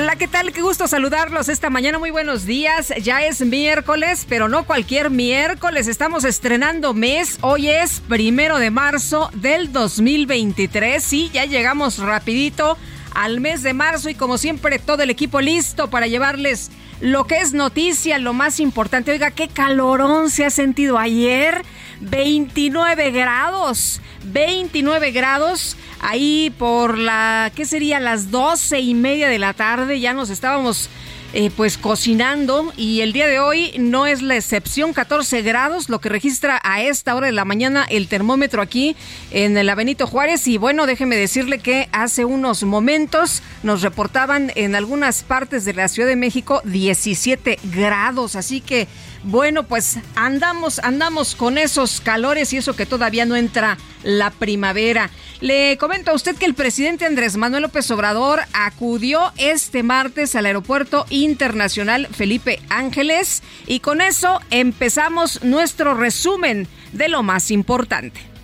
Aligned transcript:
Hola, 0.00 0.14
¿qué 0.14 0.28
tal? 0.28 0.52
Qué 0.52 0.62
gusto 0.62 0.86
saludarlos 0.86 1.48
esta 1.48 1.70
mañana. 1.70 1.98
Muy 1.98 2.12
buenos 2.12 2.46
días. 2.46 2.92
Ya 3.02 3.26
es 3.26 3.40
miércoles, 3.40 4.26
pero 4.28 4.48
no 4.48 4.64
cualquier 4.64 5.10
miércoles. 5.10 5.88
Estamos 5.88 6.22
estrenando 6.22 6.94
mes. 6.94 7.38
Hoy 7.40 7.68
es 7.68 7.98
primero 8.06 8.60
de 8.60 8.70
marzo 8.70 9.28
del 9.34 9.72
2023. 9.72 11.02
Sí, 11.02 11.30
ya 11.32 11.46
llegamos 11.46 11.98
rapidito 11.98 12.78
al 13.12 13.40
mes 13.40 13.64
de 13.64 13.72
marzo 13.72 14.08
y 14.08 14.14
como 14.14 14.38
siempre 14.38 14.78
todo 14.78 15.02
el 15.02 15.10
equipo 15.10 15.40
listo 15.40 15.90
para 15.90 16.06
llevarles 16.06 16.70
lo 17.00 17.26
que 17.26 17.38
es 17.38 17.52
noticia, 17.52 18.18
lo 18.18 18.32
más 18.32 18.60
importante. 18.60 19.12
Oiga, 19.12 19.30
qué 19.30 19.48
calorón 19.48 20.30
se 20.30 20.44
ha 20.44 20.50
sentido 20.50 20.98
ayer. 20.98 21.64
29 22.00 23.10
grados. 23.10 24.00
29 24.24 25.12
grados. 25.12 25.76
Ahí 26.00 26.52
por 26.58 26.98
la, 26.98 27.50
¿qué 27.54 27.64
sería? 27.64 28.00
Las 28.00 28.30
doce 28.30 28.80
y 28.80 28.94
media 28.94 29.28
de 29.28 29.38
la 29.38 29.52
tarde 29.52 30.00
ya 30.00 30.12
nos 30.12 30.30
estábamos 30.30 30.88
eh, 31.32 31.50
pues 31.54 31.78
cocinando. 31.78 32.72
Y 32.76 33.00
el 33.00 33.12
día 33.12 33.26
de 33.26 33.38
hoy 33.38 33.72
no 33.78 34.06
es 34.06 34.22
la 34.22 34.36
excepción, 34.36 34.92
14 34.92 35.42
grados, 35.42 35.88
lo 35.88 36.00
que 36.00 36.08
registra 36.08 36.60
a 36.62 36.82
esta 36.82 37.14
hora 37.14 37.26
de 37.26 37.32
la 37.32 37.44
mañana 37.44 37.86
el 37.88 38.08
termómetro 38.08 38.62
aquí 38.62 38.96
en 39.30 39.56
el 39.56 39.74
Benito 39.74 40.06
Juárez. 40.06 40.46
Y 40.48 40.58
bueno, 40.58 40.86
déjeme 40.86 41.16
decirle 41.16 41.58
que 41.58 41.88
hace 41.92 42.24
unos 42.24 42.62
momentos 42.64 43.42
nos 43.62 43.82
reportaban 43.82 44.52
en 44.54 44.74
algunas 44.74 45.22
partes 45.22 45.64
de 45.64 45.74
la 45.74 45.88
Ciudad 45.88 46.08
de 46.08 46.16
México 46.16 46.62
17 46.64 47.58
grados, 47.64 48.34
así 48.34 48.60
que 48.60 48.88
bueno, 49.28 49.64
pues 49.64 49.98
andamos, 50.14 50.78
andamos 50.78 51.34
con 51.34 51.58
esos 51.58 52.00
calores 52.00 52.50
y 52.54 52.56
eso 52.56 52.74
que 52.74 52.86
todavía 52.86 53.26
no 53.26 53.36
entra 53.36 53.76
la 54.02 54.30
primavera. 54.30 55.10
Le 55.40 55.76
comento 55.76 56.10
a 56.10 56.14
usted 56.14 56.34
que 56.34 56.46
el 56.46 56.54
presidente 56.54 57.04
Andrés 57.04 57.36
Manuel 57.36 57.64
López 57.64 57.90
Obrador 57.90 58.40
acudió 58.54 59.30
este 59.36 59.82
martes 59.82 60.34
al 60.34 60.46
aeropuerto 60.46 61.04
internacional 61.10 62.06
Felipe 62.06 62.58
Ángeles 62.70 63.42
y 63.66 63.80
con 63.80 64.00
eso 64.00 64.40
empezamos 64.50 65.44
nuestro 65.44 65.92
resumen 65.92 66.66
de 66.94 67.08
lo 67.10 67.22
más 67.22 67.50
importante. 67.50 68.37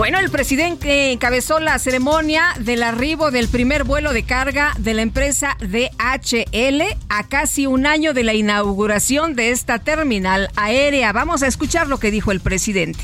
Bueno, 0.00 0.18
el 0.18 0.30
presidente 0.30 1.12
encabezó 1.12 1.60
la 1.60 1.78
ceremonia 1.78 2.54
del 2.58 2.82
arribo 2.82 3.30
del 3.30 3.48
primer 3.48 3.84
vuelo 3.84 4.14
de 4.14 4.22
carga 4.22 4.72
de 4.78 4.94
la 4.94 5.02
empresa 5.02 5.58
DHL 5.60 6.82
a 7.10 7.28
casi 7.28 7.66
un 7.66 7.84
año 7.84 8.14
de 8.14 8.24
la 8.24 8.32
inauguración 8.32 9.36
de 9.36 9.50
esta 9.50 9.78
terminal 9.78 10.48
aérea. 10.56 11.12
Vamos 11.12 11.42
a 11.42 11.48
escuchar 11.48 11.86
lo 11.86 12.00
que 12.00 12.10
dijo 12.10 12.32
el 12.32 12.40
presidente. 12.40 12.98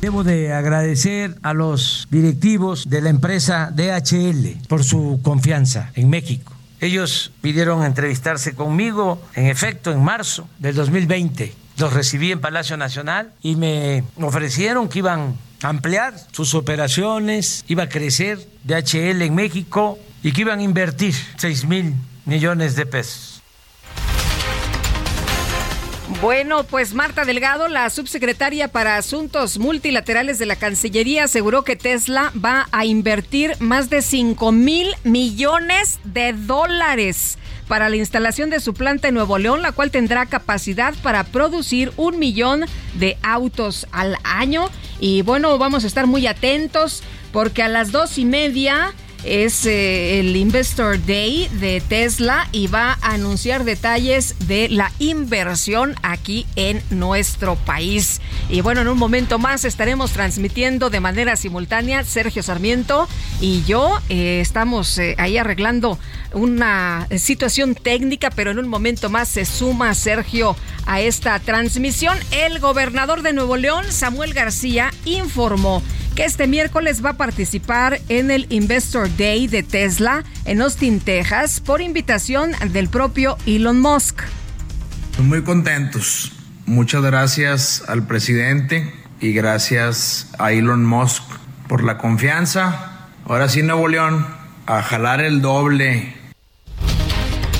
Debo 0.00 0.22
de 0.22 0.52
agradecer 0.52 1.34
a 1.42 1.52
los 1.52 2.06
directivos 2.12 2.88
de 2.88 3.00
la 3.00 3.10
empresa 3.10 3.72
DHL 3.74 4.64
por 4.68 4.84
su 4.84 5.18
confianza 5.20 5.90
en 5.96 6.10
México. 6.10 6.52
Ellos 6.80 7.32
pidieron 7.40 7.84
entrevistarse 7.84 8.54
conmigo, 8.54 9.20
en 9.34 9.46
efecto, 9.46 9.90
en 9.90 10.04
marzo 10.04 10.48
del 10.60 10.76
2020. 10.76 11.52
Los 11.78 11.92
recibí 11.92 12.30
en 12.30 12.40
Palacio 12.40 12.76
Nacional 12.76 13.32
y 13.42 13.56
me 13.56 14.04
ofrecieron 14.20 14.88
que 14.88 15.00
iban 15.00 15.34
ampliar 15.62 16.14
sus 16.32 16.54
operaciones, 16.54 17.64
iba 17.68 17.84
a 17.84 17.88
crecer 17.88 18.38
DHL 18.64 19.22
en 19.22 19.34
México 19.34 19.98
y 20.22 20.32
que 20.32 20.42
iban 20.42 20.58
a 20.58 20.62
invertir 20.62 21.14
6 21.36 21.66
mil 21.66 21.94
millones 22.24 22.76
de 22.76 22.86
pesos. 22.86 23.42
Bueno, 26.20 26.62
pues 26.64 26.94
Marta 26.94 27.24
Delgado, 27.24 27.68
la 27.68 27.88
subsecretaria 27.90 28.68
para 28.68 28.96
Asuntos 28.96 29.58
Multilaterales 29.58 30.38
de 30.38 30.46
la 30.46 30.56
Cancillería, 30.56 31.24
aseguró 31.24 31.64
que 31.64 31.74
Tesla 31.74 32.32
va 32.36 32.68
a 32.70 32.84
invertir 32.84 33.56
más 33.60 33.90
de 33.90 34.02
5 34.02 34.52
mil 34.52 34.88
millones 35.04 35.98
de 36.04 36.32
dólares 36.32 37.38
para 37.72 37.88
la 37.88 37.96
instalación 37.96 38.50
de 38.50 38.60
su 38.60 38.74
planta 38.74 39.08
en 39.08 39.14
Nuevo 39.14 39.38
León, 39.38 39.62
la 39.62 39.72
cual 39.72 39.90
tendrá 39.90 40.26
capacidad 40.26 40.92
para 41.02 41.24
producir 41.24 41.90
un 41.96 42.18
millón 42.18 42.66
de 42.96 43.16
autos 43.22 43.86
al 43.92 44.18
año. 44.24 44.68
Y 45.00 45.22
bueno, 45.22 45.56
vamos 45.56 45.84
a 45.84 45.86
estar 45.86 46.06
muy 46.06 46.26
atentos 46.26 47.02
porque 47.32 47.62
a 47.62 47.68
las 47.68 47.90
dos 47.90 48.18
y 48.18 48.26
media 48.26 48.92
es 49.24 49.66
eh, 49.66 50.20
el 50.20 50.36
Investor 50.36 51.04
Day 51.04 51.48
de 51.60 51.80
Tesla 51.80 52.48
y 52.52 52.66
va 52.66 52.98
a 53.00 53.12
anunciar 53.12 53.64
detalles 53.64 54.34
de 54.46 54.68
la 54.68 54.92
inversión 54.98 55.94
aquí 56.02 56.46
en 56.56 56.82
nuestro 56.90 57.56
país. 57.56 58.20
Y 58.48 58.60
bueno, 58.60 58.80
en 58.80 58.88
un 58.88 58.98
momento 58.98 59.38
más 59.38 59.64
estaremos 59.64 60.12
transmitiendo 60.12 60.90
de 60.90 61.00
manera 61.00 61.36
simultánea 61.36 62.04
Sergio 62.04 62.42
Sarmiento 62.42 63.08
y 63.40 63.62
yo 63.64 63.98
eh, 64.08 64.40
estamos 64.40 64.98
eh, 64.98 65.14
ahí 65.18 65.36
arreglando 65.36 65.98
una 66.32 67.06
situación 67.18 67.74
técnica, 67.74 68.30
pero 68.30 68.50
en 68.50 68.58
un 68.58 68.68
momento 68.68 69.10
más 69.10 69.28
se 69.28 69.44
suma 69.44 69.94
Sergio 69.94 70.56
a 70.86 71.00
esta 71.00 71.38
transmisión. 71.38 72.16
El 72.30 72.58
gobernador 72.58 73.22
de 73.22 73.32
Nuevo 73.32 73.56
León, 73.56 73.84
Samuel 73.90 74.34
García, 74.34 74.90
informó 75.04 75.82
que 76.14 76.24
este 76.24 76.46
miércoles 76.46 77.04
va 77.04 77.10
a 77.10 77.16
participar 77.16 78.00
en 78.08 78.30
el 78.30 78.46
Investor 78.50 79.08
Day 79.16 79.46
de 79.46 79.62
Tesla 79.62 80.24
en 80.44 80.60
Austin, 80.60 81.00
Texas, 81.00 81.60
por 81.60 81.80
invitación 81.80 82.52
del 82.72 82.88
propio 82.88 83.38
Elon 83.46 83.80
Musk. 83.80 84.20
Muy 85.18 85.42
contentos. 85.42 86.32
Muchas 86.66 87.02
gracias 87.02 87.84
al 87.88 88.06
presidente 88.06 88.92
y 89.20 89.32
gracias 89.32 90.28
a 90.38 90.52
Elon 90.52 90.84
Musk 90.84 91.22
por 91.68 91.82
la 91.84 91.98
confianza. 91.98 93.08
Ahora 93.24 93.48
sí, 93.48 93.62
Nuevo 93.62 93.88
León, 93.88 94.26
a 94.66 94.82
jalar 94.82 95.20
el 95.20 95.40
doble 95.40 96.14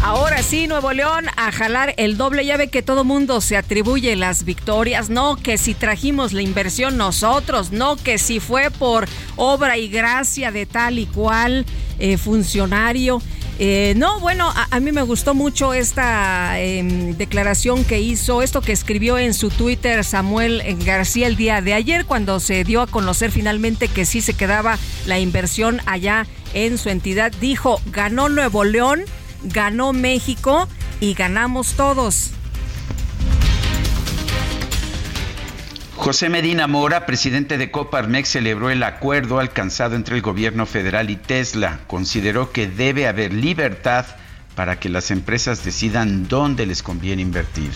Ahora 0.02 0.42
sí, 0.42 0.66
Nuevo 0.66 0.92
León, 0.92 1.26
a 1.36 1.52
jalar 1.52 1.94
el 1.96 2.16
doble. 2.16 2.44
Ya 2.44 2.56
ve 2.56 2.66
que 2.66 2.82
todo 2.82 3.04
mundo 3.04 3.40
se 3.40 3.56
atribuye 3.56 4.16
las 4.16 4.44
victorias. 4.44 5.10
No 5.10 5.36
que 5.36 5.56
si 5.58 5.74
trajimos 5.74 6.32
la 6.32 6.42
inversión 6.42 6.96
nosotros, 6.96 7.70
no 7.70 7.94
que 7.94 8.18
si 8.18 8.40
fue 8.40 8.72
por 8.72 9.08
obra 9.36 9.78
y 9.78 9.88
gracia 9.88 10.50
de 10.50 10.66
tal 10.66 10.98
y 10.98 11.06
cual 11.06 11.64
eh, 12.00 12.18
funcionario. 12.18 13.22
Eh, 13.60 13.94
no, 13.96 14.18
bueno, 14.18 14.52
a, 14.52 14.80
mí 14.80 14.90
me 14.90 15.02
gustó 15.02 15.34
mucho 15.34 15.72
esta 15.72 16.58
em, 16.58 17.16
declaración 17.16 17.84
que 17.84 18.00
hizo, 18.00 18.42
esto 18.42 18.60
que 18.60 18.72
escribió 18.72 19.18
en 19.18 19.34
su 19.34 19.50
Twitter 19.50 20.02
Samuel 20.02 20.62
García 20.84 21.28
el 21.28 21.36
día 21.36 21.60
de 21.60 21.74
ayer, 21.74 22.06
cuando 22.06 22.40
se 22.40 22.64
dio 22.64 22.80
a 22.80 22.88
conocer 22.88 23.30
finalmente 23.30 23.86
que 23.86 24.04
sí 24.04 24.20
se 24.20 24.34
quedaba 24.34 24.78
la 25.06 25.20
inversión 25.20 25.80
allá 25.86 26.26
en 26.54 26.76
su 26.76 26.88
entidad. 26.88 27.30
Dijo, 27.40 27.80
ganó 27.92 28.28
Nuevo 28.28 28.64
León 28.64 29.04
ganó 29.44 29.92
México 29.92 30.68
y 31.00 31.14
ganamos 31.14 31.74
todos. 31.74 32.30
José 35.96 36.28
Medina 36.28 36.66
Mora, 36.66 37.06
presidente 37.06 37.58
de 37.58 37.70
Coparmex, 37.70 38.28
celebró 38.28 38.70
el 38.70 38.82
acuerdo 38.82 39.38
alcanzado 39.38 39.94
entre 39.94 40.16
el 40.16 40.22
gobierno 40.22 40.66
federal 40.66 41.10
y 41.10 41.16
Tesla. 41.16 41.80
Consideró 41.86 42.50
que 42.50 42.66
debe 42.66 43.06
haber 43.06 43.32
libertad 43.32 44.06
para 44.56 44.80
que 44.80 44.88
las 44.88 45.10
empresas 45.10 45.64
decidan 45.64 46.26
dónde 46.26 46.66
les 46.66 46.82
conviene 46.82 47.22
invertir. 47.22 47.70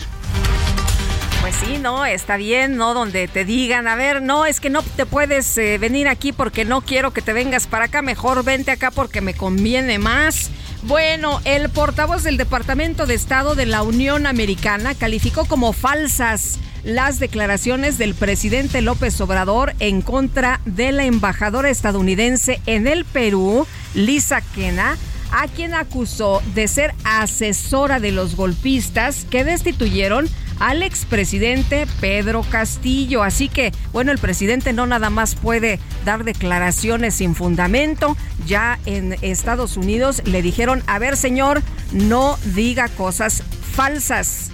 Pues 1.39 1.55
sí, 1.55 1.77
no, 1.77 2.05
está 2.05 2.35
bien, 2.35 2.75
¿no? 2.75 2.93
Donde 2.93 3.29
te 3.29 3.45
digan, 3.45 3.87
a 3.87 3.95
ver, 3.95 4.21
no, 4.21 4.45
es 4.45 4.59
que 4.59 4.69
no 4.69 4.83
te 4.83 5.05
puedes 5.05 5.57
eh, 5.57 5.77
venir 5.77 6.09
aquí 6.09 6.33
porque 6.33 6.65
no 6.65 6.81
quiero 6.81 7.11
que 7.11 7.21
te 7.21 7.31
vengas 7.31 7.67
para 7.67 7.85
acá, 7.85 8.01
mejor 8.01 8.43
vente 8.43 8.71
acá 8.71 8.91
porque 8.91 9.21
me 9.21 9.33
conviene 9.33 9.99
más. 9.99 10.51
Bueno, 10.87 11.41
el 11.43 11.67
portavoz 11.67 12.23
del 12.23 12.37
Departamento 12.37 13.05
de 13.05 13.13
Estado 13.13 13.55
de 13.55 13.65
la 13.65 13.83
Unión 13.83 14.25
Americana 14.25 14.95
calificó 14.95 15.43
como 15.43 15.73
falsas 15.73 16.59
las 16.85 17.19
declaraciones 17.19 17.97
del 17.97 18.15
presidente 18.15 18.81
López 18.81 19.19
Obrador 19.19 19.73
en 19.79 20.01
contra 20.01 20.61
de 20.63 20.93
la 20.93 21.03
embajadora 21.03 21.69
estadounidense 21.69 22.61
en 22.67 22.87
el 22.87 23.03
Perú, 23.03 23.67
Lisa 23.95 24.39
Kena, 24.39 24.97
a 25.33 25.49
quien 25.49 25.73
acusó 25.73 26.41
de 26.55 26.69
ser 26.69 26.93
asesora 27.03 27.99
de 27.99 28.13
los 28.13 28.37
golpistas 28.37 29.25
que 29.29 29.43
destituyeron 29.43 30.29
al 30.59 30.83
expresidente 30.83 31.87
Pedro 31.99 32.43
Castillo. 32.43 33.23
Así 33.23 33.49
que, 33.49 33.73
bueno, 33.91 34.11
el 34.11 34.17
presidente 34.17 34.73
no 34.73 34.85
nada 34.85 35.09
más 35.09 35.35
puede 35.35 35.79
dar 36.05 36.23
declaraciones 36.23 37.15
sin 37.15 37.35
fundamento. 37.35 38.17
Ya 38.45 38.79
en 38.85 39.17
Estados 39.21 39.77
Unidos 39.77 40.21
le 40.25 40.41
dijeron, 40.41 40.83
a 40.87 40.99
ver 40.99 41.17
señor, 41.17 41.61
no 41.91 42.37
diga 42.55 42.89
cosas 42.89 43.43
falsas. 43.73 44.51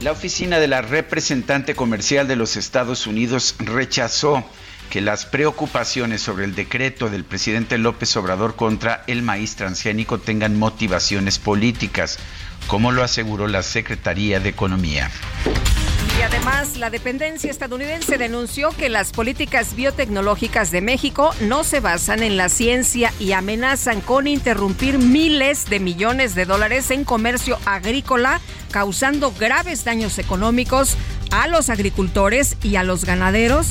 La 0.00 0.12
oficina 0.12 0.58
de 0.58 0.68
la 0.68 0.80
representante 0.80 1.74
comercial 1.74 2.26
de 2.26 2.36
los 2.36 2.56
Estados 2.56 3.06
Unidos 3.06 3.56
rechazó 3.58 4.42
que 4.88 5.00
las 5.00 5.24
preocupaciones 5.24 6.20
sobre 6.20 6.44
el 6.44 6.54
decreto 6.54 7.10
del 7.10 7.24
presidente 7.24 7.78
López 7.78 8.16
Obrador 8.16 8.56
contra 8.56 9.04
el 9.06 9.22
maíz 9.22 9.56
transgénico 9.56 10.18
tengan 10.18 10.58
motivaciones 10.58 11.38
políticas, 11.38 12.18
como 12.70 12.92
lo 12.92 13.02
aseguró 13.02 13.48
la 13.48 13.64
Secretaría 13.64 14.38
de 14.38 14.48
Economía. 14.48 15.10
Y 16.16 16.22
además, 16.22 16.76
la 16.76 16.88
dependencia 16.88 17.50
estadounidense 17.50 18.16
denunció 18.16 18.70
que 18.70 18.88
las 18.88 19.10
políticas 19.10 19.74
biotecnológicas 19.74 20.70
de 20.70 20.80
México 20.80 21.34
no 21.40 21.64
se 21.64 21.80
basan 21.80 22.22
en 22.22 22.36
la 22.36 22.48
ciencia 22.48 23.12
y 23.18 23.32
amenazan 23.32 24.00
con 24.00 24.28
interrumpir 24.28 24.98
miles 24.98 25.68
de 25.68 25.80
millones 25.80 26.36
de 26.36 26.44
dólares 26.44 26.92
en 26.92 27.02
comercio 27.02 27.58
agrícola, 27.64 28.40
causando 28.70 29.32
graves 29.32 29.84
daños 29.84 30.18
económicos 30.20 30.96
a 31.32 31.48
los 31.48 31.70
agricultores 31.70 32.56
y 32.62 32.76
a 32.76 32.84
los 32.84 33.04
ganaderos 33.04 33.66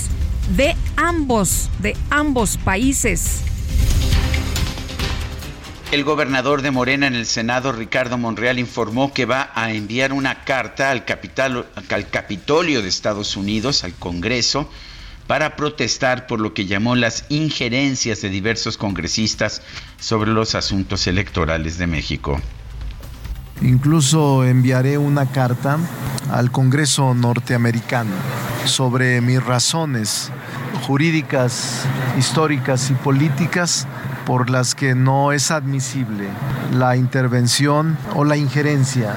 de 0.58 0.76
ambos, 0.98 1.70
de 1.80 1.96
ambos 2.10 2.58
países. 2.58 3.44
El 5.92 6.04
gobernador 6.04 6.62
de 6.62 6.70
Morena 6.70 7.08
en 7.08 7.16
el 7.16 7.26
Senado, 7.26 7.72
Ricardo 7.72 8.16
Monreal, 8.20 8.60
informó 8.60 9.12
que 9.12 9.26
va 9.26 9.50
a 9.56 9.72
enviar 9.72 10.14
una 10.14 10.44
carta 10.44 10.92
al, 10.92 11.04
Capitolio 11.04 12.84
de 12.84 12.88
Estados 12.88 13.36
Unidos, 13.36 13.84
al 13.84 13.96
Congreso, 13.96 14.70
para 15.26 15.56
protestar 15.56 16.28
por 16.28 16.42
lo 16.42 16.54
que 16.54 16.68
llamó 16.68 16.96
las 16.96 17.26
injerencias 17.30 18.22
de 18.22 18.30
diversos 18.30 18.78
congresistas 18.78 19.64
sobre 20.00 20.30
los 20.30 20.54
asuntos 20.54 21.08
electorales 21.08 21.80
de 21.80 21.88
México. 21.88 22.40
Incluso 23.64 24.46
enviaré 24.46 25.00
una 25.00 25.32
carta 25.32 25.80
al 26.32 26.52
Congreso 26.52 27.16
norteamericano 27.16 28.12
sobre 28.66 29.22
mis 29.22 29.44
razones 29.44 30.32
jurídicas, 30.86 31.86
históricas 32.18 32.90
y 32.90 32.94
políticas 32.94 33.88
por 34.26 34.50
las 34.50 34.76
que 34.76 34.96
no 34.96 35.32
es 35.32 35.50
admisible 35.50 36.28
la 36.74 36.96
intervención 36.96 37.98
o 38.16 38.24
la 38.24 38.38
injerencia 38.38 39.14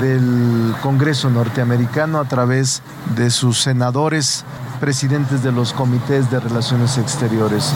del 0.00 0.74
Congreso 0.82 1.30
norteamericano 1.30 2.18
a 2.18 2.24
través 2.24 2.82
de 3.14 3.30
sus 3.30 3.60
senadores, 3.60 4.44
presidentes 4.80 5.42
de 5.42 5.52
los 5.52 5.72
comités 5.72 6.30
de 6.30 6.40
relaciones 6.40 6.98
exteriores. 6.98 7.72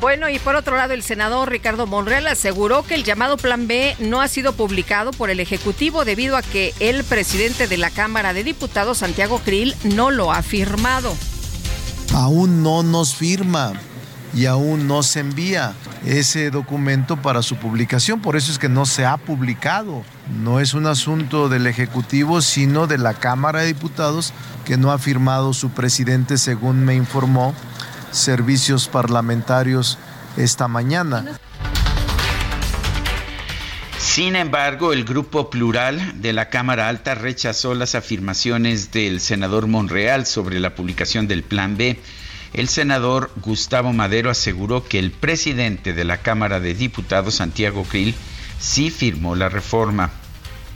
Bueno, 0.00 0.28
y 0.28 0.38
por 0.38 0.56
otro 0.56 0.76
lado, 0.76 0.92
el 0.92 1.02
senador 1.02 1.50
Ricardo 1.50 1.86
Monreal 1.86 2.26
aseguró 2.26 2.82
que 2.82 2.94
el 2.94 3.04
llamado 3.04 3.36
Plan 3.36 3.66
B 3.66 3.96
no 3.98 4.20
ha 4.20 4.28
sido 4.28 4.52
publicado 4.52 5.10
por 5.10 5.30
el 5.30 5.40
Ejecutivo 5.40 6.04
debido 6.04 6.36
a 6.36 6.42
que 6.42 6.74
el 6.80 7.02
presidente 7.02 7.66
de 7.66 7.78
la 7.78 7.90
Cámara 7.90 8.34
de 8.34 8.44
Diputados, 8.44 8.98
Santiago 8.98 9.40
Krill, 9.44 9.74
no 9.84 10.10
lo 10.10 10.32
ha 10.32 10.42
firmado. 10.42 11.14
Aún 12.14 12.62
no 12.62 12.82
nos 12.82 13.14
firma 13.14 13.72
y 14.34 14.46
aún 14.46 14.86
no 14.86 15.02
se 15.02 15.20
envía 15.20 15.72
ese 16.04 16.50
documento 16.50 17.16
para 17.16 17.42
su 17.42 17.56
publicación. 17.56 18.20
Por 18.20 18.36
eso 18.36 18.52
es 18.52 18.58
que 18.58 18.68
no 18.68 18.84
se 18.84 19.06
ha 19.06 19.16
publicado. 19.16 20.04
No 20.42 20.60
es 20.60 20.74
un 20.74 20.86
asunto 20.86 21.48
del 21.48 21.66
Ejecutivo, 21.66 22.42
sino 22.42 22.86
de 22.86 22.98
la 22.98 23.14
Cámara 23.14 23.60
de 23.60 23.68
Diputados 23.68 24.34
que 24.66 24.76
no 24.76 24.92
ha 24.92 24.98
firmado 24.98 25.54
su 25.54 25.70
presidente, 25.70 26.36
según 26.36 26.84
me 26.84 26.94
informó 26.94 27.54
Servicios 28.16 28.88
Parlamentarios 28.88 29.98
esta 30.36 30.68
mañana. 30.68 31.38
Sin 33.98 34.36
embargo, 34.36 34.92
el 34.92 35.04
Grupo 35.04 35.50
Plural 35.50 36.20
de 36.20 36.32
la 36.32 36.48
Cámara 36.48 36.88
Alta 36.88 37.14
rechazó 37.14 37.74
las 37.74 37.94
afirmaciones 37.94 38.90
del 38.90 39.20
senador 39.20 39.66
Monreal 39.66 40.26
sobre 40.26 40.60
la 40.60 40.74
publicación 40.74 41.28
del 41.28 41.42
Plan 41.42 41.76
B 41.76 42.00
el 42.56 42.68
senador 42.68 43.30
Gustavo 43.42 43.92
Madero 43.92 44.30
aseguró 44.30 44.82
que 44.82 44.98
el 44.98 45.10
presidente 45.10 45.92
de 45.92 46.04
la 46.04 46.18
Cámara 46.22 46.58
de 46.58 46.72
Diputados, 46.72 47.34
Santiago 47.34 47.84
Krill, 47.84 48.14
sí 48.58 48.90
firmó 48.90 49.34
la 49.34 49.50
reforma. 49.50 50.10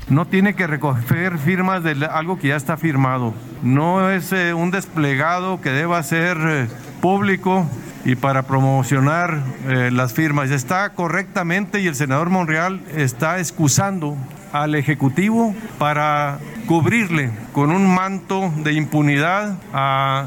No 0.09 0.27
tiene 0.27 0.55
que 0.55 0.67
recoger 0.67 1.39
firmas 1.39 1.85
de 1.85 2.05
algo 2.07 2.39
que 2.39 2.49
ya 2.49 2.57
está 2.57 2.77
firmado. 2.77 3.35
No 3.63 4.11
es 4.11 4.33
eh, 4.33 4.55
un 4.55 4.71
desplegado 4.71 5.61
que 5.61 5.71
deba 5.71 6.03
ser 6.03 6.37
eh, 6.41 6.69
público 7.01 7.67
y 8.05 8.15
para 8.17 8.43
promocionar 8.43 9.43
eh, 9.69 9.91
las 9.93 10.13
firmas. 10.13 10.51
Está 10.51 10.91
correctamente 10.91 11.81
y 11.81 11.87
el 11.87 11.95
senador 11.95 12.31
Monreal 12.31 12.81
está 12.97 13.39
excusando 13.39 14.17
al 14.53 14.75
Ejecutivo 14.75 15.55
para 15.79 16.39
cubrirle 16.67 17.31
con 17.53 17.71
un 17.71 17.93
manto 17.95 18.53
de 18.59 18.73
impunidad 18.73 19.59
a 19.73 20.27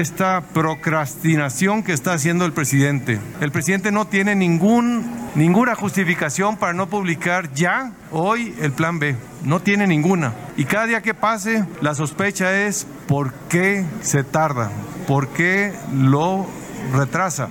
esta 0.00 0.40
procrastinación 0.40 1.82
que 1.82 1.92
está 1.92 2.14
haciendo 2.14 2.46
el 2.46 2.52
presidente. 2.52 3.20
El 3.42 3.52
presidente 3.52 3.92
no 3.92 4.06
tiene 4.06 4.34
ningún, 4.34 5.30
ninguna 5.34 5.74
justificación 5.74 6.56
para 6.56 6.72
no 6.72 6.88
publicar 6.88 7.52
ya 7.52 7.92
hoy 8.10 8.54
el 8.60 8.72
plan 8.72 8.98
B. 8.98 9.16
No 9.44 9.60
tiene 9.60 9.86
ninguna. 9.86 10.32
Y 10.56 10.64
cada 10.64 10.86
día 10.86 11.02
que 11.02 11.12
pase, 11.12 11.66
la 11.82 11.94
sospecha 11.94 12.62
es 12.66 12.86
por 13.06 13.34
qué 13.50 13.84
se 14.00 14.24
tarda, 14.24 14.70
por 15.06 15.28
qué 15.28 15.74
lo 15.94 16.46
retrasa. 16.94 17.50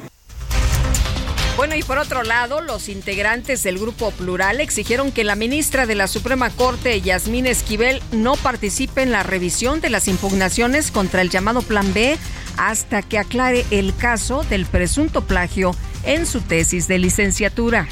Bueno, 1.58 1.75
y 1.75 1.84
por 1.84 2.00
otro 2.00 2.24
lado, 2.24 2.62
los 2.62 2.89
integrantes 2.89 3.62
del 3.62 3.77
Grupo 3.77 4.10
Plural 4.10 4.62
exigieron 4.62 5.12
que 5.12 5.24
la 5.24 5.36
ministra 5.36 5.86
de 5.86 5.94
la 5.94 6.08
Suprema 6.08 6.50
Corte, 6.50 7.01
Yasmín 7.01 7.46
Esquivel, 7.46 8.01
no 8.12 8.36
participe 8.36 9.04
en 9.04 9.12
la 9.12 9.22
revisión 9.22 9.80
de 9.80 9.92
las 9.92 10.08
impugnaciones 10.08 10.89
contra 10.89 11.22
el 11.22 11.30
llamado 11.30 11.62
Plan 11.62 11.94
B 11.94 12.18
hasta 12.58 13.01
que 13.01 13.17
aclare 13.17 13.65
el 13.72 13.96
caso 13.96 14.43
del 14.43 14.65
presunto 14.65 15.25
plagio 15.25 15.75
en 16.03 16.25
su 16.25 16.41
tesis 16.41 16.88
de 16.88 17.00
licenciatura. 17.00 17.88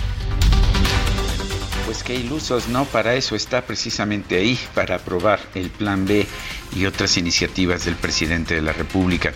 Pues 1.85 2.03
qué 2.03 2.15
ilusos, 2.15 2.67
¿no? 2.67 2.85
Para 2.85 3.15
eso 3.15 3.35
está 3.35 3.65
precisamente 3.65 4.37
ahí, 4.37 4.59
para 4.75 4.95
aprobar 4.95 5.39
el 5.55 5.69
Plan 5.69 6.05
B 6.05 6.25
y 6.75 6.85
otras 6.85 7.17
iniciativas 7.17 7.85
del 7.85 7.95
presidente 7.95 8.55
de 8.55 8.61
la 8.61 8.73
República. 8.73 9.33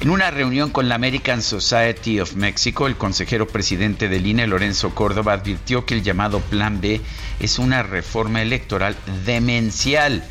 En 0.00 0.08
una 0.08 0.30
reunión 0.30 0.70
con 0.70 0.88
la 0.88 0.94
American 0.94 1.42
Society 1.42 2.20
of 2.20 2.34
Mexico, 2.34 2.86
el 2.86 2.96
consejero 2.96 3.46
presidente 3.46 4.08
del 4.08 4.26
INE, 4.26 4.46
Lorenzo 4.46 4.94
Córdoba, 4.94 5.34
advirtió 5.34 5.84
que 5.84 5.92
el 5.92 6.02
llamado 6.02 6.40
Plan 6.40 6.80
B 6.80 7.02
es 7.38 7.58
una 7.58 7.82
reforma 7.82 8.40
electoral 8.40 8.96
demencial. 9.26 10.24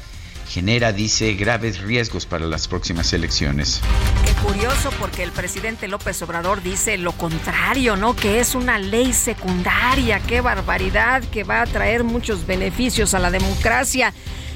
Genera, 0.50 0.92
dice, 0.94 1.36
graves 1.36 1.80
riesgos 1.80 2.26
para 2.26 2.48
las 2.48 2.68
próximas 2.68 3.14
elecciones. 3.14 3.82
Qué 4.26 4.34
curioso 4.42 4.90
porque 5.00 5.22
el 5.22 5.32
presidente 5.32 5.88
López 5.88 6.20
Obrador 6.24 6.64
dice 6.64 6.98
lo 6.98 7.12
contrario, 7.12 7.96
¿no? 7.96 8.16
Que 8.16 8.40
es 8.40 8.56
una 8.56 8.80
ley 8.80 9.14
secundaria, 9.14 10.20
qué 10.22 10.42
barbaridad, 10.42 11.24
que 11.26 11.44
va 11.44 11.62
a 11.62 11.68
traer 11.68 12.04
muchos 12.04 12.48
beneficios 12.48 13.14
a 13.14 13.20
la 13.20 13.30
democracia. 13.30 14.12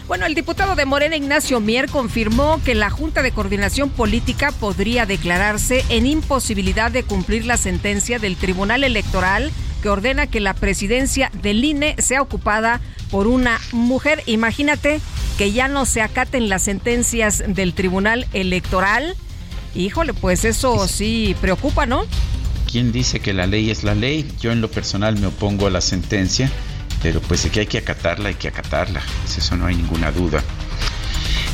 Bueno, 0.08 0.26
el 0.26 0.34
diputado 0.34 0.76
de 0.76 0.86
Morena, 0.86 1.16
Ignacio 1.16 1.60
Mier, 1.60 1.88
confirmó 1.88 2.60
que 2.66 2.74
la 2.74 2.90
Junta 2.90 3.22
de 3.22 3.32
Coordinación 3.32 3.92
Política 3.92 4.52
podría 4.52 5.06
declararse 5.06 5.86
en 5.90 6.08
imposibilidad 6.08 6.90
de 6.90 7.04
cumplir 7.04 7.46
la 7.46 7.58
sentencia 7.58 8.18
del 8.18 8.36
Tribunal 8.36 8.84
Electoral 8.84 9.52
que 9.84 9.90
ordena 9.90 10.26
que 10.26 10.40
la 10.40 10.56
presidencia 10.56 11.30
del 11.42 11.64
INE 11.64 11.96
sea 12.00 12.22
ocupada 12.22 12.82
por 13.12 13.28
una 13.28 13.60
mujer. 13.74 14.24
Imagínate 14.26 15.02
que 15.38 15.52
ya 15.52 15.68
no 15.68 15.86
se 15.86 16.02
acaten 16.02 16.50
las 16.50 16.64
sentencias 16.64 17.44
del 17.48 17.74
Tribunal 17.74 18.28
Electoral. 18.34 19.16
Híjole, 19.76 20.14
pues 20.14 20.46
eso 20.46 20.88
sí 20.88 21.36
preocupa, 21.42 21.86
¿no? 21.86 22.04
¿Quién 22.72 22.92
dice 22.92 23.20
que 23.20 23.34
la 23.34 23.48
ley 23.48 23.70
es 23.70 23.84
la 23.84 23.96
ley? 23.96 24.32
Yo 24.40 24.52
en 24.52 24.62
lo 24.62 24.70
personal 24.70 25.18
me 25.20 25.28
opongo 25.28 25.68
a 25.68 25.70
la 25.70 25.82
sentencia, 25.82 26.50
pero 27.02 27.22
pues 27.22 27.46
que 27.48 27.62
hay 27.62 27.68
que 27.68 27.80
acatarla, 27.80 28.30
hay 28.30 28.36
que 28.36 28.48
acatarla. 28.48 29.02
Pues 29.22 29.38
eso 29.38 29.56
no 29.56 29.66
hay 29.66 29.76
ninguna 29.76 30.12
duda. 30.12 30.44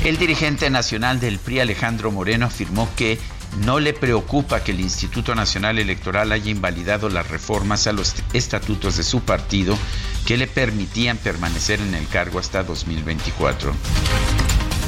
El 0.03 0.17
dirigente 0.17 0.69
nacional 0.69 1.19
del 1.19 1.39
PRI, 1.39 1.59
Alejandro 1.59 2.11
Moreno, 2.11 2.45
afirmó 2.45 2.87
que 2.95 3.19
no 3.65 3.79
le 3.79 3.93
preocupa 3.93 4.63
que 4.63 4.71
el 4.71 4.79
Instituto 4.79 5.35
Nacional 5.35 5.79
Electoral 5.79 6.31
haya 6.31 6.51
invalidado 6.51 7.09
las 7.09 7.29
reformas 7.29 7.87
a 7.87 7.93
los 7.93 8.15
estatutos 8.33 8.97
de 8.97 9.03
su 9.03 9.21
partido 9.21 9.77
que 10.25 10.37
le 10.37 10.47
permitían 10.47 11.17
permanecer 11.17 11.81
en 11.81 11.93
el 11.93 12.07
cargo 12.07 12.39
hasta 12.39 12.63
2024. 12.63 13.73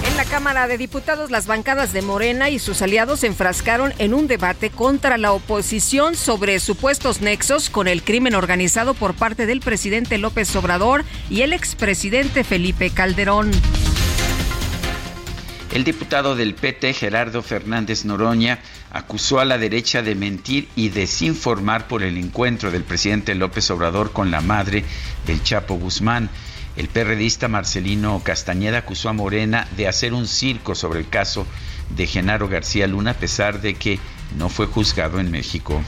En 0.08 0.18
la 0.18 0.26
Cámara 0.26 0.68
de 0.68 0.78
Diputados, 0.78 1.30
las 1.30 1.46
bancadas 1.46 1.94
de 1.94 2.02
Morena 2.02 2.50
y 2.50 2.58
sus 2.58 2.82
aliados 2.82 3.20
se 3.20 3.28
enfrascaron 3.28 3.94
en 4.00 4.14
un 4.14 4.28
debate 4.28 4.72
contra 4.72 5.18
la 5.18 5.32
oposición 5.32 6.16
sobre 6.16 6.60
supuestos 6.60 7.22
nexos 7.22 7.70
con 7.70 7.88
el 7.88 8.04
crimen 8.04 8.34
organizado 8.34 8.94
por 8.96 9.14
parte 9.14 9.46
del 9.46 9.60
presidente 9.60 10.18
López 10.18 10.56
Obrador 10.56 11.06
y 11.30 11.42
el 11.42 11.54
expresidente 11.54 12.44
Felipe 12.44 12.90
Calderón. 12.90 13.52
El 15.72 15.86
diputado 15.86 16.36
del 16.36 16.54
PT, 16.54 16.94
Gerardo 16.94 17.42
Fernández 17.42 18.04
Noroña, 18.04 18.60
acusó 18.92 19.40
a 19.40 19.46
la 19.46 19.58
derecha 19.58 20.02
de 20.02 20.16
mentir 20.16 20.68
y 20.76 20.90
desinformar 20.90 21.88
por 21.88 22.04
el 22.04 22.18
encuentro 22.18 22.72
del 22.72 22.84
presidente 22.84 23.36
López 23.36 23.72
Obrador 23.72 24.12
con 24.12 24.32
la 24.32 24.42
madre 24.42 24.84
del 25.26 25.42
Chapo 25.42 25.76
Guzmán. 25.76 26.30
El 26.76 26.90
perredista 26.90 27.48
Marcelino 27.48 28.22
Castañeda 28.22 28.80
acusó 28.80 29.08
a 29.08 29.14
Morena 29.14 29.66
de 29.78 29.88
hacer 29.88 30.14
un 30.14 30.28
circo 30.28 30.76
sobre 30.76 31.00
el 31.00 31.08
caso 31.08 31.48
de 31.96 32.06
Genaro 32.06 32.50
García 32.50 32.86
Luna 32.88 33.12
a 33.12 33.16
pesar 33.16 33.62
de 33.62 33.76
que 33.76 33.98
no 34.38 34.50
fue 34.50 34.66
juzgado 34.66 35.22
en 35.22 35.32
México. 35.32 35.82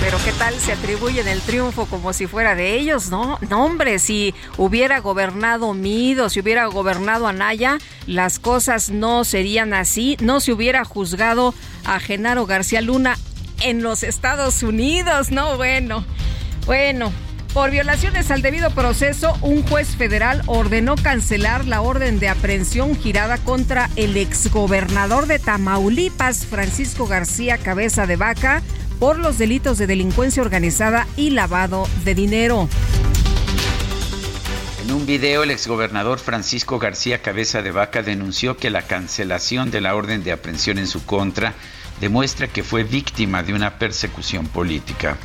Pero 0.00 0.16
qué 0.24 0.32
tal 0.32 0.54
se 0.58 0.72
atribuyen 0.72 1.28
el 1.28 1.42
triunfo 1.42 1.84
como 1.84 2.14
si 2.14 2.26
fuera 2.26 2.54
de 2.54 2.74
ellos, 2.74 3.10
¿no? 3.10 3.38
No, 3.50 3.64
hombre, 3.64 3.98
si 3.98 4.34
hubiera 4.56 4.98
gobernado 5.00 5.74
Mido, 5.74 6.30
si 6.30 6.40
hubiera 6.40 6.64
gobernado 6.66 7.26
Anaya, 7.28 7.76
las 8.06 8.38
cosas 8.38 8.88
no 8.88 9.24
serían 9.24 9.74
así. 9.74 10.16
No 10.20 10.40
se 10.40 10.52
hubiera 10.52 10.84
juzgado 10.84 11.54
a 11.84 12.00
Genaro 12.00 12.46
García 12.46 12.80
Luna 12.80 13.18
en 13.60 13.82
los 13.82 14.02
Estados 14.02 14.62
Unidos, 14.62 15.30
¿no? 15.30 15.56
Bueno, 15.56 16.04
bueno. 16.64 17.12
Por 17.52 17.72
violaciones 17.72 18.30
al 18.30 18.42
debido 18.42 18.70
proceso, 18.70 19.36
un 19.42 19.66
juez 19.66 19.96
federal 19.96 20.42
ordenó 20.46 20.94
cancelar 20.94 21.64
la 21.64 21.80
orden 21.80 22.20
de 22.20 22.28
aprehensión 22.28 22.94
girada 22.94 23.38
contra 23.38 23.90
el 23.96 24.16
exgobernador 24.16 25.26
de 25.26 25.40
Tamaulipas, 25.40 26.46
Francisco 26.46 27.08
García 27.08 27.58
Cabeza 27.58 28.06
de 28.06 28.14
Vaca, 28.14 28.62
por 29.00 29.18
los 29.18 29.38
delitos 29.38 29.78
de 29.78 29.86
delincuencia 29.86 30.42
organizada 30.42 31.06
y 31.16 31.30
lavado 31.30 31.88
de 32.04 32.14
dinero. 32.14 32.68
En 34.84 34.92
un 34.92 35.06
video, 35.06 35.42
el 35.42 35.50
exgobernador 35.50 36.18
Francisco 36.18 36.78
García 36.78 37.22
Cabeza 37.22 37.62
de 37.62 37.72
Vaca 37.72 38.02
denunció 38.02 38.58
que 38.58 38.68
la 38.68 38.82
cancelación 38.82 39.70
de 39.70 39.80
la 39.80 39.96
orden 39.96 40.22
de 40.22 40.32
aprehensión 40.32 40.76
en 40.78 40.86
su 40.86 41.04
contra 41.06 41.54
demuestra 42.00 42.48
que 42.48 42.62
fue 42.62 42.84
víctima 42.84 43.42
de 43.42 43.54
una 43.54 43.78
persecución 43.78 44.46
política. 44.46 45.16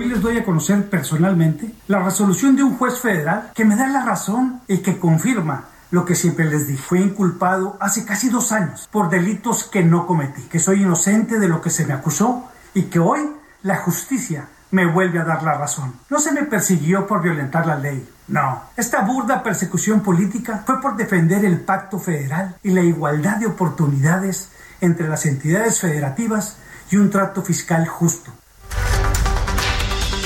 Hoy 0.00 0.08
les 0.08 0.20
doy 0.20 0.38
a 0.38 0.44
conocer 0.44 0.90
personalmente 0.90 1.70
la 1.86 2.02
resolución 2.02 2.56
de 2.56 2.64
un 2.64 2.76
juez 2.76 2.98
federal 2.98 3.52
que 3.54 3.64
me 3.64 3.76
da 3.76 3.86
la 3.86 4.04
razón 4.04 4.62
y 4.66 4.78
que 4.78 4.98
confirma 4.98 5.68
lo 5.92 6.04
que 6.04 6.16
siempre 6.16 6.46
les 6.46 6.66
dije. 6.66 6.82
Fui 6.82 7.00
inculpado 7.00 7.76
hace 7.80 8.04
casi 8.04 8.30
dos 8.30 8.50
años 8.50 8.88
por 8.90 9.10
delitos 9.10 9.62
que 9.62 9.84
no 9.84 10.08
cometí, 10.08 10.42
que 10.42 10.58
soy 10.58 10.82
inocente 10.82 11.38
de 11.38 11.46
lo 11.46 11.60
que 11.60 11.70
se 11.70 11.86
me 11.86 11.92
acusó 11.92 12.48
y 12.74 12.82
que 12.84 12.98
hoy 12.98 13.20
la 13.62 13.76
justicia 13.76 14.48
me 14.70 14.86
vuelve 14.86 15.20
a 15.20 15.24
dar 15.24 15.42
la 15.42 15.54
razón. 15.54 15.94
No 16.10 16.18
se 16.18 16.32
me 16.32 16.42
persiguió 16.42 17.06
por 17.06 17.22
violentar 17.22 17.66
la 17.66 17.76
ley. 17.76 18.08
No, 18.26 18.64
esta 18.76 19.02
burda 19.02 19.42
persecución 19.42 20.00
política 20.00 20.62
fue 20.66 20.80
por 20.80 20.96
defender 20.96 21.44
el 21.44 21.60
pacto 21.60 21.98
federal 21.98 22.56
y 22.62 22.70
la 22.70 22.80
igualdad 22.80 23.36
de 23.36 23.46
oportunidades 23.46 24.50
entre 24.80 25.08
las 25.08 25.26
entidades 25.26 25.80
federativas 25.80 26.56
y 26.90 26.96
un 26.96 27.10
trato 27.10 27.42
fiscal 27.42 27.86
justo. 27.86 28.32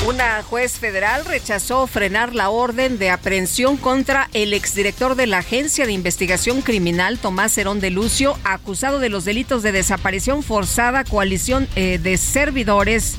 Una 0.08 0.42
juez 0.42 0.78
federal 0.78 1.26
rechazó 1.26 1.86
frenar 1.86 2.34
la 2.34 2.48
orden 2.48 2.98
de 2.98 3.10
aprehensión 3.10 3.76
contra 3.76 4.30
el 4.32 4.54
exdirector 4.54 5.16
de 5.16 5.26
la 5.26 5.40
Agencia 5.40 5.84
de 5.84 5.92
Investigación 5.92 6.62
Criminal, 6.62 7.18
Tomás 7.18 7.58
Herón 7.58 7.78
de 7.78 7.90
Lucio, 7.90 8.38
acusado 8.42 9.00
de 9.00 9.10
los 9.10 9.26
delitos 9.26 9.62
de 9.62 9.70
desaparición 9.70 10.42
forzada, 10.42 11.04
coalición 11.04 11.68
eh, 11.76 12.00
de 12.02 12.16
servidores 12.16 13.16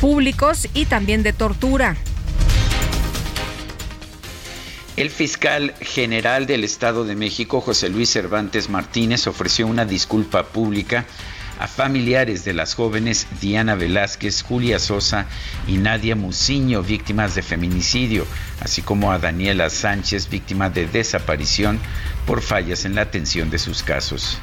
públicos 0.00 0.66
y 0.74 0.86
también 0.86 1.22
de 1.22 1.32
tortura. 1.32 1.96
El 4.96 5.10
fiscal 5.10 5.72
general 5.80 6.46
del 6.46 6.64
Estado 6.64 7.04
de 7.04 7.14
México, 7.14 7.60
José 7.60 7.90
Luis 7.90 8.10
Cervantes 8.10 8.68
Martínez, 8.68 9.28
ofreció 9.28 9.68
una 9.68 9.84
disculpa 9.84 10.48
pública 10.48 11.06
a 11.58 11.66
familiares 11.66 12.44
de 12.44 12.52
las 12.52 12.74
jóvenes 12.74 13.26
Diana 13.40 13.74
Velázquez, 13.74 14.42
Julia 14.42 14.78
Sosa 14.78 15.26
y 15.66 15.78
Nadia 15.78 16.16
Muciño, 16.16 16.82
víctimas 16.82 17.34
de 17.34 17.42
feminicidio, 17.42 18.26
así 18.60 18.82
como 18.82 19.12
a 19.12 19.18
Daniela 19.18 19.70
Sánchez, 19.70 20.28
víctima 20.28 20.70
de 20.70 20.86
desaparición 20.86 21.78
por 22.26 22.42
fallas 22.42 22.84
en 22.84 22.94
la 22.94 23.02
atención 23.02 23.50
de 23.50 23.58
sus 23.58 23.82
casos. 23.82 24.38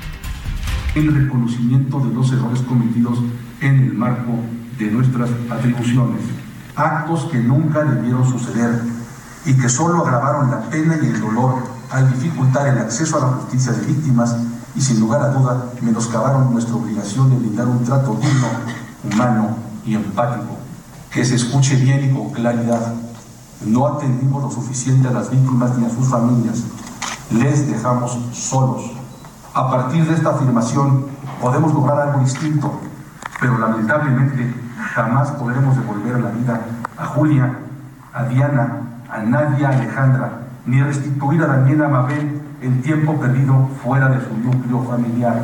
El 0.96 1.14
reconocimiento 1.14 2.00
de 2.00 2.14
los 2.14 2.32
errores 2.32 2.62
cometidos 2.62 3.20
en 3.62 3.80
el 3.80 3.94
marco 3.94 4.40
de 4.78 4.86
nuestras 4.86 5.30
atribuciones, 5.50 6.22
actos 6.76 7.26
que 7.32 7.38
nunca 7.38 7.84
debieron 7.84 8.30
suceder 8.30 8.82
y 9.46 9.54
que 9.54 9.70
solo 9.70 10.06
agravaron 10.06 10.52
la 10.52 10.62
pena 10.70 10.98
y 11.02 11.08
el 11.08 11.20
dolor 11.20 11.64
al 11.90 12.12
dificultar 12.12 12.68
el 12.68 12.78
acceso 12.80 13.18
a 13.18 13.22
la 13.22 13.28
justicia 13.38 13.72
de 13.74 13.86
víctimas 13.86 14.36
y 14.76 14.82
sin 14.82 15.00
lugar 15.00 15.22
a 15.22 15.30
duda 15.30 15.66
menoscabaron 15.82 16.52
nuestra 16.52 16.76
obligación 16.76 17.30
de 17.30 17.38
brindar 17.38 17.68
un 17.68 17.84
trato 17.84 18.16
digno, 18.16 18.48
humano 19.04 19.56
y 19.86 19.96
empático. 19.96 20.58
Que 21.12 21.24
se 21.24 21.36
escuche 21.36 21.76
bien 21.76 22.10
y 22.10 22.14
con 22.14 22.32
claridad. 22.32 22.94
No 23.66 23.86
atendimos 23.86 24.44
lo 24.44 24.52
suficiente 24.52 25.08
a 25.08 25.12
las 25.12 25.30
víctimas 25.30 25.78
ni 25.78 25.86
a 25.86 25.90
sus 25.90 26.08
familias. 26.08 26.64
Les 27.32 27.68
dejamos 27.68 28.18
solos. 28.34 28.92
A 29.54 29.70
partir 29.70 30.06
de 30.08 30.16
esta 30.16 30.32
afirmación 30.32 31.06
podemos 31.40 31.74
lograr 31.74 32.00
algo 32.00 32.22
distinto, 32.22 32.80
pero 33.40 33.60
lamentablemente 33.60 34.54
jamás 34.96 35.30
podremos 35.32 35.78
devolver 35.78 36.20
la 36.20 36.32
vida 36.32 36.62
a 36.98 37.06
Julia, 37.06 37.60
a 38.12 38.24
Diana, 38.24 38.82
a 39.10 39.20
Nadia 39.20 39.70
Alejandra, 39.70 40.48
ni 40.66 40.82
restituir 40.82 41.44
a 41.44 41.48
Daniela 41.48 41.88
Mabel 41.88 42.43
el 42.64 42.82
tiempo 42.82 43.20
perdido 43.20 43.70
fuera 43.84 44.08
de 44.08 44.26
su 44.26 44.38
núcleo 44.38 44.84
familiar. 44.84 45.44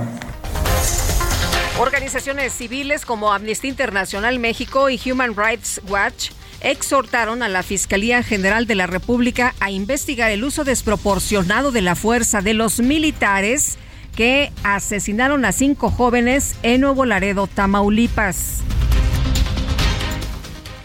Organizaciones 1.79 2.53
civiles 2.53 3.05
como 3.05 3.33
Amnistía 3.33 3.69
Internacional 3.69 4.39
México 4.39 4.89
y 4.89 4.99
Human 5.05 5.35
Rights 5.35 5.81
Watch 5.87 6.31
exhortaron 6.61 7.43
a 7.43 7.49
la 7.49 7.63
Fiscalía 7.63 8.23
General 8.23 8.67
de 8.67 8.75
la 8.75 8.87
República 8.87 9.53
a 9.59 9.71
investigar 9.71 10.31
el 10.31 10.43
uso 10.43 10.63
desproporcionado 10.63 11.71
de 11.71 11.81
la 11.81 11.95
fuerza 11.95 12.41
de 12.41 12.53
los 12.53 12.79
militares 12.79 13.77
que 14.15 14.51
asesinaron 14.63 15.45
a 15.45 15.51
cinco 15.51 15.89
jóvenes 15.89 16.55
en 16.63 16.81
Nuevo 16.81 17.05
Laredo, 17.05 17.47
Tamaulipas. 17.47 18.61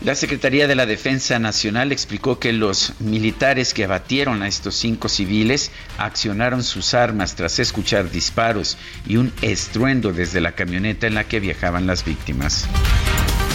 La 0.04 0.14
Secretaría 0.14 0.68
de 0.68 0.74
la 0.74 0.84
Defensa 0.84 1.38
Nacional 1.38 1.90
explicó 1.90 2.38
que 2.38 2.52
los 2.52 2.92
militares 3.00 3.72
que 3.72 3.84
abatieron 3.84 4.42
a 4.42 4.48
estos 4.48 4.74
cinco 4.74 5.08
civiles 5.08 5.70
accionaron 5.96 6.62
sus 6.62 6.92
armas 6.92 7.36
tras 7.36 7.58
escuchar 7.58 8.10
disparos 8.10 8.76
y 9.06 9.16
un 9.16 9.32
estruendo 9.40 10.12
desde 10.12 10.42
la 10.42 10.52
camioneta 10.52 11.06
en 11.06 11.14
la 11.14 11.24
que 11.24 11.40
viajaban 11.40 11.86
las 11.86 12.04
víctimas. 12.04 12.66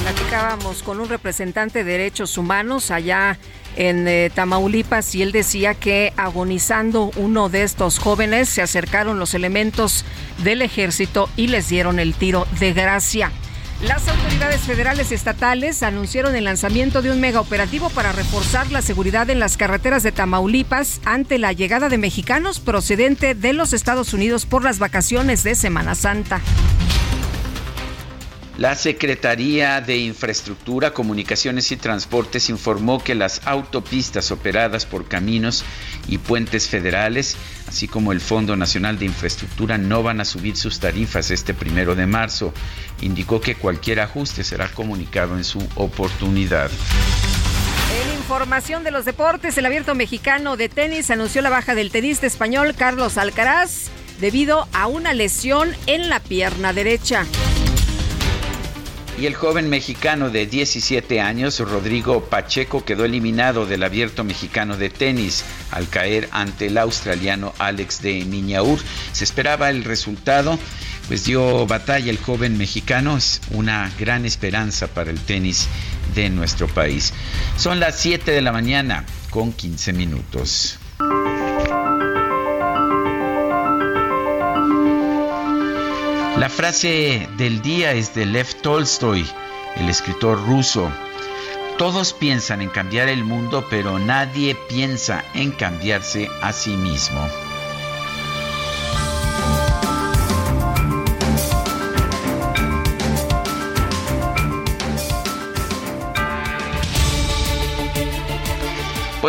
Platicábamos 0.02 0.82
con 0.82 1.00
un 1.00 1.08
representante 1.08 1.84
de 1.84 1.92
derechos 1.92 2.36
humanos 2.36 2.90
allá 2.90 3.38
en 3.76 4.08
eh, 4.08 4.32
Tamaulipas 4.34 5.14
y 5.14 5.22
él 5.22 5.32
decía 5.32 5.76
que 5.76 6.14
agonizando 6.18 7.12
uno 7.16 7.50
de 7.50 7.62
estos 7.62 8.00
jóvenes 8.00 8.50
se 8.50 8.64
acercaron 8.64 9.20
los 9.20 9.36
elementos 9.36 10.04
del 10.44 10.64
ejército 10.64 11.30
y 11.38 11.46
les 11.46 11.70
dieron 11.70 12.00
el 12.00 12.16
tiro 12.16 12.48
de 12.60 12.74
gracia. 12.74 13.32
Las 13.82 14.10
autoridades 14.10 14.60
federales 14.62 15.14
estatales 15.14 15.84
anunciaron 15.84 16.36
el 16.36 16.44
lanzamiento 16.44 17.02
de 17.02 17.12
un 17.12 17.22
mega 17.22 17.40
operativo 17.40 17.90
para 17.90 18.12
reforzar 18.12 18.70
la 18.74 18.82
seguridad 18.82 19.30
en 19.30 19.40
las 19.40 19.56
carreteras 19.56 20.04
de 20.04 20.12
Tamaulipas 20.12 21.00
ante 21.06 21.38
la 21.38 21.54
llegada 21.54 21.88
de 21.88 21.98
mexicanos 21.98 22.60
procedente 22.60 23.36
de 23.36 23.54
los 23.54 23.72
Estados 23.72 24.14
Unidos 24.14 24.46
por 24.46 24.66
las 24.66 24.80
vacaciones 24.80 25.44
de 25.44 25.56
Semana 25.56 25.96
Santa. 25.96 26.42
La 28.60 28.76
Secretaría 28.76 29.80
de 29.80 29.96
Infraestructura, 30.00 30.92
Comunicaciones 30.92 31.72
y 31.72 31.78
Transportes 31.78 32.50
informó 32.50 33.02
que 33.02 33.16
las 33.16 33.40
autopistas 33.46 34.32
operadas 34.32 34.86
por 34.86 35.08
caminos 35.08 35.64
y 36.10 36.18
puentes 36.18 36.68
federales, 36.68 37.38
así 37.70 37.88
como 37.88 38.12
el 38.12 38.20
Fondo 38.20 38.58
Nacional 38.58 39.00
de 39.00 39.06
Infraestructura, 39.06 39.78
no 39.78 40.04
van 40.04 40.20
a 40.20 40.26
subir 40.26 40.58
sus 40.58 40.82
tarifas 40.82 41.32
este 41.32 41.54
primero 41.54 41.96
de 41.96 42.06
marzo. 42.06 42.54
Indicó 43.00 43.40
que 43.40 43.56
cualquier 43.56 44.02
ajuste 44.02 44.44
será 44.44 44.68
comunicado 44.68 45.38
en 45.38 45.46
su 45.46 45.66
oportunidad. 45.76 46.70
En 48.04 48.14
información 48.18 48.84
de 48.84 48.92
los 48.92 49.06
deportes, 49.06 49.58
el 49.58 49.68
abierto 49.68 49.96
mexicano 49.96 50.58
de 50.58 50.68
tenis 50.68 51.10
anunció 51.12 51.42
la 51.42 51.50
baja 51.50 51.76
del 51.76 51.92
tenista 51.92 52.28
español 52.28 52.76
Carlos 52.78 53.18
Alcaraz 53.18 53.86
debido 54.20 54.68
a 54.74 54.88
una 54.88 55.14
lesión 55.14 55.74
en 55.86 56.10
la 56.10 56.20
pierna 56.20 56.74
derecha. 56.74 57.26
Y 59.20 59.26
el 59.26 59.36
joven 59.36 59.70
mexicano 59.70 60.30
de 60.30 60.46
17 60.46 61.20
años, 61.20 61.60
Rodrigo 61.60 62.24
Pacheco, 62.24 62.86
quedó 62.86 63.04
eliminado 63.04 63.66
del 63.66 63.84
abierto 63.84 64.24
mexicano 64.24 64.78
de 64.78 64.90
tenis 64.90 65.44
al 65.72 65.90
caer 65.90 66.30
ante 66.32 66.68
el 66.68 66.78
australiano 66.78 67.54
Alex 67.60 68.02
de 68.02 68.24
Miñaur. 68.24 68.80
Se 69.12 69.26
esperaba 69.26 69.72
el 69.72 69.84
resultado, 69.84 70.58
pues 71.10 71.26
dio 71.26 71.68
batalla 71.68 72.10
el 72.10 72.18
joven 72.18 72.58
mexicano. 72.58 73.18
Es 73.18 73.42
una 73.52 73.92
gran 74.00 74.26
esperanza 74.26 74.88
para 74.88 75.12
el 75.12 75.20
tenis 75.20 75.68
de 76.16 76.30
nuestro 76.30 76.68
país. 76.68 77.12
Son 77.58 77.82
las 77.82 78.00
7 78.00 78.32
de 78.32 78.42
la 78.42 78.54
mañana 78.54 79.06
con 79.32 79.52
15 79.52 79.92
minutos. 79.92 80.80
La 86.40 86.48
frase 86.48 87.28
del 87.36 87.62
día 87.62 87.92
es 87.92 88.16
de 88.16 88.26
Lev 88.26 88.62
Tolstoy, 88.62 89.30
el 89.76 89.90
escritor 89.90 90.42
ruso. 90.48 90.90
Todos 91.78 92.14
piensan 92.14 92.62
en 92.62 92.70
cambiar 92.70 93.10
el 93.10 93.26
mundo, 93.26 93.68
pero 93.70 94.00
nadie 94.00 94.56
piensa 94.70 95.26
en 95.34 95.52
cambiarse 95.52 96.30
a 96.42 96.54
sí 96.54 96.78
mismo. 96.78 97.28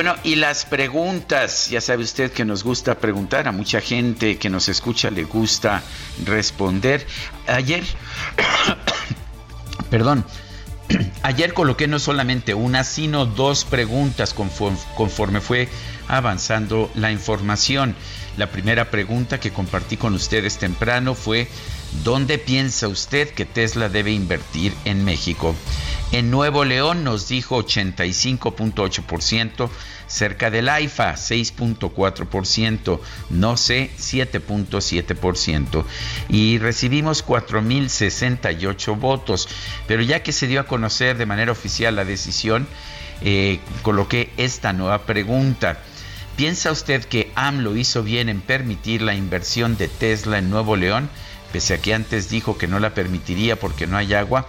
Bueno, 0.03 0.17
y 0.25 0.37
las 0.37 0.65
preguntas, 0.65 1.69
ya 1.69 1.83
sabe 1.83 2.05
usted 2.05 2.33
que 2.33 2.47
nos 2.47 2.65
gusta 2.65 2.95
preguntar, 2.95 3.47
a 3.47 3.53
mucha 3.53 3.83
gente 3.83 4.39
que 4.39 4.49
nos 4.49 4.71
escucha 4.71 5.11
le 5.11 5.25
gusta 5.25 5.83
responder. 6.25 7.07
Ayer, 7.47 7.85
perdón, 9.91 10.25
ayer 11.23 11.53
coloqué 11.53 11.87
no 11.87 11.99
solamente 11.99 12.55
una, 12.55 12.83
sino 12.83 13.27
dos 13.27 13.67
preguntas 13.67 14.33
conforme, 14.33 14.79
conforme, 14.97 15.43
fue 15.43 15.69
avanzando 16.09 16.91
la 16.95 17.13
información. 17.13 17.95
La 18.39 18.51
primera 18.51 18.91
pregunta 18.91 19.39
que 19.39 19.53
compartí 19.53 19.99
con 19.99 20.15
ustedes 20.15 20.57
temprano 20.57 21.15
fue, 21.15 21.47
¿dónde 22.05 22.39
piensa 22.39 22.89
usted 22.89 23.31
que 23.31 23.45
Tesla 23.45 23.89
debe 23.89 24.13
invertir 24.13 24.75
en 24.85 25.05
México? 25.05 25.55
En 26.13 26.31
Nuevo 26.31 26.65
León 26.65 27.03
nos 27.05 27.29
dijo 27.29 27.65
85.8%, 27.65 29.71
cerca 30.09 30.51
del 30.51 30.69
AIFA 30.69 31.15
6.4%, 31.15 33.01
no 33.31 33.57
sé 33.57 33.93
7.7% 33.97 35.85
y 36.29 36.59
recibimos 36.59 37.25
4.068 37.25 38.99
votos. 38.99 39.49
Pero 39.87 40.03
ya 40.03 40.25
que 40.25 40.33
se 40.33 40.49
dio 40.49 40.61
a 40.61 40.67
conocer 40.67 41.17
de 41.17 41.27
manera 41.27 41.53
oficial 41.53 41.95
la 41.95 42.05
decisión, 42.05 42.67
eh, 43.23 43.61
coloqué 43.83 44.33
esta 44.37 44.73
nueva 44.73 45.07
pregunta. 45.07 45.79
¿Piensa 46.37 46.73
usted 46.73 47.05
que 47.05 47.31
AMLO 47.37 47.77
hizo 47.77 48.03
bien 48.03 48.29
en 48.29 48.41
permitir 48.41 49.03
la 49.03 49.15
inversión 49.15 49.77
de 49.77 49.87
Tesla 49.89 50.39
en 50.39 50.51
Nuevo 50.51 50.75
León? 50.75 51.09
Pese 51.53 51.75
a 51.75 51.79
que 51.79 51.95
antes 51.95 52.31
dijo 52.31 52.59
que 52.59 52.69
no 52.69 52.79
la 52.79 52.95
permitiría 52.95 53.59
porque 53.59 53.87
no 53.87 53.97
hay 53.97 54.15
agua 54.15 54.47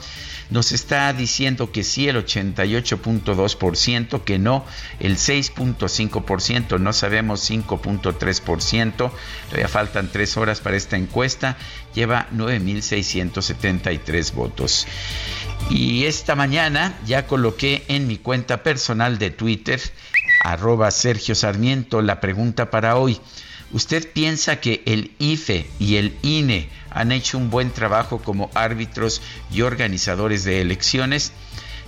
nos 0.51 0.71
está 0.73 1.11
diciendo 1.13 1.71
que 1.71 1.83
sí 1.83 2.07
el 2.09 2.17
88.2%, 2.17 4.23
que 4.23 4.37
no 4.37 4.63
el 4.99 5.15
6.5%, 5.15 6.79
no 6.79 6.93
sabemos 6.93 7.49
5.3%, 7.49 9.11
todavía 9.47 9.69
faltan 9.69 10.11
tres 10.11 10.37
horas 10.37 10.59
para 10.59 10.75
esta 10.75 10.97
encuesta, 10.97 11.57
lleva 11.95 12.27
9.673 12.33 14.33
votos. 14.33 14.85
Y 15.69 16.03
esta 16.03 16.35
mañana 16.35 16.99
ya 17.05 17.25
coloqué 17.27 17.85
en 17.87 18.07
mi 18.07 18.17
cuenta 18.17 18.61
personal 18.61 19.17
de 19.19 19.29
Twitter, 19.29 19.79
arroba 20.43 20.91
Sergio 20.91 21.33
Sarmiento, 21.33 22.01
la 22.01 22.19
pregunta 22.19 22.69
para 22.69 22.97
hoy. 22.97 23.21
¿Usted 23.71 24.11
piensa 24.11 24.59
que 24.59 24.83
el 24.85 25.15
IFE 25.17 25.65
y 25.79 25.95
el 25.95 26.13
INE 26.23 26.67
han 26.91 27.11
hecho 27.11 27.37
un 27.37 27.49
buen 27.49 27.71
trabajo 27.71 28.19
como 28.19 28.49
árbitros 28.53 29.21
y 29.51 29.61
organizadores 29.61 30.43
de 30.43 30.61
elecciones? 30.61 31.33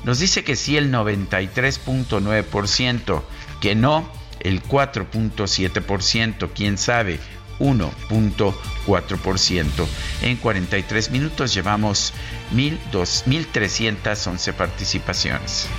Nos 0.03 0.17
dice 0.19 0.43
que 0.43 0.55
sí 0.55 0.77
el 0.77 0.91
93.9%, 0.91 3.21
que 3.61 3.75
no 3.75 4.09
el 4.39 4.63
4.7%, 4.63 6.49
quién 6.53 6.77
sabe, 6.77 7.19
1.4%. 7.59 9.87
En 10.23 10.37
43 10.37 11.11
minutos 11.11 11.53
llevamos 11.53 12.13
1.311 12.53 14.53
participaciones 14.53 15.69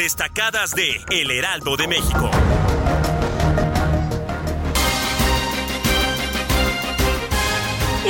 destacadas 0.00 0.74
de 0.74 0.98
El 1.10 1.30
Heraldo 1.30 1.76
de 1.76 1.86
México. 1.86 2.30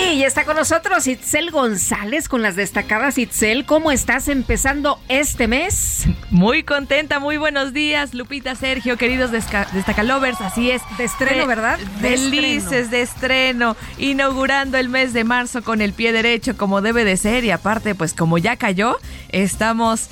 Y 0.09 0.19
ya 0.19 0.27
está 0.27 0.45
con 0.45 0.57
nosotros 0.57 1.07
Itzel 1.07 1.51
González 1.51 2.29
con 2.29 2.43
las 2.43 2.57
destacadas. 2.57 3.19
Itzel, 3.19 3.65
¿cómo 3.65 3.93
estás 3.93 4.29
empezando 4.29 4.99
este 5.09 5.47
mes? 5.47 6.07
Muy 6.31 6.63
contenta, 6.63 7.21
muy 7.21 7.37
buenos 7.37 7.73
días, 7.73 8.15
Lupita, 8.15 8.55
Sergio, 8.55 8.97
queridos 8.97 9.31
destacalovers. 9.31 10.41
Así 10.41 10.71
es. 10.71 10.83
De 10.99 11.05
estreno, 11.05 11.47
¿verdad? 11.47 11.79
De 12.01 12.17
Felices 12.17 12.91
de 12.91 13.03
estreno, 13.03 13.77
inaugurando 13.99 14.79
el 14.79 14.89
mes 14.89 15.13
de 15.13 15.25
marzo 15.25 15.63
con 15.63 15.81
el 15.81 15.93
pie 15.93 16.13
derecho 16.13 16.57
como 16.57 16.81
debe 16.81 17.05
de 17.05 17.17
ser. 17.17 17.45
Y 17.45 17.51
aparte, 17.51 17.95
pues 17.95 18.15
como 18.15 18.39
ya 18.39 18.57
cayó, 18.57 18.99
estamos 19.29 20.09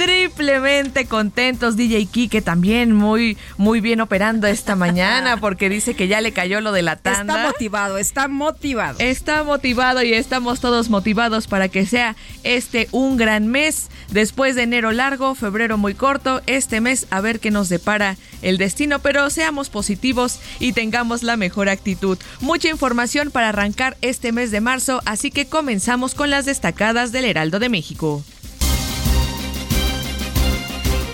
triplemente 0.00 1.04
contentos. 1.04 1.76
DJ 1.76 2.06
Kike 2.06 2.40
también 2.40 2.94
muy, 2.94 3.36
muy 3.58 3.82
bien 3.82 4.00
operando 4.00 4.46
esta 4.46 4.74
mañana 4.74 5.36
porque 5.40 5.68
dice 5.68 5.94
que 5.94 6.08
ya 6.08 6.22
le 6.22 6.32
cayó 6.32 6.62
lo 6.62 6.72
de 6.72 6.80
la 6.80 6.96
tanda. 6.96 7.34
Está 7.34 7.46
motivado, 7.46 7.98
está 7.98 8.26
motivado. 8.26 8.98
Está 8.98 9.44
motivado 9.44 10.02
y 10.02 10.14
estamos 10.14 10.60
todos 10.60 10.88
motivados 10.88 11.46
para 11.46 11.68
que 11.68 11.84
sea 11.84 12.16
este 12.44 12.88
un 12.92 13.18
gran 13.18 13.48
mes. 13.48 13.88
Después 14.10 14.54
de 14.54 14.62
enero 14.62 14.90
largo, 14.90 15.34
febrero 15.34 15.76
muy 15.76 15.92
corto, 15.92 16.40
este 16.46 16.80
mes 16.80 17.06
a 17.10 17.20
ver 17.20 17.38
qué 17.38 17.50
nos 17.50 17.68
depara 17.68 18.16
el 18.40 18.56
destino, 18.56 19.00
pero 19.00 19.28
seamos 19.28 19.68
positivos 19.68 20.40
y 20.60 20.72
tengamos 20.72 21.22
la 21.22 21.36
mejor 21.36 21.68
actitud. 21.68 22.16
Mucha 22.40 22.70
información 22.70 23.30
para 23.30 23.50
arrancar 23.50 23.98
este 24.00 24.32
mes 24.32 24.50
de 24.50 24.62
marzo, 24.62 25.02
así 25.04 25.30
que 25.30 25.44
comenzamos 25.44 26.14
con 26.14 26.30
las 26.30 26.46
destacadas 26.46 27.12
del 27.12 27.26
Heraldo 27.26 27.58
de 27.58 27.68
México. 27.68 28.24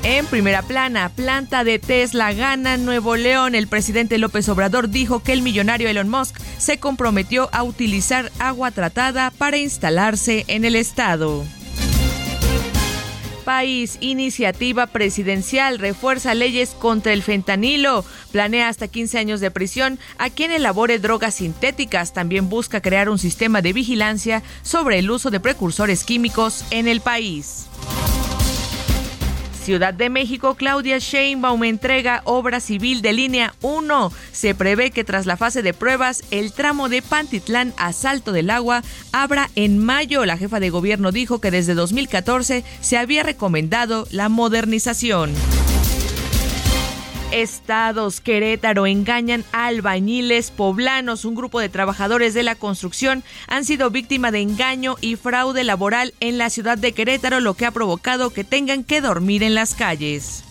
En 0.08 0.24
primera 0.26 0.62
plana, 0.62 1.08
planta 1.08 1.64
de 1.64 1.80
Tesla 1.80 2.32
gana 2.32 2.76
Nuevo 2.76 3.16
León. 3.16 3.56
El 3.56 3.66
presidente 3.66 4.18
López 4.18 4.48
Obrador 4.48 4.88
dijo 4.88 5.18
que 5.18 5.32
el 5.32 5.42
millonario 5.42 5.88
Elon 5.88 6.08
Musk 6.08 6.38
se 6.58 6.78
comprometió 6.78 7.48
a 7.50 7.64
utilizar 7.64 8.30
agua 8.38 8.70
tratada 8.70 9.32
para 9.32 9.56
instalarse 9.56 10.44
en 10.46 10.64
el 10.64 10.76
estado. 10.76 11.44
País, 13.44 13.98
iniciativa 14.00 14.86
presidencial, 14.86 15.80
refuerza 15.80 16.34
leyes 16.34 16.70
contra 16.70 17.12
el 17.12 17.24
fentanilo, 17.24 18.04
planea 18.30 18.68
hasta 18.68 18.86
15 18.86 19.18
años 19.18 19.40
de 19.40 19.50
prisión 19.50 19.98
a 20.18 20.30
quien 20.30 20.52
elabore 20.52 21.00
drogas 21.00 21.34
sintéticas, 21.34 22.12
también 22.12 22.48
busca 22.48 22.80
crear 22.80 23.08
un 23.08 23.18
sistema 23.18 23.60
de 23.60 23.72
vigilancia 23.72 24.44
sobre 24.62 25.00
el 25.00 25.10
uso 25.10 25.32
de 25.32 25.40
precursores 25.40 26.04
químicos 26.04 26.64
en 26.70 26.86
el 26.86 27.00
país. 27.00 27.66
Ciudad 29.66 29.92
de 29.92 30.10
México, 30.10 30.54
Claudia 30.54 30.98
Sheinbaum 30.98 31.64
entrega 31.64 32.22
obra 32.24 32.60
civil 32.60 33.02
de 33.02 33.12
línea 33.12 33.52
1. 33.62 34.12
Se 34.30 34.54
prevé 34.54 34.92
que 34.92 35.02
tras 35.02 35.26
la 35.26 35.36
fase 35.36 35.60
de 35.60 35.74
pruebas, 35.74 36.22
el 36.30 36.52
tramo 36.52 36.88
de 36.88 37.02
Pantitlán 37.02 37.74
a 37.76 37.92
Salto 37.92 38.30
del 38.30 38.50
Agua 38.50 38.84
abra 39.10 39.50
en 39.56 39.78
mayo. 39.78 40.24
La 40.24 40.38
jefa 40.38 40.60
de 40.60 40.70
gobierno 40.70 41.10
dijo 41.10 41.40
que 41.40 41.50
desde 41.50 41.74
2014 41.74 42.62
se 42.80 42.96
había 42.96 43.24
recomendado 43.24 44.06
la 44.12 44.28
modernización. 44.28 45.32
Estados 47.32 48.20
Querétaro 48.20 48.86
engañan 48.86 49.44
a 49.52 49.66
albañiles 49.66 50.50
poblanos. 50.50 51.24
Un 51.24 51.34
grupo 51.34 51.60
de 51.60 51.68
trabajadores 51.68 52.34
de 52.34 52.42
la 52.42 52.54
construcción 52.54 53.24
han 53.48 53.64
sido 53.64 53.90
víctima 53.90 54.30
de 54.30 54.40
engaño 54.40 54.96
y 55.00 55.16
fraude 55.16 55.64
laboral 55.64 56.14
en 56.20 56.38
la 56.38 56.50
ciudad 56.50 56.78
de 56.78 56.92
Querétaro, 56.92 57.40
lo 57.40 57.54
que 57.54 57.66
ha 57.66 57.72
provocado 57.72 58.30
que 58.30 58.44
tengan 58.44 58.84
que 58.84 59.00
dormir 59.00 59.42
en 59.42 59.54
las 59.54 59.74
calles. 59.74 60.44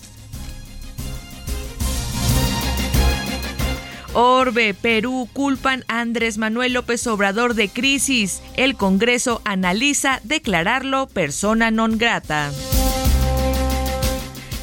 Orbe, 4.13 4.73
Perú 4.73 5.27
culpan 5.33 5.83
a 5.89 5.99
Andrés 5.99 6.38
Manuel 6.38 6.73
López 6.73 7.05
Obrador 7.07 7.53
de 7.53 7.67
crisis. 7.67 8.41
El 8.55 8.77
Congreso 8.77 9.41
analiza 9.43 10.21
declararlo 10.23 11.07
persona 11.07 11.69
non 11.69 11.97
grata. 11.97 12.51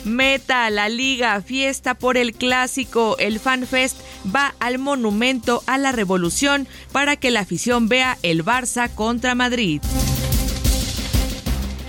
Meta, 0.05 0.69
la 0.71 0.89
liga, 0.89 1.41
fiesta 1.43 1.95
por 1.95 2.17
el 2.17 2.33
clásico. 2.33 3.17
El 3.19 3.39
FanFest 3.39 4.01
va 4.35 4.55
al 4.59 4.79
monumento 4.79 5.63
a 5.67 5.79
la 5.79 5.93
revolución 5.93 6.67
para 6.91 7.17
que 7.17 7.31
la 7.31 7.41
afición 7.41 7.89
vea 7.89 8.19
el 8.23 8.45
Barça 8.45 8.93
contra 8.93 9.35
Madrid. 9.35 9.81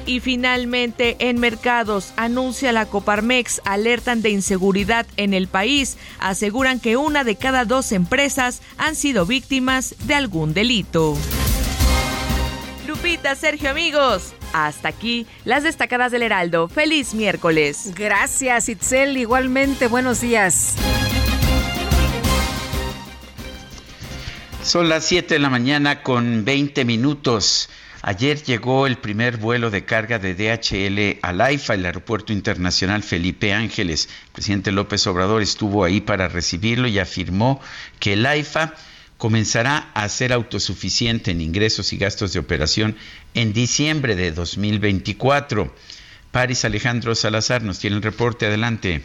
Y 0.06 0.20
finalmente, 0.20 1.16
en 1.20 1.40
mercados, 1.40 2.14
anuncia 2.18 2.74
la 2.74 2.86
Coparmex, 2.86 3.62
alertan 3.64 4.22
de 4.22 4.32
inseguridad 4.32 5.08
en 5.16 5.34
el 5.34 5.48
país, 5.48 5.98
aseguran 6.20 6.80
que 6.82 6.98
una 6.98 7.24
de 7.24 7.38
cada 7.38 7.64
dos 7.64 7.92
empresas 7.94 8.62
han 8.78 8.96
sido 8.96 9.26
víctimas 9.26 9.96
de 10.06 10.16
algún 10.16 10.54
delito. 10.54 11.18
Lupita, 13.04 13.36
Sergio, 13.36 13.70
amigos, 13.70 14.34
hasta 14.54 14.88
aquí 14.88 15.28
las 15.44 15.64
destacadas 15.64 16.10
del 16.14 16.24
Heraldo. 16.24 16.70
Feliz 16.70 17.14
miércoles. 17.14 17.92
Gracias, 17.94 18.70
Itzel. 18.70 19.18
Igualmente, 19.18 19.88
buenos 19.88 20.22
días. 20.22 20.78
Son 24.64 24.88
las 24.88 25.04
7 25.04 25.34
de 25.34 25.40
la 25.42 25.50
mañana 25.50 26.02
con 26.02 26.46
20 26.46 26.86
minutos. 26.86 27.70
Ayer 28.04 28.42
llegó 28.42 28.88
el 28.88 28.98
primer 28.98 29.36
vuelo 29.36 29.70
de 29.70 29.84
carga 29.84 30.18
de 30.18 30.34
DHL 30.34 31.20
al 31.24 31.42
AIFA, 31.42 31.74
el 31.74 31.86
Aeropuerto 31.86 32.32
Internacional 32.32 33.04
Felipe 33.04 33.52
Ángeles. 33.52 34.08
El 34.28 34.32
presidente 34.32 34.72
López 34.72 35.06
Obrador 35.08 35.42
estuvo 35.42 35.84
ahí 35.84 36.00
para 36.00 36.30
recibirlo 36.30 36.88
y 36.88 37.00
afirmó 37.00 37.60
que 38.00 38.14
el 38.14 38.26
AIFA 38.26 38.76
comenzará 39.24 39.90
a 39.94 40.10
ser 40.10 40.34
autosuficiente 40.34 41.32
en 41.32 41.40
ingresos 41.40 41.94
y 41.94 41.98
gastos 41.98 42.34
de 42.34 42.40
operación 42.40 42.98
en 43.34 43.54
diciembre 43.54 44.18
de 44.18 44.34
2024. 44.34 45.74
Paris 46.32 46.66
Alejandro 46.66 47.16
Salazar 47.16 47.64
nos 47.64 47.80
tiene 47.80 47.96
el 47.96 48.02
reporte. 48.02 48.48
Adelante. 48.48 49.02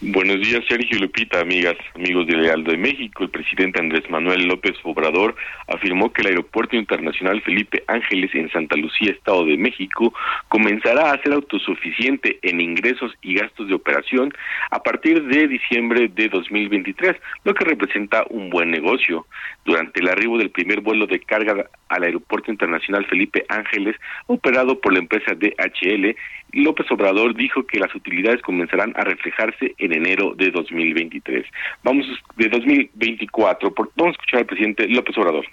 Buenos 0.00 0.40
días, 0.40 0.64
Sergio 0.68 0.98
Lupita, 0.98 1.40
amigas, 1.40 1.76
amigos 1.94 2.26
de 2.26 2.36
Leal 2.36 2.64
de 2.64 2.76
México. 2.76 3.22
El 3.22 3.30
presidente 3.30 3.78
Andrés 3.78 4.08
Manuel 4.10 4.46
López 4.46 4.74
Obrador 4.82 5.36
afirmó 5.68 6.12
que 6.12 6.22
el 6.22 6.28
Aeropuerto 6.28 6.74
Internacional 6.76 7.40
Felipe 7.42 7.84
Ángeles 7.86 8.34
en 8.34 8.50
Santa 8.50 8.76
Lucía, 8.76 9.12
Estado 9.12 9.44
de 9.46 9.56
México, 9.56 10.12
comenzará 10.48 11.12
a 11.12 11.22
ser 11.22 11.32
autosuficiente 11.34 12.40
en 12.42 12.60
ingresos 12.60 13.12
y 13.22 13.34
gastos 13.34 13.68
de 13.68 13.74
operación 13.74 14.34
a 14.70 14.82
partir 14.82 15.22
de 15.24 15.46
diciembre 15.46 16.08
de 16.08 16.28
2023, 16.28 17.16
lo 17.44 17.54
que 17.54 17.64
representa 17.64 18.24
un 18.28 18.50
buen 18.50 18.70
negocio. 18.70 19.26
Durante 19.64 20.00
el 20.00 20.08
arribo 20.08 20.36
del 20.38 20.50
primer 20.50 20.80
vuelo 20.80 21.06
de 21.06 21.20
carga 21.20 21.66
al 21.88 22.02
Aeropuerto 22.02 22.50
Internacional 22.50 23.06
Felipe 23.06 23.44
Ángeles, 23.48 23.94
operado 24.26 24.80
por 24.80 24.92
la 24.92 24.98
empresa 24.98 25.34
DHL, 25.34 26.16
López 26.52 26.86
Obrador 26.90 27.34
dijo 27.34 27.66
que 27.66 27.78
las 27.78 27.94
utilidades 27.94 28.42
comenzarán 28.42 28.92
a 28.96 29.04
reflejarse 29.04 29.74
en 29.78 29.92
enero 29.92 30.34
de 30.36 30.50
2023. 30.50 31.46
Vamos 31.82 32.06
de 32.36 32.48
2024. 32.48 33.74
Vamos 33.96 34.14
a 34.14 34.20
escuchar 34.20 34.40
al 34.40 34.46
presidente 34.46 34.86
López 34.88 35.16
Obrador. 35.16 35.46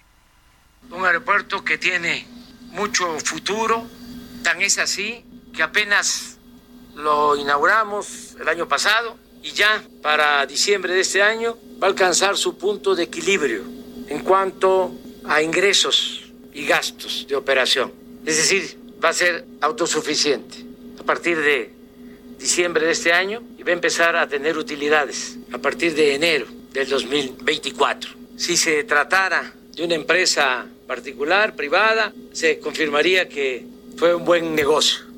Un 0.91 1.05
aeropuerto 1.05 1.63
que 1.63 1.77
tiene 1.77 2.25
mucho 2.71 3.17
futuro, 3.19 3.85
tan 4.43 4.62
es 4.62 4.77
así 4.77 5.23
que 5.55 5.63
apenas 5.63 6.39
lo 6.95 7.38
inauguramos 7.38 8.35
el 8.39 8.49
año 8.49 8.67
pasado 8.67 9.17
y 9.41 9.51
ya 9.51 9.81
para 10.03 10.45
diciembre 10.45 10.93
de 10.93 11.01
este 11.01 11.23
año 11.23 11.55
va 11.81 11.88
a 11.88 11.89
alcanzar 11.89 12.35
su 12.35 12.57
punto 12.57 12.93
de 12.93 13.03
equilibrio 13.03 13.63
en 14.09 14.19
cuanto 14.19 14.91
a 15.25 15.41
ingresos 15.41 16.33
y 16.53 16.65
gastos 16.65 17.25
de 17.29 17.35
operación. 17.35 17.93
Es 18.25 18.38
decir, 18.38 18.77
va 19.03 19.09
a 19.09 19.13
ser 19.13 19.45
autosuficiente 19.62 20.68
partir 21.09 21.41
de 21.41 21.71
diciembre 22.37 22.85
de 22.85 22.91
este 22.91 23.11
año 23.11 23.41
y 23.57 23.63
va 23.63 23.71
a 23.71 23.73
empezar 23.73 24.15
a 24.15 24.29
tener 24.29 24.59
utilidades 24.59 25.39
a 25.51 25.57
partir 25.57 25.95
de 25.95 26.13
enero 26.13 26.45
del 26.71 26.87
2024. 26.87 28.11
Si 28.37 28.55
se 28.55 28.83
tratara 28.83 29.51
de 29.75 29.85
una 29.85 29.95
empresa 29.95 30.67
particular, 30.85 31.55
privada, 31.55 32.13
se 32.31 32.59
confirmaría 32.59 33.27
que 33.27 33.65
fue 33.97 34.13
un 34.13 34.23
buen 34.23 34.53
negocio. 34.53 35.08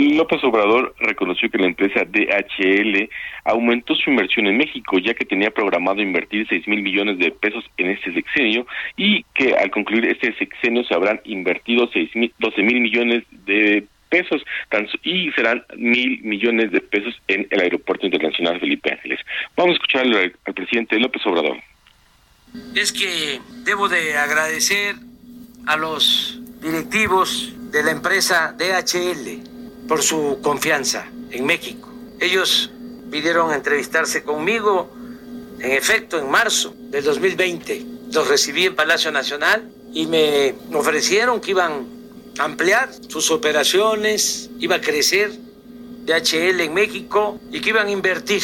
López 0.00 0.42
Obrador 0.44 0.94
reconoció 0.98 1.50
que 1.50 1.58
la 1.58 1.66
empresa 1.66 2.04
DHL 2.04 3.08
aumentó 3.44 3.94
su 3.94 4.10
inversión 4.10 4.46
en 4.46 4.56
México, 4.56 4.98
ya 4.98 5.14
que 5.14 5.24
tenía 5.24 5.50
programado 5.50 6.00
invertir 6.00 6.46
6 6.48 6.66
mil 6.68 6.82
millones 6.82 7.18
de 7.18 7.30
pesos 7.30 7.64
en 7.76 7.90
este 7.90 8.12
sexenio 8.12 8.66
y 8.96 9.24
que 9.34 9.54
al 9.54 9.70
concluir 9.70 10.06
este 10.06 10.34
sexenio 10.34 10.84
se 10.84 10.94
habrán 10.94 11.20
invertido 11.24 11.86
12 11.86 12.62
mil 12.62 12.80
millones 12.80 13.24
de 13.46 13.86
pesos 14.08 14.42
y 15.02 15.30
serán 15.32 15.64
mil 15.76 16.22
millones 16.22 16.70
de 16.70 16.80
pesos 16.80 17.14
en 17.28 17.46
el 17.50 17.60
Aeropuerto 17.60 18.06
Internacional 18.06 18.60
Felipe 18.60 18.92
Ángeles. 18.92 19.20
Vamos 19.56 19.72
a 19.72 19.74
escuchar 19.74 20.02
al, 20.02 20.32
al 20.44 20.54
presidente 20.54 20.98
López 20.98 21.24
Obrador. 21.26 21.58
Es 22.74 22.92
que 22.92 23.40
debo 23.64 23.88
de 23.88 24.16
agradecer 24.16 24.94
a 25.66 25.76
los 25.76 26.40
directivos 26.62 27.52
de 27.72 27.82
la 27.82 27.90
empresa 27.90 28.54
DHL 28.56 29.53
por 29.88 30.02
su 30.02 30.38
confianza 30.42 31.06
en 31.30 31.46
México. 31.46 31.88
Ellos 32.20 32.70
pidieron 33.10 33.52
entrevistarse 33.52 34.22
conmigo, 34.22 34.90
en 35.58 35.72
efecto, 35.72 36.18
en 36.18 36.30
marzo 36.30 36.74
del 36.90 37.04
2020. 37.04 37.86
Los 38.12 38.28
recibí 38.28 38.66
en 38.66 38.74
Palacio 38.74 39.10
Nacional 39.10 39.70
y 39.92 40.06
me 40.06 40.54
ofrecieron 40.72 41.40
que 41.40 41.52
iban 41.52 41.86
a 42.38 42.44
ampliar 42.44 42.90
sus 43.08 43.30
operaciones, 43.30 44.50
iba 44.58 44.76
a 44.76 44.80
crecer 44.80 45.32
DHL 46.04 46.60
en 46.60 46.74
México 46.74 47.40
y 47.50 47.60
que 47.60 47.70
iban 47.70 47.86
a 47.86 47.90
invertir 47.90 48.42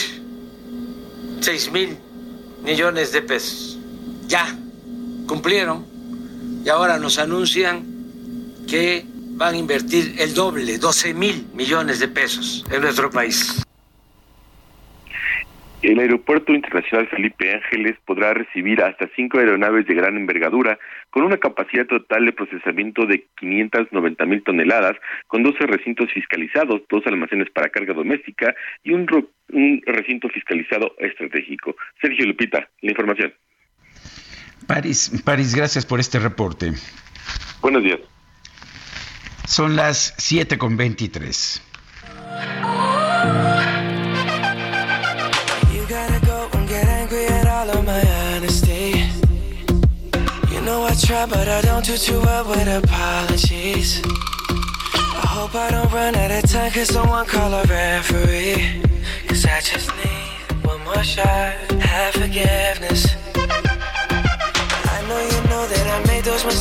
6 1.40 1.72
mil 1.72 1.96
millones 2.62 3.12
de 3.12 3.22
pesos. 3.22 3.78
Ya 4.28 4.56
cumplieron 5.26 5.86
y 6.64 6.68
ahora 6.68 6.98
nos 6.98 7.18
anuncian 7.18 7.84
que 8.66 9.04
van 9.40 9.54
a 9.54 9.56
invertir 9.56 10.16
el 10.18 10.34
doble, 10.34 10.76
12 10.76 11.14
mil 11.14 11.46
millones 11.54 11.98
de 11.98 12.08
pesos 12.08 12.62
en 12.70 12.82
nuestro 12.82 13.08
país. 13.08 13.64
El 15.80 15.98
Aeropuerto 15.98 16.52
Internacional 16.52 17.08
Felipe 17.08 17.50
Ángeles 17.50 17.96
podrá 18.04 18.34
recibir 18.34 18.82
hasta 18.82 19.08
cinco 19.16 19.38
aeronaves 19.38 19.86
de 19.86 19.94
gran 19.94 20.18
envergadura 20.18 20.78
con 21.08 21.22
una 21.22 21.38
capacidad 21.38 21.86
total 21.86 22.26
de 22.26 22.32
procesamiento 22.32 23.06
de 23.06 23.24
590 23.38 24.26
mil 24.26 24.42
toneladas, 24.42 24.98
con 25.26 25.42
12 25.42 25.66
recintos 25.66 26.12
fiscalizados, 26.12 26.82
dos 26.90 27.02
almacenes 27.06 27.48
para 27.48 27.70
carga 27.70 27.94
doméstica 27.94 28.54
y 28.84 28.92
un, 28.92 29.06
un 29.54 29.82
recinto 29.86 30.28
fiscalizado 30.28 30.94
estratégico. 30.98 31.76
Sergio 32.02 32.26
Lupita, 32.26 32.68
la 32.82 32.90
información. 32.90 33.32
París, 34.66 35.22
París, 35.24 35.54
gracias 35.54 35.86
por 35.86 35.98
este 35.98 36.18
reporte. 36.18 36.72
Buenos 37.62 37.82
días. 37.82 38.00
Son 39.50 39.74
las 39.74 40.14
7 40.16 40.58
con 40.58 40.76
23. 40.76 41.60
You 45.74 45.82
gotta 45.88 46.20
go 46.24 46.48
and 46.52 46.68
get 46.68 46.86
angry 46.86 47.26
at 47.26 47.48
all 47.48 47.68
of 47.68 47.84
my 47.84 48.00
honesty. 48.36 49.10
You 50.52 50.60
know 50.60 50.84
I 50.84 50.94
try, 50.94 51.26
but 51.26 51.48
I 51.48 51.62
don't 51.62 51.84
do 51.84 51.96
too 51.96 52.20
well 52.20 52.44
with 52.48 52.68
apologies. 52.68 54.00
I 54.94 55.26
hope 55.26 55.56
I 55.56 55.72
don't 55.72 55.92
run 55.92 56.14
out 56.14 56.30
of 56.30 56.48
time, 56.48 56.70
cause 56.70 56.86
someone 56.86 57.26
call 57.26 57.52
a 57.52 57.64
referee. 57.64 58.82
Cause 59.26 59.44
I 59.46 59.60
just 59.62 59.90
need 59.96 60.64
one 60.64 60.80
more 60.84 61.02
shot, 61.02 61.56
have 61.80 62.14
forgiveness. 62.14 63.16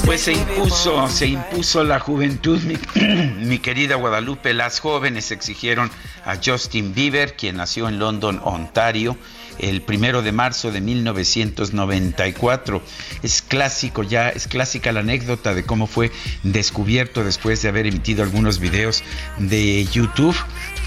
Pues 0.05 0.21
se 0.21 0.33
impuso, 0.33 1.07
se 1.07 1.27
impuso 1.27 1.85
la 1.85 1.99
juventud, 1.99 2.59
mi, 2.63 2.75
mi, 3.45 3.59
querida 3.59 3.95
Guadalupe. 3.95 4.53
Las 4.53 4.81
jóvenes 4.81 5.31
exigieron 5.31 5.89
a 6.25 6.35
Justin 6.43 6.93
Bieber, 6.93 7.37
quien 7.37 7.55
nació 7.55 7.87
en 7.87 7.97
London, 7.97 8.41
Ontario, 8.43 9.15
el 9.57 9.81
primero 9.81 10.21
de 10.21 10.33
marzo 10.33 10.71
de 10.71 10.81
1994. 10.81 12.81
Es 13.23 13.41
clásico 13.41 14.03
ya, 14.03 14.29
es 14.29 14.47
clásica 14.47 14.91
la 14.91 14.99
anécdota 14.99 15.53
de 15.53 15.65
cómo 15.65 15.87
fue 15.87 16.11
descubierto 16.43 17.23
después 17.23 17.61
de 17.61 17.69
haber 17.69 17.87
emitido 17.87 18.23
algunos 18.23 18.59
videos 18.59 19.01
de 19.37 19.85
YouTube. 19.85 20.35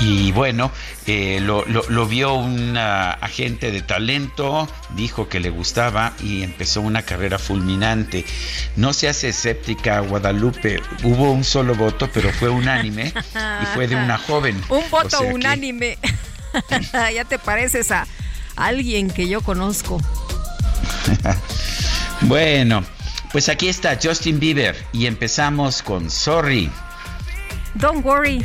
Y 0.00 0.32
bueno, 0.32 0.72
eh, 1.06 1.40
lo, 1.42 1.64
lo, 1.66 2.06
vio 2.06 2.32
un 2.32 2.74
agente 2.76 3.70
de 3.70 3.82
talento, 3.82 4.66
dijo 4.96 5.28
que 5.28 5.40
le 5.40 5.50
gustaba 5.50 6.14
y 6.22 6.42
empezó 6.42 6.80
una 6.80 7.02
carrera 7.02 7.38
fulminante. 7.38 8.24
No 8.76 8.94
se 8.94 9.08
hace 9.08 9.28
escéptica 9.28 10.00
Guadalupe, 10.00 10.80
hubo 11.02 11.30
un 11.30 11.44
solo 11.44 11.74
voto, 11.74 12.08
pero 12.14 12.32
fue 12.32 12.48
unánime 12.48 13.12
y 13.62 13.66
fue 13.74 13.88
de 13.88 13.96
una 13.96 14.16
joven. 14.16 14.58
Un 14.70 14.88
voto 14.90 15.20
unánime. 15.20 15.98
ya 17.14 17.24
te 17.26 17.38
pareces 17.38 17.90
a 17.90 18.06
alguien 18.56 19.10
que 19.10 19.28
yo 19.28 19.42
conozco. 19.42 20.00
bueno, 22.22 22.84
pues 23.32 23.50
aquí 23.50 23.68
está 23.68 23.98
Justin 24.02 24.40
Bieber 24.40 24.76
y 24.92 25.04
empezamos 25.06 25.82
con 25.82 26.10
Sorry. 26.10 26.70
Don't 27.74 28.04
worry. 28.04 28.44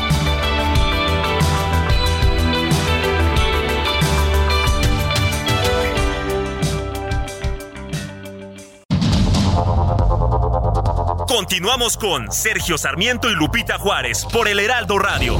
Continuamos 11.41 11.97
con 11.97 12.31
Sergio 12.31 12.77
Sarmiento 12.77 13.27
y 13.27 13.33
Lupita 13.33 13.79
Juárez 13.79 14.27
por 14.31 14.47
el 14.47 14.59
Heraldo 14.59 14.99
Radio. 14.99 15.39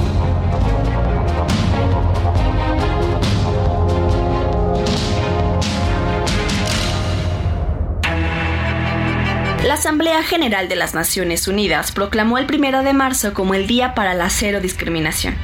La 9.64 9.76
Asamblea 9.76 10.24
General 10.24 10.68
de 10.68 10.76
las 10.76 10.96
Naciones 10.96 11.48
Unidas 11.48 11.92
proclamó 11.92 12.40
el 12.40 12.48
primero 12.48 12.82
de 12.82 12.94
marzo 12.94 13.36
como 13.36 13.54
el 13.54 13.68
Día 13.68 13.94
para 13.94 14.16
la 14.16 14.32
Cero 14.32 14.60
Discriminación 14.60 15.36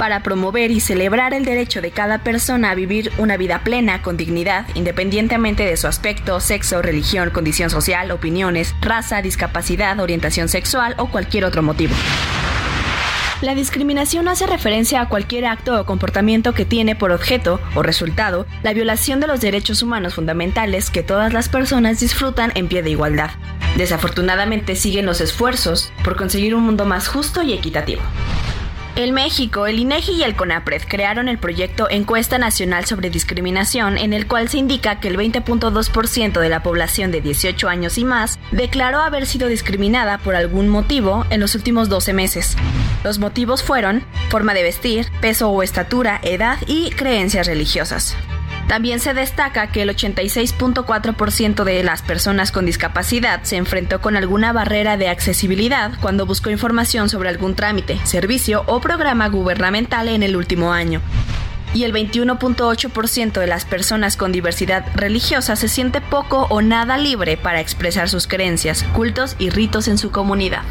para 0.00 0.22
promover 0.22 0.70
y 0.70 0.80
celebrar 0.80 1.34
el 1.34 1.44
derecho 1.44 1.82
de 1.82 1.90
cada 1.90 2.24
persona 2.24 2.70
a 2.70 2.74
vivir 2.74 3.12
una 3.18 3.36
vida 3.36 3.62
plena 3.62 4.00
con 4.00 4.16
dignidad, 4.16 4.66
independientemente 4.74 5.66
de 5.66 5.76
su 5.76 5.88
aspecto, 5.88 6.40
sexo, 6.40 6.80
religión, 6.80 7.28
condición 7.28 7.68
social, 7.68 8.10
opiniones, 8.10 8.74
raza, 8.80 9.20
discapacidad, 9.20 10.00
orientación 10.00 10.48
sexual 10.48 10.94
o 10.96 11.10
cualquier 11.10 11.44
otro 11.44 11.62
motivo. 11.62 11.94
La 13.42 13.54
discriminación 13.54 14.26
hace 14.28 14.46
referencia 14.46 15.02
a 15.02 15.08
cualquier 15.10 15.44
acto 15.44 15.78
o 15.78 15.84
comportamiento 15.84 16.54
que 16.54 16.64
tiene 16.64 16.96
por 16.96 17.12
objeto 17.12 17.60
o 17.74 17.82
resultado 17.82 18.46
la 18.62 18.72
violación 18.72 19.20
de 19.20 19.26
los 19.26 19.42
derechos 19.42 19.82
humanos 19.82 20.14
fundamentales 20.14 20.88
que 20.88 21.02
todas 21.02 21.34
las 21.34 21.50
personas 21.50 22.00
disfrutan 22.00 22.52
en 22.54 22.68
pie 22.68 22.82
de 22.82 22.88
igualdad. 22.88 23.32
Desafortunadamente 23.76 24.76
siguen 24.76 25.04
los 25.04 25.20
esfuerzos 25.20 25.92
por 26.02 26.16
conseguir 26.16 26.54
un 26.54 26.62
mundo 26.62 26.86
más 26.86 27.06
justo 27.06 27.42
y 27.42 27.52
equitativo. 27.52 28.00
En 28.96 29.14
México, 29.14 29.66
el 29.66 29.78
INEGI 29.78 30.12
y 30.12 30.22
el 30.24 30.34
CONAPRED 30.34 30.82
crearon 30.88 31.28
el 31.28 31.38
proyecto 31.38 31.88
Encuesta 31.88 32.38
Nacional 32.38 32.86
sobre 32.86 33.08
Discriminación, 33.08 33.96
en 33.96 34.12
el 34.12 34.26
cual 34.26 34.48
se 34.48 34.58
indica 34.58 35.00
que 35.00 35.08
el 35.08 35.16
20.2% 35.16 36.40
de 36.40 36.48
la 36.48 36.62
población 36.62 37.10
de 37.10 37.20
18 37.20 37.68
años 37.68 37.98
y 37.98 38.04
más 38.04 38.38
declaró 38.50 39.00
haber 39.00 39.26
sido 39.26 39.48
discriminada 39.48 40.18
por 40.18 40.34
algún 40.34 40.68
motivo 40.68 41.24
en 41.30 41.40
los 41.40 41.54
últimos 41.54 41.88
12 41.88 42.12
meses. 42.12 42.56
Los 43.04 43.18
motivos 43.18 43.62
fueron 43.62 44.04
forma 44.28 44.54
de 44.54 44.64
vestir, 44.64 45.06
peso 45.20 45.48
o 45.50 45.62
estatura, 45.62 46.20
edad 46.22 46.58
y 46.66 46.90
creencias 46.90 47.46
religiosas. 47.46 48.16
También 48.70 49.00
se 49.00 49.14
destaca 49.14 49.72
que 49.72 49.82
el 49.82 49.90
86.4% 49.90 51.64
de 51.64 51.82
las 51.82 52.02
personas 52.02 52.52
con 52.52 52.66
discapacidad 52.66 53.42
se 53.42 53.56
enfrentó 53.56 54.00
con 54.00 54.16
alguna 54.16 54.52
barrera 54.52 54.96
de 54.96 55.08
accesibilidad 55.08 55.90
cuando 56.00 56.24
buscó 56.24 56.50
información 56.50 57.08
sobre 57.08 57.30
algún 57.30 57.56
trámite, 57.56 57.98
servicio 58.04 58.62
o 58.68 58.80
programa 58.80 59.28
gubernamental 59.28 60.06
en 60.06 60.22
el 60.22 60.36
último 60.36 60.72
año. 60.72 61.00
Y 61.74 61.82
el 61.82 61.92
21.8% 61.92 63.40
de 63.40 63.46
las 63.48 63.64
personas 63.64 64.16
con 64.16 64.30
diversidad 64.30 64.86
religiosa 64.94 65.56
se 65.56 65.66
siente 65.66 66.00
poco 66.00 66.46
o 66.48 66.62
nada 66.62 66.96
libre 66.96 67.36
para 67.36 67.58
expresar 67.58 68.08
sus 68.08 68.28
creencias, 68.28 68.84
cultos 68.94 69.34
y 69.40 69.50
ritos 69.50 69.88
en 69.88 69.98
su 69.98 70.12
comunidad. 70.12 70.62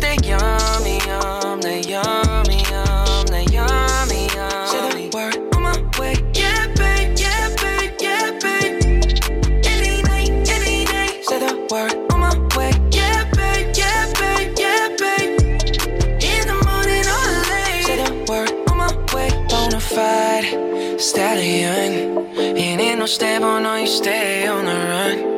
they 0.00 0.16
yummy, 0.22 0.98
yum, 1.06 1.60
they 1.60 1.80
yummy, 1.82 2.62
yum, 2.70 3.26
they 3.26 3.44
yummy, 3.52 4.28
yum. 4.34 4.66
Say 4.66 5.08
the 5.08 5.10
word 5.14 5.36
on 5.54 5.62
my 5.62 5.76
way. 5.98 6.14
Yeah, 6.34 6.66
babe, 6.74 7.18
yeah, 7.18 7.54
babe, 7.60 7.94
yeah, 8.00 8.30
babe. 8.42 8.82
Any 9.64 10.02
night, 10.02 10.30
any 10.56 10.84
day. 10.86 11.20
Say 11.22 11.38
the 11.38 11.66
word 11.70 11.94
on 12.12 12.20
my 12.20 12.36
way. 12.56 12.72
Yeah, 12.90 13.24
babe, 13.32 13.72
yeah, 13.76 14.12
babe, 14.18 14.54
yeah, 14.58 14.88
babe. 14.98 15.40
In 16.22 16.42
the 16.50 16.58
morning 16.66 17.06
or 17.16 17.26
late. 17.50 17.84
Say 17.86 17.96
the 18.04 18.10
word 18.30 18.50
on 18.70 18.78
my 18.78 18.92
way. 19.14 19.30
Bonafide 19.48 21.00
stallion. 21.00 22.26
It 22.36 22.80
ain't 22.80 22.98
no 22.98 23.06
stable, 23.06 23.60
no, 23.60 23.76
you 23.76 23.86
stay 23.86 24.46
on 24.46 24.64
the 24.64 24.72
run. 24.72 25.29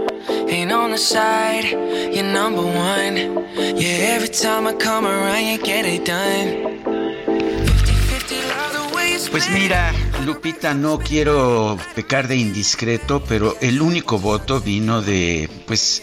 Pues 9.30 9.48
mira, 9.50 9.92
Lupita, 10.26 10.74
no 10.74 10.98
quiero 10.98 11.78
pecar 11.94 12.28
de 12.28 12.36
indiscreto, 12.36 13.24
pero 13.24 13.56
el 13.60 13.80
único 13.80 14.18
voto 14.18 14.60
vino 14.60 15.00
de, 15.00 15.48
pues, 15.66 16.02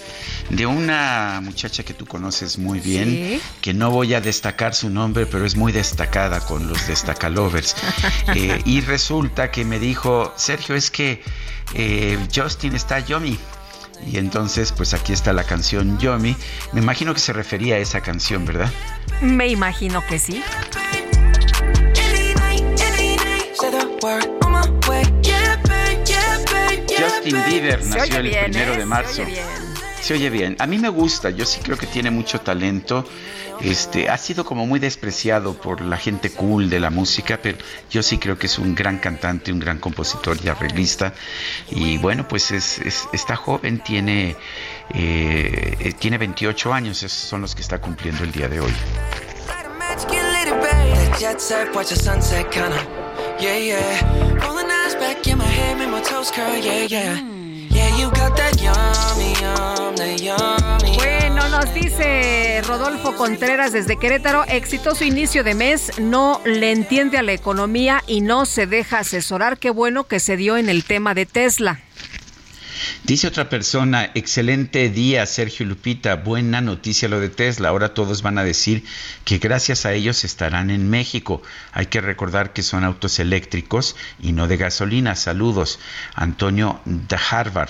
de 0.49 0.65
una 0.65 1.39
muchacha 1.43 1.83
que 1.83 1.93
tú 1.93 2.07
conoces 2.07 2.57
muy 2.57 2.79
bien, 2.79 3.39
que 3.61 3.73
no 3.73 3.91
voy 3.91 4.15
a 4.15 4.21
destacar 4.21 4.73
su 4.73 4.89
nombre, 4.89 5.27
pero 5.27 5.45
es 5.45 5.55
muy 5.55 5.71
destacada 5.71 6.39
con 6.39 6.67
los 6.67 6.87
destacalovers. 6.87 7.75
Eh, 8.35 8.61
y 8.65 8.81
resulta 8.81 9.49
que 9.49 9.65
me 9.65 9.79
dijo, 9.79 10.33
Sergio, 10.35 10.75
es 10.75 10.91
que 10.91 11.21
eh, 11.73 12.17
Justin 12.33 12.75
está 12.75 12.99
Yomi. 12.99 13.39
Y 14.05 14.17
entonces, 14.17 14.71
pues 14.71 14.93
aquí 14.93 15.13
está 15.13 15.33
la 15.33 15.43
canción 15.43 15.97
Yomi. 15.99 16.35
Me 16.73 16.81
imagino 16.81 17.13
que 17.13 17.19
se 17.19 17.33
refería 17.33 17.75
a 17.75 17.77
esa 17.79 18.01
canción, 18.01 18.45
¿verdad? 18.45 18.71
Me 19.21 19.47
imagino 19.47 20.05
que 20.07 20.19
sí. 20.19 20.43
Justin 26.97 27.37
Bieber 27.47 27.85
nació 27.85 28.17
el 28.17 28.29
primero 28.29 28.75
de 28.75 28.81
¿eh? 28.81 28.85
marzo. 28.85 29.13
Se 29.13 29.21
oye 29.23 29.31
bien. 29.31 29.68
A 30.59 30.65
mí 30.65 30.79
me 30.79 30.89
gusta, 30.89 31.29
yo 31.29 31.45
sí 31.45 31.59
creo 31.61 31.77
que 31.77 31.85
tiene 31.85 32.09
mucho 32.09 32.41
talento. 32.41 33.05
Este, 33.61 34.09
ha 34.09 34.17
sido 34.17 34.43
como 34.43 34.65
muy 34.65 34.79
despreciado 34.79 35.53
por 35.53 35.81
la 35.81 35.97
gente 35.97 36.31
cool 36.31 36.69
de 36.69 36.79
la 36.79 36.89
música, 36.89 37.39
pero 37.43 37.59
yo 37.91 38.01
sí 38.01 38.17
creo 38.17 38.37
que 38.37 38.47
es 38.47 38.57
un 38.57 38.73
gran 38.73 38.97
cantante, 38.97 39.51
un 39.51 39.59
gran 39.59 39.77
compositor 39.77 40.37
y 40.43 40.47
arreglista. 40.47 41.13
Y 41.69 41.99
bueno, 41.99 42.27
pues 42.27 42.49
es, 42.49 42.79
está 43.13 43.35
joven, 43.35 43.83
tiene, 43.83 44.35
eh, 44.95 45.93
tiene 45.99 46.17
28 46.17 46.73
años, 46.73 47.03
esos 47.03 47.11
son 47.11 47.41
los 47.41 47.53
que 47.53 47.61
está 47.61 47.79
cumpliendo 47.79 48.23
el 48.23 48.31
día 48.31 48.47
de 48.47 48.61
hoy. 48.61 48.73
Bueno, 60.95 61.49
nos 61.49 61.73
dice 61.73 62.61
Rodolfo 62.67 63.15
Contreras 63.15 63.73
desde 63.73 63.97
Querétaro, 63.97 64.43
exitoso 64.45 65.03
inicio 65.03 65.43
de 65.43 65.55
mes, 65.55 65.99
no 65.99 66.41
le 66.45 66.71
entiende 66.71 67.17
a 67.17 67.23
la 67.23 67.33
economía 67.33 68.03
y 68.07 68.21
no 68.21 68.45
se 68.45 68.67
deja 68.67 68.99
asesorar. 68.99 69.57
Qué 69.57 69.69
bueno 69.69 70.05
que 70.05 70.19
se 70.19 70.37
dio 70.37 70.57
en 70.57 70.69
el 70.69 70.83
tema 70.83 71.13
de 71.13 71.25
Tesla. 71.25 71.79
Dice 73.03 73.27
otra 73.27 73.49
persona, 73.49 74.11
excelente 74.15 74.89
día, 74.89 75.25
Sergio 75.25 75.65
Lupita, 75.65 76.15
buena 76.15 76.61
noticia 76.61 77.09
lo 77.09 77.19
de 77.19 77.29
Tesla. 77.29 77.69
Ahora 77.69 77.93
todos 77.93 78.21
van 78.21 78.37
a 78.37 78.43
decir 78.43 78.83
que 79.25 79.37
gracias 79.37 79.85
a 79.85 79.93
ellos 79.93 80.23
estarán 80.23 80.69
en 80.69 80.89
México. 80.89 81.41
Hay 81.71 81.87
que 81.87 82.01
recordar 82.01 82.53
que 82.53 82.63
son 82.63 82.83
autos 82.83 83.19
eléctricos 83.19 83.95
y 84.19 84.31
no 84.31 84.47
de 84.47 84.57
gasolina. 84.57 85.15
Saludos, 85.15 85.79
Antonio 86.15 86.81
de 86.85 87.17
Harvard. 87.29 87.69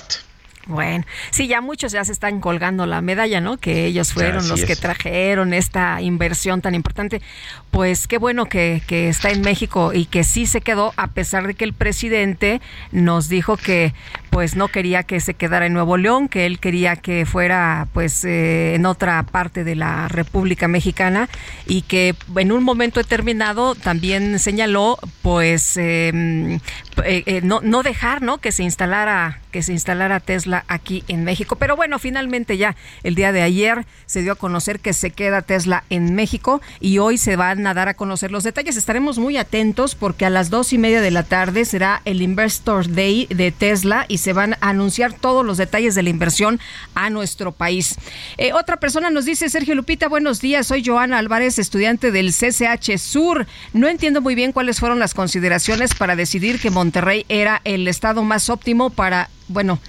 Bueno, 0.69 1.03
sí, 1.31 1.47
ya 1.47 1.61
muchos 1.61 1.91
ya 1.93 2.05
se 2.05 2.11
están 2.11 2.39
colgando 2.39 2.85
la 2.85 3.01
medalla, 3.01 3.41
¿no? 3.41 3.57
Que 3.57 3.85
ellos 3.85 4.13
fueron 4.13 4.47
los 4.47 4.65
que 4.65 4.75
trajeron 4.75 5.51
esta 5.55 5.99
inversión 5.99 6.61
tan 6.61 6.75
importante. 6.75 7.23
Pues 7.71 8.07
qué 8.07 8.19
bueno 8.19 8.45
que, 8.45 8.83
que, 8.85 9.09
está 9.09 9.31
en 9.31 9.41
México 9.41 9.93
y 9.93 10.05
que 10.05 10.23
sí 10.23 10.45
se 10.45 10.61
quedó, 10.61 10.93
a 10.95 11.07
pesar 11.07 11.47
de 11.47 11.55
que 11.55 11.65
el 11.65 11.73
presidente 11.73 12.61
nos 12.91 13.29
dijo 13.29 13.57
que 13.57 13.95
pues 14.29 14.55
no 14.55 14.67
quería 14.67 15.03
que 15.03 15.19
se 15.19 15.33
quedara 15.33 15.65
en 15.65 15.73
Nuevo 15.73 15.97
León, 15.97 16.27
que 16.27 16.45
él 16.45 16.59
quería 16.59 16.95
que 16.95 17.25
fuera 17.25 17.87
pues 17.93 18.23
eh, 18.25 18.75
en 18.75 18.85
otra 18.85 19.23
parte 19.23 19.63
de 19.63 19.75
la 19.75 20.07
República 20.07 20.67
Mexicana 20.67 21.29
y 21.65 21.83
que 21.83 22.15
en 22.35 22.51
un 22.51 22.63
momento 22.63 22.99
determinado 22.99 23.75
también 23.75 24.39
señaló 24.39 24.97
pues 25.21 25.77
em, 25.77 26.55
eh, 27.03 27.23
eh, 27.25 27.41
no, 27.43 27.61
no 27.61 27.83
dejar, 27.83 28.21
¿no? 28.21 28.39
Que 28.39 28.51
se 28.51 28.63
instalara 28.63 29.39
que 29.51 29.63
se 29.63 29.73
instalara 29.73 30.19
Tesla 30.19 30.63
aquí 30.67 31.03
en 31.07 31.23
México. 31.23 31.55
Pero 31.55 31.75
bueno, 31.75 31.99
finalmente 31.99 32.57
ya 32.57 32.75
el 33.03 33.15
día 33.15 33.31
de 33.31 33.41
ayer 33.41 33.85
se 34.05 34.21
dio 34.21 34.33
a 34.33 34.35
conocer 34.35 34.79
que 34.79 34.93
se 34.93 35.11
queda 35.11 35.41
Tesla 35.41 35.83
en 35.89 36.13
México 36.13 36.61
y 36.79 36.99
hoy 36.99 37.17
se 37.17 37.35
van 37.35 37.65
a 37.65 37.73
dar 37.73 37.89
a 37.89 37.95
conocer 37.95 38.31
los 38.31 38.43
detalles. 38.43 38.77
Estaremos 38.77 39.17
muy 39.17 39.37
atentos 39.37 39.95
porque 39.95 40.25
a 40.25 40.29
las 40.29 40.49
dos 40.49 40.73
y 40.73 40.77
media 40.77 41.01
de 41.01 41.11
la 41.11 41.23
tarde 41.23 41.65
será 41.65 42.01
el 42.05 42.21
Investor 42.21 42.89
Day 42.89 43.27
de 43.29 43.51
Tesla 43.51 44.05
y 44.07 44.18
se 44.19 44.34
van 44.34 44.53
a 44.62 44.69
anunciar 44.69 45.13
todos 45.13 45.45
los 45.45 45.58
detalles 45.58 45.95
de 45.95 46.03
la 46.03 46.10
inversión 46.10 46.60
a 46.93 47.10
nuestro 47.10 47.51
país. 47.51 47.95
Eh, 48.38 48.53
otra 48.53 48.77
persona 48.77 49.10
nos 49.10 49.25
dice, 49.25 49.49
Sergio 49.49 49.73
Lupita, 49.73 50.08
buenos 50.08 50.41
días, 50.41 50.67
soy 50.67 50.84
Joana 50.86 51.17
Álvarez, 51.17 51.58
estudiante 51.58 52.12
del 52.12 52.32
CCH 52.32 52.97
Sur. 52.97 53.47
No 53.73 53.88
entiendo 53.88 54.21
muy 54.21 54.36
bien 54.36 54.51
cuáles 54.51 54.79
fueron 54.79 54.99
las 54.99 55.13
consideraciones 55.13 55.95
para 55.95 56.15
decidir 56.15 56.60
que 56.60 56.69
Monterrey 56.69 57.25
era 57.29 57.62
el 57.63 57.88
estado 57.88 58.23
más 58.23 58.49
óptimo 58.49 58.91
para 58.91 59.29
bueno, 59.49 59.79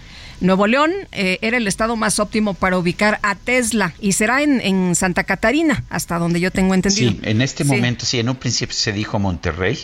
Nuevo 0.40 0.66
León 0.66 0.90
eh, 1.12 1.38
era 1.42 1.56
el 1.56 1.66
estado 1.66 1.96
más 1.96 2.18
óptimo 2.18 2.54
para 2.54 2.78
ubicar 2.78 3.18
a 3.22 3.34
Tesla 3.34 3.92
y 4.00 4.12
será 4.12 4.42
en, 4.42 4.60
en 4.60 4.94
Santa 4.94 5.24
Catarina, 5.24 5.84
hasta 5.90 6.18
donde 6.18 6.40
yo 6.40 6.50
tengo 6.50 6.74
entendido. 6.74 7.12
Sí, 7.12 7.20
en 7.22 7.42
este 7.42 7.64
momento, 7.64 8.06
sí, 8.06 8.18
en 8.18 8.28
un 8.28 8.36
principio 8.36 8.74
se 8.74 8.92
dijo 8.92 9.18
Monterrey. 9.18 9.78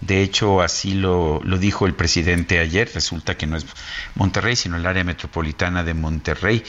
De 0.00 0.22
hecho, 0.22 0.60
así 0.62 0.94
lo, 0.94 1.40
lo 1.44 1.58
dijo 1.58 1.86
el 1.86 1.94
presidente 1.94 2.58
ayer. 2.58 2.90
Resulta 2.92 3.36
que 3.36 3.46
no 3.46 3.56
es 3.56 3.66
Monterrey, 4.14 4.56
sino 4.56 4.76
el 4.76 4.86
área 4.86 5.04
metropolitana 5.04 5.84
de 5.84 5.94
Monterrey. 5.94 6.62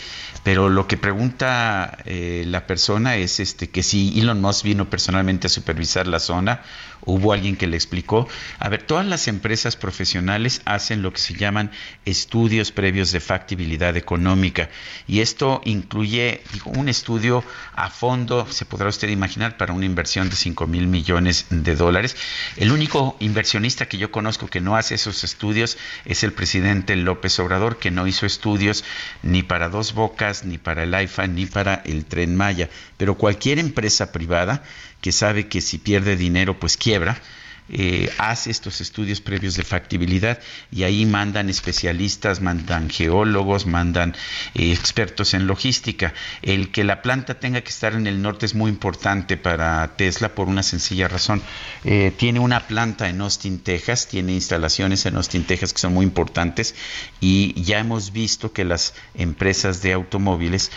Pero 0.43 0.69
lo 0.69 0.87
que 0.87 0.97
pregunta 0.97 1.97
eh, 2.05 2.43
la 2.47 2.65
persona 2.67 3.15
es 3.15 3.39
este 3.39 3.69
que 3.69 3.83
si 3.83 4.19
Elon 4.19 4.41
Musk 4.41 4.63
vino 4.63 4.89
personalmente 4.89 5.47
a 5.47 5.49
supervisar 5.49 6.07
la 6.07 6.19
zona, 6.19 6.61
hubo 7.05 7.33
alguien 7.33 7.55
que 7.55 7.67
le 7.67 7.77
explicó. 7.77 8.27
A 8.59 8.69
ver, 8.69 8.83
todas 8.83 9.05
las 9.05 9.27
empresas 9.27 9.75
profesionales 9.75 10.61
hacen 10.65 11.01
lo 11.01 11.13
que 11.13 11.19
se 11.19 11.33
llaman 11.33 11.71
estudios 12.05 12.71
previos 12.71 13.11
de 13.11 13.19
factibilidad 13.19 13.95
económica 13.97 14.69
y 15.07 15.19
esto 15.19 15.61
incluye 15.65 16.41
un 16.65 16.89
estudio 16.89 17.43
a 17.73 17.89
fondo, 17.89 18.47
se 18.49 18.65
podrá 18.65 18.89
usted 18.89 19.09
imaginar, 19.09 19.57
para 19.57 19.73
una 19.73 19.85
inversión 19.85 20.29
de 20.29 20.35
5 20.35 20.67
mil 20.67 20.87
millones 20.87 21.45
de 21.49 21.75
dólares. 21.75 22.15
El 22.57 22.71
único 22.71 23.15
inversionista 23.19 23.87
que 23.87 23.97
yo 23.97 24.11
conozco 24.11 24.47
que 24.47 24.61
no 24.61 24.75
hace 24.75 24.95
esos 24.95 25.23
estudios 25.23 25.77
es 26.05 26.23
el 26.23 26.33
presidente 26.33 26.95
López 26.95 27.39
Obrador, 27.39 27.77
que 27.77 27.91
no 27.91 28.07
hizo 28.07 28.25
estudios 28.25 28.83
ni 29.23 29.43
para 29.43 29.69
dos 29.69 29.93
bocas 29.93 30.45
ni 30.45 30.57
para 30.57 30.83
el 30.83 30.93
IFA, 30.93 31.27
ni 31.27 31.45
para 31.45 31.81
el 31.85 32.05
tren 32.05 32.35
Maya. 32.35 32.69
Pero 32.97 33.15
cualquier 33.15 33.59
empresa 33.59 34.11
privada 34.11 34.63
que 35.01 35.11
sabe 35.11 35.47
que 35.47 35.61
si 35.61 35.77
pierde 35.77 36.15
dinero, 36.15 36.59
pues 36.59 36.77
quiebra, 36.77 37.21
eh, 37.69 38.11
hace 38.17 38.51
estos 38.51 38.81
estudios 38.81 39.21
previos 39.21 39.55
de 39.55 39.63
factibilidad 39.63 40.39
y 40.71 40.83
ahí 40.83 41.05
mandan 41.05 41.49
especialistas, 41.49 42.41
mandan 42.41 42.89
geólogos, 42.89 43.65
mandan 43.65 44.15
eh, 44.55 44.71
expertos 44.71 45.33
en 45.33 45.47
logística. 45.47 46.13
El 46.41 46.71
que 46.71 46.83
la 46.83 47.01
planta 47.01 47.39
tenga 47.39 47.61
que 47.61 47.69
estar 47.69 47.93
en 47.93 48.07
el 48.07 48.21
norte 48.21 48.45
es 48.45 48.55
muy 48.55 48.69
importante 48.69 49.37
para 49.37 49.95
Tesla 49.95 50.35
por 50.35 50.47
una 50.47 50.63
sencilla 50.63 51.07
razón. 51.07 51.41
Eh, 51.83 52.11
tiene 52.17 52.39
una 52.39 52.67
planta 52.67 53.09
en 53.09 53.21
Austin, 53.21 53.59
Texas, 53.59 54.07
tiene 54.07 54.33
instalaciones 54.33 55.05
en 55.05 55.15
Austin, 55.15 55.45
Texas 55.45 55.73
que 55.73 55.79
son 55.79 55.93
muy 55.93 56.05
importantes 56.05 56.75
y 57.19 57.61
ya 57.61 57.79
hemos 57.79 58.11
visto 58.11 58.51
que 58.51 58.65
las 58.65 58.93
empresas 59.13 59.81
de 59.81 59.93
automóviles 59.93 60.71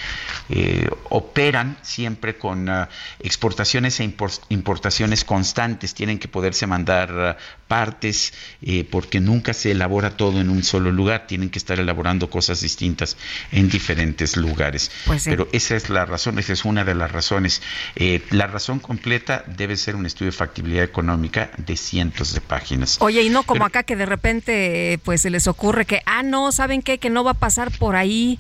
operan 1.11 1.77
siempre 1.83 2.37
con 2.37 2.69
ah, 2.69 2.89
exportaciones 3.21 4.01
e 4.01 4.05
importaciones 4.49 5.25
constantes, 5.25 5.95
tienen 5.95 6.19
que 6.19 6.29
poderse 6.29 6.67
mandar 6.75 6.85
dar 6.85 7.37
uh, 7.37 7.65
partes 7.69 8.33
eh, 8.63 8.85
porque 8.89 9.21
nunca 9.21 9.53
se 9.53 9.71
elabora 9.71 10.17
todo 10.17 10.41
en 10.41 10.51
un 10.51 10.63
solo 10.63 10.93
lugar, 10.93 11.27
tienen 11.27 11.51
que 11.51 11.59
estar 11.59 11.81
elaborando 11.81 12.29
cosas 12.29 12.61
distintas 12.61 13.17
en 13.53 13.69
diferentes 13.69 14.37
lugares. 14.37 14.91
Pues 15.07 15.25
Pero 15.25 15.49
esa 15.53 15.75
es 15.75 15.89
la 15.89 16.05
razón, 16.05 16.39
esa 16.39 16.53
es 16.53 16.65
una 16.65 16.85
de 16.85 16.95
las 16.95 17.11
razones. 17.11 17.63
Eh, 17.97 18.23
la 18.31 18.47
razón 18.47 18.81
completa 18.81 19.45
debe 19.47 19.77
ser 19.77 19.97
un 19.97 20.07
estudio 20.07 20.31
de 20.31 20.37
factibilidad 20.37 20.85
económica 20.85 21.51
de 21.57 21.77
cientos 21.77 22.35
de 22.35 22.41
páginas. 22.41 22.99
Oye, 23.01 23.23
y 23.23 23.31
no 23.31 23.43
como 23.45 23.65
acá 23.65 23.83
que 23.83 23.97
de 23.97 24.07
repente 24.07 25.01
pues 25.05 25.23
se 25.23 25.31
les 25.31 25.47
ocurre 25.47 25.87
que, 25.87 26.03
ah, 26.07 26.23
no, 26.23 26.53
¿saben 26.53 26.83
qué? 26.83 26.99
Que 26.99 27.11
no 27.11 27.25
va 27.25 27.33
a 27.33 27.35
pasar 27.35 27.71
por 27.71 27.97
ahí 27.97 28.39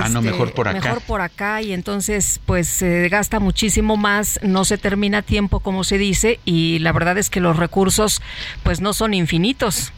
ah, 0.00 0.08
no, 0.08 0.22
mejor 0.22 0.48
este, 0.48 0.56
por 0.56 0.68
acá. 0.68 0.80
Mejor 0.80 1.02
por 1.02 1.20
acá 1.20 1.62
y 1.62 1.72
entonces 1.72 2.40
pues 2.46 2.68
se 2.68 3.08
gasta 3.08 3.40
muchísimo 3.40 3.96
más, 3.96 4.38
no 4.42 4.64
se 4.64 4.78
termina 4.78 5.22
tiempo 5.22 5.60
como 5.60 5.84
se 5.84 5.98
dice 5.98 6.40
y 6.44 6.78
la 6.80 6.92
verdad 6.92 7.18
es 7.18 7.30
que 7.30 7.40
los 7.40 7.56
recursos 7.56 8.22
pues 8.62 8.80
no 8.80 8.92
son 8.92 9.14
infinitos. 9.14 9.92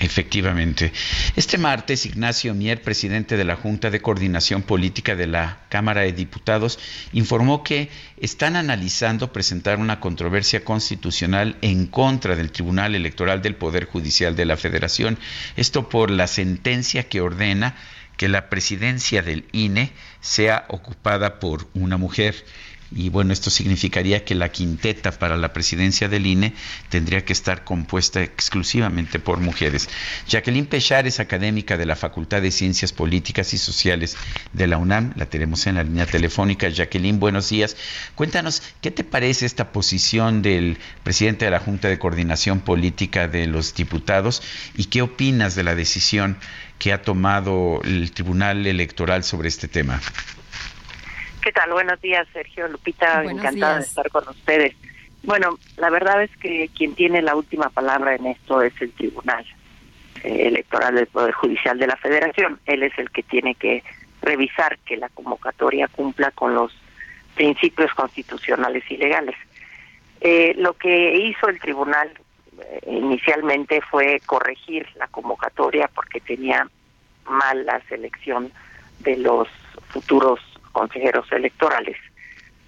Efectivamente. 0.00 0.92
Este 1.34 1.58
martes, 1.58 2.06
Ignacio 2.06 2.54
Mier, 2.54 2.82
presidente 2.82 3.36
de 3.36 3.44
la 3.44 3.56
Junta 3.56 3.90
de 3.90 4.00
Coordinación 4.00 4.62
Política 4.62 5.16
de 5.16 5.26
la 5.26 5.60
Cámara 5.70 6.02
de 6.02 6.12
Diputados, 6.12 6.78
informó 7.12 7.64
que 7.64 7.90
están 8.20 8.54
analizando 8.54 9.32
presentar 9.32 9.78
una 9.78 9.98
controversia 9.98 10.64
constitucional 10.64 11.56
en 11.62 11.86
contra 11.86 12.36
del 12.36 12.52
Tribunal 12.52 12.94
Electoral 12.94 13.42
del 13.42 13.56
Poder 13.56 13.86
Judicial 13.86 14.36
de 14.36 14.44
la 14.44 14.56
Federación. 14.56 15.18
Esto 15.56 15.88
por 15.88 16.10
la 16.10 16.28
sentencia 16.28 17.08
que 17.08 17.20
ordena 17.20 17.74
que 18.18 18.28
la 18.28 18.50
presidencia 18.50 19.22
del 19.22 19.46
INE 19.52 19.92
sea 20.20 20.66
ocupada 20.68 21.38
por 21.38 21.68
una 21.72 21.96
mujer. 21.96 22.44
Y 22.90 23.10
bueno, 23.10 23.34
esto 23.34 23.50
significaría 23.50 24.24
que 24.24 24.34
la 24.34 24.50
quinteta 24.50 25.12
para 25.12 25.36
la 25.36 25.52
presidencia 25.52 26.08
del 26.08 26.26
INE 26.26 26.54
tendría 26.88 27.22
que 27.22 27.34
estar 27.34 27.62
compuesta 27.62 28.22
exclusivamente 28.22 29.18
por 29.18 29.40
mujeres. 29.40 29.90
Jacqueline 30.26 30.66
Pechar 30.66 31.06
es 31.06 31.20
académica 31.20 31.76
de 31.76 31.84
la 31.84 31.96
Facultad 31.96 32.40
de 32.40 32.50
Ciencias 32.50 32.92
Políticas 32.92 33.52
y 33.52 33.58
Sociales 33.58 34.16
de 34.54 34.66
la 34.66 34.78
UNAM. 34.78 35.12
La 35.16 35.26
tenemos 35.26 35.66
en 35.66 35.74
la 35.74 35.84
línea 35.84 36.06
telefónica. 36.06 36.70
Jacqueline, 36.70 37.20
buenos 37.20 37.50
días. 37.50 37.76
Cuéntanos, 38.14 38.62
¿qué 38.80 38.90
te 38.90 39.04
parece 39.04 39.44
esta 39.44 39.70
posición 39.70 40.40
del 40.40 40.78
presidente 41.04 41.44
de 41.44 41.50
la 41.50 41.60
Junta 41.60 41.88
de 41.88 41.98
Coordinación 41.98 42.60
Política 42.60 43.28
de 43.28 43.46
los 43.46 43.74
Diputados 43.74 44.42
y 44.76 44.86
qué 44.86 45.02
opinas 45.02 45.54
de 45.54 45.62
la 45.62 45.74
decisión 45.74 46.38
que 46.78 46.92
ha 46.92 47.02
tomado 47.02 47.80
el 47.84 48.12
Tribunal 48.12 48.66
Electoral 48.66 49.24
sobre 49.24 49.48
este 49.48 49.68
tema? 49.68 50.00
¿Qué 51.42 51.52
tal? 51.52 51.72
Buenos 51.72 52.00
días, 52.00 52.26
Sergio 52.32 52.68
Lupita. 52.68 53.22
Encantada 53.24 53.78
de 53.78 53.84
estar 53.84 54.08
con 54.10 54.28
ustedes. 54.28 54.74
Bueno, 55.22 55.58
la 55.76 55.90
verdad 55.90 56.22
es 56.22 56.30
que 56.36 56.70
quien 56.76 56.94
tiene 56.94 57.22
la 57.22 57.34
última 57.34 57.68
palabra 57.70 58.14
en 58.14 58.26
esto 58.26 58.62
es 58.62 58.72
el 58.80 58.92
Tribunal 58.92 59.44
eh, 60.24 60.46
Electoral 60.46 60.94
del 60.94 61.06
Poder 61.06 61.32
Judicial 61.32 61.78
de 61.78 61.86
la 61.86 61.96
Federación. 61.96 62.60
Él 62.66 62.82
es 62.82 62.96
el 62.98 63.10
que 63.10 63.22
tiene 63.22 63.54
que 63.54 63.82
revisar 64.22 64.78
que 64.80 64.96
la 64.96 65.08
convocatoria 65.08 65.88
cumpla 65.88 66.30
con 66.32 66.54
los 66.54 66.72
principios 67.34 67.92
constitucionales 67.94 68.84
y 68.90 68.96
legales. 68.96 69.36
Eh, 70.20 70.54
lo 70.58 70.74
que 70.74 71.16
hizo 71.16 71.48
el 71.48 71.60
tribunal 71.60 72.10
inicialmente 72.86 73.80
fue 73.82 74.20
corregir 74.26 74.86
la 74.96 75.06
convocatoria 75.08 75.88
porque 75.94 76.20
tenía 76.20 76.68
mal 77.26 77.64
la 77.66 77.80
selección 77.88 78.50
de 79.00 79.16
los 79.16 79.48
futuros 79.88 80.40
consejeros 80.72 81.30
electorales, 81.32 81.96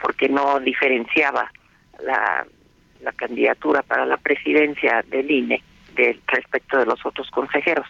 porque 0.00 0.28
no 0.28 0.60
diferenciaba 0.60 1.50
la, 2.02 2.46
candidatura 3.16 3.82
para 3.82 4.06
la 4.06 4.16
presidencia 4.18 5.02
del 5.08 5.30
INE 5.30 5.62
de, 5.94 6.18
respecto 6.26 6.78
de 6.78 6.86
los 6.86 7.04
otros 7.04 7.30
consejeros. 7.30 7.86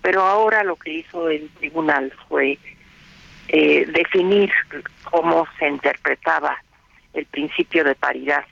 Pero 0.00 0.22
ahora 0.22 0.64
lo 0.64 0.76
que 0.76 0.92
hizo 0.92 1.28
el 1.28 1.48
tribunal 1.50 2.12
fue 2.28 2.58
eh, 3.48 3.86
definir 3.86 4.50
cómo 5.04 5.46
se 5.58 5.68
interpretaba 5.68 6.56
el 7.12 7.26
principio 7.26 7.84
de 7.84 7.94
paridad 7.94 8.44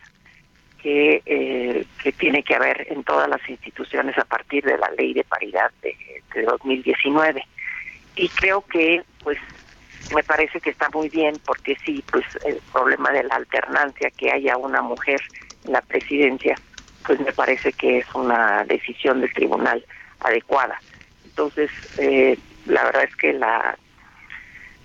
que, 0.82 1.22
eh, 1.24 1.86
que 2.02 2.12
tiene 2.12 2.42
que 2.42 2.54
haber 2.54 2.86
en 2.90 3.04
todas 3.04 3.28
las 3.28 3.40
instituciones 3.48 4.16
a 4.18 4.24
partir 4.24 4.64
de 4.64 4.76
la 4.78 4.90
ley 4.98 5.14
de 5.14 5.24
paridad 5.24 5.70
de, 5.82 5.96
de 6.34 6.42
2019. 6.42 7.42
Y 8.16 8.28
creo 8.28 8.62
que 8.62 9.02
pues 9.22 9.38
me 10.14 10.22
parece 10.22 10.60
que 10.60 10.70
está 10.70 10.88
muy 10.90 11.08
bien 11.08 11.34
porque 11.46 11.76
sí, 11.84 12.04
pues 12.10 12.24
el 12.44 12.56
problema 12.72 13.10
de 13.10 13.22
la 13.22 13.36
alternancia, 13.36 14.10
que 14.10 14.30
haya 14.30 14.56
una 14.56 14.82
mujer 14.82 15.20
en 15.64 15.72
la 15.72 15.80
presidencia, 15.80 16.56
pues 17.06 17.20
me 17.20 17.32
parece 17.32 17.72
que 17.72 17.98
es 17.98 18.14
una 18.14 18.64
decisión 18.64 19.20
del 19.20 19.32
tribunal 19.32 19.84
adecuada. 20.20 20.80
Entonces, 21.24 21.70
eh, 21.98 22.36
la 22.66 22.84
verdad 22.84 23.04
es 23.04 23.16
que 23.16 23.32
la 23.32 23.76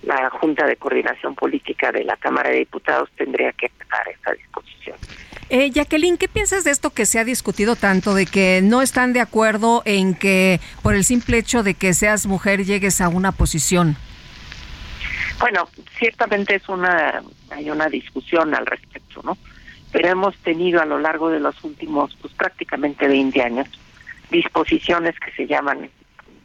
la 0.02 0.30
Junta 0.30 0.66
de 0.66 0.76
Coordinación 0.76 1.34
Política 1.34 1.90
de 1.92 2.04
la 2.04 2.16
Cámara 2.16 2.50
de 2.50 2.58
Diputados 2.58 3.10
tendría 3.16 3.52
que 3.52 3.66
acatar 3.66 4.08
esta 4.08 4.32
disposición. 4.32 4.96
Eh, 5.50 5.70
Jacqueline, 5.70 6.18
¿qué 6.18 6.28
piensas 6.28 6.64
de 6.64 6.70
esto 6.70 6.90
que 6.90 7.06
se 7.06 7.18
ha 7.18 7.24
discutido 7.24 7.74
tanto, 7.74 8.14
de 8.14 8.26
que 8.26 8.60
no 8.62 8.82
están 8.82 9.14
de 9.14 9.20
acuerdo 9.20 9.82
en 9.86 10.14
que 10.14 10.60
por 10.82 10.94
el 10.94 11.04
simple 11.04 11.38
hecho 11.38 11.62
de 11.62 11.72
que 11.72 11.94
seas 11.94 12.26
mujer 12.26 12.64
llegues 12.64 13.00
a 13.00 13.08
una 13.08 13.32
posición? 13.32 13.96
Bueno, 15.40 15.68
ciertamente 15.98 16.56
es 16.56 16.68
una 16.68 17.22
hay 17.50 17.70
una 17.70 17.88
discusión 17.88 18.54
al 18.54 18.66
respecto, 18.66 19.22
¿no? 19.24 19.38
Pero 19.90 20.08
hemos 20.08 20.36
tenido 20.38 20.82
a 20.82 20.84
lo 20.84 20.98
largo 20.98 21.30
de 21.30 21.40
los 21.40 21.64
últimos, 21.64 22.14
pues 22.20 22.34
prácticamente 22.34 23.08
20 23.08 23.40
años, 23.40 23.68
disposiciones 24.30 25.18
que 25.18 25.30
se 25.32 25.46
llaman 25.46 25.88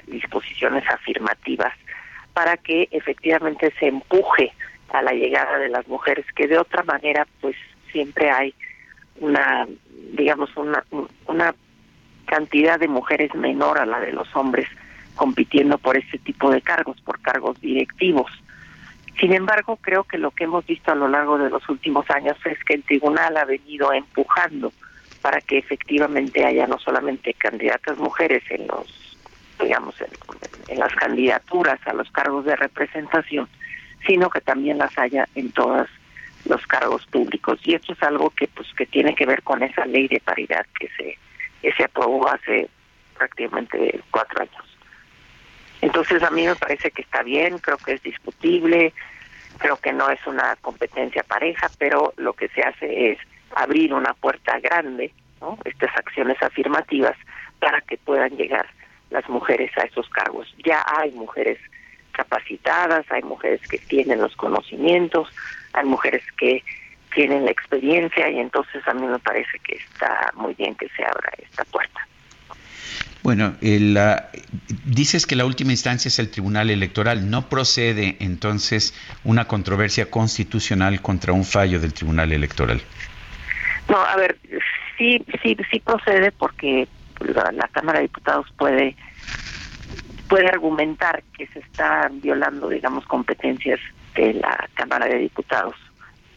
disposiciones 0.08 0.88
afirmativas 0.88 1.74
para 2.34 2.56
que 2.56 2.88
efectivamente 2.92 3.74
se 3.80 3.88
empuje 3.88 4.54
a 4.94 5.02
la 5.02 5.12
llegada 5.12 5.58
de 5.58 5.70
las 5.70 5.88
mujeres, 5.88 6.26
que 6.36 6.48
de 6.48 6.58
otra 6.58 6.84
manera, 6.84 7.28
pues 7.42 7.56
siempre 7.92 8.32
hay 8.32 8.54
una, 9.20 9.68
digamos, 10.14 10.56
una, 10.56 10.84
una 11.28 11.56
cantidad 12.26 12.80
de 12.80 12.88
mujeres 12.88 13.34
menor 13.36 13.78
a 13.78 13.86
la 13.86 14.00
de 14.00 14.12
los 14.12 14.34
hombres 14.36 14.68
compitiendo 15.16 15.78
por 15.78 15.98
este 15.98 16.18
tipo 16.18 16.50
de 16.50 16.62
cargos, 16.62 17.00
por 17.02 17.20
cargos 17.22 17.60
directivos. 17.62 18.32
Sin 19.20 19.34
embargo, 19.34 19.78
creo 19.78 20.04
que 20.04 20.18
lo 20.18 20.32
que 20.32 20.46
hemos 20.46 20.66
visto 20.66 20.92
a 20.92 20.96
lo 20.96 21.08
largo 21.08 21.38
de 21.38 21.50
los 21.50 21.68
últimos 21.70 22.10
años 22.10 22.38
es 22.46 22.58
que 22.64 22.74
el 22.74 22.84
tribunal 22.84 23.38
ha 23.38 23.46
venido 23.46 23.94
empujando 23.94 24.74
para 25.22 25.40
que 25.40 25.60
efectivamente 25.60 26.44
haya 26.44 26.68
no 26.68 26.80
solamente 26.80 27.34
candidatas 27.36 27.98
mujeres 27.98 28.44
en 28.50 28.68
los, 28.68 29.18
digamos, 29.62 29.96
en, 30.68 30.80
las 30.80 30.94
candidaturas 30.96 31.80
a 31.86 31.94
los 31.94 32.10
cargos 32.12 32.46
de 32.46 32.56
representación, 32.56 33.48
sino 34.06 34.30
que 34.30 34.42
también 34.42 34.80
las 34.80 34.98
haya 34.98 35.28
en 35.36 35.52
todos 35.52 35.88
los 36.46 36.66
cargos 36.68 37.06
públicos. 37.08 37.60
Y 37.64 37.76
esto 37.76 37.94
es 37.94 38.04
algo 38.04 38.30
que, 38.32 38.48
pues, 38.48 38.68
que 38.74 38.86
tiene 38.86 39.16
que 39.16 39.26
ver 39.26 39.44
con 39.44 39.64
esa 39.64 39.86
ley 39.86 40.08
de 40.08 40.20
paridad 40.20 40.66
que 40.78 40.90
se, 40.98 41.18
que 41.62 41.72
se 41.74 41.84
aprobó 41.84 42.28
hace 42.28 42.70
prácticamente 43.18 44.02
cuatro 44.12 44.42
años. 44.42 44.78
Entonces 45.82 46.24
a 46.24 46.30
mí 46.30 46.46
me 46.46 46.56
parece 46.56 46.92
que 46.92 47.02
está 47.02 47.24
bien, 47.24 47.58
creo 47.60 47.78
que 47.78 47.94
es 47.94 48.04
discutible, 48.04 48.94
creo 49.58 49.78
que 49.78 49.92
no 49.92 50.10
es 50.10 50.26
una 50.26 50.56
competencia 50.62 51.24
pareja, 51.24 51.70
pero 51.78 52.14
lo 52.18 52.34
que 52.34 52.48
se 52.50 52.62
hace 52.62 53.12
es 53.12 53.18
abrir 53.56 53.94
una 53.94 54.14
puerta 54.14 54.60
grande, 54.60 55.14
¿no? 55.42 55.58
estas 55.66 55.92
acciones 55.98 56.42
afirmativas, 56.42 57.18
para 57.60 57.82
que 57.82 57.98
puedan 57.98 58.36
llegar 58.38 58.66
las 59.10 59.28
mujeres 59.30 59.72
a 59.78 59.82
esos 59.82 60.10
cargos. 60.10 60.54
Ya 60.66 60.84
hay 60.86 61.12
mujeres 61.12 61.60
capacitadas, 62.14 63.06
hay 63.12 63.24
mujeres 63.24 63.62
que 63.68 63.78
tienen 63.78 64.22
los 64.22 64.36
conocimientos, 64.36 65.30
hay 65.74 65.86
mujeres 65.86 66.24
que 66.38 66.64
tienen 67.14 67.46
la 67.46 67.52
experiencia 67.52 68.30
y 68.30 68.40
entonces 68.40 68.88
a 68.88 68.94
mí 68.94 69.06
me 69.06 69.20
parece 69.20 69.60
que 69.60 69.76
está 69.76 70.32
muy 70.36 70.54
bien 70.56 70.76
que 70.76 70.88
se 70.90 71.04
abra 71.04 71.32
esta 71.38 71.64
puerta. 71.66 72.08
Bueno, 73.22 73.56
dices 73.62 75.26
que 75.26 75.38
la 75.38 75.46
última 75.46 75.72
instancia 75.72 76.10
es 76.10 76.20
el 76.20 76.30
Tribunal 76.30 76.70
Electoral. 76.70 77.30
¿No 77.30 77.48
procede 77.48 78.18
entonces 78.20 78.94
una 79.24 79.46
controversia 79.46 80.12
constitucional 80.12 81.02
contra 81.02 81.32
un 81.32 81.46
fallo 81.46 81.80
del 81.80 81.94
Tribunal 81.94 82.34
Electoral? 82.34 82.82
No, 83.88 83.98
a 83.98 84.18
ver, 84.18 84.38
sí, 84.98 85.24
sí, 85.42 85.56
sí 85.72 85.80
procede 85.80 86.34
porque 86.34 86.88
la, 87.22 87.68
Cámara 87.72 88.00
de 88.00 88.08
Diputados 88.08 88.48
puede 88.58 88.96
puede 90.28 90.48
argumentar 90.48 91.24
que 91.38 91.48
se 91.48 91.60
están 91.60 92.20
violando, 92.20 92.68
digamos, 92.68 93.06
competencias 93.06 93.80
de 94.16 94.34
la 94.34 94.70
Cámara 94.76 95.08
de 95.08 95.18
Diputados 95.18 95.76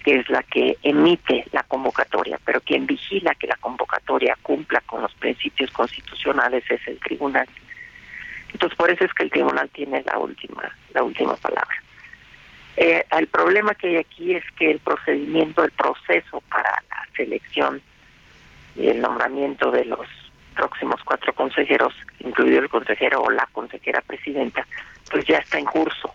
que 0.06 0.20
es 0.20 0.30
la 0.30 0.44
que 0.44 0.78
emite 0.84 1.44
la 1.50 1.64
convocatoria, 1.64 2.38
pero 2.44 2.60
quien 2.60 2.86
vigila 2.86 3.34
que 3.34 3.48
la 3.48 3.56
convocatoria 3.56 4.38
cumpla 4.40 4.80
con 4.82 5.02
los 5.02 5.12
principios 5.14 5.68
constitucionales 5.72 6.62
es 6.70 6.80
el 6.86 7.00
tribunal. 7.00 7.48
Entonces 8.52 8.78
por 8.78 8.88
eso 8.88 9.04
es 9.04 9.12
que 9.12 9.24
el 9.24 9.30
tribunal 9.30 9.68
tiene 9.70 10.04
la 10.06 10.16
última 10.18 10.62
la 10.94 11.02
última 11.02 11.34
palabra. 11.34 11.76
Eh, 12.76 13.04
el 13.18 13.26
problema 13.26 13.74
que 13.74 13.88
hay 13.88 13.96
aquí 13.96 14.34
es 14.36 14.44
que 14.56 14.70
el 14.70 14.78
procedimiento, 14.78 15.64
el 15.64 15.72
proceso 15.72 16.40
para 16.42 16.70
la 16.88 17.08
selección 17.16 17.82
y 18.76 18.86
el 18.86 19.00
nombramiento 19.00 19.72
de 19.72 19.86
los 19.86 20.06
próximos 20.54 21.00
cuatro 21.04 21.32
consejeros, 21.34 21.94
incluido 22.20 22.60
el 22.60 22.68
consejero 22.68 23.22
o 23.22 23.30
la 23.30 23.48
consejera 23.50 24.02
presidenta, 24.02 24.64
pues 25.10 25.24
ya 25.26 25.38
está 25.38 25.58
en 25.58 25.64
curso. 25.64 26.14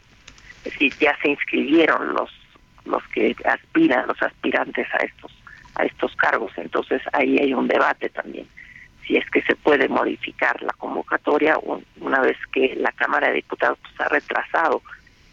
Decir, 0.64 0.94
ya 1.00 1.18
se 1.22 1.30
inscribieron 1.30 2.14
los 2.14 2.30
los 2.86 3.04
que 3.10 3.36
aspiran, 3.46 4.08
los 4.08 4.22
aspirantes 4.22 4.88
a 4.94 4.98
estos 4.98 5.32
a 5.76 5.86
estos 5.86 6.16
cargos. 6.16 6.52
Entonces 6.58 7.02
ahí 7.14 7.38
hay 7.40 7.54
un 7.54 7.68
debate 7.68 8.10
también. 8.10 8.48
Si 9.06 9.18
es 9.18 9.30
que 9.30 9.42
se 9.44 9.56
puede 9.56 9.88
modificar 9.88 10.62
la 10.62 10.74
convocatoria 10.74 11.58
una 12.00 12.22
vez 12.22 12.38
que 12.52 12.76
la 12.76 12.92
Cámara 12.92 13.28
de 13.28 13.36
Diputados 13.36 13.78
pues, 13.82 14.00
ha 14.00 14.10
retrasado 14.10 14.82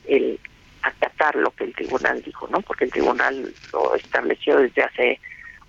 el 0.06 0.38
acatar 0.82 1.34
lo 1.36 1.50
que 1.50 1.64
el 1.64 1.74
tribunal 1.74 2.22
dijo, 2.22 2.48
¿no? 2.48 2.60
Porque 2.60 2.84
el 2.84 2.92
tribunal 2.92 3.52
lo 3.72 3.94
estableció 3.94 4.56
desde 4.58 4.82
hace 4.82 5.20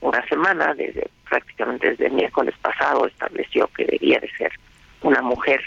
una 0.01 0.26
semana, 0.28 0.74
desde 0.74 1.10
prácticamente 1.28 1.89
desde 1.91 2.10
miércoles 2.10 2.55
pasado 2.62 3.07
estableció 3.07 3.68
que 3.76 3.86
debía 3.86 4.20
de 4.20 4.30
ser 4.32 4.51
una 5.01 5.22
mujer 5.22 5.62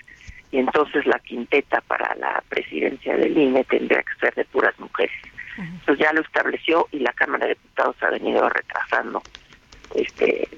y 0.52 0.58
entonces 0.58 1.06
la 1.06 1.18
quinteta 1.18 1.80
para 1.80 2.14
la 2.16 2.42
presidencia 2.48 3.16
del 3.16 3.36
INE 3.36 3.64
tendría 3.64 4.02
que 4.02 4.14
ser 4.20 4.34
de 4.34 4.44
puras 4.44 4.78
mujeres. 4.78 5.16
Entonces 5.56 5.98
ya 5.98 6.12
lo 6.12 6.20
estableció 6.20 6.88
y 6.92 7.00
la 7.00 7.12
Cámara 7.12 7.46
de 7.46 7.54
Diputados 7.54 7.96
ha 8.02 8.10
venido 8.10 8.48
retrasando 8.48 9.22
este, 9.94 10.48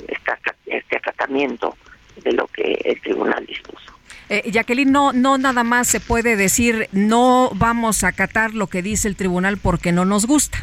este 0.67 0.97
acatamiento 0.97 1.77
de 2.23 2.33
lo 2.33 2.47
que 2.49 2.81
el 2.85 3.01
tribunal 3.01 3.47
dispuso. 3.47 3.93
Eh, 4.29 4.51
Jacqueline, 4.51 4.91
no, 4.91 5.13
no 5.13 5.39
nada 5.39 5.65
más 5.65 5.89
se 5.89 6.01
puede 6.01 6.37
decir 6.37 6.89
no 6.93 7.51
vamos 7.55 8.05
a 8.05 8.09
acatar 8.09 8.55
lo 8.55 8.69
que 8.69 8.83
dice 8.83 9.07
el 9.07 9.17
tribunal 9.17 9.59
porque 9.59 9.93
no 9.93 10.05
nos 10.05 10.27
gusta. 10.27 10.59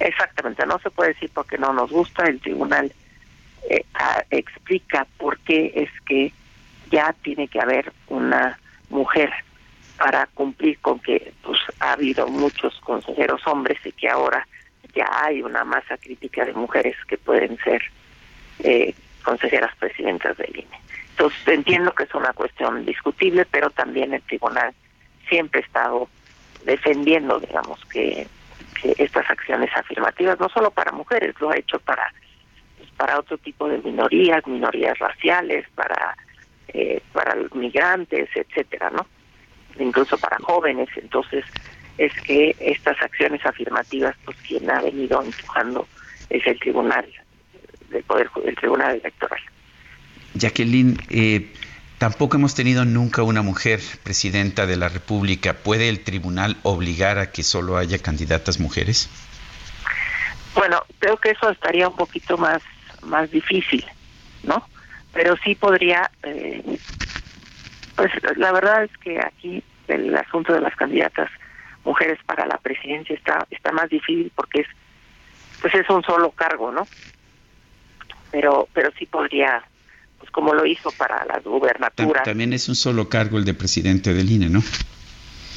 Exactamente, 0.00 0.66
no 0.66 0.78
se 0.80 0.90
puede 0.90 1.14
decir 1.14 1.30
porque 1.32 1.56
no 1.56 1.72
nos 1.72 1.90
gusta. 1.90 2.24
El 2.24 2.40
tribunal 2.40 2.92
eh, 3.70 3.84
explica 4.30 5.06
por 5.16 5.38
qué 5.40 5.72
es 5.74 5.90
que 6.04 6.32
ya 6.92 7.12
tiene 7.24 7.48
que 7.48 7.58
haber 7.58 7.92
una 8.08 8.58
mujer 8.90 9.32
para 9.98 10.26
cumplir 10.34 10.78
con 10.78 11.00
que 11.00 11.32
pues 11.42 11.58
ha 11.80 11.92
habido 11.92 12.28
muchos 12.28 12.78
consejeros 12.80 13.44
hombres 13.46 13.78
y 13.84 13.92
que 13.92 14.08
ahora 14.08 14.46
ya 14.94 15.06
hay 15.24 15.42
una 15.42 15.64
masa 15.64 15.96
crítica 15.96 16.44
de 16.44 16.52
mujeres 16.52 16.94
que 17.08 17.16
pueden 17.16 17.58
ser 17.64 17.82
eh, 18.60 18.94
consejeras 19.24 19.74
presidentas 19.76 20.36
del 20.36 20.50
INE. 20.50 20.80
Entonces 21.10 21.48
entiendo 21.48 21.92
que 21.94 22.04
es 22.04 22.14
una 22.14 22.32
cuestión 22.32 22.84
discutible, 22.84 23.46
pero 23.46 23.70
también 23.70 24.12
el 24.12 24.22
tribunal 24.22 24.74
siempre 25.28 25.60
ha 25.60 25.64
estado 25.64 26.08
defendiendo, 26.64 27.40
digamos, 27.40 27.82
que, 27.86 28.26
estas 28.98 29.30
acciones 29.30 29.70
afirmativas, 29.76 30.40
no 30.40 30.48
solo 30.48 30.72
para 30.72 30.90
mujeres, 30.90 31.40
lo 31.40 31.50
ha 31.50 31.56
hecho 31.56 31.78
para 31.78 32.12
pues, 32.76 32.90
para 32.96 33.16
otro 33.20 33.38
tipo 33.38 33.68
de 33.68 33.78
minorías, 33.78 34.44
minorías 34.44 34.98
raciales, 34.98 35.64
para 35.76 36.16
eh, 36.74 37.00
para 37.12 37.34
los 37.34 37.54
migrantes, 37.54 38.28
etcétera, 38.34 38.90
¿no? 38.90 39.06
incluso 39.78 40.18
para 40.18 40.38
jóvenes. 40.38 40.88
Entonces, 40.96 41.44
es 41.98 42.12
que 42.22 42.56
estas 42.60 43.00
acciones 43.02 43.44
afirmativas, 43.44 44.14
pues 44.24 44.36
quien 44.46 44.70
ha 44.70 44.80
venido 44.82 45.22
empujando 45.22 45.86
es 46.30 46.46
el 46.46 46.58
Tribunal 46.58 47.06
del 47.90 48.02
Poder, 48.04 48.28
el 48.44 48.54
Tribunal 48.56 48.96
Electoral. 48.96 49.40
Jacqueline, 50.34 50.98
eh, 51.10 51.52
tampoco 51.98 52.36
hemos 52.36 52.54
tenido 52.54 52.84
nunca 52.84 53.22
una 53.22 53.42
mujer 53.42 53.80
presidenta 54.02 54.66
de 54.66 54.76
la 54.76 54.88
República. 54.88 55.54
¿Puede 55.54 55.88
el 55.88 56.00
tribunal 56.00 56.56
obligar 56.62 57.18
a 57.18 57.30
que 57.30 57.42
solo 57.42 57.76
haya 57.76 57.98
candidatas 57.98 58.58
mujeres? 58.58 59.10
Bueno, 60.54 60.82
creo 60.98 61.16
que 61.18 61.30
eso 61.30 61.50
estaría 61.50 61.88
un 61.88 61.96
poquito 61.96 62.36
más 62.38 62.62
más 63.02 63.30
difícil, 63.30 63.84
¿no? 64.42 64.64
Pero 65.12 65.36
sí 65.44 65.54
podría 65.54 66.10
eh, 66.22 66.78
pues 67.96 68.10
la 68.36 68.52
verdad 68.52 68.84
es 68.84 68.96
que 68.98 69.20
aquí 69.20 69.62
el 69.88 70.16
asunto 70.16 70.52
de 70.52 70.60
las 70.60 70.74
candidatas 70.74 71.30
mujeres 71.84 72.18
para 72.24 72.46
la 72.46 72.58
presidencia 72.58 73.14
está 73.14 73.46
está 73.50 73.72
más 73.72 73.90
difícil 73.90 74.32
porque 74.34 74.60
es 74.60 74.66
pues 75.60 75.74
es 75.74 75.88
un 75.90 76.02
solo 76.02 76.30
cargo, 76.30 76.72
¿no? 76.72 76.86
Pero 78.30 78.68
pero 78.72 78.90
sí 78.98 79.06
podría 79.06 79.62
pues 80.18 80.30
como 80.30 80.54
lo 80.54 80.64
hizo 80.64 80.90
para 80.92 81.24
las 81.26 81.44
gubernaturas. 81.44 82.24
También 82.24 82.52
es 82.52 82.68
un 82.68 82.74
solo 82.74 83.08
cargo 83.08 83.38
el 83.38 83.44
de 83.44 83.54
presidente 83.54 84.14
del 84.14 84.30
INE, 84.30 84.48
¿no? 84.48 84.62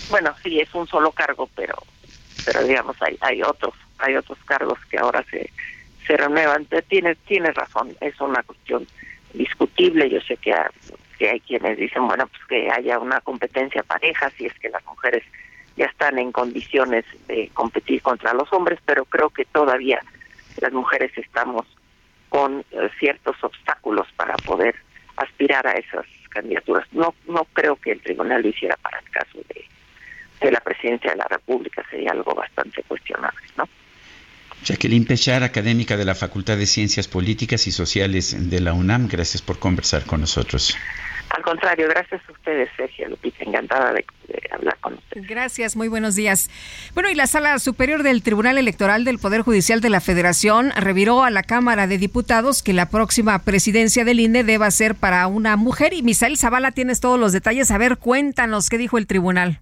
Bueno, 0.10 0.36
sí 0.44 0.60
es 0.60 0.74
un 0.76 0.88
solo 0.88 1.12
cargo, 1.12 1.50
pero 1.56 1.76
pero 2.46 2.64
digamos 2.64 2.96
hay 3.02 3.18
hay 3.22 3.42
otros 3.42 3.74
hay 4.00 4.16
otros 4.16 4.38
cargos 4.46 4.78
que 4.90 4.98
ahora 4.98 5.24
se 5.32 5.50
se 6.06 6.18
renuevan. 6.18 6.68
Tienes 6.88 7.18
tienes 7.20 7.56
razón, 7.56 7.96
es 8.02 8.20
una 8.20 8.44
cuestión 8.44 8.86
discutible. 9.38 10.10
Yo 10.10 10.22
sé 10.22 10.38
que 10.38 10.54
que 11.18 11.30
hay 11.30 11.40
quienes 11.40 11.78
dicen, 11.78 12.08
bueno, 12.08 12.28
pues 12.28 12.42
que 12.48 12.70
haya 12.70 13.00
una 13.00 13.22
competencia 13.22 13.84
pareja 13.84 14.30
si 14.32 14.46
es 14.46 14.54
que 14.60 14.70
las 14.70 14.86
mujeres 14.86 15.24
ya 15.78 15.86
están 15.86 16.20
en 16.20 16.32
condiciones 16.32 17.06
de 17.28 17.50
competir 17.54 18.02
contra 18.02 18.34
los 18.34 18.52
hombres, 18.54 18.80
pero 18.86 19.06
creo 19.06 19.30
que 19.30 19.46
todavía 19.46 20.02
las 20.62 20.72
mujeres 20.72 21.12
estamos 21.18 21.66
con 22.30 22.66
eh, 22.72 22.90
ciertos 23.00 23.36
obstáculos 23.44 24.08
para 24.16 24.36
poder 24.38 24.76
aspirar 25.18 25.66
a 25.68 25.74
esas 25.74 26.06
candidaturas. 26.30 26.86
No 26.92 27.14
no 27.28 27.46
creo 27.54 27.76
que 27.78 27.92
el 27.92 28.02
tribunal 28.02 28.42
lo 28.42 28.50
hiciera 28.50 28.76
para 28.78 29.00
el 29.00 29.10
caso 29.10 29.40
de, 29.50 29.66
de 30.42 30.52
la 30.52 30.60
presidencia 30.60 31.12
de 31.12 31.18
la 31.18 31.28
República, 31.30 31.84
sería 31.90 32.12
algo 32.12 32.34
bastante 32.34 32.84
cuestionable, 32.84 33.40
¿no? 33.58 33.68
Jacqueline 34.64 35.06
Pechar, 35.06 35.44
académica 35.44 35.98
de 35.98 36.06
la 36.06 36.16
Facultad 36.16 36.58
de 36.58 36.66
Ciencias 36.66 37.08
Políticas 37.08 37.68
y 37.68 37.72
Sociales 37.72 38.36
de 38.50 38.60
la 38.62 38.74
UNAM, 38.74 39.08
gracias 39.08 39.42
por 39.42 39.60
conversar 39.60 40.06
con 40.06 40.22
nosotros. 40.22 40.76
Al 41.30 41.44
contrario, 41.44 41.88
gracias 41.90 42.22
a 42.28 42.32
ustedes, 42.32 42.70
Sergio 42.78 43.10
Lupita, 43.10 43.44
encantada 43.44 43.92
de, 43.94 44.06
hablar 44.52 44.78
con 44.80 44.94
ustedes. 44.94 45.28
Gracias, 45.28 45.76
muy 45.76 45.88
buenos 45.88 46.16
días. 46.16 46.50
Bueno, 46.94 47.10
y 47.10 47.16
la 47.16 47.28
Sala 47.28 47.60
Superior 47.60 48.04
del 48.04 48.24
Tribunal 48.24 48.58
Electoral 48.58 49.04
del 49.04 49.20
Poder 49.20 49.42
Judicial 49.42 49.82
de 49.82 49.90
la 49.90 50.00
Federación 50.00 50.72
reviró 50.78 51.24
a 51.24 51.32
la 51.32 51.44
Cámara 51.44 51.88
de 51.88 51.98
Diputados 51.98 52.64
que 52.64 52.74
la 52.74 52.90
próxima 52.90 53.40
presidencia 53.40 54.06
del 54.06 54.20
INE 54.20 54.44
deba 54.44 54.72
ser 54.72 54.96
para 54.96 55.28
una 55.28 55.58
mujer. 55.58 55.94
Y 55.94 56.04
Misael 56.04 56.38
Zavala, 56.38 56.72
tienes 56.72 57.02
todos 57.02 57.20
los 57.20 57.34
detalles. 57.34 57.70
A 57.72 57.78
ver, 57.78 57.98
cuéntanos 57.98 58.70
qué 58.70 58.78
dijo 58.78 58.98
el 58.98 59.08
tribunal. 59.08 59.62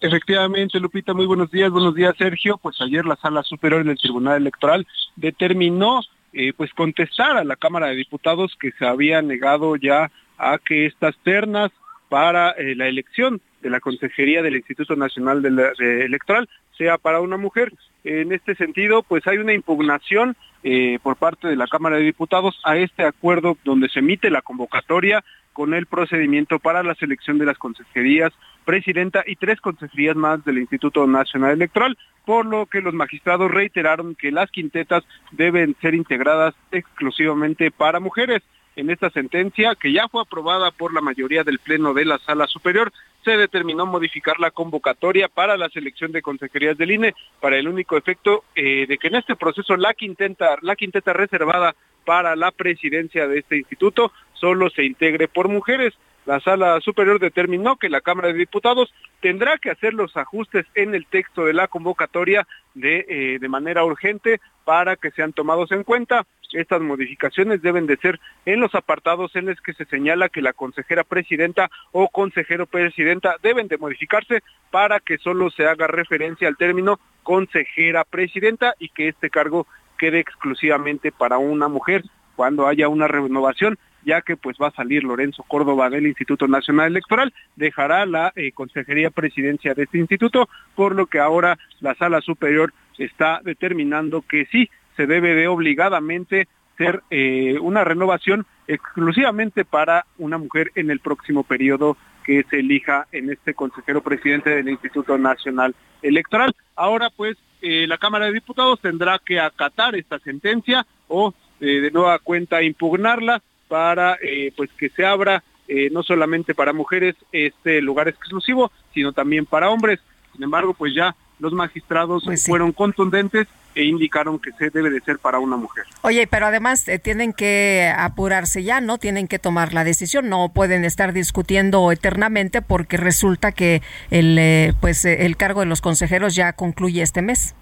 Efectivamente, 0.00 0.78
Lupita, 0.78 1.12
muy 1.12 1.26
buenos 1.26 1.50
días. 1.50 1.70
Buenos 1.70 1.94
días, 1.94 2.14
Sergio. 2.16 2.56
Pues 2.58 2.80
ayer 2.80 3.04
la 3.04 3.16
Sala 3.16 3.42
Superior 3.42 3.82
del 3.82 3.98
Tribunal 3.98 4.36
Electoral 4.36 4.86
determinó 5.16 6.02
eh, 6.32 6.52
pues 6.56 6.72
contestar 6.72 7.36
a 7.36 7.42
la 7.42 7.56
Cámara 7.56 7.88
de 7.88 7.96
Diputados 7.96 8.56
que 8.60 8.70
se 8.78 8.86
había 8.86 9.22
negado 9.22 9.74
ya 9.74 10.12
a 10.36 10.58
que 10.58 10.86
estas 10.86 11.16
ternas 11.24 11.72
para 12.08 12.50
eh, 12.50 12.76
la 12.76 12.86
elección 12.86 13.40
de 13.60 13.70
la 13.70 13.80
Consejería 13.80 14.40
del 14.40 14.54
Instituto 14.54 14.94
Nacional 14.94 15.44
Electoral 15.80 16.48
sea 16.76 16.96
para 16.96 17.20
una 17.20 17.36
mujer. 17.36 17.72
En 18.04 18.32
este 18.32 18.54
sentido, 18.54 19.02
pues 19.02 19.26
hay 19.26 19.38
una 19.38 19.52
impugnación 19.52 20.36
eh, 20.62 21.00
por 21.02 21.16
parte 21.16 21.48
de 21.48 21.56
la 21.56 21.66
Cámara 21.66 21.96
de 21.96 22.02
Diputados 22.02 22.60
a 22.64 22.76
este 22.76 23.02
acuerdo 23.02 23.58
donde 23.64 23.88
se 23.88 23.98
emite 23.98 24.30
la 24.30 24.42
convocatoria 24.42 25.24
con 25.52 25.74
el 25.74 25.86
procedimiento 25.86 26.60
para 26.60 26.84
la 26.84 26.94
selección 26.94 27.36
de 27.38 27.46
las 27.46 27.58
consejerías 27.58 28.32
presidenta 28.68 29.24
y 29.26 29.36
tres 29.36 29.62
consejerías 29.62 30.14
más 30.14 30.44
del 30.44 30.58
Instituto 30.58 31.06
Nacional 31.06 31.52
Electoral, 31.52 31.96
por 32.26 32.44
lo 32.44 32.66
que 32.66 32.82
los 32.82 32.92
magistrados 32.92 33.50
reiteraron 33.50 34.14
que 34.14 34.30
las 34.30 34.50
quintetas 34.50 35.04
deben 35.32 35.74
ser 35.80 35.94
integradas 35.94 36.54
exclusivamente 36.70 37.70
para 37.70 37.98
mujeres. 37.98 38.42
En 38.76 38.90
esta 38.90 39.08
sentencia, 39.08 39.74
que 39.74 39.90
ya 39.90 40.06
fue 40.08 40.20
aprobada 40.20 40.70
por 40.70 40.92
la 40.92 41.00
mayoría 41.00 41.44
del 41.44 41.60
Pleno 41.60 41.94
de 41.94 42.04
la 42.04 42.18
Sala 42.18 42.46
Superior, 42.46 42.92
se 43.24 43.38
determinó 43.38 43.86
modificar 43.86 44.38
la 44.38 44.50
convocatoria 44.50 45.28
para 45.28 45.56
la 45.56 45.70
selección 45.70 46.12
de 46.12 46.20
consejerías 46.20 46.76
del 46.76 46.90
INE 46.90 47.14
para 47.40 47.56
el 47.56 47.68
único 47.68 47.96
efecto 47.96 48.44
eh, 48.54 48.84
de 48.86 48.98
que 48.98 49.08
en 49.08 49.14
este 49.14 49.34
proceso 49.34 49.78
la 49.78 49.94
quinteta, 49.94 50.58
la 50.60 50.76
quinteta 50.76 51.14
reservada 51.14 51.74
para 52.04 52.36
la 52.36 52.50
presidencia 52.50 53.26
de 53.28 53.38
este 53.38 53.56
instituto 53.56 54.12
solo 54.34 54.68
se 54.68 54.84
integre 54.84 55.26
por 55.26 55.48
mujeres. 55.48 55.94
La 56.28 56.40
Sala 56.40 56.78
Superior 56.82 57.18
determinó 57.18 57.76
que 57.76 57.88
la 57.88 58.02
Cámara 58.02 58.28
de 58.28 58.34
Diputados 58.34 58.92
tendrá 59.22 59.56
que 59.56 59.70
hacer 59.70 59.94
los 59.94 60.14
ajustes 60.14 60.66
en 60.74 60.94
el 60.94 61.06
texto 61.06 61.46
de 61.46 61.54
la 61.54 61.68
convocatoria 61.68 62.46
de, 62.74 63.06
eh, 63.08 63.38
de 63.40 63.48
manera 63.48 63.82
urgente 63.82 64.38
para 64.66 64.96
que 64.96 65.10
sean 65.12 65.32
tomados 65.32 65.72
en 65.72 65.84
cuenta. 65.84 66.26
Estas 66.52 66.82
modificaciones 66.82 67.62
deben 67.62 67.86
de 67.86 67.96
ser 67.96 68.20
en 68.44 68.60
los 68.60 68.74
apartados 68.74 69.34
en 69.36 69.46
los 69.46 69.58
que 69.62 69.72
se 69.72 69.86
señala 69.86 70.28
que 70.28 70.42
la 70.42 70.52
consejera 70.52 71.02
presidenta 71.02 71.70
o 71.92 72.10
consejero 72.10 72.66
presidenta 72.66 73.36
deben 73.42 73.66
de 73.68 73.78
modificarse 73.78 74.42
para 74.70 75.00
que 75.00 75.16
solo 75.16 75.48
se 75.48 75.66
haga 75.66 75.86
referencia 75.86 76.46
al 76.46 76.58
término 76.58 77.00
consejera 77.22 78.04
presidenta 78.04 78.74
y 78.78 78.90
que 78.90 79.08
este 79.08 79.30
cargo 79.30 79.66
quede 79.96 80.18
exclusivamente 80.18 81.10
para 81.10 81.38
una 81.38 81.68
mujer 81.68 82.04
cuando 82.36 82.66
haya 82.66 82.88
una 82.88 83.08
renovación 83.08 83.78
ya 84.04 84.22
que 84.22 84.36
pues 84.36 84.56
va 84.60 84.68
a 84.68 84.72
salir 84.72 85.04
Lorenzo 85.04 85.42
Córdoba 85.42 85.90
del 85.90 86.06
Instituto 86.06 86.46
Nacional 86.46 86.88
Electoral, 86.88 87.32
dejará 87.56 88.06
la 88.06 88.32
eh, 88.36 88.52
consejería 88.52 89.10
presidencia 89.10 89.74
de 89.74 89.84
este 89.84 89.98
instituto, 89.98 90.48
por 90.74 90.94
lo 90.94 91.06
que 91.06 91.18
ahora 91.18 91.58
la 91.80 91.94
sala 91.94 92.20
superior 92.20 92.72
está 92.98 93.40
determinando 93.44 94.22
que 94.22 94.46
sí 94.46 94.70
se 94.96 95.06
debe 95.06 95.34
de 95.34 95.48
obligadamente 95.48 96.48
ser 96.76 97.02
eh, 97.10 97.58
una 97.60 97.84
renovación 97.84 98.46
exclusivamente 98.66 99.64
para 99.64 100.06
una 100.18 100.38
mujer 100.38 100.70
en 100.74 100.90
el 100.90 101.00
próximo 101.00 101.42
periodo 101.42 101.96
que 102.24 102.44
se 102.50 102.60
elija 102.60 103.06
en 103.10 103.30
este 103.30 103.54
consejero 103.54 104.02
presidente 104.02 104.50
del 104.50 104.68
Instituto 104.68 105.16
Nacional 105.18 105.74
Electoral. 106.02 106.54
Ahora 106.76 107.10
pues 107.16 107.36
eh, 107.62 107.86
la 107.88 107.98
Cámara 107.98 108.26
de 108.26 108.32
Diputados 108.32 108.80
tendrá 108.80 109.18
que 109.18 109.40
acatar 109.40 109.96
esta 109.96 110.18
sentencia 110.20 110.86
o 111.08 111.34
de 111.58 111.90
nueva 111.90 112.20
cuenta 112.20 112.62
impugnarla 112.62 113.42
para 113.68 114.18
pues 114.56 114.70
que 114.78 114.88
se 114.88 115.04
abra 115.04 115.44
no 115.92 116.02
solamente 116.02 116.54
para 116.54 116.72
mujeres 116.72 117.14
este 117.30 117.80
lugar 117.82 118.08
exclusivo, 118.08 118.72
sino 118.94 119.12
también 119.12 119.44
para 119.44 119.70
hombres. 119.70 120.00
Sin 120.32 120.42
embargo, 120.42 120.74
pues 120.74 120.94
ya 120.94 121.14
los 121.38 121.52
magistrados 121.52 122.24
pues 122.24 122.44
fueron 122.46 122.72
contundentes 122.72 123.46
e 123.74 123.84
indicaron 123.84 124.40
que 124.40 124.50
se 124.52 124.70
debe 124.70 124.90
de 124.90 125.00
ser 125.00 125.18
para 125.18 125.38
una 125.38 125.56
mujer. 125.56 125.84
Oye, 126.02 126.26
pero 126.26 126.46
además 126.46 126.88
eh, 126.88 126.98
tienen 126.98 127.32
que 127.32 127.92
apurarse 127.96 128.64
ya, 128.64 128.80
¿no? 128.80 128.98
Tienen 128.98 129.28
que 129.28 129.38
tomar 129.38 129.72
la 129.72 129.84
decisión, 129.84 130.28
no 130.28 130.48
pueden 130.48 130.84
estar 130.84 131.12
discutiendo 131.12 131.92
eternamente 131.92 132.60
porque 132.60 132.96
resulta 132.96 133.52
que 133.52 133.82
el 134.10 134.36
eh, 134.38 134.74
pues 134.80 135.04
eh, 135.04 135.26
el 135.26 135.36
cargo 135.36 135.60
de 135.60 135.66
los 135.66 135.80
consejeros 135.80 136.34
ya 136.34 136.52
concluye 136.52 137.02
este 137.02 137.22
mes. 137.22 137.54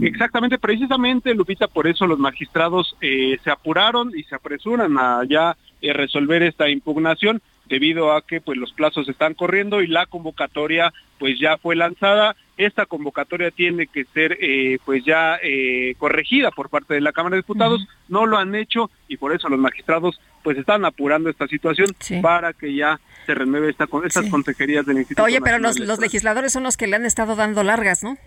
Exactamente, 0.00 0.58
precisamente 0.58 1.34
Lupita, 1.34 1.66
por 1.66 1.86
eso 1.86 2.06
los 2.06 2.18
magistrados 2.18 2.96
se 3.00 3.50
apuraron 3.50 4.12
y 4.16 4.22
se 4.24 4.34
apresuran 4.34 4.96
a 4.98 5.22
ya 5.28 5.56
resolver 5.80 6.42
esta 6.42 6.68
impugnación 6.68 7.42
debido 7.72 8.12
a 8.12 8.20
que 8.26 8.40
pues 8.40 8.58
los 8.58 8.72
plazos 8.72 9.08
están 9.08 9.34
corriendo 9.34 9.80
y 9.80 9.86
la 9.86 10.04
convocatoria 10.06 10.92
pues 11.18 11.38
ya 11.40 11.56
fue 11.56 11.74
lanzada. 11.74 12.36
Esta 12.58 12.84
convocatoria 12.84 13.50
tiene 13.50 13.86
que 13.86 14.04
ser 14.12 14.36
eh, 14.40 14.78
pues 14.84 15.04
ya 15.04 15.38
eh, 15.42 15.94
corregida 15.96 16.50
por 16.50 16.68
parte 16.68 16.92
de 16.92 17.00
la 17.00 17.12
Cámara 17.12 17.36
de 17.36 17.42
Diputados, 17.42 17.86
no 18.08 18.26
lo 18.26 18.36
han 18.36 18.54
hecho 18.54 18.90
y 19.08 19.16
por 19.16 19.34
eso 19.34 19.48
los 19.48 19.58
magistrados 19.58 20.20
pues 20.42 20.58
están 20.58 20.84
apurando 20.84 21.30
esta 21.30 21.46
situación 21.48 21.88
para 22.20 22.52
que 22.52 22.74
ya 22.74 23.00
se 23.24 23.34
renueve 23.34 23.70
esta, 23.70 23.86
estas 24.04 24.28
consejerías 24.28 24.84
del 24.84 24.98
Instituto. 24.98 25.24
Oye, 25.24 25.40
pero 25.40 25.58
los, 25.58 25.78
los 25.78 25.98
legisladores 25.98 26.52
son 26.52 26.64
los 26.64 26.76
que 26.76 26.86
le 26.86 26.96
han 26.96 27.06
estado 27.06 27.36
dando 27.36 27.62
largas, 27.62 28.02
¿no? 28.02 28.18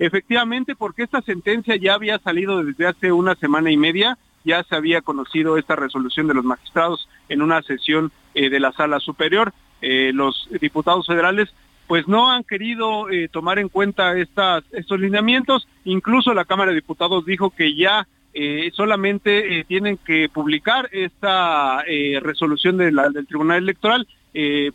Efectivamente, 0.00 0.74
porque 0.74 1.04
esta 1.04 1.22
sentencia 1.22 1.76
ya 1.76 1.94
había 1.94 2.18
salido 2.18 2.64
desde 2.64 2.88
hace 2.88 3.12
una 3.12 3.36
semana 3.36 3.70
y 3.70 3.76
media, 3.76 4.18
ya 4.44 4.64
se 4.64 4.74
había 4.74 5.02
conocido 5.02 5.56
esta 5.56 5.76
resolución 5.76 6.26
de 6.26 6.34
los 6.34 6.44
magistrados 6.44 7.08
en 7.28 7.42
una 7.42 7.62
sesión 7.62 8.10
eh, 8.34 8.50
de 8.50 8.58
la 8.58 8.72
Sala 8.72 8.98
Superior. 8.98 9.52
los 9.80 10.48
diputados 10.60 11.06
federales 11.06 11.48
pues 11.90 12.06
no 12.06 12.30
han 12.30 12.44
querido 12.44 13.10
eh, 13.10 13.26
tomar 13.26 13.58
en 13.58 13.68
cuenta 13.68 14.16
estas, 14.16 14.62
estos 14.70 15.00
lineamientos. 15.00 15.66
Incluso 15.84 16.32
la 16.32 16.44
Cámara 16.44 16.70
de 16.70 16.76
Diputados 16.76 17.26
dijo 17.26 17.50
que 17.50 17.74
ya 17.74 18.06
eh, 18.32 18.70
solamente 18.74 19.58
eh, 19.58 19.64
tienen 19.64 19.96
que 19.96 20.28
publicar 20.28 20.88
esta 20.92 21.82
resolución 22.22 22.76
del 22.76 23.26
Tribunal 23.26 23.58
Electoral 23.58 24.06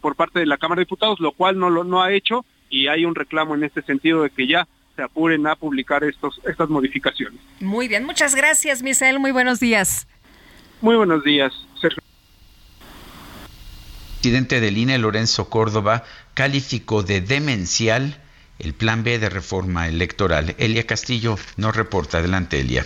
por 0.01 0.17
parte 0.17 0.39
de 0.39 0.45
la 0.45 0.57
Cámara 0.57 0.80
de 0.80 0.88
Diputados, 0.88 1.21
lo 1.21 1.32
cual 1.32 1.57
no 1.57 1.69
lo 1.69 1.86
no 1.86 2.03
ha 2.03 2.11
hecho 2.11 2.43
y 2.69 2.88
hay 2.88 3.05
un 3.05 3.15
reclamo 3.15 3.55
en 3.55 3.63
este 3.63 3.82
sentido 3.84 4.23
de 4.23 4.30
que 4.30 4.45
ya 4.45 4.67
se 4.95 5.03
apuren 5.03 5.45
a 5.47 5.55
publicar 5.55 6.03
estos 6.03 6.39
estas 6.47 6.69
modificaciones. 6.69 7.39
Muy 7.59 7.87
bien, 7.87 8.05
muchas 8.05 8.35
gracias, 8.35 8.81
Misael. 8.81 9.19
Muy 9.19 9.31
buenos 9.31 9.59
días. 9.59 10.07
Muy 10.81 10.95
buenos 10.95 11.23
días, 11.23 11.53
Sergio 11.81 12.05
presidente 14.25 14.59
del 14.59 14.79
INE, 14.79 14.97
Lorenzo 14.97 15.51
Córdoba, 15.51 16.03
calificó 16.33 17.03
de 17.03 17.21
demencial 17.21 18.19
el 18.57 18.73
plan 18.73 19.03
B 19.03 19.19
de 19.19 19.29
reforma 19.29 19.87
electoral. 19.87 20.55
Elia 20.57 20.87
Castillo 20.87 21.37
nos 21.57 21.75
reporta. 21.75 22.17
Adelante, 22.17 22.59
Elia. 22.59 22.83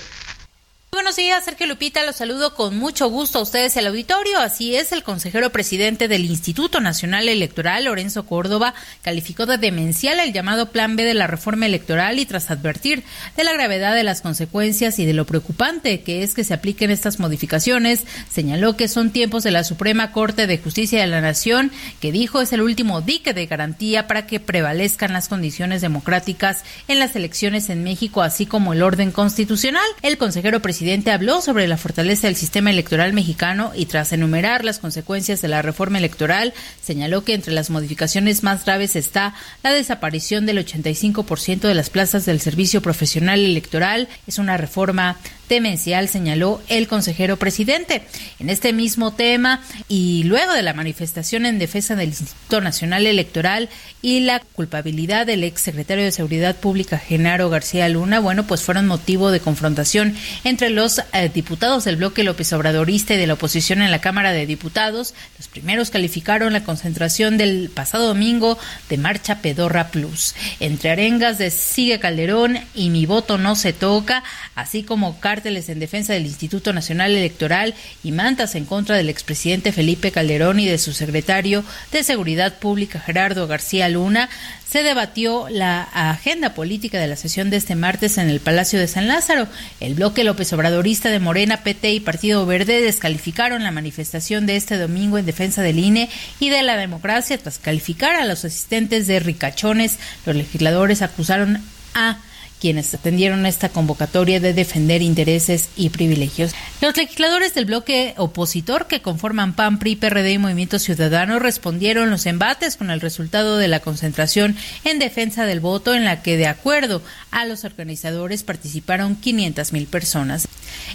Buenos 0.92 1.18
días, 1.18 1.46
Sergio 1.46 1.68
Lupita, 1.68 2.04
los 2.04 2.16
saludo 2.16 2.56
con 2.56 2.76
mucho 2.76 3.12
gusto 3.12 3.38
a 3.38 3.42
ustedes 3.44 3.78
el 3.78 3.86
auditorio. 3.86 4.40
Así 4.40 4.76
es, 4.76 4.92
el 4.92 5.04
consejero 5.04 5.52
presidente 5.52 6.08
del 6.08 6.26
Instituto 6.26 6.80
Nacional 6.80 7.30
Electoral, 7.30 7.86
Lorenzo 7.86 8.26
Córdoba, 8.26 8.74
calificó 9.04 9.46
de 9.46 9.60
demencial 9.60 10.20
el 10.20 10.34
llamado 10.34 10.72
Plan 10.72 10.96
B 10.96 11.04
de 11.04 11.14
la 11.14 11.28
reforma 11.28 11.68
electoral 11.68 12.18
y 12.18 12.26
tras 12.26 12.50
advertir 12.50 13.04
de 13.38 13.44
la 13.44 13.54
gravedad 13.54 13.94
de 13.94 14.04
las 14.04 14.22
consecuencias 14.22 14.98
y 14.98 15.06
de 15.06 15.14
lo 15.14 15.28
preocupante 15.28 16.02
que 16.02 16.24
es 16.24 16.34
que 16.34 16.44
se 16.44 16.56
apliquen 16.56 16.90
estas 16.90 17.20
modificaciones, 17.20 18.06
señaló 18.28 18.76
que 18.76 18.88
son 18.88 19.12
tiempos 19.12 19.44
de 19.44 19.52
la 19.52 19.64
Suprema 19.64 20.12
Corte 20.12 20.48
de 20.48 20.58
Justicia 20.58 21.02
de 21.02 21.08
la 21.08 21.22
Nación, 21.22 21.72
que 22.02 22.12
dijo 22.12 22.42
es 22.42 22.52
el 22.52 22.62
último 22.62 23.02
dique 23.02 23.36
de 23.36 23.46
garantía 23.46 24.08
para 24.08 24.26
que 24.26 24.40
prevalezcan 24.40 25.14
las 25.14 25.30
condiciones 25.30 25.82
democráticas 25.82 26.64
en 26.88 26.98
las 26.98 27.16
elecciones 27.16 27.70
en 27.70 27.84
México, 27.84 28.24
así 28.24 28.48
como 28.48 28.74
el 28.74 28.82
orden 28.82 29.12
constitucional. 29.12 29.86
El 30.02 30.18
consejero 30.18 30.64
presidente 30.64 30.79
presidente 30.80 31.12
habló 31.12 31.42
sobre 31.42 31.68
la 31.68 31.76
fortaleza 31.76 32.28
del 32.28 32.38
sistema 32.38 32.70
electoral 32.70 33.12
mexicano 33.12 33.74
y 33.76 33.86
tras 33.86 34.14
enumerar 34.14 34.64
las 34.64 34.80
consecuencias 34.80 35.42
de 35.42 35.50
la 35.50 35.62
reforma 35.62 35.98
electoral, 35.98 36.54
señaló 36.82 37.26
que 37.26 37.34
entre 37.34 37.52
las 37.52 37.70
modificaciones 37.70 38.44
más 38.44 38.64
graves 38.64 38.96
está 38.96 39.34
la 39.62 39.74
desaparición 39.74 40.46
del 40.46 40.66
85% 40.66 41.68
de 41.68 41.74
las 41.76 41.90
plazas 41.90 42.26
del 42.26 42.40
servicio 42.40 42.82
profesional 42.82 43.42
electoral. 43.42 44.08
Es 44.26 44.40
una 44.40 44.56
reforma 44.56 45.18
demencial, 45.50 46.08
señaló 46.08 46.62
el 46.70 46.88
consejero 46.88 47.38
presidente. 47.38 48.04
En 48.39 48.50
este 48.50 48.72
mismo 48.72 49.14
tema 49.14 49.62
y 49.88 50.24
luego 50.24 50.54
de 50.54 50.62
la 50.62 50.74
manifestación 50.74 51.45
en 51.45 51.60
defensa 51.60 51.95
del 51.95 52.10
Instituto 52.10 52.62
Nacional 52.62 53.06
Electoral 53.06 53.68
y 54.02 54.22
la 54.22 54.39
culpabilidad 54.39 55.26
del 55.26 55.43
ex 55.43 55.62
secretario 55.62 56.06
de 56.06 56.12
Seguridad 56.12 56.56
Pública, 56.56 56.97
Genaro 56.97 57.50
García 57.50 57.89
Luna, 57.89 58.20
bueno, 58.20 58.47
pues 58.47 58.62
fueron 58.62 58.88
motivo 58.88 59.32
de 59.32 59.39
confrontación 59.39 60.16
entre 60.43 60.70
los 60.70 61.02
eh, 61.14 61.30
diputados 61.34 61.84
del 61.84 61.97
bloque 61.97 62.24
López 62.24 62.54
Obradorista 62.54 63.16
y 63.16 63.18
de 63.18 63.28
la 63.28 63.34
oposición 63.34 63.82
en 63.82 63.91
la 63.91 64.02
Cámara 64.02 64.32
de 64.32 64.45
Diputados. 64.45 65.14
Los 65.38 65.47
primeros 65.47 65.89
calificaron 65.89 66.54
la 66.54 66.64
concentración 66.64 67.38
del 67.38 67.70
pasado 67.74 68.08
domingo 68.08 68.58
de 68.89 68.97
Marcha 68.97 69.41
Pedorra 69.41 69.89
Plus. 69.89 70.36
Entre 70.60 70.91
arengas 70.91 71.38
de 71.38 71.50
Sigue 71.50 72.00
Calderón 72.00 72.60
y 72.76 72.89
Mi 72.89 73.06
voto 73.06 73.38
no 73.38 73.56
se 73.56 73.74
toca, 73.74 74.24
así 74.56 74.84
como 74.84 75.20
en 75.46 75.80
defensa 75.80 76.14
del 76.14 76.26
Instituto 76.26 76.74
Nacional 76.74 77.16
Electoral 77.16 77.74
y 78.04 78.12
mantas 78.12 78.56
en 78.56 78.66
contra 78.66 78.98
del 78.98 79.10
expresidente 79.10 79.72
Felipe 79.72 80.12
Calderón 80.12 80.60
y 80.60 80.66
de 80.66 80.78
su 80.78 80.94
secretario 80.94 81.64
de 81.92 82.04
Seguridad 82.04 82.60
Pública 82.60 83.00
Gerardo 83.00 83.48
García 83.48 83.90
Luna, 83.90 84.30
se 84.70 84.84
debatió 84.84 85.48
la 85.50 85.82
agenda 85.82 86.54
política 86.54 87.00
de 87.00 87.08
la 87.08 87.16
sesión 87.16 87.50
de 87.50 87.58
este 87.58 87.76
martes 87.76 88.20
en 88.20 88.30
el 88.30 88.40
Palacio 88.40 88.80
de 88.80 88.88
San 88.88 89.08
Lázaro. 89.08 89.48
El 89.80 89.96
bloque 89.96 90.24
López 90.24 90.54
Obradorista 90.54 91.10
de 91.10 91.20
Morena, 91.20 91.64
PT 91.64 91.92
y 91.94 92.00
Partido 92.00 92.46
Verde 92.46 92.82
descalificaron 92.82 93.64
la 93.64 93.72
manifestación 93.72 94.46
de 94.46 94.58
este 94.58 94.78
domingo 94.78 95.18
en 95.18 95.26
defensa 95.26 95.64
del 95.64 95.80
INE 95.80 96.10
y 96.40 96.50
de 96.50 96.62
la 96.62 96.78
democracia 96.78 97.40
tras 97.40 97.58
calificar 97.58 98.16
a 98.16 98.26
los 98.26 98.46
asistentes 98.46 99.08
de 99.08 99.20
ricachones. 99.20 99.98
Los 100.28 100.36
legisladores 100.36 101.02
acusaron 101.02 101.64
a 101.96 102.20
quienes 102.60 102.93
atendieron 102.93 103.45
esta 103.45 103.70
convocatoria 103.70 104.39
de 104.39 104.53
defender 104.53 105.01
intereses 105.01 105.70
y 105.76 105.89
privilegios. 105.89 106.51
Los 106.82 106.95
legisladores 106.97 107.53
del 107.53 107.66
bloque 107.66 108.14
opositor 108.18 108.88
que 108.88 109.01
conforman 109.01 109.53
PAN, 109.53 109.80
PRI, 109.80 109.95
PRD 109.95 110.34
y 110.34 110.38
Movimiento 110.38 110.80
Ciudadano 110.80 111.39
respondieron 111.39 112.10
los 112.10 112.26
embates 112.26 112.76
con 112.76 112.91
el 112.91 113.01
resultado 113.01 113.57
de 113.57 113.68
la 113.68 113.80
concentración 113.80 114.55
en 114.84 114.99
defensa 114.99 115.45
del 115.45 115.60
voto 115.60 115.93
en 115.93 116.05
la 116.05 116.22
que, 116.22 116.38
de 116.38 116.47
acuerdo 116.47 117.01
a 117.32 117.45
los 117.45 117.64
organizadores, 117.64 118.43
participaron 118.43 119.16
500 119.16 119.74
mil 119.74 119.88
personas. 119.88 120.47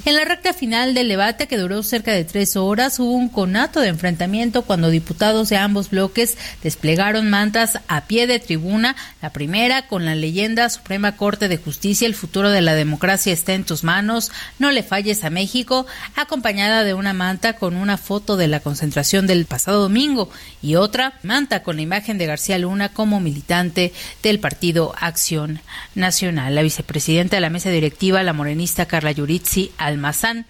En 0.04 0.14
la 0.14 0.24
recta 0.24 0.52
final 0.52 0.94
del 0.94 1.08
debate, 1.08 1.46
que 1.46 1.58
duró 1.58 1.82
cerca 1.82 2.12
de 2.12 2.24
tres 2.24 2.56
horas, 2.56 2.98
hubo 2.98 3.12
un 3.12 3.28
conato 3.28 3.80
de 3.80 3.88
enfrentamiento 3.88 4.62
cuando 4.62 4.90
diputados 4.90 5.48
de 5.48 5.56
ambos 5.56 5.90
bloques 5.90 6.36
desplegaron 6.62 7.30
mantas 7.30 7.78
a 7.88 8.06
pie 8.06 8.26
de 8.26 8.38
tribuna, 8.38 8.96
la 9.22 9.32
primera 9.32 9.86
con 9.86 10.04
la 10.04 10.14
leyenda 10.14 10.68
Suprema 10.68 11.16
Corte 11.16 11.48
de 11.48 11.53
Justicia, 11.56 12.06
el 12.06 12.14
futuro 12.14 12.50
de 12.50 12.60
la 12.60 12.74
democracia 12.74 13.32
está 13.32 13.54
en 13.54 13.64
tus 13.64 13.84
manos, 13.84 14.30
no 14.58 14.70
le 14.70 14.82
falles 14.82 15.24
a 15.24 15.30
México, 15.30 15.86
acompañada 16.16 16.84
de 16.84 16.94
una 16.94 17.12
manta 17.12 17.54
con 17.54 17.76
una 17.76 17.96
foto 17.96 18.36
de 18.36 18.48
la 18.48 18.60
concentración 18.60 19.26
del 19.26 19.46
pasado 19.46 19.82
domingo 19.82 20.30
y 20.62 20.76
otra 20.76 21.18
manta 21.22 21.62
con 21.62 21.76
la 21.76 21.82
imagen 21.82 22.18
de 22.18 22.26
García 22.26 22.58
Luna 22.58 22.88
como 22.88 23.20
militante 23.20 23.92
del 24.22 24.40
partido 24.40 24.94
Acción 24.98 25.60
Nacional. 25.94 26.54
La 26.54 26.62
vicepresidenta 26.62 27.36
de 27.36 27.40
la 27.40 27.50
mesa 27.50 27.70
directiva, 27.70 28.22
la 28.22 28.32
morenista 28.32 28.86
Carla 28.86 29.12
Yuritsi 29.12 29.72
Almazán, 29.78 30.46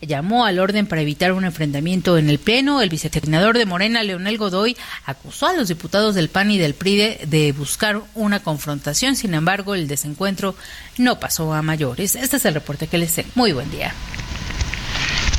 llamó 0.00 0.44
al 0.44 0.58
orden 0.58 0.86
para 0.86 1.02
evitar 1.02 1.32
un 1.32 1.44
enfrentamiento 1.44 2.18
en 2.18 2.30
el 2.30 2.38
Pleno. 2.38 2.80
El 2.80 2.88
vicecoordinador 2.88 3.58
de 3.58 3.66
Morena, 3.66 4.02
Leonel 4.02 4.38
Godoy, 4.38 4.76
acusó 5.06 5.46
a 5.46 5.52
los 5.52 5.68
diputados 5.68 6.14
del 6.14 6.28
PAN 6.28 6.50
y 6.50 6.58
del 6.58 6.74
PRI 6.74 7.18
de, 7.26 7.52
buscar 7.52 8.02
una 8.14 8.40
confrontación. 8.40 9.16
Sin 9.16 9.34
embargo, 9.34 9.74
el 9.74 9.88
desencuentro 9.88 10.54
no 10.98 11.20
pasó 11.20 11.52
a 11.52 11.62
mayores. 11.62 12.14
Este 12.14 12.36
es 12.36 12.44
el 12.44 12.54
reporte 12.54 12.86
que 12.86 12.98
les 12.98 13.14
tengo. 13.14 13.30
Muy 13.34 13.52
buen 13.52 13.70
día. 13.70 13.92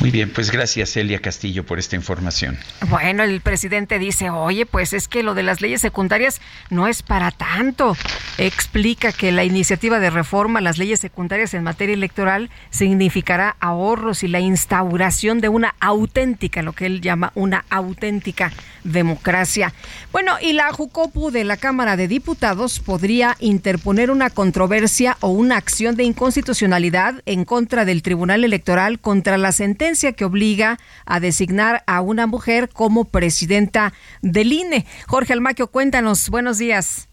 Muy 0.01 0.11
bien, 0.11 0.29
pues 0.29 0.51
gracias 0.51 0.95
Elia 0.97 1.19
Castillo 1.19 1.65
por 1.65 1.79
esta 1.79 1.95
información. 1.95 2.57
Bueno, 2.89 3.23
el 3.23 3.41
presidente 3.41 3.97
dice, 3.97 4.29
oye, 4.29 4.65
pues 4.65 4.93
es 4.93 5.07
que 5.07 5.23
lo 5.23 5.33
de 5.33 5.43
las 5.43 5.61
leyes 5.61 5.81
secundarias 5.81 6.41
no 6.69 6.87
es 6.87 7.01
para 7.01 7.31
tanto. 7.31 7.95
Explica 8.37 9.11
que 9.11 9.31
la 9.31 9.43
iniciativa 9.43 9.99
de 9.99 10.09
reforma 10.09 10.59
a 10.59 10.61
las 10.61 10.77
leyes 10.77 10.99
secundarias 10.99 11.53
en 11.53 11.63
materia 11.63 11.93
electoral 11.93 12.49
significará 12.69 13.55
ahorros 13.59 14.23
y 14.23 14.27
la 14.27 14.39
instauración 14.39 15.39
de 15.41 15.49
una 15.49 15.75
auténtica, 15.79 16.61
lo 16.61 16.73
que 16.73 16.85
él 16.85 17.01
llama 17.01 17.31
una 17.35 17.65
auténtica 17.69 18.51
democracia. 18.85 19.73
Bueno, 20.13 20.35
y 20.41 20.53
la 20.53 20.71
Jucopu 20.71 21.31
de 21.31 21.43
la 21.43 21.57
Cámara 21.57 21.97
de 21.97 22.07
Diputados 22.07 22.79
podría 22.79 23.35
interponer 23.39 24.11
una 24.11 24.29
controversia 24.29 25.17
o 25.19 25.29
una 25.29 25.57
acción 25.57 25.95
de 25.95 26.05
inconstitucionalidad 26.05 27.21
en 27.25 27.43
contra 27.43 27.83
del 27.83 28.01
Tribunal 28.01 28.43
Electoral 28.43 28.99
contra 28.99 29.37
la 29.37 29.51
sentencia 29.51 30.13
que 30.13 30.25
obliga 30.25 30.79
a 31.05 31.19
designar 31.19 31.83
a 31.87 32.01
una 32.01 32.27
mujer 32.27 32.69
como 32.69 33.05
presidenta 33.05 33.93
del 34.21 34.53
INE. 34.53 34.85
Jorge 35.07 35.33
Almaquio, 35.33 35.67
cuéntanos. 35.67 36.29
Buenos 36.29 36.57
días. 36.57 37.09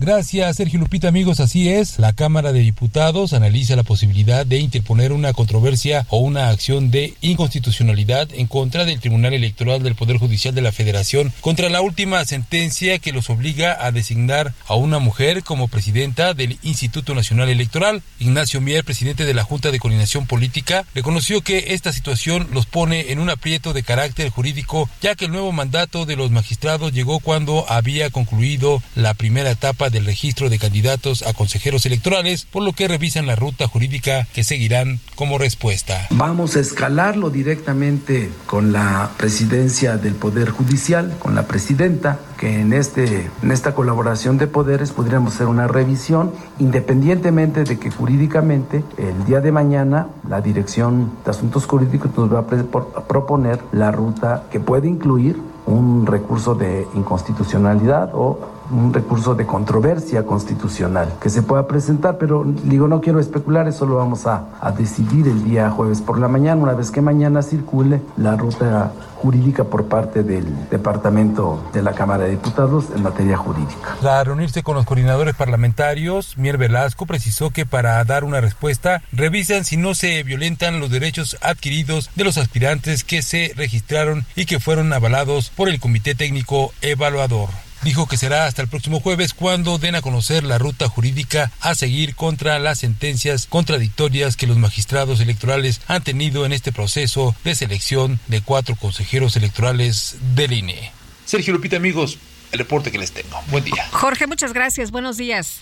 Gracias, 0.00 0.56
Sergio 0.56 0.80
Lupita, 0.80 1.06
amigos. 1.06 1.38
Así 1.38 1.68
es, 1.68 2.00
la 2.00 2.12
Cámara 2.12 2.52
de 2.52 2.58
Diputados 2.58 3.32
analiza 3.32 3.76
la 3.76 3.84
posibilidad 3.84 4.44
de 4.44 4.58
interponer 4.58 5.12
una 5.12 5.32
controversia 5.32 6.04
o 6.08 6.18
una 6.18 6.48
acción 6.48 6.90
de 6.90 7.14
inconstitucionalidad 7.20 8.28
en 8.34 8.48
contra 8.48 8.84
del 8.84 8.98
Tribunal 8.98 9.34
Electoral 9.34 9.84
del 9.84 9.94
Poder 9.94 10.16
Judicial 10.16 10.52
de 10.52 10.62
la 10.62 10.72
Federación 10.72 11.32
contra 11.40 11.68
la 11.68 11.80
última 11.80 12.24
sentencia 12.24 12.98
que 12.98 13.12
los 13.12 13.30
obliga 13.30 13.86
a 13.86 13.92
designar 13.92 14.52
a 14.66 14.74
una 14.74 14.98
mujer 14.98 15.44
como 15.44 15.68
presidenta 15.68 16.34
del 16.34 16.58
Instituto 16.62 17.14
Nacional 17.14 17.48
Electoral. 17.48 18.02
Ignacio 18.18 18.60
Mier, 18.60 18.82
presidente 18.82 19.24
de 19.24 19.34
la 19.34 19.44
Junta 19.44 19.70
de 19.70 19.78
Coordinación 19.78 20.26
Política, 20.26 20.84
reconoció 20.96 21.40
que 21.42 21.66
esta 21.68 21.92
situación 21.92 22.48
los 22.52 22.66
pone 22.66 23.12
en 23.12 23.20
un 23.20 23.30
aprieto 23.30 23.72
de 23.72 23.84
carácter 23.84 24.30
jurídico, 24.30 24.90
ya 25.00 25.14
que 25.14 25.26
el 25.26 25.32
nuevo 25.32 25.52
mandato 25.52 26.04
de 26.04 26.16
los 26.16 26.32
magistrados 26.32 26.92
llegó 26.92 27.20
cuando 27.20 27.64
había 27.68 28.10
concluido 28.10 28.82
la 28.96 29.14
primera 29.14 29.52
etapa 29.52 29.83
del 29.90 30.04
registro 30.04 30.50
de 30.50 30.58
candidatos 30.58 31.22
a 31.22 31.32
consejeros 31.32 31.86
electorales, 31.86 32.44
por 32.44 32.62
lo 32.62 32.72
que 32.72 32.88
revisan 32.88 33.26
la 33.26 33.36
ruta 33.36 33.66
jurídica 33.66 34.26
que 34.32 34.44
seguirán 34.44 35.00
como 35.14 35.38
respuesta. 35.38 36.06
Vamos 36.10 36.56
a 36.56 36.60
escalarlo 36.60 37.30
directamente 37.30 38.30
con 38.46 38.72
la 38.72 39.10
presidencia 39.16 39.96
del 39.96 40.14
Poder 40.14 40.50
Judicial, 40.50 41.16
con 41.18 41.34
la 41.34 41.46
presidenta, 41.46 42.18
que 42.38 42.60
en, 42.60 42.72
este, 42.72 43.30
en 43.42 43.52
esta 43.52 43.74
colaboración 43.74 44.38
de 44.38 44.46
poderes 44.46 44.92
podríamos 44.92 45.34
hacer 45.34 45.46
una 45.46 45.68
revisión 45.68 46.32
independientemente 46.58 47.64
de 47.64 47.78
que 47.78 47.90
jurídicamente 47.90 48.84
el 48.98 49.24
día 49.24 49.40
de 49.40 49.52
mañana 49.52 50.08
la 50.28 50.40
Dirección 50.40 51.12
de 51.24 51.30
Asuntos 51.30 51.66
Jurídicos 51.66 52.10
nos 52.16 52.32
va 52.32 52.40
a 52.40 53.04
proponer 53.06 53.60
la 53.72 53.90
ruta 53.90 54.44
que 54.50 54.60
puede 54.60 54.88
incluir 54.88 55.36
un 55.66 56.06
recurso 56.06 56.54
de 56.54 56.86
inconstitucionalidad 56.94 58.10
o 58.14 58.38
un 58.70 58.92
recurso 58.92 59.34
de 59.34 59.46
controversia 59.46 60.24
constitucional 60.24 61.12
que 61.20 61.30
se 61.30 61.42
pueda 61.42 61.66
presentar, 61.66 62.18
pero 62.18 62.44
digo, 62.44 62.88
no 62.88 63.00
quiero 63.00 63.20
especular, 63.20 63.68
eso 63.68 63.86
lo 63.86 63.96
vamos 63.96 64.26
a, 64.26 64.46
a 64.60 64.72
decidir 64.72 65.28
el 65.28 65.44
día 65.44 65.70
jueves 65.70 66.00
por 66.00 66.18
la 66.18 66.28
mañana, 66.28 66.62
una 66.62 66.72
vez 66.72 66.90
que 66.90 67.00
mañana 67.00 67.42
circule 67.42 68.00
la 68.16 68.36
ruta 68.36 68.92
jurídica 69.24 69.64
por 69.64 69.86
parte 69.86 70.22
del 70.22 70.68
Departamento 70.68 71.64
de 71.72 71.82
la 71.82 71.92
Cámara 71.92 72.24
de 72.24 72.32
Diputados 72.32 72.86
en 72.94 73.02
materia 73.02 73.38
jurídica. 73.38 73.96
Tras 74.00 74.26
reunirse 74.26 74.62
con 74.62 74.74
los 74.74 74.84
coordinadores 74.84 75.34
parlamentarios, 75.34 76.36
Mier 76.36 76.58
Velasco 76.58 77.06
precisó 77.06 77.48
que 77.48 77.64
para 77.64 78.04
dar 78.04 78.24
una 78.24 78.42
respuesta 78.42 79.02
revisan 79.12 79.64
si 79.64 79.78
no 79.78 79.94
se 79.94 80.22
violentan 80.24 80.78
los 80.78 80.90
derechos 80.90 81.38
adquiridos 81.40 82.10
de 82.16 82.24
los 82.24 82.36
aspirantes 82.36 83.02
que 83.02 83.22
se 83.22 83.52
registraron 83.56 84.26
y 84.36 84.44
que 84.44 84.60
fueron 84.60 84.92
avalados 84.92 85.48
por 85.48 85.70
el 85.70 85.80
Comité 85.80 86.14
Técnico 86.14 86.72
Evaluador. 86.82 87.63
Dijo 87.84 88.08
que 88.08 88.16
será 88.16 88.46
hasta 88.46 88.62
el 88.62 88.68
próximo 88.68 88.98
jueves 88.98 89.34
cuando 89.34 89.76
den 89.76 89.94
a 89.94 90.00
conocer 90.00 90.42
la 90.42 90.56
ruta 90.56 90.88
jurídica 90.88 91.52
a 91.60 91.74
seguir 91.74 92.14
contra 92.14 92.58
las 92.58 92.78
sentencias 92.78 93.46
contradictorias 93.46 94.38
que 94.38 94.46
los 94.46 94.56
magistrados 94.56 95.20
electorales 95.20 95.82
han 95.86 96.02
tenido 96.02 96.46
en 96.46 96.54
este 96.54 96.72
proceso 96.72 97.36
de 97.44 97.54
selección 97.54 98.20
de 98.26 98.40
cuatro 98.40 98.74
consejeros 98.74 99.36
electorales 99.36 100.16
del 100.34 100.54
INE. 100.54 100.92
Sergio 101.26 101.52
Lupita, 101.52 101.76
amigos, 101.76 102.16
el 102.52 102.58
reporte 102.60 102.90
que 102.90 102.96
les 102.96 103.12
tengo. 103.12 103.38
Buen 103.50 103.64
día. 103.64 103.86
Jorge, 103.90 104.26
muchas 104.26 104.54
gracias. 104.54 104.90
Buenos 104.90 105.18
días. 105.18 105.60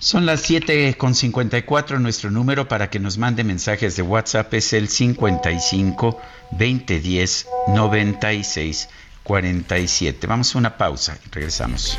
Son 0.00 0.24
las 0.24 0.48
7.54. 0.48 1.98
Nuestro 1.98 2.30
número 2.30 2.66
para 2.66 2.88
que 2.88 2.98
nos 2.98 3.18
mande 3.18 3.44
mensajes 3.44 3.94
de 3.96 4.02
WhatsApp 4.02 4.54
es 4.54 4.72
el 4.72 4.88
55 4.88 6.18
2010 6.52 7.46
96 7.68 8.88
47. 9.28 10.26
Vamos 10.26 10.54
a 10.54 10.58
una 10.58 10.76
pausa 10.78 11.18
y 11.24 11.30
regresamos. 11.30 11.98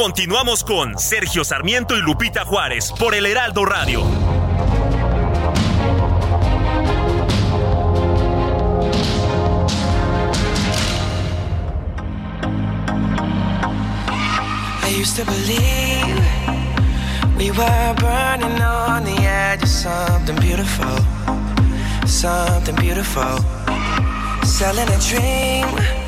Continuamos 0.00 0.62
con 0.62 0.96
Sergio 0.96 1.42
Sarmiento 1.42 1.96
y 1.96 2.00
Lupita 2.00 2.44
Juárez 2.44 2.92
por 3.00 3.16
el 3.16 3.26
Heraldo 3.26 3.64
Radio. 3.64 4.04
I 14.84 15.00
used 15.00 15.16
to 15.16 15.24
believe 15.24 16.22
we 17.36 17.50
were 17.50 17.94
burning 17.96 18.62
on 18.62 19.02
the 19.02 19.18
edge 19.26 19.64
of 19.64 19.68
something 19.68 20.36
beautiful, 20.36 20.96
something 22.06 22.76
beautiful. 22.76 23.40
Selling 24.44 24.88
a 24.88 24.98
dream 25.00 26.07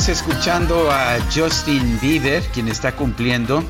Seguimos 0.00 0.22
escuchando 0.22 0.90
a 0.90 1.18
Justin 1.30 2.00
Bieber, 2.00 2.42
quien 2.54 2.68
está 2.68 2.96
cumpliendo 2.96 3.62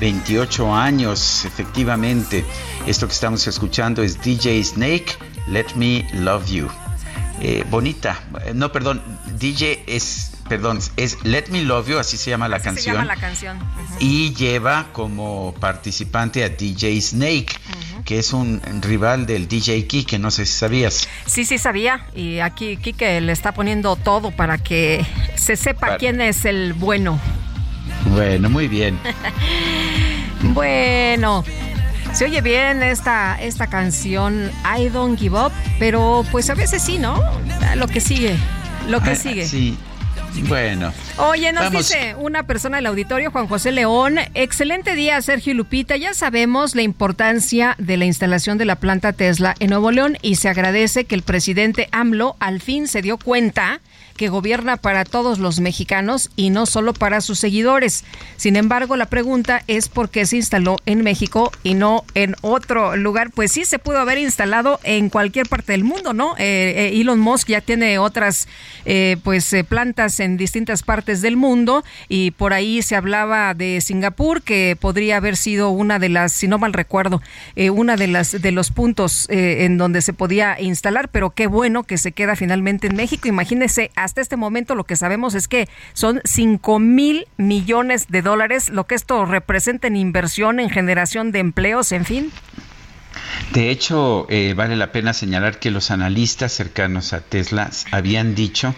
28 0.00 0.74
años, 0.74 1.44
efectivamente. 1.44 2.46
Esto 2.86 3.06
que 3.06 3.12
estamos 3.12 3.46
escuchando 3.46 4.02
es 4.02 4.18
DJ 4.18 4.64
Snake, 4.64 5.18
Let 5.48 5.74
Me 5.74 6.08
Love 6.14 6.46
You. 6.46 6.85
Eh, 7.40 7.64
bonita, 7.70 8.18
eh, 8.46 8.52
no, 8.54 8.72
perdón, 8.72 9.02
DJ 9.38 9.84
es, 9.86 10.32
perdón, 10.48 10.78
es 10.96 11.18
Let 11.22 11.48
Me 11.50 11.62
Love 11.62 11.88
You, 11.90 11.98
así 11.98 12.16
se 12.16 12.30
llama 12.30 12.48
la 12.48 12.58
Se 12.58 12.64
canción. 12.64 12.94
llama 12.96 13.04
la 13.06 13.16
canción. 13.16 13.58
Y 14.00 14.32
lleva 14.34 14.86
como 14.92 15.54
participante 15.60 16.42
a 16.44 16.48
DJ 16.48 16.98
Snake, 17.00 17.48
que 18.06 18.18
es 18.18 18.32
un 18.32 18.62
rival 18.80 19.26
del 19.26 19.48
DJ 19.48 19.86
Key, 19.86 20.06
no 20.18 20.30
sé 20.30 20.46
si 20.46 20.52
sabías. 20.54 21.06
Sí, 21.26 21.44
sí 21.44 21.58
sabía. 21.58 22.06
Y 22.14 22.38
aquí 22.38 22.78
Kike 22.78 23.20
le 23.20 23.32
está 23.32 23.52
poniendo 23.52 23.96
todo 23.96 24.30
para 24.30 24.56
que 24.56 25.04
se 25.36 25.56
sepa 25.56 25.80
Para- 25.80 25.98
quién 25.98 26.20
es 26.22 26.44
el 26.46 26.72
bueno. 26.72 27.20
Bueno, 28.12 28.48
muy 28.48 28.66
bien. 28.66 28.98
Bueno, 30.42 31.44
se 32.16 32.24
oye 32.24 32.40
bien 32.40 32.82
esta, 32.82 33.36
esta 33.40 33.66
canción 33.66 34.50
I 34.78 34.88
Don't 34.88 35.18
Give 35.18 35.38
Up, 35.38 35.52
pero 35.78 36.24
pues 36.32 36.48
a 36.50 36.54
veces 36.54 36.82
sí, 36.82 36.98
¿no? 36.98 37.22
Lo 37.76 37.86
que 37.88 38.00
sigue, 38.00 38.36
lo 38.88 39.00
que 39.02 39.10
Ah, 39.10 39.14
sigue. 39.16 39.46
Sí, 39.46 39.76
bueno. 40.48 40.92
Oye, 41.18 41.52
nos 41.52 41.64
Vamos. 41.64 41.88
dice 41.88 42.14
una 42.18 42.42
persona 42.44 42.76
del 42.76 42.86
auditorio, 42.86 43.30
Juan 43.30 43.46
José 43.48 43.70
León, 43.72 44.16
excelente 44.34 44.94
día, 44.94 45.20
Sergio 45.22 45.52
y 45.52 45.56
Lupita. 45.56 45.96
Ya 45.96 46.14
sabemos 46.14 46.74
la 46.74 46.82
importancia 46.82 47.74
de 47.78 47.96
la 47.96 48.04
instalación 48.06 48.58
de 48.58 48.64
la 48.66 48.76
planta 48.76 49.12
Tesla 49.12 49.54
en 49.60 49.70
Nuevo 49.70 49.90
León 49.90 50.16
y 50.22 50.36
se 50.36 50.48
agradece 50.48 51.04
que 51.04 51.14
el 51.14 51.22
presidente 51.22 51.88
AMLO 51.92 52.36
al 52.40 52.60
fin 52.60 52.86
se 52.88 53.02
dio 53.02 53.16
cuenta 53.18 53.80
que 54.16 54.28
gobierna 54.28 54.76
para 54.76 55.04
todos 55.04 55.38
los 55.38 55.60
mexicanos 55.60 56.30
y 56.36 56.50
no 56.50 56.66
solo 56.66 56.92
para 56.92 57.20
sus 57.20 57.38
seguidores. 57.38 58.04
Sin 58.36 58.56
embargo, 58.56 58.96
la 58.96 59.06
pregunta 59.06 59.62
es 59.66 59.88
por 59.88 60.10
qué 60.10 60.26
se 60.26 60.36
instaló 60.36 60.76
en 60.86 61.02
México 61.02 61.52
y 61.62 61.74
no 61.74 62.04
en 62.14 62.34
otro 62.40 62.96
lugar. 62.96 63.30
Pues 63.30 63.52
sí, 63.52 63.64
se 63.64 63.78
pudo 63.78 63.98
haber 63.98 64.18
instalado 64.18 64.80
en 64.82 65.10
cualquier 65.10 65.48
parte 65.48 65.72
del 65.72 65.84
mundo, 65.84 66.12
¿no? 66.12 66.34
Eh, 66.38 66.90
eh, 66.92 67.00
Elon 67.00 67.20
Musk 67.20 67.48
ya 67.48 67.60
tiene 67.60 67.98
otras 67.98 68.48
eh, 68.84 69.16
pues 69.22 69.54
plantas 69.68 70.20
en 70.20 70.36
distintas 70.36 70.82
partes 70.82 71.22
del 71.22 71.36
mundo 71.36 71.84
y 72.08 72.32
por 72.32 72.52
ahí 72.52 72.82
se 72.82 72.96
hablaba 72.96 73.54
de 73.54 73.80
Singapur 73.80 74.42
que 74.42 74.76
podría 74.78 75.18
haber 75.18 75.36
sido 75.36 75.70
una 75.70 75.98
de 75.98 76.08
las, 76.08 76.32
si 76.32 76.48
no 76.48 76.58
mal 76.58 76.72
recuerdo, 76.72 77.22
una 77.72 77.96
de 77.96 78.06
las 78.06 78.40
de 78.40 78.52
los 78.52 78.70
puntos 78.70 79.26
en 79.28 79.78
donde 79.78 80.02
se 80.02 80.12
podía 80.12 80.60
instalar, 80.60 81.08
pero 81.08 81.30
qué 81.30 81.46
bueno 81.46 81.84
que 81.84 81.98
se 81.98 82.12
queda 82.12 82.36
finalmente 82.36 82.86
en 82.86 82.96
México. 82.96 83.28
Imagínese, 83.28 83.90
hasta 84.06 84.22
este 84.22 84.36
momento 84.36 84.74
lo 84.74 84.84
que 84.84 84.96
sabemos 84.96 85.34
es 85.34 85.48
que 85.48 85.68
son 85.92 86.22
5 86.24 86.78
mil 86.78 87.26
millones 87.36 88.06
de 88.08 88.22
dólares, 88.22 88.70
lo 88.70 88.86
que 88.86 88.94
esto 88.94 89.26
representa 89.26 89.88
en 89.88 89.96
inversión, 89.96 90.58
en 90.60 90.70
generación 90.70 91.32
de 91.32 91.40
empleos, 91.40 91.92
en 91.92 92.04
fin. 92.04 92.32
De 93.52 93.70
hecho, 93.70 94.26
eh, 94.30 94.54
vale 94.56 94.76
la 94.76 94.92
pena 94.92 95.12
señalar 95.12 95.58
que 95.58 95.70
los 95.70 95.90
analistas 95.90 96.52
cercanos 96.52 97.12
a 97.12 97.20
Tesla 97.20 97.70
habían 97.90 98.34
dicho 98.34 98.74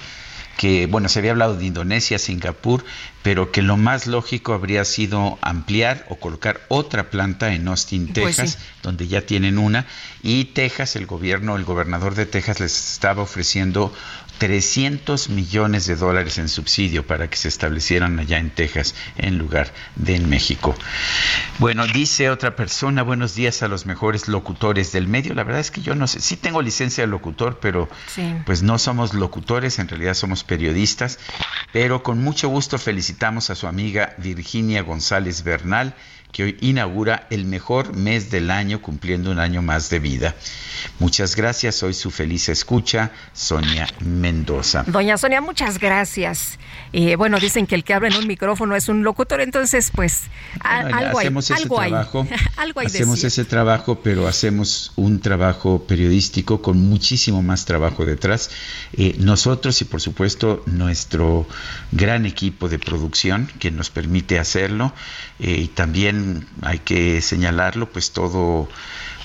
que, 0.56 0.86
bueno, 0.86 1.08
se 1.08 1.20
había 1.20 1.30
hablado 1.30 1.54
de 1.56 1.66
Indonesia, 1.66 2.18
Singapur, 2.18 2.84
pero 3.22 3.52
que 3.52 3.62
lo 3.62 3.76
más 3.76 4.08
lógico 4.08 4.54
habría 4.54 4.84
sido 4.84 5.38
ampliar 5.40 6.04
o 6.08 6.16
colocar 6.16 6.60
otra 6.66 7.10
planta 7.10 7.54
en 7.54 7.68
Austin, 7.68 8.08
Pues 8.08 8.36
Texas, 8.36 8.58
sí. 8.58 8.66
donde 8.82 9.06
ya 9.06 9.20
tienen 9.20 9.56
una, 9.56 9.86
y 10.20 10.46
Texas, 10.46 10.96
el 10.96 11.06
gobierno, 11.06 11.54
el 11.54 11.64
gobernador 11.64 12.16
de 12.16 12.26
Texas 12.26 12.58
les 12.58 12.92
estaba 12.92 13.22
ofreciendo 13.22 13.94
300 14.38 15.28
millones 15.30 15.86
de 15.86 15.96
dólares 15.96 16.38
en 16.38 16.48
subsidio 16.48 17.06
para 17.06 17.28
que 17.28 17.36
se 17.36 17.48
establecieran 17.48 18.18
allá 18.18 18.38
en 18.38 18.50
Texas 18.50 18.94
en 19.16 19.38
lugar 19.38 19.72
de 19.96 20.16
en 20.16 20.28
México. 20.28 20.74
Bueno, 21.58 21.86
dice 21.86 22.30
otra 22.30 22.56
persona, 22.56 23.02
buenos 23.02 23.34
días 23.34 23.62
a 23.62 23.68
los 23.68 23.84
mejores 23.86 24.28
locutores 24.28 24.92
del 24.92 25.08
medio. 25.08 25.34
La 25.34 25.44
verdad 25.44 25.60
es 25.60 25.70
que 25.70 25.80
yo 25.82 25.94
no 25.94 26.06
sé, 26.06 26.20
sí 26.20 26.36
tengo 26.36 26.62
licencia 26.62 27.02
de 27.04 27.08
locutor, 27.08 27.58
pero 27.60 27.88
Sí. 28.06 28.34
pues 28.46 28.62
no 28.62 28.78
somos 28.78 29.12
locutores, 29.14 29.78
en 29.78 29.88
realidad 29.88 30.14
somos 30.14 30.44
periodistas, 30.44 31.18
pero 31.72 32.02
con 32.02 32.22
mucho 32.22 32.48
gusto 32.48 32.78
felicitamos 32.78 33.50
a 33.50 33.54
su 33.54 33.66
amiga 33.66 34.14
Virginia 34.18 34.82
González 34.82 35.42
Bernal, 35.42 35.94
que 36.32 36.44
hoy 36.44 36.56
inaugura 36.60 37.26
el 37.30 37.44
mejor 37.46 37.94
mes 37.96 38.30
del 38.30 38.50
año 38.50 38.80
cumpliendo 38.82 39.30
un 39.30 39.38
año 39.38 39.62
más 39.62 39.90
de 39.90 39.98
vida. 39.98 40.34
Muchas 40.98 41.34
gracias, 41.34 41.76
soy 41.76 41.94
su 41.94 42.10
feliz 42.10 42.48
escucha, 42.48 43.10
Sonia 43.32 43.88
Mendoza. 44.00 44.84
Doña 44.86 45.16
Sonia, 45.18 45.40
muchas 45.40 45.78
gracias. 45.78 46.58
Eh, 46.92 47.16
bueno, 47.16 47.38
dicen 47.40 47.66
que 47.66 47.74
el 47.74 47.84
que 47.84 47.92
habla 47.94 48.08
en 48.08 48.14
un 48.16 48.26
micrófono 48.26 48.76
es 48.76 48.88
un 48.88 49.02
locutor, 49.02 49.40
entonces 49.40 49.90
pues 49.94 50.22
a- 50.60 50.82
Bueno, 50.82 50.96
algo 50.98 51.18
hay, 51.18 51.26
hacemos 51.26 51.44
ese 51.50 51.54
algo 51.62 51.80
hay, 51.80 51.90
trabajo, 51.90 52.26
algo 52.56 52.80
hay 52.80 52.86
de 52.86 52.92
hacemos 52.92 53.24
ese 53.24 53.44
trabajo, 53.44 54.00
pero 54.02 54.28
hacemos 54.28 54.92
un 54.96 55.20
trabajo 55.20 55.84
periodístico 55.86 56.62
con 56.62 56.78
muchísimo 56.78 57.42
más 57.42 57.64
trabajo 57.64 58.04
detrás. 58.06 58.50
Eh, 58.96 59.16
nosotros 59.18 59.80
y 59.82 59.84
por 59.84 60.00
supuesto 60.00 60.62
nuestro 60.66 61.46
gran 61.92 62.24
equipo 62.26 62.68
de 62.68 62.78
producción 62.78 63.50
que 63.58 63.70
nos 63.70 63.90
permite 63.90 64.38
hacerlo 64.38 64.92
eh, 65.40 65.60
y 65.64 65.68
también 65.68 66.17
también 66.18 66.46
hay 66.62 66.78
que 66.78 67.20
señalarlo, 67.20 67.88
pues 67.90 68.12
todo 68.12 68.68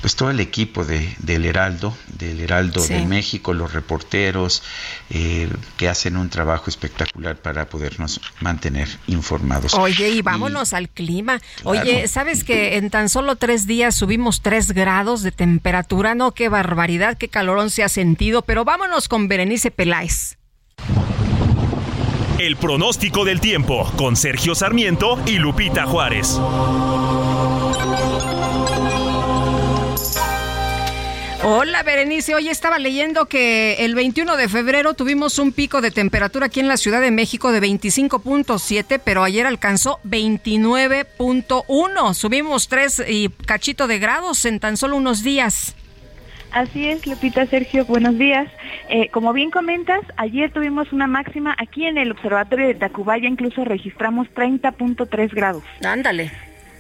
pues 0.01 0.17
todo 0.17 0.31
el 0.31 0.41
equipo 0.41 0.83
de, 0.83 1.15
del 1.19 1.45
Heraldo, 1.45 1.95
del 2.19 2.41
Heraldo 2.41 2.85
de 2.85 3.05
México, 3.05 3.53
los 3.53 3.71
reporteros, 3.71 4.61
eh, 5.09 5.49
que 5.77 5.87
hacen 5.87 6.17
un 6.17 6.29
trabajo 6.29 6.69
espectacular 6.69 7.37
para 7.37 7.69
podernos 7.69 8.19
mantener 8.41 8.89
informados. 9.07 9.73
Oye, 9.75 10.09
y 10.09 10.21
vámonos 10.21 10.73
al 10.73 10.89
clima. 10.89 11.39
Oye, 11.63 12.09
¿sabes 12.09 12.43
que 12.43 12.75
en 12.75 12.89
tan 12.89 13.07
solo 13.07 13.37
tres 13.37 13.65
días 13.65 13.95
subimos 13.95 14.41
tres 14.41 14.73
grados 14.73 15.23
de 15.23 15.31
temperatura? 15.31 16.15
No, 16.15 16.33
qué 16.33 16.49
barbaridad, 16.49 17.17
qué 17.17 17.29
calorón 17.29 17.69
se 17.69 17.83
ha 17.83 17.87
sentido, 17.87 18.41
pero 18.41 18.65
vámonos 18.65 19.07
con 19.07 19.29
Berenice 19.29 19.71
Peláez. 19.71 20.35
El 22.39 22.57
pronóstico 22.57 23.25
del 23.25 23.39
tiempo 23.39 23.87
con 23.95 24.15
Sergio 24.15 24.55
Sarmiento 24.55 25.19
y 25.27 25.37
Lupita 25.37 25.85
Juárez. 25.85 26.39
Hola 31.43 31.83
Berenice, 31.83 32.33
hoy 32.33 32.49
estaba 32.49 32.79
leyendo 32.79 33.27
que 33.27 33.85
el 33.85 33.93
21 33.93 34.35
de 34.35 34.49
febrero 34.49 34.95
tuvimos 34.95 35.37
un 35.37 35.51
pico 35.51 35.79
de 35.81 35.91
temperatura 35.91 36.47
aquí 36.47 36.59
en 36.59 36.67
la 36.67 36.77
Ciudad 36.77 37.01
de 37.01 37.11
México 37.11 37.51
de 37.51 37.61
25.7, 37.61 38.99
pero 39.03 39.23
ayer 39.23 39.45
alcanzó 39.45 39.99
29.1. 40.03 42.13
Subimos 42.15 42.67
tres 42.67 43.03
y 43.07 43.29
cachito 43.29 43.85
de 43.85 43.99
grados 43.99 44.45
en 44.45 44.59
tan 44.59 44.75
solo 44.75 44.95
unos 44.95 45.21
días. 45.21 45.75
Así 46.53 46.87
es, 46.87 47.07
Lupita 47.07 47.47
Sergio, 47.47 47.83
buenos 47.85 48.15
días. 48.19 48.47
Eh, 48.87 49.09
como 49.09 49.33
bien 49.33 49.49
comentas, 49.49 50.01
ayer 50.17 50.51
tuvimos 50.51 50.93
una 50.93 51.07
máxima 51.07 51.55
aquí 51.57 51.85
en 51.85 51.97
el 51.97 52.11
Observatorio 52.11 52.67
de 52.67 52.75
Tacubaya, 52.75 53.27
incluso 53.27 53.65
registramos 53.65 54.27
30.3 54.35 55.33
grados. 55.33 55.63
Ándale. 55.83 56.31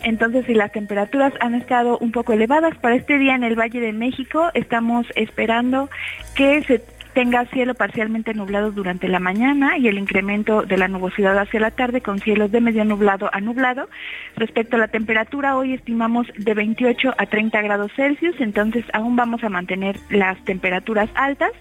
Entonces, 0.03 0.45
si 0.45 0.53
las 0.53 0.71
temperaturas 0.71 1.33
han 1.39 1.55
estado 1.55 1.97
un 1.97 2.11
poco 2.11 2.33
elevadas 2.33 2.77
para 2.77 2.95
este 2.95 3.17
día 3.17 3.33
en 3.33 3.43
el 3.43 3.57
Valle 3.57 3.79
de 3.79 3.93
México, 3.93 4.51
estamos 4.53 5.07
esperando 5.15 5.89
que 6.35 6.61
se 6.63 6.79
tenga 7.13 7.45
cielo 7.45 7.75
parcialmente 7.75 8.33
nublado 8.33 8.71
durante 8.71 9.07
la 9.07 9.19
mañana 9.19 9.77
y 9.77 9.87
el 9.87 9.97
incremento 9.97 10.63
de 10.63 10.77
la 10.77 10.87
nubosidad 10.87 11.37
hacia 11.37 11.59
la 11.59 11.71
tarde 11.71 12.01
con 12.01 12.19
cielos 12.19 12.51
de 12.51 12.61
medio 12.61 12.85
nublado 12.85 13.29
a 13.31 13.39
nublado. 13.39 13.89
Respecto 14.35 14.75
a 14.75 14.79
la 14.79 14.87
temperatura, 14.87 15.55
hoy 15.55 15.73
estimamos 15.73 16.27
de 16.37 16.53
28 16.53 17.13
a 17.17 17.25
30 17.25 17.61
grados 17.61 17.91
Celsius, 17.95 18.35
entonces 18.39 18.85
aún 18.93 19.15
vamos 19.15 19.43
a 19.43 19.49
mantener 19.49 19.97
las 20.09 20.43
temperaturas 20.45 21.09
altas. 21.15 21.51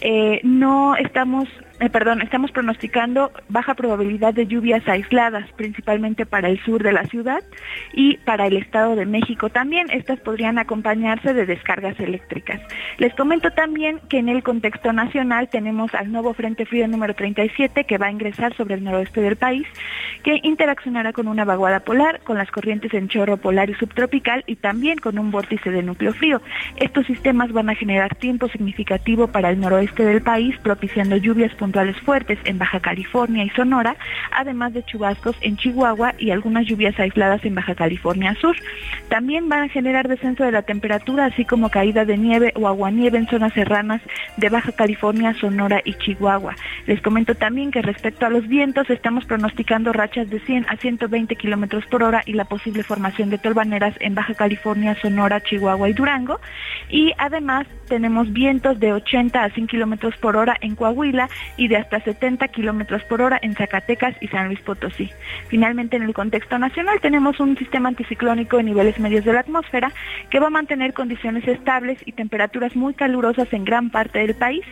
Eh, 0.00 0.40
no 0.42 0.96
estamos 0.96 1.48
eh, 1.78 1.90
perdón, 1.90 2.22
estamos 2.22 2.50
pronosticando 2.52 3.30
baja 3.48 3.74
probabilidad 3.74 4.32
de 4.32 4.46
lluvias 4.46 4.86
aisladas, 4.88 5.50
principalmente 5.56 6.24
para 6.24 6.48
el 6.48 6.58
sur 6.64 6.82
de 6.82 6.92
la 6.92 7.04
ciudad 7.04 7.42
y 7.92 8.16
para 8.18 8.46
el 8.46 8.56
Estado 8.56 8.96
de 8.96 9.04
México 9.04 9.50
también. 9.50 9.90
Estas 9.90 10.18
podrían 10.20 10.58
acompañarse 10.58 11.34
de 11.34 11.44
descargas 11.44 11.98
eléctricas. 12.00 12.60
Les 12.98 13.14
comento 13.14 13.50
también 13.50 14.00
que 14.08 14.18
en 14.18 14.30
el 14.30 14.42
contexto 14.42 14.92
nacional 14.92 15.48
tenemos 15.50 15.94
al 15.94 16.10
nuevo 16.10 16.32
Frente 16.32 16.64
Frío 16.64 16.88
número 16.88 17.14
37 17.14 17.84
que 17.84 17.98
va 17.98 18.06
a 18.06 18.10
ingresar 18.10 18.56
sobre 18.56 18.76
el 18.76 18.84
noroeste 18.84 19.20
del 19.20 19.36
país, 19.36 19.66
que 20.22 20.40
interaccionará 20.42 21.12
con 21.12 21.28
una 21.28 21.44
vaguada 21.44 21.80
polar, 21.80 22.20
con 22.20 22.38
las 22.38 22.50
corrientes 22.50 22.94
en 22.94 23.08
chorro 23.08 23.36
polar 23.36 23.68
y 23.68 23.74
subtropical 23.74 24.44
y 24.46 24.56
también 24.56 24.98
con 24.98 25.18
un 25.18 25.30
vórtice 25.30 25.70
de 25.70 25.82
núcleo 25.82 26.14
frío. 26.14 26.40
Estos 26.76 27.06
sistemas 27.06 27.52
van 27.52 27.68
a 27.68 27.74
generar 27.74 28.14
tiempo 28.14 28.48
significativo 28.48 29.28
para 29.28 29.50
el 29.50 29.60
noroeste 29.60 30.04
del 30.04 30.22
país, 30.22 30.56
propiciando 30.62 31.16
lluvias 31.16 31.54
fuertes 32.04 32.38
en 32.44 32.58
Baja 32.58 32.80
California 32.80 33.44
y 33.44 33.50
Sonora, 33.50 33.96
además 34.32 34.72
de 34.72 34.84
chubascos 34.84 35.36
en 35.40 35.56
Chihuahua 35.56 36.14
y 36.18 36.30
algunas 36.30 36.66
lluvias 36.66 36.98
aisladas 36.98 37.44
en 37.44 37.54
Baja 37.54 37.74
California 37.74 38.34
Sur. 38.40 38.56
También 39.08 39.48
van 39.48 39.64
a 39.64 39.68
generar 39.68 40.08
descenso 40.08 40.44
de 40.44 40.52
la 40.52 40.62
temperatura, 40.62 41.26
así 41.26 41.44
como 41.44 41.70
caída 41.70 42.04
de 42.04 42.16
nieve 42.16 42.52
o 42.56 42.68
aguanieve 42.68 43.18
en 43.18 43.28
zonas 43.28 43.52
serranas 43.52 44.00
de 44.36 44.48
Baja 44.48 44.72
California, 44.72 45.34
Sonora 45.34 45.80
y 45.84 45.94
Chihuahua. 45.94 46.54
Les 46.86 47.00
comento 47.00 47.34
también 47.34 47.70
que 47.70 47.82
respecto 47.82 48.26
a 48.26 48.30
los 48.30 48.46
vientos, 48.48 48.88
estamos 48.90 49.24
pronosticando 49.24 49.92
rachas 49.92 50.30
de 50.30 50.40
100 50.40 50.66
a 50.68 50.76
120 50.76 51.36
kilómetros 51.36 51.84
por 51.86 52.02
hora 52.02 52.22
y 52.26 52.32
la 52.32 52.44
posible 52.44 52.82
formación 52.82 53.30
de 53.30 53.38
tolvaneras 53.38 53.94
en 54.00 54.14
Baja 54.14 54.34
California, 54.34 54.96
Sonora, 55.00 55.40
Chihuahua 55.40 55.88
y 55.88 55.92
Durango. 55.92 56.40
Y 56.88 57.12
además 57.18 57.66
tenemos 57.88 58.32
vientos 58.32 58.78
de 58.80 58.92
80 58.92 59.42
a 59.42 59.50
100 59.50 59.66
kilómetros 59.66 60.16
por 60.16 60.36
hora 60.36 60.56
en 60.60 60.74
Coahuila 60.74 61.28
y 61.56 61.68
de 61.68 61.76
hasta 61.76 62.00
70 62.00 62.48
kilómetros 62.48 63.02
por 63.04 63.22
hora 63.22 63.38
en 63.42 63.54
Zacatecas 63.54 64.14
y 64.20 64.28
San 64.28 64.46
Luis 64.46 64.60
Potosí. 64.60 65.10
Finalmente, 65.48 65.96
en 65.96 66.02
el 66.02 66.14
contexto 66.14 66.58
nacional, 66.58 67.00
tenemos 67.00 67.40
un 67.40 67.56
sistema 67.56 67.88
anticiclónico 67.88 68.58
en 68.58 68.66
niveles 68.66 68.98
medios 68.98 69.24
de 69.24 69.32
la 69.32 69.40
atmósfera 69.40 69.92
que 70.30 70.40
va 70.40 70.48
a 70.48 70.50
mantener 70.50 70.92
condiciones 70.92 71.46
estables 71.46 71.98
y 72.04 72.12
temperaturas 72.12 72.76
muy 72.76 72.94
calurosas 72.94 73.52
en 73.52 73.64
gran 73.64 73.90
parte 73.90 74.18
del 74.18 74.34
país 74.34 74.64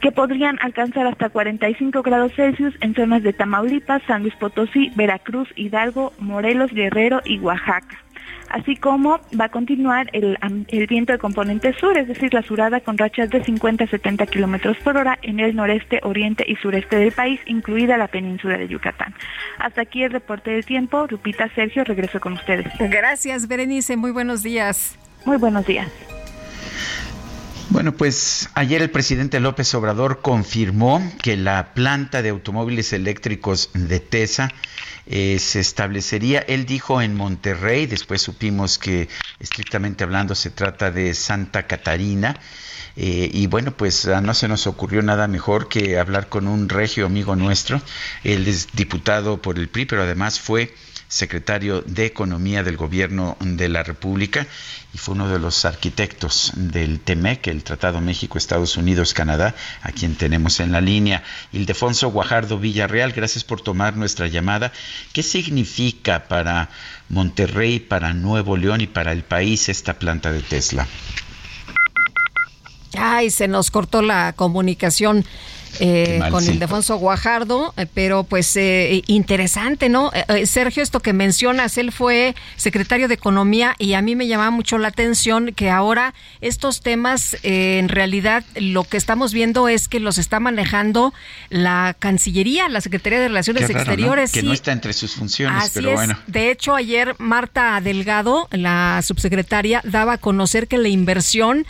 que 0.00 0.12
podrían 0.12 0.58
alcanzar 0.62 1.06
hasta 1.06 1.28
45 1.28 2.02
grados 2.02 2.32
Celsius 2.34 2.74
en 2.80 2.94
zonas 2.94 3.22
de 3.22 3.34
Tamaulipas, 3.34 4.02
San 4.06 4.22
Luis 4.22 4.34
Potosí, 4.36 4.90
Veracruz, 4.96 5.48
Hidalgo, 5.56 6.12
Morelos, 6.18 6.72
Guerrero 6.72 7.20
y 7.24 7.38
Oaxaca 7.38 7.98
así 8.50 8.76
como 8.76 9.20
va 9.38 9.46
a 9.46 9.48
continuar 9.48 10.10
el, 10.12 10.36
viento 10.88 11.12
de 11.12 11.18
componente 11.18 11.72
sur, 11.78 11.96
es 11.96 12.08
decir, 12.08 12.34
la 12.34 12.42
surada 12.42 12.80
con 12.80 12.98
rachas 12.98 13.30
de 13.30 13.42
50 13.42 13.84
a 13.84 13.86
70 13.86 14.26
kilómetros 14.26 14.76
por 14.78 14.96
hora 14.96 15.18
en 15.22 15.40
el 15.40 15.56
noreste, 15.56 16.00
oriente 16.02 16.44
y 16.46 16.56
sureste 16.56 16.96
del 16.96 17.12
país, 17.12 17.40
incluida 17.46 17.96
la 17.96 18.08
península 18.08 18.58
de 18.58 18.68
Yucatán. 18.68 19.14
Hasta 19.58 19.82
aquí 19.82 20.02
el 20.02 20.12
reporte 20.12 20.50
del 20.50 20.64
tiempo. 20.64 21.06
Lupita 21.08 21.48
Sergio, 21.54 21.84
regreso 21.84 22.20
con 22.20 22.34
ustedes. 22.34 22.66
Gracias, 22.78 23.48
Berenice. 23.48 23.96
Muy 23.96 24.10
buenos 24.10 24.42
días. 24.42 24.98
Muy 25.24 25.36
buenos 25.36 25.66
días. 25.66 26.19
Bueno, 27.70 27.92
pues 27.92 28.50
ayer 28.54 28.82
el 28.82 28.90
presidente 28.90 29.38
López 29.38 29.72
Obrador 29.74 30.22
confirmó 30.22 31.00
que 31.22 31.36
la 31.36 31.72
planta 31.72 32.20
de 32.20 32.30
automóviles 32.30 32.92
eléctricos 32.92 33.70
de 33.74 34.00
TESA 34.00 34.52
eh, 35.06 35.38
se 35.38 35.60
establecería, 35.60 36.40
él 36.40 36.66
dijo 36.66 37.00
en 37.00 37.14
Monterrey, 37.14 37.86
después 37.86 38.22
supimos 38.22 38.76
que 38.76 39.08
estrictamente 39.38 40.02
hablando 40.02 40.34
se 40.34 40.50
trata 40.50 40.90
de 40.90 41.14
Santa 41.14 41.68
Catarina, 41.68 42.36
eh, 42.96 43.30
y 43.32 43.46
bueno, 43.46 43.70
pues 43.76 44.04
ah, 44.06 44.20
no 44.20 44.34
se 44.34 44.48
nos 44.48 44.66
ocurrió 44.66 45.00
nada 45.00 45.28
mejor 45.28 45.68
que 45.68 45.96
hablar 45.96 46.28
con 46.28 46.48
un 46.48 46.68
regio 46.68 47.06
amigo 47.06 47.36
nuestro, 47.36 47.80
él 48.24 48.48
es 48.48 48.66
diputado 48.72 49.40
por 49.40 49.60
el 49.60 49.68
PRI, 49.68 49.86
pero 49.86 50.02
además 50.02 50.40
fue 50.40 50.74
secretario 51.10 51.82
de 51.82 52.06
Economía 52.06 52.62
del 52.62 52.76
Gobierno 52.76 53.36
de 53.40 53.68
la 53.68 53.82
República 53.82 54.46
y 54.94 54.98
fue 54.98 55.14
uno 55.14 55.28
de 55.28 55.40
los 55.40 55.64
arquitectos 55.64 56.52
del 56.54 57.00
TEMEC, 57.00 57.48
el 57.48 57.64
Tratado 57.64 58.00
México-Estados 58.00 58.76
Unidos-Canadá, 58.76 59.56
a 59.82 59.90
quien 59.90 60.14
tenemos 60.14 60.60
en 60.60 60.70
la 60.70 60.80
línea. 60.80 61.24
Ildefonso 61.52 62.10
Guajardo 62.10 62.58
Villarreal, 62.58 63.12
gracias 63.12 63.42
por 63.42 63.60
tomar 63.60 63.96
nuestra 63.96 64.28
llamada. 64.28 64.72
¿Qué 65.12 65.24
significa 65.24 66.28
para 66.28 66.70
Monterrey, 67.08 67.80
para 67.80 68.14
Nuevo 68.14 68.56
León 68.56 68.80
y 68.80 68.86
para 68.86 69.10
el 69.10 69.24
país 69.24 69.68
esta 69.68 69.98
planta 69.98 70.30
de 70.30 70.40
Tesla? 70.40 70.86
Ay, 72.96 73.30
se 73.30 73.48
nos 73.48 73.70
cortó 73.72 74.00
la 74.00 74.32
comunicación. 74.34 75.24
Eh, 75.78 76.20
con 76.30 76.44
el 76.44 76.54
Ildefonso 76.54 76.96
Guajardo, 76.96 77.72
eh, 77.76 77.86
pero 77.92 78.24
pues 78.24 78.56
eh, 78.56 79.02
interesante, 79.06 79.88
¿no? 79.88 80.10
Sergio, 80.44 80.82
esto 80.82 81.00
que 81.00 81.12
mencionas, 81.12 81.78
él 81.78 81.92
fue 81.92 82.34
secretario 82.56 83.08
de 83.08 83.14
Economía 83.14 83.74
y 83.78 83.94
a 83.94 84.02
mí 84.02 84.16
me 84.16 84.26
llamaba 84.26 84.50
mucho 84.50 84.78
la 84.78 84.88
atención 84.88 85.52
que 85.54 85.70
ahora 85.70 86.14
estos 86.40 86.80
temas, 86.80 87.36
en 87.42 87.88
realidad 87.88 88.44
lo 88.56 88.84
que 88.84 88.96
estamos 88.96 89.32
viendo 89.32 89.68
es 89.68 89.88
que 89.88 90.00
los 90.00 90.18
está 90.18 90.40
manejando 90.40 91.14
la 91.48 91.94
Cancillería, 91.98 92.68
la 92.68 92.80
Secretaría 92.80 93.20
de 93.20 93.28
Relaciones 93.28 93.70
Exteriores. 93.70 94.32
Que 94.32 94.42
no 94.42 94.52
está 94.52 94.72
entre 94.72 94.92
sus 94.92 95.14
funciones, 95.14 95.70
pero 95.72 95.92
bueno. 95.92 96.18
De 96.26 96.50
hecho, 96.50 96.74
ayer 96.74 97.14
Marta 97.18 97.80
Delgado, 97.80 98.48
la 98.50 99.00
subsecretaria, 99.02 99.80
daba 99.84 100.14
a 100.14 100.18
conocer 100.18 100.68
que 100.68 100.78
la 100.78 100.88
inversión 100.88 101.66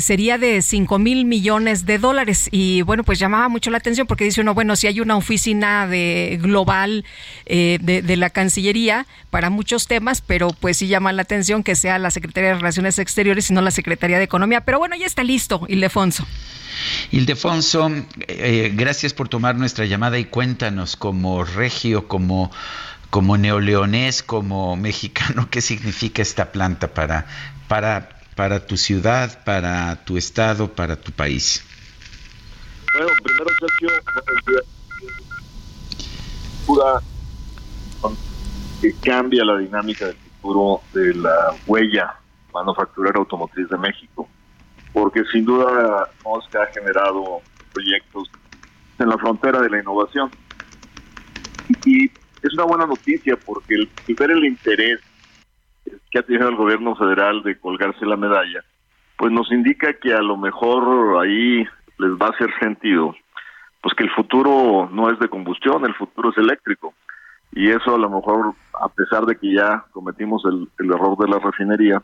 sería 0.00 0.38
de 0.38 0.60
5 0.60 0.98
mil 0.98 1.24
millones 1.24 1.86
de 1.86 1.98
dólares 1.98 2.48
y 2.50 2.82
bueno, 2.82 3.04
pues 3.04 3.18
ya 3.18 3.27
llamaba 3.28 3.48
mucho 3.48 3.70
la 3.70 3.78
atención 3.78 4.06
porque 4.06 4.24
dice 4.24 4.40
uno, 4.40 4.54
bueno, 4.54 4.74
si 4.74 4.86
hay 4.86 5.00
una 5.00 5.16
oficina 5.16 5.86
de 5.86 6.38
global 6.40 7.04
eh, 7.44 7.78
de, 7.80 8.16
la 8.16 8.30
Cancillería 8.30 9.06
para 9.30 9.50
muchos 9.50 9.86
temas, 9.86 10.22
pero 10.22 10.48
pues 10.48 10.78
sí 10.78 10.88
llama 10.88 11.12
la 11.12 11.22
atención 11.22 11.62
que 11.62 11.76
sea 11.76 11.98
la 11.98 12.10
Secretaría 12.10 12.50
de 12.50 12.54
Relaciones 12.56 12.98
Exteriores 12.98 13.50
y 13.50 13.52
no 13.52 13.60
la 13.60 13.70
Secretaría 13.70 14.16
de 14.16 14.24
Economía. 14.24 14.62
Pero 14.62 14.78
bueno, 14.78 14.96
ya 14.96 15.06
está 15.06 15.22
listo, 15.22 15.66
Ildefonso. 15.68 16.26
Ildefonso, 17.10 17.90
eh, 18.28 18.72
gracias 18.74 19.12
por 19.12 19.28
tomar 19.28 19.56
nuestra 19.56 19.84
llamada 19.84 20.18
y 20.18 20.24
cuéntanos 20.24 20.96
como 20.96 21.44
regio, 21.44 22.08
como 22.08 22.50
como 23.10 23.38
neoleonés, 23.38 24.22
como 24.22 24.76
mexicano, 24.76 25.48
¿qué 25.50 25.60
significa 25.60 26.22
esta 26.22 26.52
planta 26.52 26.88
para, 26.94 27.26
para, 27.66 28.08
para 28.34 28.66
tu 28.66 28.76
ciudad, 28.76 29.44
para 29.44 30.04
tu 30.04 30.16
estado, 30.16 30.72
para 30.74 30.96
tu 30.96 31.12
país? 31.12 31.62
Bueno, 32.92 33.08
primero 33.22 33.50
Sergio, 33.60 33.88
que 38.80 38.94
cambia 39.00 39.44
la 39.44 39.58
dinámica 39.58 40.06
del 40.06 40.16
futuro 40.16 40.80
de 40.92 41.14
la 41.14 41.54
huella 41.66 42.14
manufacturera 42.52 43.18
automotriz 43.18 43.68
de 43.68 43.78
México, 43.78 44.28
porque 44.92 45.24
sin 45.32 45.44
duda 45.44 46.08
Musk 46.24 46.54
ha 46.56 46.66
generado 46.66 47.40
proyectos 47.72 48.30
en 48.98 49.08
la 49.08 49.18
frontera 49.18 49.60
de 49.60 49.70
la 49.70 49.80
innovación. 49.80 50.30
Y 51.84 52.06
es 52.06 52.54
una 52.54 52.64
buena 52.64 52.86
noticia 52.86 53.36
porque 53.36 53.74
el, 53.74 53.90
ver 54.14 54.30
el 54.30 54.44
interés 54.44 55.00
que 56.10 56.18
ha 56.18 56.22
tenido 56.22 56.48
el 56.48 56.56
gobierno 56.56 56.96
federal 56.96 57.42
de 57.42 57.58
colgarse 57.58 58.06
la 58.06 58.16
medalla, 58.16 58.64
pues 59.16 59.32
nos 59.32 59.50
indica 59.52 59.92
que 59.94 60.14
a 60.14 60.22
lo 60.22 60.36
mejor 60.36 61.22
ahí 61.22 61.66
les 61.98 62.12
va 62.12 62.26
a 62.26 62.30
hacer 62.30 62.50
sentido, 62.60 63.14
pues 63.82 63.94
que 63.94 64.04
el 64.04 64.10
futuro 64.10 64.88
no 64.92 65.10
es 65.10 65.18
de 65.18 65.28
combustión, 65.28 65.84
el 65.84 65.94
futuro 65.94 66.30
es 66.30 66.38
eléctrico. 66.38 66.94
Y 67.52 67.70
eso 67.70 67.94
a 67.94 67.98
lo 67.98 68.10
mejor, 68.10 68.54
a 68.80 68.88
pesar 68.88 69.24
de 69.24 69.36
que 69.36 69.54
ya 69.54 69.84
cometimos 69.92 70.42
el, 70.44 70.68
error 70.78 71.16
de 71.18 71.28
la 71.28 71.38
refinería, 71.38 72.02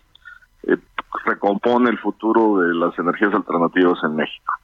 eh, 0.64 0.76
recompone 1.24 1.90
el 1.90 1.98
futuro 1.98 2.58
de 2.60 2.74
las 2.74 2.98
energías 2.98 3.34
alternativas 3.34 3.98
en 4.02 4.16
México. 4.16 4.54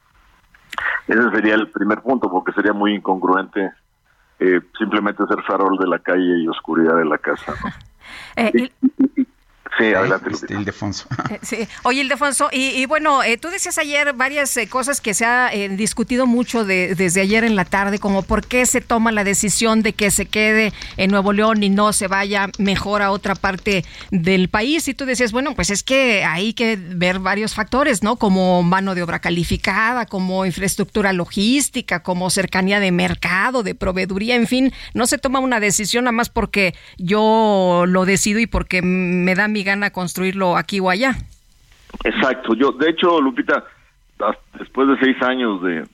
Ese 1.06 1.30
sería 1.30 1.54
el 1.54 1.68
primer 1.68 2.00
punto, 2.00 2.30
porque 2.30 2.52
sería 2.52 2.72
muy 2.72 2.94
incongruente 2.94 3.72
eh, 4.38 4.60
simplemente 4.78 5.22
ser 5.26 5.42
farol 5.42 5.76
de 5.78 5.86
la 5.86 5.98
calle 5.98 6.38
y 6.38 6.48
oscuridad 6.48 6.96
de 6.96 7.04
la 7.04 7.18
casa. 7.18 7.54
Eh, 8.36 8.70
Sí, 9.80 9.94
adelante. 9.94 10.30
Este, 10.30 10.52
Ildefonso. 10.54 11.06
Eh, 11.30 11.38
sí. 11.42 11.68
Oye, 11.84 12.02
Ildefonso, 12.02 12.48
y, 12.52 12.68
y 12.70 12.86
bueno, 12.86 13.22
eh, 13.22 13.38
tú 13.38 13.48
decías 13.48 13.78
ayer 13.78 14.12
varias 14.12 14.54
eh, 14.56 14.68
cosas 14.68 15.00
que 15.00 15.14
se 15.14 15.24
ha 15.24 15.50
discutido 15.70 16.26
mucho 16.26 16.64
desde 16.64 17.20
ayer 17.20 17.44
en 17.44 17.56
la 17.56 17.64
tarde, 17.64 17.98
como 17.98 18.22
por 18.22 18.46
qué 18.46 18.66
se 18.66 18.80
toma 18.80 19.10
la 19.12 19.24
decisión 19.24 19.82
de 19.82 19.92
que 19.94 20.10
se 20.10 20.26
quede 20.26 20.72
en 20.96 21.10
Nuevo 21.10 21.32
León 21.32 21.62
y 21.62 21.70
no 21.70 21.92
se 21.92 22.08
vaya 22.08 22.50
mejor 22.58 23.00
a 23.00 23.10
otra 23.10 23.34
parte 23.34 23.84
del 24.10 24.48
país. 24.48 24.86
Y 24.88 24.94
tú 24.94 25.06
decías, 25.06 25.32
bueno, 25.32 25.54
pues 25.54 25.70
es 25.70 25.82
que 25.82 26.24
hay 26.24 26.52
que 26.52 26.76
ver 26.76 27.18
varios 27.18 27.54
factores, 27.54 28.02
¿no? 28.02 28.16
Como 28.16 28.62
mano 28.62 28.94
de 28.94 29.02
obra 29.02 29.20
calificada, 29.20 30.04
como 30.04 30.44
infraestructura 30.44 31.12
logística, 31.12 32.02
como 32.02 32.28
cercanía 32.28 32.80
de 32.80 32.92
mercado, 32.92 33.62
de 33.62 33.74
proveeduría, 33.74 34.34
en 34.36 34.46
fin, 34.46 34.72
no 34.92 35.06
se 35.06 35.18
toma 35.18 35.38
una 35.38 35.60
decisión 35.60 36.04
nada 36.04 36.12
más 36.12 36.28
porque 36.28 36.74
yo 36.98 37.84
lo 37.86 38.04
decido 38.04 38.40
y 38.40 38.46
porque 38.46 38.82
me 38.82 39.34
da 39.34 39.48
mi 39.48 39.62
gana 39.70 39.90
construirlo 39.90 40.56
aquí 40.56 40.80
o 40.80 40.90
allá. 40.90 41.14
Exacto. 42.04 42.54
Yo, 42.54 42.72
de 42.72 42.90
hecho, 42.90 43.20
Lupita, 43.20 43.64
después 44.58 44.88
de 44.88 44.98
seis 44.98 45.22
años 45.22 45.62
de, 45.62 45.86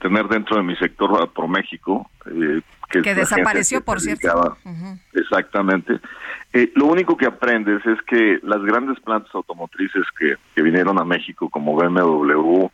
tener 0.00 0.28
dentro 0.28 0.56
de 0.56 0.62
mi 0.62 0.76
sector 0.76 1.30
por 1.32 1.48
México, 1.48 2.10
eh, 2.26 2.60
que, 2.90 3.14
desapareció, 3.14 3.82
por 3.82 4.00
cierto. 4.00 4.56
Exactamente. 5.12 6.00
Eh, 6.54 6.72
lo 6.74 6.86
único 6.86 7.16
que 7.16 7.26
aprendes 7.26 7.84
es 7.84 8.00
que 8.02 8.40
las 8.42 8.62
grandes 8.62 8.98
plantas 9.00 9.34
automotrices 9.34 10.04
que, 10.18 10.36
que 10.54 10.62
vinieron 10.62 10.98
a 10.98 11.04
México, 11.04 11.50
como 11.50 11.76
BMW, 11.76 12.68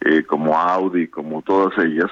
eh, 0.00 0.22
como 0.24 0.58
Audi, 0.58 1.08
como 1.08 1.42
todas 1.42 1.76
ellas, 1.78 2.10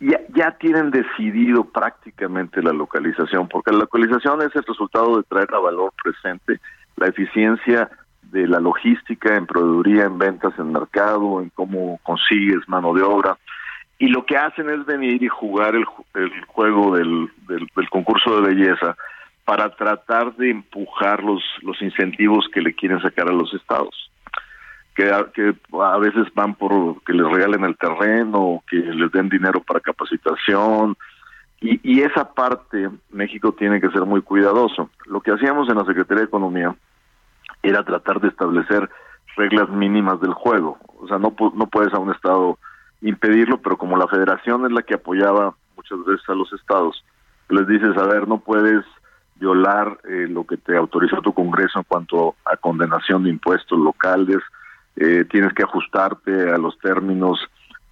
ya, 0.00 0.18
ya 0.34 0.50
tienen 0.52 0.90
decidido 0.90 1.64
prácticamente 1.64 2.62
la 2.62 2.72
localización, 2.72 3.48
porque 3.48 3.70
la 3.70 3.78
localización 3.78 4.42
es 4.42 4.54
el 4.56 4.64
resultado 4.64 5.18
de 5.18 5.22
traer 5.24 5.54
a 5.54 5.58
valor 5.58 5.92
presente 6.02 6.60
la 7.00 7.08
eficiencia 7.08 7.90
de 8.30 8.46
la 8.46 8.60
logística 8.60 9.34
en 9.34 9.46
proveeduría, 9.46 10.04
en 10.04 10.18
ventas, 10.18 10.52
en 10.58 10.70
mercado, 10.70 11.40
en 11.40 11.48
cómo 11.50 11.98
consigues 12.02 12.68
mano 12.68 12.94
de 12.94 13.02
obra. 13.02 13.36
Y 13.98 14.08
lo 14.08 14.24
que 14.24 14.36
hacen 14.36 14.70
es 14.70 14.86
venir 14.86 15.22
y 15.22 15.28
jugar 15.28 15.74
el, 15.74 15.84
el 16.14 16.44
juego 16.46 16.96
del, 16.96 17.28
del, 17.48 17.90
concurso 17.90 18.40
de 18.40 18.54
belleza 18.54 18.96
para 19.44 19.74
tratar 19.74 20.36
de 20.36 20.50
empujar 20.50 21.22
los, 21.24 21.42
los 21.62 21.80
incentivos 21.82 22.46
que 22.52 22.62
le 22.62 22.74
quieren 22.74 23.00
sacar 23.02 23.28
a 23.28 23.32
los 23.32 23.52
estados. 23.52 24.10
Que 24.94 25.10
a, 25.10 25.98
veces 25.98 26.32
van 26.34 26.54
por 26.54 27.02
que 27.04 27.12
les 27.12 27.26
regalen 27.26 27.64
el 27.64 27.76
terreno, 27.76 28.62
que 28.68 28.76
les 28.76 29.10
den 29.12 29.28
dinero 29.28 29.60
para 29.60 29.80
capacitación, 29.80 30.96
y, 31.62 31.78
y, 31.82 32.00
esa 32.00 32.32
parte 32.32 32.88
México 33.10 33.52
tiene 33.52 33.82
que 33.82 33.90
ser 33.90 34.06
muy 34.06 34.22
cuidadoso. 34.22 34.88
Lo 35.04 35.20
que 35.20 35.30
hacíamos 35.30 35.68
en 35.68 35.76
la 35.76 35.84
Secretaría 35.84 36.22
de 36.22 36.28
Economía 36.28 36.74
era 37.62 37.84
tratar 37.84 38.20
de 38.20 38.28
establecer 38.28 38.88
reglas 39.36 39.68
mínimas 39.70 40.20
del 40.20 40.34
juego. 40.34 40.78
O 40.98 41.06
sea, 41.08 41.18
no, 41.18 41.34
no 41.54 41.66
puedes 41.66 41.92
a 41.94 41.98
un 41.98 42.12
Estado 42.12 42.58
impedirlo, 43.00 43.58
pero 43.58 43.76
como 43.76 43.96
la 43.96 44.08
federación 44.08 44.66
es 44.66 44.72
la 44.72 44.82
que 44.82 44.94
apoyaba 44.94 45.54
muchas 45.76 46.04
veces 46.04 46.28
a 46.28 46.34
los 46.34 46.52
estados, 46.52 47.04
les 47.48 47.66
dices, 47.66 47.96
a 47.96 48.06
ver, 48.06 48.28
no 48.28 48.38
puedes 48.38 48.84
violar 49.36 49.98
eh, 50.04 50.26
lo 50.28 50.44
que 50.44 50.58
te 50.58 50.76
autorizó 50.76 51.22
tu 51.22 51.32
Congreso 51.32 51.78
en 51.78 51.84
cuanto 51.84 52.36
a 52.44 52.56
condenación 52.56 53.24
de 53.24 53.30
impuestos 53.30 53.78
locales, 53.78 54.38
eh, 54.96 55.24
tienes 55.30 55.54
que 55.54 55.62
ajustarte 55.62 56.50
a 56.50 56.58
los 56.58 56.78
términos 56.78 57.40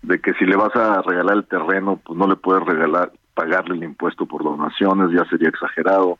de 0.02 0.20
que 0.20 0.34
si 0.34 0.44
le 0.44 0.56
vas 0.56 0.74
a 0.76 1.00
regalar 1.02 1.36
el 1.36 1.46
terreno, 1.46 2.00
pues 2.04 2.18
no 2.18 2.28
le 2.28 2.36
puedes 2.36 2.64
regalar, 2.64 3.12
pagarle 3.34 3.76
el 3.76 3.84
impuesto 3.84 4.26
por 4.26 4.44
donaciones, 4.44 5.10
ya 5.10 5.24
sería 5.30 5.48
exagerado. 5.48 6.18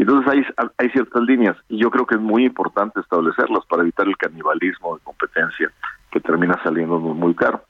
Entonces 0.00 0.50
hay, 0.78 0.88
ciertas 0.90 1.22
líneas 1.24 1.56
y 1.68 1.78
yo 1.78 1.90
creo 1.90 2.06
que 2.06 2.14
es 2.14 2.20
muy 2.20 2.46
importante 2.46 3.00
establecerlas 3.00 3.66
para 3.66 3.82
evitar 3.82 4.06
el 4.06 4.16
canibalismo 4.16 4.96
de 4.96 5.04
competencia 5.04 5.70
que 6.10 6.20
termina 6.20 6.58
saliendo 6.64 6.98
muy 6.98 7.34
caro. 7.34 7.62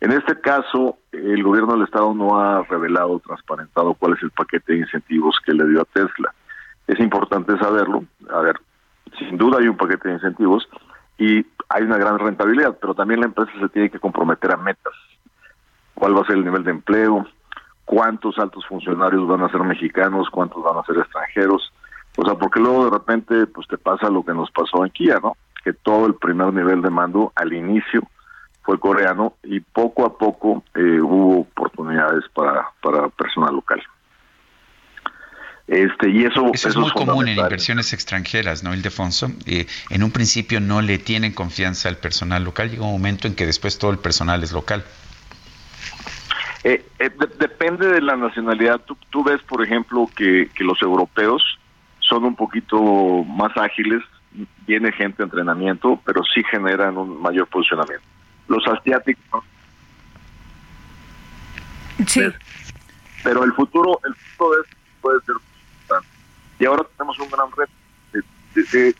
En 0.00 0.12
este 0.12 0.40
caso, 0.40 0.98
el 1.10 1.42
gobierno 1.42 1.72
del 1.72 1.82
Estado 1.82 2.14
no 2.14 2.38
ha 2.38 2.62
revelado, 2.62 3.18
transparentado 3.18 3.94
cuál 3.94 4.12
es 4.12 4.22
el 4.22 4.30
paquete 4.30 4.74
de 4.74 4.78
incentivos 4.78 5.36
que 5.44 5.54
le 5.54 5.66
dio 5.66 5.80
a 5.80 5.86
Tesla. 5.86 6.32
Es 6.86 7.00
importante 7.00 7.58
saberlo. 7.58 8.04
A 8.30 8.40
ver, 8.42 8.60
sin 9.18 9.36
duda 9.36 9.58
hay 9.58 9.66
un 9.66 9.76
paquete 9.76 10.08
de 10.08 10.14
incentivos 10.14 10.68
y 11.18 11.44
hay 11.68 11.82
una 11.82 11.98
gran 11.98 12.18
rentabilidad, 12.20 12.78
pero 12.80 12.94
también 12.94 13.20
la 13.20 13.26
empresa 13.26 13.50
se 13.58 13.68
tiene 13.70 13.90
que 13.90 13.98
comprometer 13.98 14.52
a 14.52 14.56
metas. 14.56 14.94
¿Cuál 15.94 16.16
va 16.16 16.20
a 16.20 16.26
ser 16.26 16.36
el 16.36 16.44
nivel 16.44 16.62
de 16.62 16.70
empleo? 16.70 17.26
Cuántos 17.86 18.38
altos 18.38 18.66
funcionarios 18.66 19.26
van 19.26 19.42
a 19.42 19.48
ser 19.48 19.62
mexicanos, 19.62 20.28
cuántos 20.28 20.62
van 20.62 20.76
a 20.76 20.84
ser 20.84 20.98
extranjeros. 20.98 21.72
O 22.16 22.24
sea, 22.24 22.34
porque 22.34 22.60
luego 22.60 22.84
de 22.84 22.90
repente 22.90 23.46
pues 23.46 23.66
te 23.68 23.78
pasa 23.78 24.10
lo 24.10 24.22
que 24.22 24.34
nos 24.34 24.50
pasó 24.50 24.84
en 24.84 24.90
Kia, 24.90 25.18
¿no? 25.22 25.36
Que 25.64 25.72
todo 25.72 26.06
el 26.06 26.14
primer 26.14 26.52
nivel 26.52 26.82
de 26.82 26.90
mando 26.90 27.32
al 27.34 27.52
inicio 27.54 28.02
fue 28.62 28.78
coreano 28.78 29.34
y 29.44 29.60
poco 29.60 30.04
a 30.04 30.18
poco 30.18 30.64
eh, 30.74 31.00
hubo 31.00 31.40
oportunidades 31.40 32.24
para, 32.34 32.66
para 32.82 33.08
personal 33.08 33.54
local. 33.54 33.82
Este, 35.68 36.10
y 36.10 36.24
eso, 36.24 36.50
eso, 36.52 36.68
es 36.68 36.76
muy 36.76 36.90
común 36.90 37.28
en 37.28 37.38
inversiones 37.38 37.92
extranjeras, 37.92 38.62
¿no, 38.62 38.72
Ildefonso? 38.72 39.30
Eh, 39.46 39.66
en 39.90 40.02
un 40.04 40.12
principio 40.12 40.60
no 40.60 40.80
le 40.80 40.98
tienen 40.98 41.32
confianza 41.32 41.88
al 41.88 41.96
personal 41.96 42.44
local, 42.44 42.70
llega 42.70 42.84
un 42.84 42.92
momento 42.92 43.26
en 43.26 43.34
que 43.34 43.46
después 43.46 43.78
todo 43.78 43.90
el 43.90 43.98
personal 43.98 44.42
es 44.44 44.52
local. 44.52 44.84
Eh, 46.68 46.84
eh 46.98 47.10
depende 47.38 47.86
de 47.86 48.00
la 48.00 48.16
nacionalidad. 48.16 48.80
Tú, 49.10 49.22
ves, 49.22 49.40
por 49.42 49.62
ejemplo, 49.62 50.10
que, 50.16 50.50
los 50.58 50.82
europeos 50.82 51.40
son 52.00 52.24
un 52.24 52.34
poquito 52.34 52.76
más 53.22 53.56
ágiles, 53.56 54.02
viene 54.66 54.90
gente 54.90 55.18
de 55.18 55.24
entrenamiento, 55.24 56.00
pero 56.04 56.24
sí 56.24 56.42
generan 56.50 56.98
un 56.98 57.22
mayor 57.22 57.46
posicionamiento. 57.46 58.04
Los 58.48 58.66
asiáticos. 58.66 59.44
Sí. 62.04 62.22
Pero 63.22 63.44
el 63.44 63.52
futuro, 63.52 64.00
el 64.04 64.14
futuro 64.16 64.60
es, 64.60 64.76
puede 65.00 65.20
ser 65.20 65.36
importante. 65.36 66.08
Y 66.58 66.64
ahora 66.64 66.82
tenemos 66.96 67.16
un 67.20 67.30
gran 67.30 67.48
reto. 67.56 67.72
De, 68.12 68.62
de, 68.72 68.94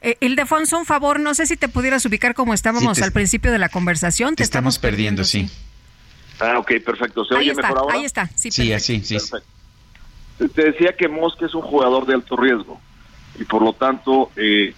eh, 0.00 0.16
Ildefonso, 0.20 0.78
un 0.78 0.86
favor, 0.86 1.20
no 1.20 1.34
sé 1.34 1.46
si 1.46 1.56
te 1.56 1.68
pudieras 1.68 2.04
ubicar 2.06 2.34
como 2.34 2.54
estábamos 2.54 3.00
al 3.02 3.12
principio 3.12 3.52
de 3.52 3.58
la 3.58 3.68
conversación. 3.68 4.36
Te, 4.36 4.42
estamos, 4.42 4.78
perdiendo, 4.78 5.24
sí. 5.24 5.50
Ah, 6.40 6.58
ok, 6.58 6.72
perfecto. 6.84 7.24
¿Se 7.24 7.34
ahí 7.34 7.50
oye 7.50 7.54
mejor 7.54 7.78
ahora? 7.78 7.94
Ahí 7.96 8.04
está, 8.04 8.26
sí, 8.34 8.50
sí 8.50 8.72
así, 8.72 9.02
sí. 9.04 9.18
Te 10.54 10.64
decía 10.64 10.96
que 10.96 11.06
Mosque 11.08 11.44
es 11.44 11.54
un 11.54 11.62
jugador 11.62 12.06
de 12.06 12.14
alto 12.14 12.36
riesgo 12.36 12.80
y 13.38 13.44
por 13.44 13.62
lo 13.62 13.74
tanto 13.74 14.30
eh, 14.36 14.74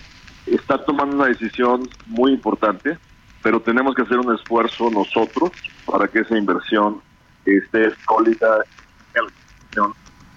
está 0.46 0.84
tomando 0.84 1.16
una 1.16 1.26
decisión 1.26 1.88
muy 2.07 2.32
importante, 2.32 2.98
pero 3.42 3.61
tenemos 3.61 3.94
que 3.94 4.03
hacer 4.03 4.18
un 4.18 4.34
esfuerzo 4.34 4.90
nosotros 4.90 5.53
para 5.86 6.09
que 6.09 6.20
esa 6.20 6.36
inversión 6.36 7.00
esté 7.44 7.92
sólida. 8.07 8.64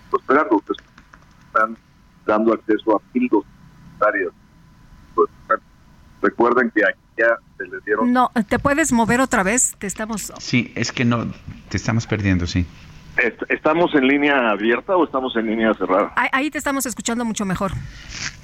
Prosperando, 0.10 0.64
están 1.48 1.78
dando 2.26 2.54
acceso 2.54 2.96
a 2.96 3.02
pues, 5.14 5.30
recuerden 6.22 6.72
que 6.72 6.84
aquí 6.84 7.00
ya 7.18 7.38
se 7.58 7.64
les 7.68 7.84
dieron... 7.86 8.12
No, 8.12 8.32
¿te 8.48 8.60
puedes 8.60 8.92
mover 8.92 9.22
otra 9.22 9.44
vez? 9.44 9.76
Te 9.78 9.88
estamos... 9.88 10.34
Sí, 10.40 10.72
es 10.76 10.92
que 10.92 11.06
no, 11.06 11.32
te 11.70 11.78
estamos 11.78 12.08
perdiendo, 12.08 12.48
sí. 12.48 12.66
¿Estamos 13.48 13.96
en 13.96 14.08
línea 14.08 14.50
abierta 14.50 14.98
o 14.98 15.06
estamos 15.06 15.36
en 15.38 15.46
línea 15.46 15.74
cerrada? 15.74 16.12
Ahí 16.16 16.52
te 16.52 16.58
estamos 16.58 16.86
escuchando 16.86 17.24
mucho 17.24 17.46
mejor. 17.46 17.72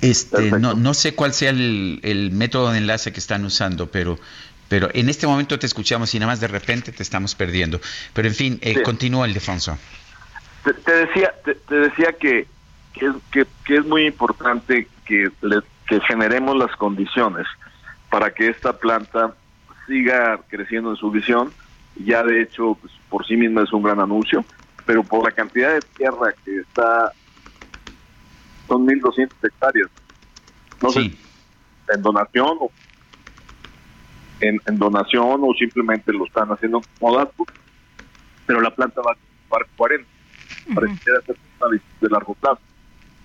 Este, 0.02 0.50
no, 0.52 0.76
no 0.76 0.94
sé 0.94 1.14
cuál 1.14 1.34
sea 1.34 1.50
el, 1.50 2.30
método 2.32 2.72
de 2.72 2.78
enlace 2.78 3.12
que 3.12 3.20
están 3.20 3.44
usando, 3.44 3.92
pero, 3.92 4.18
pero 4.70 4.88
en 4.94 5.10
este 5.10 5.28
momento 5.28 5.60
te 5.60 5.66
escuchamos 5.66 6.16
y 6.16 6.20
nada 6.20 6.32
más 6.32 6.40
de 6.40 6.48
repente 6.48 6.94
te 6.94 7.04
estamos 7.04 7.36
perdiendo. 7.36 7.82
Pero 8.14 8.30
en 8.30 8.34
fin, 8.34 8.60
eh, 8.62 8.82
continúa 8.82 9.26
el 9.26 9.34
Defonso. 9.34 9.78
Te, 10.64 10.92
decía, 10.92 11.34
te, 11.44 11.76
decía 11.76 12.14
que 12.14 12.48
que 12.94 13.06
es, 13.06 13.14
que, 13.32 13.46
que 13.66 13.78
es 13.78 13.86
muy 13.86 14.06
importante 14.06 14.88
que, 15.12 15.30
que 15.88 16.00
generemos 16.08 16.56
las 16.56 16.74
condiciones 16.78 17.46
para 18.10 18.34
que 18.34 18.48
esta 18.48 18.72
planta 18.72 19.36
siga 19.86 20.40
creciendo 20.48 20.92
en 20.92 20.96
su 20.96 21.12
visión. 21.12 21.52
Ya 22.06 22.24
de 22.24 22.42
hecho, 22.42 22.78
pues, 22.80 22.94
por 23.10 23.26
sí 23.28 23.36
misma 23.36 23.64
es 23.64 23.74
un 23.74 23.84
gran 23.84 24.00
anuncio, 24.00 24.46
pero 24.86 25.04
por 25.04 25.26
la 25.26 25.32
cantidad 25.32 25.74
de 25.74 25.82
tierra 25.82 26.34
que 26.46 26.60
está, 26.60 27.12
son 28.70 28.88
1.200 28.88 29.30
hectáreas. 29.44 29.90
No 30.82 30.90
sé, 30.90 31.12
en 31.94 32.02
donación 32.02 32.58
o 32.62 32.72
en, 34.40 34.60
donación 34.78 35.42
o 35.44 35.54
simplemente 35.60 36.14
lo 36.14 36.26
están 36.26 36.50
haciendo 36.50 36.82
como 36.98 37.18
dato, 37.18 37.46
pero 38.46 38.62
la 38.62 38.74
planta 38.74 39.02
va 39.02 39.12
a 39.12 39.18
ocupar 39.42 39.68
40 39.76 40.08
para 40.74 40.88
que 40.88 40.94
hacer 40.94 41.38
de 42.00 42.10
largo 42.10 42.34
plazo. 42.36 42.62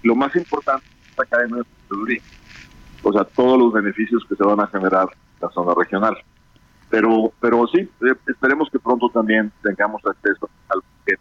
Lo 0.03 0.17
más 0.17 0.35
importante 0.35 0.85
es 0.85 1.11
esta 1.11 1.25
cadena 1.25 1.59
de 1.59 1.76
proveeduría, 1.89 2.23
o 3.03 3.13
sea, 3.13 3.25
todos 3.25 3.59
los 3.59 3.73
beneficios 3.73 4.25
que 4.29 4.37
se 4.37 4.45
van 4.45 4.61
a 4.61 4.67
generar 4.67 5.09
en 5.13 5.49
la 5.49 5.51
zona 5.51 5.75
regional. 5.77 6.17
Pero, 6.89 7.33
pero 7.41 7.67
sí, 7.67 7.81
eh, 7.81 8.15
esperemos 8.29 8.69
que 8.71 8.79
pronto 8.79 9.09
también 9.09 9.51
tengamos 9.63 10.01
acceso 10.07 10.49
al 10.69 10.81
que 11.05 11.17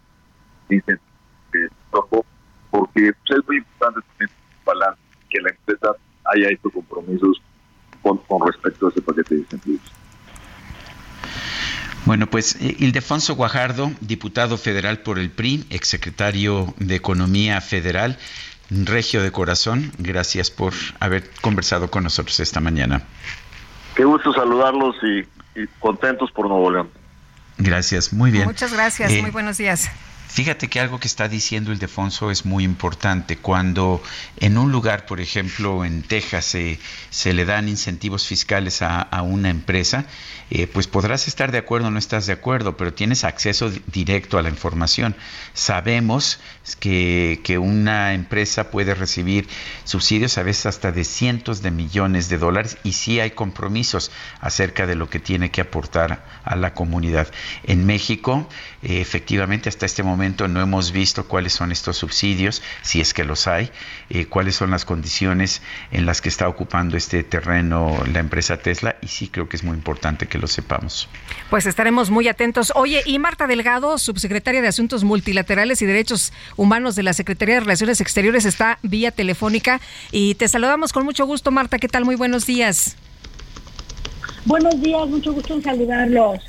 porque 2.70 3.12
pues, 3.12 3.38
es 3.38 3.46
muy 3.46 3.56
importante 3.58 4.00
también 4.10 4.30
que 5.30 5.40
la 5.40 5.50
empresa 5.50 5.88
haya 6.24 6.48
hecho 6.50 6.70
compromisos 6.70 7.40
con, 8.02 8.20
respecto 8.46 8.86
a 8.86 8.90
ese 8.90 9.02
paquete 9.02 9.34
de 9.34 9.40
incentivos. 9.40 9.92
Bueno, 12.04 12.28
pues 12.28 12.56
eh, 12.60 12.76
Ildefonso 12.78 13.34
Guajardo, 13.34 13.90
diputado 14.00 14.58
federal 14.58 15.00
por 15.00 15.18
el 15.18 15.30
PRI, 15.30 15.66
exsecretario 15.70 16.72
de 16.78 16.94
Economía 16.94 17.60
Federal, 17.60 18.18
regio 18.70 19.22
de 19.22 19.30
corazón, 19.32 19.92
gracias 19.98 20.50
por 20.50 20.72
haber 21.00 21.30
conversado 21.40 21.90
con 21.90 22.04
nosotros 22.04 22.40
esta 22.40 22.60
mañana. 22.60 23.02
Qué 23.94 24.04
gusto 24.04 24.32
saludarlos 24.32 24.96
y, 25.02 25.26
contentos 25.78 26.30
por 26.32 26.48
Nuevo 26.48 26.70
León. 26.70 26.90
Gracias, 27.56 28.12
muy 28.12 28.30
bien. 28.30 28.44
Muchas 28.44 28.72
gracias, 28.72 29.10
eh, 29.10 29.22
muy 29.22 29.30
buenos 29.30 29.56
días. 29.56 29.90
Fíjate 30.36 30.68
que 30.68 30.80
algo 30.80 31.00
que 31.00 31.08
está 31.08 31.28
diciendo 31.28 31.72
el 31.72 31.78
Defonso 31.78 32.30
es 32.30 32.44
muy 32.44 32.62
importante. 32.62 33.38
Cuando 33.38 34.02
en 34.36 34.58
un 34.58 34.70
lugar, 34.70 35.06
por 35.06 35.18
ejemplo, 35.18 35.82
en 35.82 36.02
Texas, 36.02 36.54
se, 37.08 37.32
le 37.32 37.44
dan 37.46 37.70
incentivos 37.70 38.26
fiscales 38.26 38.82
a, 38.82 39.22
una 39.22 39.48
empresa, 39.48 40.04
eh, 40.50 40.66
pues 40.66 40.88
podrás 40.88 41.26
estar 41.26 41.52
de 41.52 41.58
acuerdo 41.58 41.88
o 41.88 41.90
no 41.90 41.98
estás 41.98 42.26
de 42.26 42.34
acuerdo, 42.34 42.76
pero 42.76 42.92
tienes 42.92 43.24
acceso 43.24 43.72
directo 43.86 44.36
a 44.36 44.42
la 44.42 44.50
información. 44.50 45.16
Sabemos 45.54 46.38
que, 46.80 47.40
que, 47.42 47.56
una 47.56 48.12
empresa 48.12 48.70
puede 48.70 48.94
recibir 48.94 49.48
subsidios 49.84 50.36
a 50.36 50.42
veces 50.42 50.66
hasta 50.66 50.92
de 50.92 51.04
cientos 51.04 51.62
de 51.62 51.70
millones 51.70 52.28
de 52.28 52.36
dólares 52.36 52.76
y 52.84 52.92
sí 52.92 53.20
hay 53.20 53.30
compromisos 53.30 54.10
acerca 54.42 54.86
de 54.86 54.96
lo 54.96 55.08
que 55.08 55.18
tiene 55.18 55.50
que 55.50 55.62
aportar 55.62 56.26
a 56.44 56.56
la 56.56 56.74
comunidad. 56.74 57.28
En 57.64 57.86
México, 57.86 58.46
eh, 58.82 59.00
efectivamente, 59.00 59.70
hasta 59.70 59.86
este 59.86 60.02
momento 60.02 60.25
no 60.26 60.60
hemos 60.60 60.92
visto 60.92 61.26
cuáles 61.28 61.52
son 61.52 61.72
estos 61.72 61.96
subsidios, 61.96 62.62
si 62.82 63.00
es 63.00 63.14
que 63.14 63.24
los 63.24 63.46
hay, 63.46 63.70
eh, 64.10 64.26
cuáles 64.26 64.56
son 64.56 64.70
las 64.70 64.84
condiciones 64.84 65.62
en 65.92 66.06
las 66.06 66.20
que 66.20 66.28
está 66.28 66.48
ocupando 66.48 66.96
este 66.96 67.22
terreno 67.22 67.96
la 68.12 68.20
empresa 68.20 68.56
Tesla 68.58 68.96
y 69.00 69.08
sí 69.08 69.28
creo 69.28 69.48
que 69.48 69.56
es 69.56 69.64
muy 69.64 69.76
importante 69.76 70.26
que 70.26 70.38
lo 70.38 70.46
sepamos. 70.46 71.08
Pues 71.50 71.66
estaremos 71.66 72.10
muy 72.10 72.28
atentos. 72.28 72.72
Oye, 72.74 73.02
y 73.06 73.18
Marta 73.18 73.46
Delgado, 73.46 73.98
subsecretaria 73.98 74.62
de 74.62 74.68
Asuntos 74.68 75.04
Multilaterales 75.04 75.80
y 75.82 75.86
Derechos 75.86 76.32
Humanos 76.56 76.96
de 76.96 77.02
la 77.02 77.12
Secretaría 77.12 77.54
de 77.54 77.60
Relaciones 77.60 78.00
Exteriores, 78.00 78.44
está 78.44 78.78
vía 78.82 79.10
telefónica 79.10 79.80
y 80.10 80.34
te 80.34 80.48
saludamos 80.48 80.92
con 80.92 81.04
mucho 81.04 81.26
gusto, 81.26 81.50
Marta. 81.50 81.78
¿Qué 81.78 81.88
tal? 81.88 82.04
Muy 82.04 82.16
buenos 82.16 82.46
días. 82.46 82.96
Buenos 84.44 84.80
días, 84.80 85.08
mucho 85.08 85.32
gusto 85.32 85.54
en 85.54 85.62
saludarlos. 85.62 86.40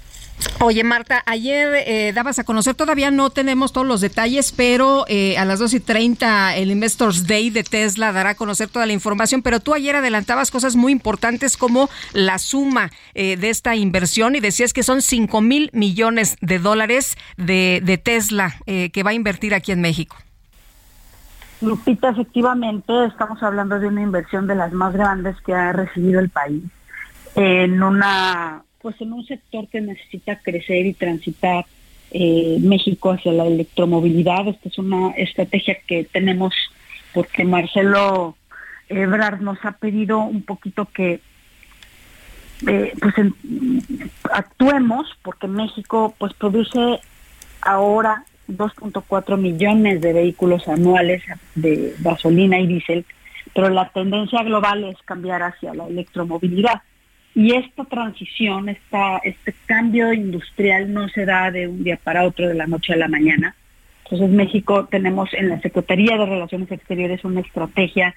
Oye, 0.60 0.84
Marta, 0.84 1.24
ayer 1.26 1.84
eh, 1.86 2.14
dabas 2.14 2.40
a 2.40 2.44
conocer, 2.44 2.76
todavía 2.76 3.12
no 3.12 3.30
tenemos 3.30 3.74
todos 3.74 3.86
los 3.86 4.02
detalles, 4.02 4.52
pero 4.52 5.06
eh, 5.08 5.38
a 5.38 5.46
las 5.46 5.60
2 5.60 5.76
y 5.76 5.80
30 5.80 6.56
el 6.58 6.72
Investors 6.72 7.28
Day 7.28 7.50
de 7.50 7.64
Tesla 7.64 8.12
dará 8.12 8.32
a 8.32 8.36
conocer 8.36 8.68
toda 8.68 8.86
la 8.86 8.94
información, 8.94 9.42
pero 9.42 9.60
tú 9.60 9.74
ayer 9.74 9.96
adelantabas 9.96 10.52
cosas 10.52 10.76
muy 10.76 10.92
importantes 10.92 11.58
como 11.58 11.90
la 12.14 12.38
suma 12.40 12.92
eh, 13.14 13.38
de 13.38 13.50
esta 13.50 13.76
inversión 13.76 14.36
y 14.36 14.40
decías 14.40 14.74
que 14.74 14.84
son 14.84 15.02
5 15.02 15.42
mil 15.42 15.70
millones 15.74 16.38
de 16.42 16.60
dólares 16.60 17.18
de, 17.38 17.82
de 17.84 17.98
Tesla 17.98 18.56
que 18.66 19.04
va 19.04 19.12
a 19.12 19.14
invertir 19.14 19.54
aquí 19.54 19.72
en 19.72 19.82
México. 19.82 20.16
Lupita, 21.62 22.10
efectivamente, 22.10 23.06
estamos 23.06 23.42
hablando 23.42 23.80
de 23.80 23.88
una 23.88 24.02
inversión 24.02 24.48
de 24.48 24.56
las 24.56 24.74
más 24.74 24.94
grandes 24.94 25.40
que 25.42 25.54
ha 25.54 25.72
recibido 25.72 26.20
el 26.20 26.30
país 26.30 26.64
en 27.36 27.82
una 27.82 28.64
pues 28.88 29.02
en 29.02 29.12
un 29.12 29.26
sector 29.26 29.68
que 29.68 29.82
necesita 29.82 30.40
crecer 30.40 30.86
y 30.86 30.94
transitar 30.94 31.66
eh, 32.12 32.56
México 32.62 33.12
hacia 33.12 33.34
la 33.34 33.46
electromovilidad. 33.46 34.48
Esta 34.48 34.70
es 34.70 34.78
una 34.78 35.10
estrategia 35.18 35.78
que 35.86 36.06
tenemos 36.06 36.54
porque 37.14 37.44
Marcelo 37.44 38.38
Ebrard 38.88 39.42
nos 39.42 39.58
ha 39.66 39.74
pedido 39.74 40.20
un 40.20 40.42
poquito 40.42 40.86
que 40.86 41.20
eh, 42.66 42.94
pues 43.02 43.14
actuemos 44.32 45.06
porque 45.22 45.50
México 45.50 46.16
pues 46.18 46.34
produce 46.34 47.02
ahora 47.60 48.24
2.4 48.48 49.38
millones 49.38 50.00
de 50.00 50.14
vehículos 50.14 50.66
anuales 50.70 51.24
de 51.56 51.94
gasolina 52.00 52.58
y 52.58 52.68
diésel, 52.68 53.06
pero 53.54 53.68
la 53.68 53.90
tendencia 53.90 54.44
global 54.44 54.86
es 54.86 54.96
cambiar 55.04 55.44
hacia 55.44 55.74
la 55.74 55.88
electromovilidad. 55.88 56.84
Y 57.38 57.54
esta 57.54 57.86
transición, 57.86 58.68
este 58.68 59.54
cambio 59.68 60.12
industrial 60.12 60.92
no 60.92 61.08
se 61.08 61.24
da 61.24 61.52
de 61.52 61.68
un 61.68 61.84
día 61.84 62.00
para 62.04 62.24
otro, 62.26 62.48
de 62.48 62.56
la 62.56 62.66
noche 62.66 62.94
a 62.94 62.98
la 62.98 63.08
mañana. 63.08 63.56
Entonces 64.06 64.32
México 64.32 64.88
tenemos 64.90 65.32
en 65.36 65.50
la 65.50 65.62
Secretaría 65.62 66.18
de 66.18 66.26
Relaciones 66.26 66.72
Exteriores 66.72 67.24
una 67.24 67.42
estrategia 67.42 68.16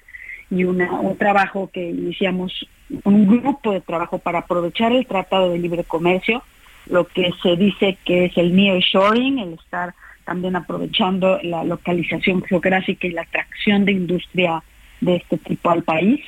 y 0.49 0.63
un 0.63 0.83
trabajo 1.19 1.69
que 1.71 1.91
iniciamos, 1.91 2.67
un 3.03 3.27
grupo 3.27 3.73
de 3.73 3.81
trabajo 3.81 4.17
para 4.17 4.39
aprovechar 4.39 4.91
el 4.91 5.05
Tratado 5.05 5.51
de 5.51 5.59
Libre 5.59 5.83
Comercio, 5.83 6.41
lo 6.87 7.05
que 7.05 7.31
se 7.43 7.55
dice 7.55 7.99
que 8.03 8.25
es 8.25 8.37
el 8.37 8.55
nearshoring, 8.55 9.37
el 9.37 9.53
estar 9.53 9.93
también 10.25 10.55
aprovechando 10.55 11.39
la 11.43 11.63
localización 11.63 12.41
geográfica 12.41 13.05
y 13.05 13.11
la 13.11 13.21
atracción 13.21 13.85
de 13.85 13.91
industria 13.91 14.63
de 14.99 15.17
este 15.17 15.37
tipo 15.37 15.69
al 15.69 15.83
país. 15.83 16.21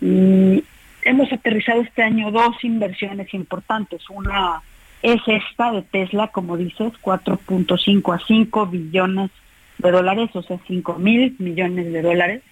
Y 0.00 0.64
hemos 1.04 1.32
aterrizado 1.32 1.82
este 1.82 2.02
año 2.02 2.30
dos 2.30 2.62
inversiones 2.62 3.32
importantes. 3.34 4.02
Una 4.10 4.62
es 5.02 5.20
esta 5.26 5.72
de 5.72 5.82
Tesla, 5.82 6.28
como 6.28 6.56
dices, 6.56 6.92
4.5 7.02 8.14
a 8.14 8.18
5 8.26 8.66
billones 8.66 9.30
de 9.78 9.90
dólares, 9.90 10.30
o 10.34 10.42
sea, 10.42 10.58
5 10.66 10.94
mil 10.94 11.36
millones 11.38 11.92
de 11.92 12.02
dólares. 12.02 12.42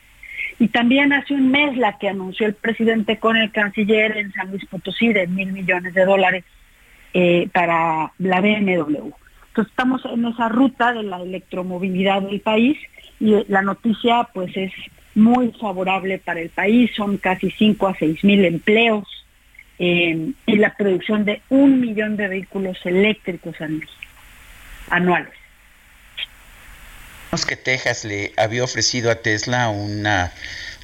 Y 0.58 0.68
también 0.68 1.12
hace 1.12 1.34
un 1.34 1.50
mes 1.50 1.76
la 1.76 1.98
que 1.98 2.08
anunció 2.08 2.46
el 2.46 2.54
presidente 2.54 3.18
con 3.18 3.36
el 3.36 3.50
canciller 3.50 4.16
en 4.16 4.32
San 4.32 4.50
Luis 4.50 4.64
Potosí 4.66 5.12
de 5.12 5.26
mil 5.26 5.52
millones 5.52 5.94
de 5.94 6.04
dólares 6.04 6.44
eh, 7.14 7.48
para 7.52 8.12
la 8.18 8.40
BMW. 8.40 9.12
Entonces 9.48 9.70
estamos 9.70 10.04
en 10.04 10.24
esa 10.26 10.48
ruta 10.48 10.92
de 10.92 11.02
la 11.02 11.20
electromovilidad 11.20 12.22
del 12.22 12.40
país 12.40 12.78
y 13.20 13.44
la 13.48 13.62
noticia 13.62 14.28
pues 14.32 14.56
es 14.56 14.72
muy 15.14 15.52
favorable 15.52 16.18
para 16.18 16.40
el 16.40 16.50
país, 16.50 16.90
son 16.96 17.18
casi 17.18 17.50
5 17.50 17.86
a 17.86 17.96
6 17.98 18.24
mil 18.24 18.44
empleos 18.44 19.06
eh, 19.78 20.32
y 20.46 20.56
la 20.56 20.74
producción 20.74 21.24
de 21.24 21.42
un 21.48 21.80
millón 21.80 22.16
de 22.16 22.28
vehículos 22.28 22.78
eléctricos 22.84 23.56
anuales. 24.88 25.32
que 27.46 27.56
Texas 27.56 28.04
le 28.04 28.32
había 28.36 28.62
ofrecido 28.64 29.10
a 29.10 29.16
Tesla 29.16 29.70
una, 29.70 30.32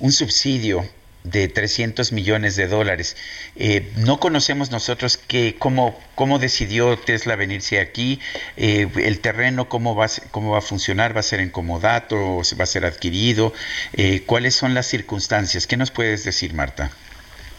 un 0.00 0.12
subsidio 0.12 0.82
de 1.30 1.48
300 1.48 2.12
millones 2.12 2.56
de 2.56 2.66
dólares. 2.66 3.16
Eh, 3.56 3.92
no 3.96 4.18
conocemos 4.18 4.70
nosotros 4.70 5.16
que, 5.16 5.56
cómo, 5.58 5.98
cómo 6.14 6.38
decidió 6.38 6.96
Tesla 6.98 7.36
venirse 7.36 7.80
aquí, 7.80 8.20
eh, 8.56 8.88
el 8.96 9.20
terreno, 9.20 9.68
cómo 9.68 9.94
va, 9.94 10.06
cómo 10.30 10.52
va 10.52 10.58
a 10.58 10.62
funcionar, 10.62 11.14
va 11.14 11.20
a 11.20 11.24
ser 11.24 11.40
en 11.40 11.50
comodato, 11.50 12.42
va 12.58 12.64
a 12.64 12.66
ser 12.66 12.84
adquirido, 12.84 13.52
eh, 13.92 14.22
cuáles 14.26 14.54
son 14.54 14.74
las 14.74 14.86
circunstancias. 14.86 15.66
¿Qué 15.66 15.76
nos 15.76 15.90
puedes 15.90 16.24
decir, 16.24 16.54
Marta? 16.54 16.90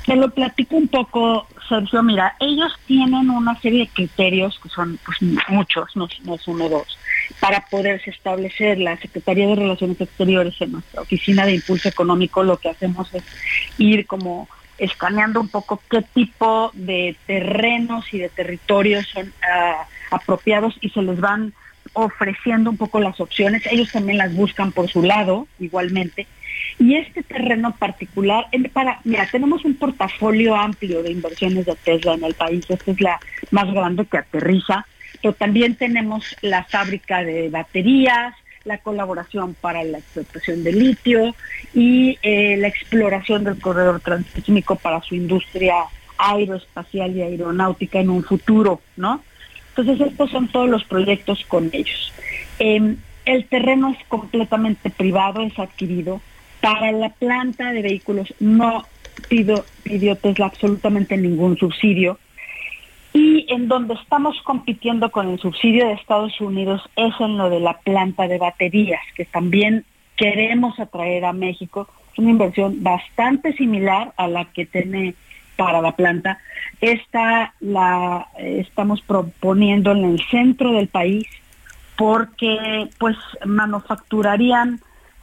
Te 0.05 0.15
lo 0.15 0.29
platico 0.29 0.75
un 0.75 0.87
poco, 0.87 1.47
Sergio. 1.67 2.01
Mira, 2.01 2.35
ellos 2.39 2.73
tienen 2.87 3.29
una 3.29 3.59
serie 3.59 3.81
de 3.81 3.87
criterios 3.87 4.59
que 4.63 4.69
son 4.69 4.97
pues, 5.05 5.17
muchos, 5.49 5.95
no, 5.95 6.07
no 6.23 6.35
es 6.35 6.47
uno 6.47 6.65
o 6.65 6.69
dos 6.69 6.97
para 7.39 7.65
poderse 7.65 8.09
establecer. 8.09 8.77
La 8.77 8.97
Secretaría 8.97 9.47
de 9.47 9.55
Relaciones 9.55 9.99
Exteriores 10.01 10.55
en 10.61 10.73
nuestra 10.73 11.01
oficina 11.01 11.45
de 11.45 11.55
impulso 11.55 11.89
económico 11.89 12.43
lo 12.43 12.57
que 12.57 12.69
hacemos 12.69 13.13
es 13.13 13.23
ir 13.77 14.05
como 14.05 14.47
escaneando 14.77 15.41
un 15.41 15.49
poco 15.49 15.81
qué 15.89 16.01
tipo 16.01 16.71
de 16.73 17.15
terrenos 17.25 18.13
y 18.13 18.19
de 18.19 18.29
territorios 18.29 19.07
son 19.07 19.33
ah, 19.43 19.85
apropiados 20.11 20.75
y 20.81 20.89
se 20.89 21.01
les 21.01 21.19
van 21.19 21.53
ofreciendo 21.93 22.69
un 22.69 22.77
poco 22.77 22.99
las 22.99 23.19
opciones, 23.19 23.63
ellos 23.71 23.91
también 23.91 24.17
las 24.17 24.33
buscan 24.33 24.71
por 24.71 24.89
su 24.89 25.03
lado, 25.03 25.47
igualmente. 25.59 26.27
Y 26.77 26.95
este 26.95 27.23
terreno 27.23 27.75
particular, 27.75 28.47
para, 28.73 28.99
mira, 29.03 29.27
tenemos 29.31 29.65
un 29.65 29.75
portafolio 29.75 30.55
amplio 30.55 31.03
de 31.03 31.11
inversiones 31.11 31.65
de 31.65 31.75
Tesla 31.75 32.13
en 32.13 32.23
el 32.23 32.33
país, 32.33 32.65
esta 32.69 32.91
es 32.91 33.01
la 33.01 33.19
más 33.51 33.71
grande 33.73 34.05
que 34.05 34.17
aterriza, 34.17 34.85
pero 35.21 35.33
también 35.33 35.75
tenemos 35.75 36.35
la 36.41 36.63
fábrica 36.63 37.23
de 37.23 37.49
baterías, 37.49 38.33
la 38.65 38.77
colaboración 38.77 39.55
para 39.59 39.83
la 39.83 39.99
explotación 39.99 40.63
de 40.63 40.73
litio 40.73 41.35
y 41.73 42.17
eh, 42.21 42.57
la 42.57 42.67
exploración 42.67 43.43
del 43.43 43.59
corredor 43.59 43.99
transísmico 44.01 44.75
para 44.75 45.01
su 45.01 45.15
industria 45.15 45.75
aeroespacial 46.17 47.15
y 47.15 47.21
aeronáutica 47.21 47.99
en 47.99 48.09
un 48.09 48.23
futuro, 48.23 48.81
¿no? 48.97 49.23
Entonces 49.69 50.07
estos 50.07 50.29
son 50.29 50.49
todos 50.49 50.69
los 50.69 50.83
proyectos 50.83 51.45
con 51.47 51.69
ellos. 51.71 52.13
Em, 52.59 52.97
el 53.25 53.45
terreno 53.45 53.95
es 53.97 54.07
completamente 54.07 54.89
privado, 54.89 55.41
es 55.41 55.57
adquirido. 55.57 56.21
Para 56.61 56.91
la 56.91 57.09
planta 57.09 57.71
de 57.71 57.81
vehículos 57.81 58.33
no 58.39 58.85
pido, 59.29 59.65
pidió 59.83 60.15
Tesla 60.17 60.47
absolutamente 60.47 61.15
ningún 61.15 61.57
subsidio. 61.57 62.19
Y 63.13 63.45
en 63.49 63.67
donde 63.67 63.95
estamos 63.95 64.39
compitiendo 64.43 65.11
con 65.11 65.29
el 65.29 65.39
subsidio 65.39 65.87
de 65.87 65.93
Estados 65.93 66.39
Unidos 66.39 66.81
es 66.95 67.13
en 67.19 67.37
lo 67.37 67.49
de 67.49 67.59
la 67.59 67.79
planta 67.79 68.27
de 68.27 68.37
baterías, 68.37 69.01
que 69.15 69.25
también 69.25 69.85
queremos 70.15 70.79
atraer 70.79 71.25
a 71.25 71.33
México. 71.33 71.87
Es 72.13 72.19
una 72.19 72.31
inversión 72.31 72.83
bastante 72.83 73.53
similar 73.53 74.13
a 74.17 74.27
la 74.27 74.45
que 74.45 74.65
tiene 74.65 75.15
para 75.55 75.81
la 75.81 75.93
planta. 75.93 76.39
Esta 76.81 77.53
la 77.59 78.27
estamos 78.37 79.01
proponiendo 79.01 79.91
en 79.91 80.05
el 80.05 80.21
centro 80.29 80.71
del 80.71 80.87
país 80.87 81.27
porque 81.97 82.87
pues 82.97 83.17
manufacturarían 83.45 84.79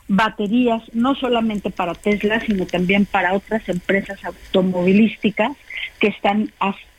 baterías 0.08 0.82
no 0.92 1.14
solamente 1.14 1.70
para 1.70 1.94
Tesla, 1.94 2.40
sino 2.40 2.66
también 2.66 3.06
para 3.06 3.32
otras 3.32 3.68
empresas 3.68 4.22
automovilísticas 4.24 5.52
que 6.00 6.08
están 6.08 6.52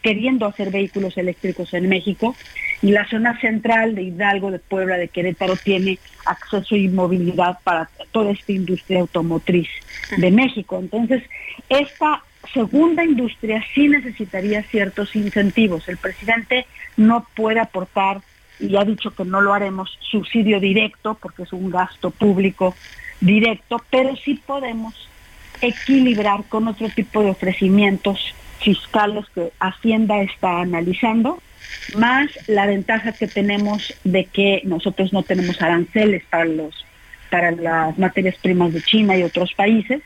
queriendo 0.07 0.45
hacer 0.45 0.71
vehículos 0.71 1.17
eléctricos 1.17 1.73
en 1.73 1.89
México 1.89 2.38
y 2.81 2.91
la 2.91 3.05
zona 3.09 3.38
central 3.41 3.93
de 3.93 4.03
Hidalgo, 4.03 4.51
de 4.51 4.59
Puebla, 4.59 4.95
de 4.95 5.09
Querétaro 5.09 5.57
tiene 5.57 5.99
acceso 6.23 6.77
y 6.77 6.88
movilidad 6.88 7.59
para 7.65 7.89
toda 8.13 8.31
esta 8.31 8.53
industria 8.53 9.01
automotriz 9.01 9.67
de 10.15 10.31
México. 10.31 10.79
Entonces, 10.79 11.23
esta 11.67 12.23
segunda 12.53 13.03
industria 13.03 13.61
sí 13.75 13.89
necesitaría 13.89 14.63
ciertos 14.63 15.13
incentivos. 15.13 15.89
El 15.89 15.97
presidente 15.97 16.67
no 16.95 17.27
puede 17.35 17.59
aportar, 17.59 18.21
y 18.61 18.77
ha 18.77 18.85
dicho 18.85 19.11
que 19.11 19.25
no 19.25 19.41
lo 19.41 19.53
haremos, 19.53 19.99
subsidio 20.09 20.61
directo, 20.61 21.17
porque 21.21 21.43
es 21.43 21.51
un 21.51 21.69
gasto 21.69 22.11
público 22.11 22.77
directo, 23.19 23.84
pero 23.91 24.15
sí 24.15 24.41
podemos 24.45 25.09
equilibrar 25.59 26.45
con 26.45 26.69
otro 26.69 26.88
tipo 26.88 27.21
de 27.23 27.31
ofrecimientos 27.31 28.34
fiscales 28.68 29.23
que 29.34 29.53
Hacienda 29.61 30.22
está 30.23 30.60
analizando, 30.60 31.41
más 31.95 32.27
la 32.48 32.65
ventaja 32.65 33.14
que 33.14 33.26
tenemos 33.26 33.94
de 34.03 34.26
que 34.26 34.61
nosotros 34.65 35.14
no 35.14 35.23
tenemos 35.23 35.61
aranceles 35.61 36.22
para 36.30 36.44
los 36.44 36.85
para 37.31 37.52
las 37.52 37.98
materias 37.98 38.35
primas 38.41 38.73
de 38.73 38.81
China 38.81 39.15
y 39.15 39.23
otros 39.23 39.53
países 39.53 40.02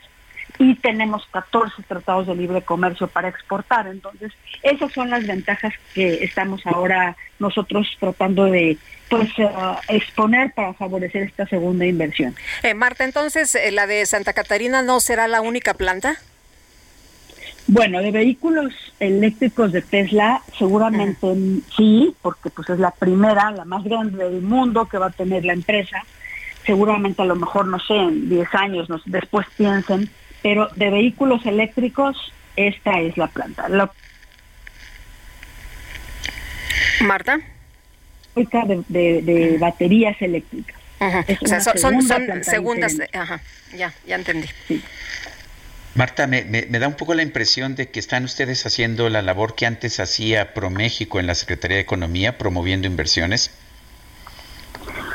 y 0.58 0.76
tenemos 0.76 1.26
14 1.32 1.82
tratados 1.88 2.28
de 2.28 2.36
libre 2.36 2.62
comercio 2.62 3.08
para 3.08 3.28
exportar. 3.28 3.88
Entonces, 3.88 4.32
esas 4.62 4.92
son 4.92 5.10
las 5.10 5.26
ventajas 5.26 5.72
que 5.94 6.22
estamos 6.22 6.64
ahora 6.66 7.16
nosotros 7.40 7.88
tratando 7.98 8.44
de 8.44 8.78
pues 9.08 9.28
eh, 9.38 9.48
exponer 9.88 10.52
para 10.54 10.72
favorecer 10.74 11.22
esta 11.22 11.46
segunda 11.46 11.84
inversión. 11.84 12.36
Eh, 12.62 12.74
Marta, 12.74 13.04
entonces, 13.04 13.56
eh, 13.56 13.72
¿la 13.72 13.88
de 13.88 14.06
Santa 14.06 14.32
Catarina 14.32 14.82
no 14.82 15.00
será 15.00 15.26
la 15.26 15.40
única 15.40 15.74
planta? 15.74 16.16
Bueno, 17.72 18.02
de 18.02 18.10
vehículos 18.10 18.70
eléctricos 19.00 19.72
de 19.72 19.80
Tesla, 19.80 20.42
seguramente 20.58 21.26
sí, 21.74 22.14
porque 22.20 22.50
pues 22.50 22.68
es 22.68 22.78
la 22.78 22.90
primera, 22.90 23.50
la 23.50 23.64
más 23.64 23.82
grande 23.82 24.28
del 24.28 24.42
mundo 24.42 24.86
que 24.86 24.98
va 24.98 25.06
a 25.06 25.10
tener 25.10 25.46
la 25.46 25.54
empresa. 25.54 26.04
Seguramente 26.66 27.22
a 27.22 27.24
lo 27.24 27.34
mejor, 27.34 27.66
no 27.68 27.80
sé, 27.80 27.94
en 27.94 28.28
10 28.28 28.54
años 28.56 28.90
nos, 28.90 29.00
después 29.06 29.46
piensen, 29.56 30.10
pero 30.42 30.68
de 30.76 30.90
vehículos 30.90 31.46
eléctricos, 31.46 32.14
esta 32.56 33.00
es 33.00 33.16
la 33.16 33.28
planta. 33.28 33.66
Marta. 37.00 37.40
De, 38.34 39.22
de, 39.22 39.56
baterías 39.58 40.20
eléctricas. 40.20 40.76
O 41.40 41.46
sea, 41.46 41.60
son, 41.62 42.02
segundas. 42.42 42.98
Ajá, 43.14 43.40
ya, 43.74 43.94
ya 44.06 44.16
entendí. 44.16 44.48
Marta, 45.94 46.26
me, 46.26 46.42
da 46.42 46.88
un 46.88 46.94
poco 46.94 47.12
la 47.12 47.22
impresión 47.22 47.74
de 47.74 47.90
que 47.90 48.00
están 48.00 48.24
ustedes 48.24 48.64
haciendo 48.64 49.10
la 49.10 49.20
labor 49.20 49.54
que 49.54 49.66
antes 49.66 50.00
hacía 50.00 50.54
ProMéxico 50.54 51.20
en 51.20 51.26
la 51.26 51.34
Secretaría 51.34 51.76
de 51.76 51.82
Economía, 51.82 52.38
promoviendo 52.38 52.86
inversiones. 52.86 53.54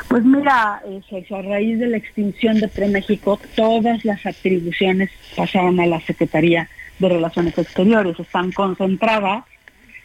Pues 0.06 0.24
mira, 0.24 0.80
eh, 0.86 1.26
a 1.30 1.42
raíz 1.42 1.80
de 1.80 1.88
la 1.88 1.96
extinción 1.96 2.60
de 2.60 2.68
ProMéxico, 2.68 3.40
todas 3.56 4.04
las 4.04 4.24
atribuciones 4.24 5.10
pasaron 5.36 5.80
a 5.80 5.86
la 5.86 6.00
Secretaría 6.00 6.68
de 7.00 7.08
Relaciones 7.08 7.58
Exteriores. 7.58 8.18
Están 8.18 8.52
concentradas 8.52 9.44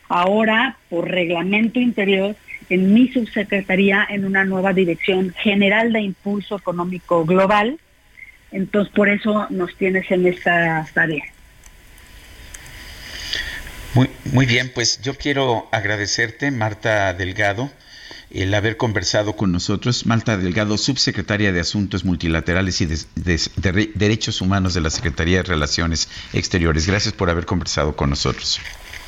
ahora 0.09 0.77
por 0.89 1.07
reglamento 1.07 1.79
interior 1.79 2.35
en 2.69 2.93
mi 2.93 3.09
subsecretaría 3.09 4.07
en 4.09 4.25
una 4.25 4.43
nueva 4.43 4.73
dirección 4.73 5.33
general 5.37 5.93
de 5.93 6.01
impulso 6.01 6.57
económico 6.57 7.25
global 7.25 7.77
entonces, 8.53 8.93
por 8.93 9.09
eso 9.09 9.47
nos 9.49 9.75
tienes 9.75 10.09
en 10.11 10.27
esta 10.27 10.87
tarea. 10.93 11.23
Muy, 13.95 14.09
muy 14.31 14.45
bien, 14.45 14.71
pues 14.73 15.01
yo 15.01 15.15
quiero 15.15 15.67
agradecerte, 15.71 16.49
Marta 16.51 17.13
Delgado, 17.13 17.69
el 18.31 18.53
haber 18.53 18.77
conversado 18.77 19.35
con 19.35 19.51
nosotros. 19.51 20.05
Marta 20.05 20.37
Delgado, 20.37 20.77
subsecretaria 20.77 21.51
de 21.51 21.59
Asuntos 21.59 22.03
Multilaterales 22.03 22.81
y 22.81 22.85
de, 22.85 23.89
Derechos 23.93 24.41
Humanos 24.41 24.73
de 24.73 24.81
la 24.81 24.89
Secretaría 24.89 25.37
de 25.37 25.43
Relaciones 25.43 26.09
Exteriores. 26.33 26.87
Gracias 26.87 27.13
por 27.13 27.29
haber 27.29 27.45
conversado 27.45 27.95
con 27.95 28.09
nosotros. 28.09 28.59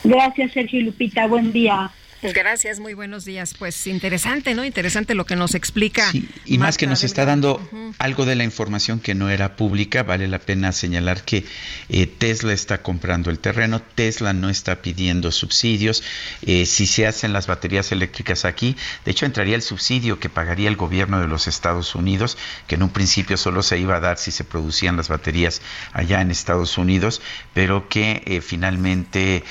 Gracias, 0.04 0.52
Sergio 0.52 0.82
Lupita. 0.82 1.26
Buen 1.26 1.52
día. 1.52 1.92
Gracias, 2.22 2.80
muy 2.80 2.94
buenos 2.94 3.26
días. 3.26 3.54
Pues 3.58 3.88
interesante, 3.88 4.56
¿no? 4.56 4.64
Interesante 4.64 5.16
lo 5.16 5.26
que 5.26 5.36
nos 5.36 5.54
explica. 5.54 6.12
y 6.46 6.58
más 6.58 6.78
que 6.78 6.88
nos 6.88 7.04
está 7.04 7.26
dando 7.26 7.62
algo 8.00 8.26
de 8.26 8.36
la 8.36 8.44
información 8.44 9.00
que 9.00 9.14
no 9.14 9.30
era 9.30 9.56
pública, 9.56 10.04
vale 10.04 10.28
la 10.28 10.40
pena 10.40 10.72
señalar 10.72 11.24
que 11.24 11.46
eh, 11.90 12.08
Tesla 12.08 12.54
está 12.54 12.82
comprando 12.82 13.30
el 13.30 13.40
terreno, 13.40 13.82
Tesla 13.82 14.34
no 14.34 14.50
está 14.50 14.82
pidiendo 14.82 15.32
subsidios. 15.32 16.04
Eh, 16.42 16.66
si 16.66 16.88
se 16.88 17.06
hacen 17.06 17.34
las 17.34 17.48
baterías 17.48 17.92
eléctricas 17.92 18.46
aquí, 18.46 18.76
de 19.04 19.12
hecho 19.12 19.26
entraría 19.26 19.56
el 19.56 19.62
subsidio 19.62 20.20
que 20.20 20.30
pagaría 20.30 20.70
el 20.70 20.78
gobierno 20.78 21.20
de 21.20 21.28
los 21.28 21.48
Estados 21.48 21.96
Unidos, 21.96 22.38
que 22.68 22.76
en 22.76 22.84
un 22.84 22.90
principio 22.90 23.38
solo 23.38 23.62
se 23.62 23.78
iba 23.78 23.98
a 23.98 24.00
dar 24.00 24.18
si 24.18 24.32
se 24.32 24.44
producían 24.44 24.98
las 24.98 25.10
baterías 25.10 25.62
allá 25.94 26.22
en 26.22 26.32
Estados 26.32 26.78
Unidos, 26.78 27.22
pero 27.54 27.90
que 27.90 28.24
eh, 28.26 28.42
finalmente 28.42 29.44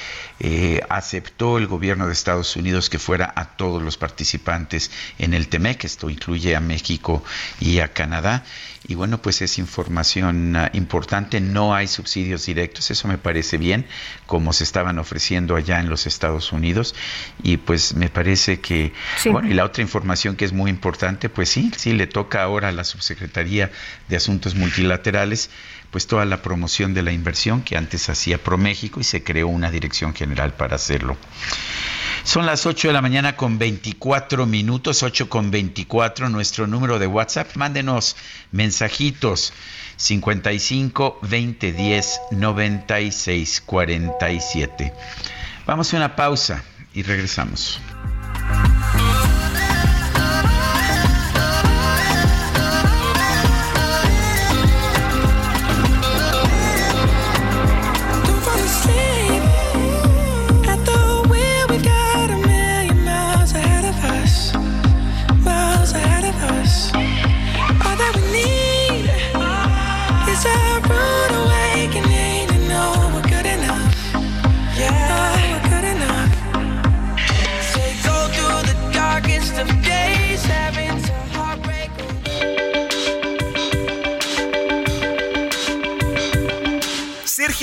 aceptó 0.88 1.56
el 1.56 1.66
gobierno 1.66 2.06
de 2.06 2.12
Estados 2.12 2.48
Unidos 2.48 2.53
que 2.90 2.98
fuera 2.98 3.32
a 3.34 3.56
todos 3.56 3.82
los 3.82 3.96
participantes 3.96 4.90
en 5.18 5.34
el 5.34 5.48
TEMEC, 5.48 5.84
esto 5.84 6.08
incluye 6.08 6.54
a 6.54 6.60
México 6.60 7.24
y 7.60 7.80
a 7.80 7.92
Canadá. 7.92 8.44
Y 8.86 8.94
bueno, 8.94 9.20
pues 9.22 9.40
es 9.40 9.58
información 9.58 10.54
ah, 10.56 10.70
importante, 10.74 11.40
no 11.40 11.74
hay 11.74 11.88
subsidios 11.88 12.44
directos, 12.44 12.90
eso 12.90 13.08
me 13.08 13.16
parece 13.16 13.56
bien, 13.56 13.86
como 14.26 14.52
se 14.52 14.62
estaban 14.62 14.98
ofreciendo 14.98 15.56
allá 15.56 15.80
en 15.80 15.88
los 15.88 16.06
Estados 16.06 16.52
Unidos. 16.52 16.94
Y 17.42 17.56
pues 17.56 17.94
me 17.94 18.10
parece 18.10 18.60
que, 18.60 18.92
bueno, 19.24 19.48
y 19.48 19.54
la 19.54 19.64
otra 19.64 19.82
información 19.82 20.36
que 20.36 20.44
es 20.44 20.52
muy 20.52 20.70
importante, 20.70 21.28
pues 21.28 21.48
sí, 21.48 21.72
sí, 21.76 21.94
le 21.94 22.06
toca 22.06 22.42
ahora 22.42 22.68
a 22.68 22.72
la 22.72 22.84
Subsecretaría 22.84 23.72
de 24.08 24.16
Asuntos 24.16 24.54
Multilaterales 24.54 25.50
pues 25.94 26.08
toda 26.08 26.24
la 26.24 26.42
promoción 26.42 26.92
de 26.92 27.02
la 27.02 27.12
inversión 27.12 27.62
que 27.62 27.76
antes 27.76 28.08
hacía 28.08 28.42
ProMéxico 28.42 28.98
y 28.98 29.04
se 29.04 29.22
creó 29.22 29.46
una 29.46 29.70
dirección 29.70 30.12
general 30.12 30.52
para 30.52 30.74
hacerlo. 30.74 31.16
Son 32.24 32.46
las 32.46 32.66
8 32.66 32.88
de 32.88 32.94
la 32.94 33.00
mañana 33.00 33.36
con 33.36 33.60
24 33.60 34.44
minutos, 34.44 35.04
8 35.04 35.28
con 35.28 35.52
24, 35.52 36.30
nuestro 36.30 36.66
número 36.66 36.98
de 36.98 37.06
WhatsApp. 37.06 37.54
Mándenos 37.54 38.16
mensajitos 38.50 39.52
55 39.94 41.20
20 41.22 41.72
10 41.72 42.20
96 42.32 43.62
47. 43.64 44.92
Vamos 45.64 45.94
a 45.94 45.96
una 45.96 46.16
pausa 46.16 46.64
y 46.92 47.04
regresamos. 47.04 47.78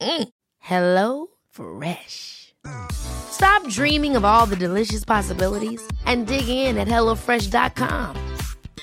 Mm. 0.00 0.28
Hello 0.58 1.26
Fresh. 1.50 2.54
Stop 2.90 3.68
dreaming 3.68 4.16
of 4.16 4.24
all 4.24 4.46
the 4.46 4.56
delicious 4.56 5.04
possibilities 5.04 5.80
and 6.06 6.26
dig 6.26 6.48
in 6.48 6.78
at 6.78 6.88
HelloFresh.com. 6.88 8.16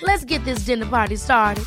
Let's 0.01 0.23
get 0.25 0.43
this 0.45 0.59
dinner 0.59 0.85
party 0.85 1.15
started. 1.15 1.65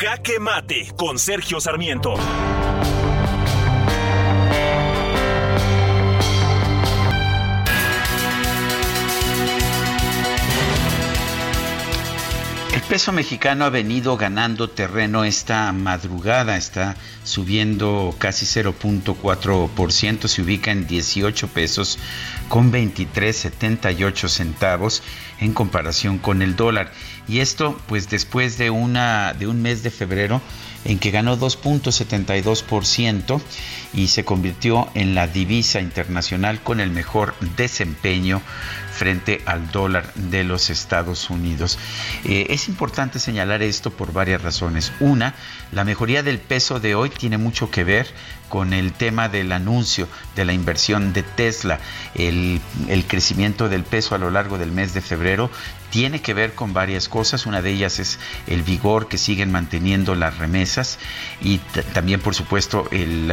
Jaque 0.00 0.38
Mate 0.38 0.92
con 0.96 1.18
Sergio 1.18 1.60
Sarmiento. 1.60 2.14
Peso 12.84 13.12
mexicano 13.12 13.64
ha 13.64 13.70
venido 13.70 14.16
ganando 14.16 14.68
terreno 14.68 15.24
esta 15.24 15.72
madrugada, 15.72 16.56
está 16.56 16.96
subiendo 17.24 18.14
casi 18.18 18.44
0.4%, 18.46 20.28
se 20.28 20.42
ubica 20.42 20.70
en 20.70 20.86
18 20.86 21.48
pesos 21.48 21.98
con 22.48 22.72
23.78 22.72 24.28
centavos 24.28 25.02
en 25.40 25.54
comparación 25.54 26.18
con 26.18 26.42
el 26.42 26.56
dólar. 26.56 26.92
Y 27.26 27.38
esto 27.40 27.80
pues 27.86 28.10
después 28.10 28.58
de 28.58 28.70
una 28.70 29.32
de 29.32 29.46
un 29.46 29.62
mes 29.62 29.82
de 29.82 29.90
febrero 29.90 30.42
en 30.84 30.98
que 30.98 31.10
ganó 31.10 31.38
2.72% 31.38 33.40
y 33.94 34.08
se 34.08 34.24
convirtió 34.24 34.88
en 34.94 35.14
la 35.14 35.26
divisa 35.26 35.80
internacional 35.80 36.60
con 36.62 36.80
el 36.80 36.90
mejor 36.90 37.34
desempeño 37.56 38.42
frente 38.92 39.42
al 39.46 39.70
dólar 39.70 40.12
de 40.14 40.44
los 40.44 40.70
Estados 40.70 41.30
Unidos. 41.30 41.78
Eh, 42.24 42.46
es 42.50 42.68
importante 42.68 43.18
señalar 43.18 43.62
esto 43.62 43.90
por 43.90 44.12
varias 44.12 44.42
razones. 44.42 44.92
Una, 45.00 45.34
la 45.72 45.84
mejoría 45.84 46.22
del 46.22 46.38
peso 46.38 46.80
de 46.80 46.94
hoy 46.94 47.10
tiene 47.10 47.38
mucho 47.38 47.70
que 47.70 47.84
ver 47.84 48.06
con 48.48 48.72
el 48.72 48.92
tema 48.92 49.28
del 49.28 49.50
anuncio 49.52 50.06
de 50.36 50.44
la 50.44 50.52
inversión 50.52 51.12
de 51.12 51.24
Tesla. 51.24 51.80
El, 52.14 52.60
el, 52.88 53.04
crecimiento 53.06 53.68
del 53.68 53.82
peso 53.82 54.14
a 54.14 54.18
lo 54.18 54.30
largo 54.30 54.58
del 54.58 54.70
mes 54.70 54.94
de 54.94 55.00
febrero 55.00 55.50
tiene 55.90 56.20
que 56.20 56.34
ver 56.34 56.54
con 56.54 56.72
varias 56.72 57.08
cosas. 57.08 57.46
Una 57.46 57.62
de 57.62 57.70
ellas 57.70 57.98
es 57.98 58.18
el 58.46 58.62
vigor 58.62 59.08
que 59.08 59.18
siguen 59.18 59.52
manteniendo 59.52 60.14
las 60.14 60.38
remesas 60.38 60.98
y 61.40 61.58
también, 61.92 62.20
por 62.20 62.34
supuesto, 62.34 62.88
el, 62.90 63.30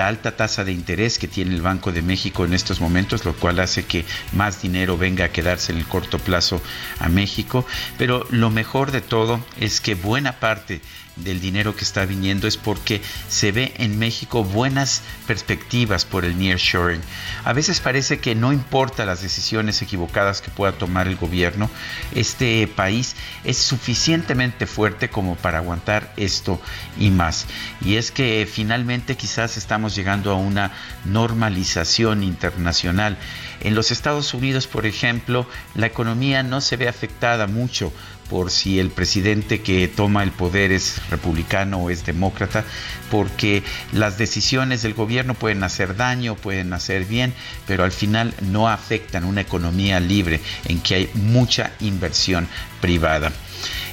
alta 0.00 0.36
tasa 0.36 0.64
de 0.64 0.72
interés 0.72 1.18
que 1.18 1.28
tiene 1.28 1.54
el 1.54 1.62
Banco 1.62 1.92
de 1.92 2.02
México 2.02 2.44
en 2.44 2.54
estos 2.54 2.80
momentos, 2.80 3.24
lo 3.24 3.34
cual 3.34 3.60
hace 3.60 3.84
que 3.84 4.04
más 4.32 4.62
dinero 4.62 4.96
venga 4.96 5.26
a 5.26 5.28
quedarse 5.30 5.72
en 5.72 5.78
el 5.78 5.86
corto 5.86 6.18
plazo 6.18 6.62
a 6.98 7.08
México. 7.08 7.66
Pero 7.98 8.26
lo 8.30 8.50
mejor 8.50 8.90
de 8.90 9.00
todo 9.00 9.44
es 9.60 9.80
que 9.80 9.94
buena 9.94 10.32
parte 10.40 10.80
del 11.16 11.40
dinero 11.40 11.76
que 11.76 11.84
está 11.84 12.04
viniendo 12.04 12.46
es 12.46 12.56
porque 12.56 13.02
se 13.28 13.52
ve 13.52 13.74
en 13.76 13.98
México 13.98 14.44
buenas 14.44 15.02
perspectivas 15.26 16.04
por 16.04 16.24
el 16.24 16.38
nearshoring. 16.38 17.00
A 17.44 17.52
veces 17.52 17.80
parece 17.80 18.18
que 18.18 18.34
no 18.34 18.52
importa 18.52 19.04
las 19.04 19.22
decisiones 19.22 19.82
equivocadas 19.82 20.40
que 20.40 20.50
pueda 20.50 20.72
tomar 20.72 21.08
el 21.08 21.16
gobierno, 21.16 21.70
este 22.14 22.66
país 22.66 23.16
es 23.44 23.58
suficientemente 23.58 24.66
fuerte 24.66 25.10
como 25.10 25.36
para 25.36 25.58
aguantar 25.58 26.12
esto 26.16 26.60
y 26.98 27.10
más. 27.10 27.46
Y 27.80 27.96
es 27.96 28.10
que 28.10 28.48
finalmente 28.50 29.16
quizás 29.16 29.56
estamos 29.56 29.94
llegando 29.94 30.32
a 30.32 30.36
una 30.36 30.72
normalización 31.04 32.22
internacional. 32.22 33.16
En 33.60 33.74
los 33.74 33.90
Estados 33.90 34.34
Unidos, 34.34 34.66
por 34.66 34.86
ejemplo, 34.86 35.46
la 35.74 35.86
economía 35.86 36.42
no 36.42 36.60
se 36.60 36.76
ve 36.76 36.88
afectada 36.88 37.46
mucho 37.46 37.92
por 38.28 38.50
si 38.50 38.78
el 38.78 38.90
presidente 38.90 39.60
que 39.60 39.88
toma 39.88 40.22
el 40.22 40.30
poder 40.30 40.72
es 40.72 41.00
republicano 41.10 41.78
o 41.78 41.90
es 41.90 42.06
demócrata, 42.06 42.64
porque 43.10 43.62
las 43.92 44.18
decisiones 44.18 44.82
del 44.82 44.94
gobierno 44.94 45.34
pueden 45.34 45.62
hacer 45.64 45.96
daño, 45.96 46.34
pueden 46.34 46.72
hacer 46.72 47.04
bien, 47.04 47.34
pero 47.66 47.84
al 47.84 47.92
final 47.92 48.34
no 48.40 48.68
afectan 48.68 49.24
una 49.24 49.42
economía 49.42 50.00
libre 50.00 50.40
en 50.66 50.80
que 50.80 50.94
hay 50.94 51.10
mucha 51.14 51.72
inversión 51.80 52.48
privada. 52.80 53.32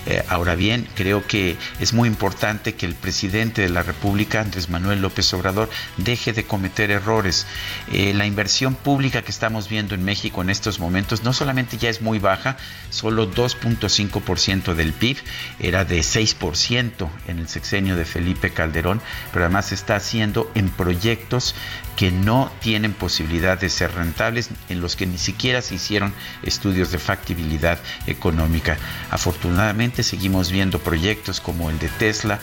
Eh, 0.09 0.23
ahora 0.27 0.55
bien, 0.55 0.87
creo 0.95 1.25
que 1.27 1.55
es 1.79 1.93
muy 1.93 2.09
importante 2.09 2.73
que 2.73 2.87
el 2.87 2.95
presidente 2.95 3.61
de 3.61 3.69
la 3.69 3.83
República, 3.83 4.41
Andrés 4.41 4.67
Manuel 4.67 5.03
López 5.03 5.31
Obrador, 5.35 5.69
deje 5.97 6.33
de 6.33 6.45
cometer 6.45 6.89
errores. 6.89 7.45
Eh, 7.91 8.13
la 8.15 8.25
inversión 8.25 8.73
pública 8.73 9.21
que 9.21 9.29
estamos 9.29 9.69
viendo 9.69 9.93
en 9.93 10.03
México 10.03 10.41
en 10.41 10.49
estos 10.49 10.79
momentos 10.79 11.23
no 11.23 11.31
solamente 11.31 11.77
ya 11.77 11.91
es 11.91 12.01
muy 12.01 12.17
baja, 12.17 12.57
solo 12.89 13.31
2.5% 13.31 14.73
del 14.73 14.93
PIB, 14.93 15.17
era 15.59 15.85
de 15.85 15.99
6% 15.99 17.07
en 17.27 17.37
el 17.37 17.47
sexenio 17.47 17.95
de 17.95 18.05
Felipe 18.05 18.49
Calderón, 18.49 19.01
pero 19.31 19.45
además 19.45 19.67
se 19.67 19.75
está 19.75 19.95
haciendo 19.95 20.51
en 20.55 20.69
proyectos 20.69 21.53
que 21.99 22.11
no 22.11 22.49
tienen 22.61 22.93
posibilidad 22.93 23.59
de 23.59 23.69
ser 23.69 23.93
rentables, 23.93 24.51
en 24.69 24.79
los 24.79 24.95
que 24.95 25.05
ni 25.05 25.17
siquiera 25.17 25.61
se 25.61 25.75
hicieron 25.75 26.13
estudios 26.43 26.91
de 26.91 26.97
factibilidad 26.97 27.77
económica. 28.07 28.77
Afortunadamente 29.11 30.01
seguimos 30.03 30.49
viendo 30.49 30.79
proyectos 30.79 31.41
como 31.41 31.69
el 31.69 31.77
de 31.77 31.89
Tesla 31.89 32.39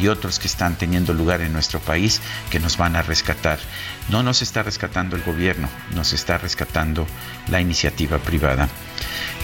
y 0.00 0.06
otros 0.06 0.38
que 0.38 0.46
están 0.46 0.78
teniendo 0.78 1.12
lugar 1.12 1.40
en 1.40 1.52
nuestro 1.52 1.80
país 1.80 2.20
que 2.50 2.60
nos 2.60 2.76
van 2.76 2.94
a 2.94 3.02
rescatar. 3.02 3.58
No 4.10 4.22
nos 4.22 4.42
está 4.42 4.62
rescatando 4.62 5.16
el 5.16 5.24
gobierno, 5.24 5.68
nos 5.92 6.12
está 6.12 6.38
rescatando 6.38 7.04
la 7.48 7.60
iniciativa 7.60 8.18
privada. 8.18 8.68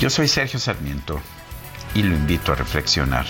Yo 0.00 0.10
soy 0.10 0.28
Sergio 0.28 0.60
Sarmiento 0.60 1.20
y 1.92 2.04
lo 2.04 2.14
invito 2.14 2.52
a 2.52 2.54
reflexionar. 2.54 3.26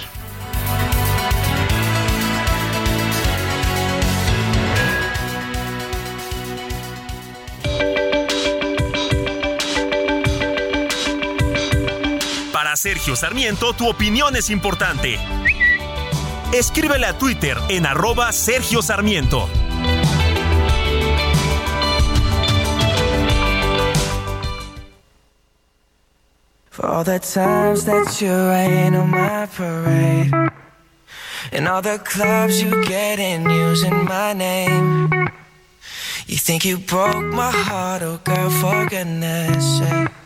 Sergio 12.86 13.16
Sarmiento, 13.16 13.72
tu 13.72 13.88
opinión 13.88 14.36
es 14.36 14.48
importante. 14.48 15.18
Escríbele 16.52 17.06
a 17.06 17.18
Twitter 17.18 17.58
en 17.68 17.84
arroba 17.84 18.30
Sergio 18.30 18.80
Sarmiento. 18.80 19.48
For 26.70 26.86
all 26.86 27.02
the 27.02 27.18
times 27.18 27.86
that 27.86 28.20
you 28.20 28.30
rain 28.30 28.94
on 28.94 29.10
my 29.10 29.48
parade 29.48 30.30
And 31.50 31.66
all 31.66 31.82
the 31.82 31.98
clubs 31.98 32.62
you 32.62 32.70
get 32.84 33.18
in 33.18 33.50
using 33.50 34.04
my 34.04 34.32
name 34.32 35.08
You 36.28 36.38
think 36.38 36.64
you 36.64 36.78
broke 36.78 37.24
my 37.34 37.50
heart, 37.50 38.02
oh 38.04 38.20
girl, 38.22 38.48
for 38.50 38.86
goodness 38.86 39.78
sake 39.78 40.25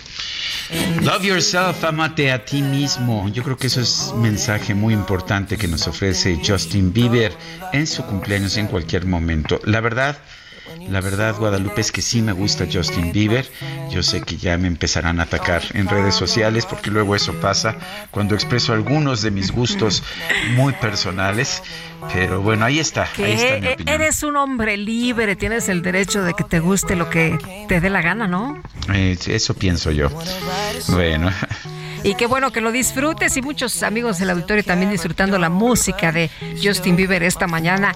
Love 1.01 1.25
yourself, 1.25 1.83
amate 1.83 2.31
a 2.31 2.45
ti 2.45 2.61
mismo. 2.61 3.27
Yo 3.29 3.43
creo 3.43 3.57
que 3.57 3.67
eso 3.67 3.81
es 3.81 4.11
un 4.13 4.21
mensaje 4.21 4.73
muy 4.73 4.93
importante 4.93 5.57
que 5.57 5.67
nos 5.67 5.87
ofrece 5.87 6.39
Justin 6.45 6.93
Bieber 6.93 7.33
en 7.73 7.87
su 7.87 8.03
cumpleaños 8.05 8.55
en 8.57 8.67
cualquier 8.67 9.05
momento. 9.05 9.59
La 9.65 9.81
verdad, 9.81 10.17
la 10.89 11.01
verdad, 11.01 11.35
Guadalupe, 11.37 11.81
es 11.81 11.91
que 11.91 12.01
sí 12.01 12.21
me 12.21 12.31
gusta 12.31 12.65
Justin 12.71 13.11
Bieber. 13.11 13.49
Yo 13.89 14.03
sé 14.03 14.21
que 14.21 14.37
ya 14.37 14.57
me 14.57 14.67
empezarán 14.67 15.19
a 15.19 15.23
atacar 15.23 15.63
en 15.73 15.87
redes 15.87 16.15
sociales 16.15 16.65
porque 16.65 16.91
luego 16.91 17.15
eso 17.15 17.33
pasa 17.39 17.75
cuando 18.11 18.35
expreso 18.35 18.73
algunos 18.73 19.21
de 19.21 19.31
mis 19.31 19.51
gustos 19.51 20.03
muy 20.55 20.73
personales. 20.73 21.63
Pero 22.13 22.41
bueno, 22.41 22.65
ahí 22.65 22.79
está. 22.79 23.07
Ahí 23.17 23.33
está 23.33 23.59
mi 23.59 23.67
opinión. 23.73 24.01
Eres 24.01 24.23
un 24.23 24.35
hombre 24.35 24.75
libre, 24.77 25.35
tienes 25.35 25.69
el 25.69 25.81
derecho 25.81 26.23
de 26.23 26.33
que 26.33 26.43
te 26.43 26.59
guste 26.59 26.95
lo 26.95 27.09
que 27.09 27.37
te 27.67 27.79
dé 27.79 27.89
la 27.89 28.01
gana, 28.01 28.27
¿no? 28.27 28.61
Eh, 28.93 29.17
eso 29.27 29.53
pienso 29.53 29.91
yo. 29.91 30.09
Bueno. 30.89 31.31
Y 32.03 32.15
qué 32.15 32.25
bueno 32.25 32.51
que 32.51 32.61
lo 32.61 32.71
disfrutes 32.71 33.37
y 33.37 33.43
muchos 33.43 33.83
amigos 33.83 34.17
del 34.17 34.31
auditorio 34.31 34.63
también 34.63 34.89
disfrutando 34.89 35.37
la 35.37 35.49
música 35.49 36.11
de 36.11 36.31
Justin 36.61 36.95
Bieber 36.95 37.21
esta 37.21 37.45
mañana. 37.45 37.93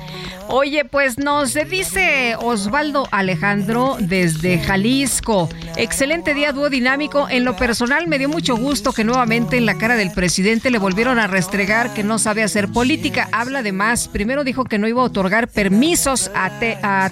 Oye, 0.48 0.86
pues 0.86 1.18
nos 1.18 1.56
dice 1.56 2.36
Osvaldo 2.40 3.08
Alejandro 3.10 3.98
desde 4.00 4.60
Jalisco. 4.60 5.50
Excelente 5.76 6.36
día 6.36 6.52
dúo 6.52 6.70
dinámico. 6.70 7.28
En 7.30 7.46
lo 7.46 7.56
personal 7.56 8.08
me 8.08 8.20
dio 8.20 8.30
mucho 8.30 8.56
gusto 8.56 8.94
que 8.94 9.04
nuevamente 9.04 9.58
en 9.58 9.66
la 9.66 9.76
cara 9.80 9.96
del 9.96 10.12
presidente 10.12 10.70
le 10.70 10.78
volvieron 10.78 11.18
a 11.18 11.26
restregar 11.26 11.94
que 11.96 12.04
no 12.04 12.20
sabe 12.20 12.44
hacer 12.44 12.68
política. 12.68 13.28
Habla 13.32 13.64
de 13.64 13.72
más. 13.72 14.08
Primero 14.08 14.44
dijo 14.44 14.66
que 14.66 14.78
no 14.78 14.88
iba 14.88 15.02
a 15.02 15.06
otorgar 15.06 15.48
permisos 15.48 16.30
a, 16.36 16.52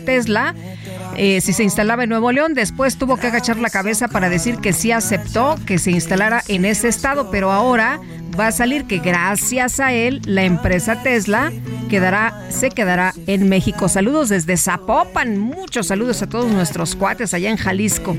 Tesla 0.05 0.53
eh, 1.17 1.41
si 1.41 1.53
se 1.53 1.63
instalaba 1.63 2.03
en 2.03 2.09
Nuevo 2.09 2.31
León. 2.31 2.53
Después 2.53 2.97
tuvo 2.97 3.17
que 3.17 3.27
agachar 3.27 3.57
la 3.57 3.71
cabeza 3.71 4.07
para 4.07 4.29
decir 4.29 4.57
que 4.57 4.73
sí 4.73 4.91
aceptó 4.91 5.55
que 5.65 5.79
se 5.79 5.89
instalara 5.89 6.43
en 6.47 6.65
ese 6.65 6.82
estado, 6.87 7.29
pero 7.31 7.51
ahora 7.51 7.99
va 8.39 8.47
a 8.47 8.51
salir 8.51 8.85
que 8.85 8.99
gracias 8.99 9.79
a 9.79 9.93
él 9.93 10.21
la 10.25 10.43
empresa 10.43 11.01
Tesla 11.03 11.51
quedará, 11.89 12.47
se 12.49 12.69
quedará 12.69 13.13
en 13.27 13.49
México. 13.49 13.87
Saludos 13.89 14.29
desde 14.29 14.57
Zapopan, 14.57 15.37
muchos 15.37 15.87
saludos 15.87 16.21
a 16.21 16.27
todos 16.27 16.51
nuestros 16.51 16.95
cuates 16.95 17.33
allá 17.33 17.49
en 17.49 17.57
Jalisco. 17.57 18.17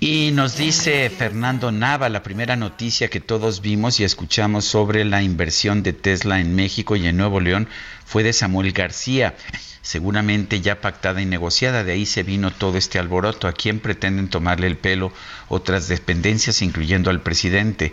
Y 0.00 0.32
nos 0.32 0.56
dice 0.56 1.08
Fernando 1.10 1.70
Nava, 1.70 2.08
la 2.08 2.24
primera 2.24 2.56
noticia 2.56 3.08
que 3.08 3.20
todos 3.20 3.60
vimos 3.60 4.00
y 4.00 4.04
escuchamos 4.04 4.64
sobre 4.64 5.04
la 5.04 5.22
inversión 5.22 5.84
de 5.84 5.92
Tesla 5.92 6.40
en 6.40 6.56
México 6.56 6.96
y 6.96 7.06
en 7.06 7.16
Nuevo 7.16 7.38
León 7.38 7.68
fue 8.12 8.22
de 8.22 8.34
Samuel 8.34 8.72
García 8.72 9.34
seguramente 9.82 10.60
ya 10.60 10.80
pactada 10.80 11.20
y 11.20 11.26
negociada. 11.26 11.84
De 11.84 11.92
ahí 11.92 12.06
se 12.06 12.22
vino 12.22 12.50
todo 12.50 12.78
este 12.78 12.98
alboroto. 12.98 13.48
¿A 13.48 13.52
quién 13.52 13.80
pretenden 13.80 14.28
tomarle 14.28 14.68
el 14.68 14.78
pelo 14.78 15.12
otras 15.48 15.88
dependencias, 15.88 16.62
incluyendo 16.62 17.10
al 17.10 17.20
presidente? 17.20 17.92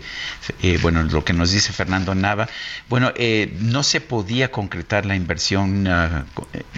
Eh, 0.62 0.78
bueno, 0.80 1.02
lo 1.02 1.24
que 1.24 1.32
nos 1.32 1.50
dice 1.50 1.72
Fernando 1.72 2.14
Nava. 2.14 2.48
Bueno, 2.88 3.12
eh, 3.16 3.54
no 3.60 3.82
se 3.82 4.00
podía 4.00 4.50
concretar 4.50 5.04
la 5.04 5.16
inversión 5.16 5.86
ah, 5.88 6.24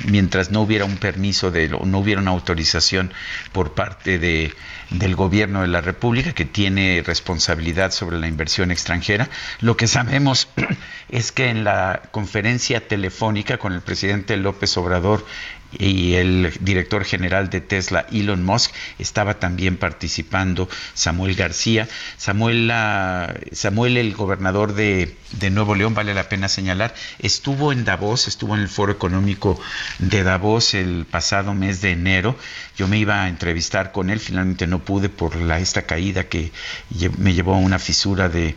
mientras 0.07 0.51
no 0.51 0.63
hubiera 0.63 0.87
un 0.87 0.97
permiso 0.97 1.51
de, 1.51 1.69
no 1.69 1.99
hubiera 1.99 2.21
una 2.21 2.31
autorización 2.31 3.13
por 3.53 3.75
parte 3.75 4.19
de, 4.19 4.55
del 4.91 5.15
gobierno 5.15 5.61
de 5.61 5.69
la 5.69 5.83
República 5.83 6.33
que 6.33 6.47
tiene 6.47 7.03
responsabilidad 7.05 7.93
sobre 7.93 8.19
la 8.19 8.29
inversión 8.29 8.71
extranjera. 8.71 9.29
Lo 9.61 9.77
que 9.77 9.87
sabemos 9.87 10.49
es 11.11 11.33
que 11.33 11.51
en 11.51 11.65
la 11.65 12.03
conferencia 12.11 12.89
telefónica 12.89 13.32
con 13.59 13.73
el 13.73 13.81
presidente 13.81 14.37
López 14.37 14.77
Obrador 14.77 15.25
y 15.79 16.15
el 16.15 16.53
director 16.61 17.03
general 17.03 17.49
de 17.49 17.63
Tesla, 17.63 18.07
Elon 18.13 18.45
Musk, 18.45 18.73
estaba 18.99 19.39
también 19.39 19.79
participando 19.79 20.69
Samuel 20.93 21.35
García. 21.35 21.89
Samuel, 22.19 22.71
Samuel 23.53 23.97
el 23.97 24.13
gobernador 24.13 24.75
de, 24.75 25.17
Nuevo 25.51 25.75
León, 25.75 25.95
vale 25.95 26.13
la 26.13 26.29
pena 26.29 26.51
señalar, 26.51 26.95
estuvo 27.19 27.73
en 27.73 27.87
Davos, 27.87 28.29
estuvo 28.29 28.55
en 28.55 28.61
el 28.61 28.69
foro 28.69 28.93
económico 28.93 29.59
de 29.99 30.23
Davos 30.23 30.75
el 30.75 31.07
pasado 31.11 31.55
mes 31.55 31.81
de 31.81 31.93
enero. 31.93 32.37
Yo 32.77 32.87
me 32.87 32.99
iba 32.99 33.23
a 33.23 33.29
entrevistar 33.29 33.93
con 33.93 34.11
él, 34.11 34.21
finalmente 34.21 34.67
no 34.67 34.81
pude 34.81 35.09
por 35.09 35.37
la, 35.37 35.59
esta 35.59 35.83
caída 35.83 36.25
que 36.25 36.53
me 37.17 37.33
llevó 37.33 37.55
a 37.55 37.59
una 37.59 37.79
fisura 37.79 38.29
de 38.29 38.57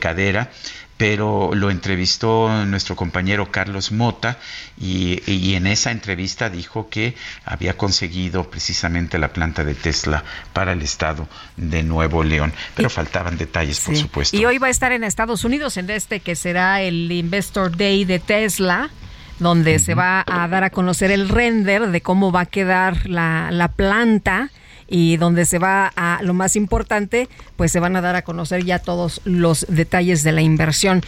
cadera 0.00 0.50
pero 0.98 1.54
lo 1.54 1.70
entrevistó 1.70 2.50
nuestro 2.66 2.96
compañero 2.96 3.50
Carlos 3.50 3.92
Mota 3.92 4.36
y, 4.78 5.54
en 5.54 5.66
esa 5.66 5.92
entrevista 5.92 6.50
dijo 6.50 6.88
que 6.90 7.14
había 7.44 7.76
conseguido 7.76 8.50
precisamente 8.50 9.16
la 9.18 9.32
planta 9.32 9.64
de 9.64 9.74
Tesla 9.74 10.24
para 10.52 10.72
el 10.72 10.82
estado 10.82 11.28
de 11.56 11.84
Nuevo 11.84 12.24
León, 12.24 12.52
pero 12.74 12.90
faltaban 12.90 13.38
detalles, 13.38 13.80
por 13.80 13.96
supuesto. 13.96 14.36
Y 14.36 14.44
hoy 14.44 14.58
va 14.58 14.66
a 14.66 14.70
estar 14.70 14.90
en 14.90 15.04
Estados 15.04 15.44
Unidos 15.44 15.76
en 15.76 15.88
este 15.88 16.18
que 16.20 16.34
será 16.34 16.82
el 16.82 17.10
Investor 17.10 17.76
Day 17.76 18.04
de 18.04 18.18
Tesla 18.18 18.90
donde 19.38 19.78
se 19.78 19.94
va 19.94 20.24
a 20.26 20.48
dar 20.48 20.64
a 20.64 20.70
conocer 20.70 21.12
el 21.12 21.28
render 21.28 21.92
de 21.92 22.00
cómo 22.00 22.32
va 22.32 22.40
a 22.40 22.46
quedar 22.46 23.08
la, 23.08 23.50
la 23.52 23.68
planta 23.68 24.50
y 24.88 25.16
donde 25.18 25.44
se 25.44 25.58
va 25.58 25.92
a 25.94 26.20
lo 26.22 26.34
más 26.34 26.56
importante, 26.56 27.28
pues 27.56 27.70
se 27.70 27.80
van 27.80 27.94
a 27.96 28.00
dar 28.00 28.16
a 28.16 28.22
conocer 28.22 28.64
ya 28.64 28.78
todos 28.78 29.20
los 29.24 29.66
detalles 29.68 30.22
de 30.22 30.32
la 30.32 30.40
inversión. 30.40 31.02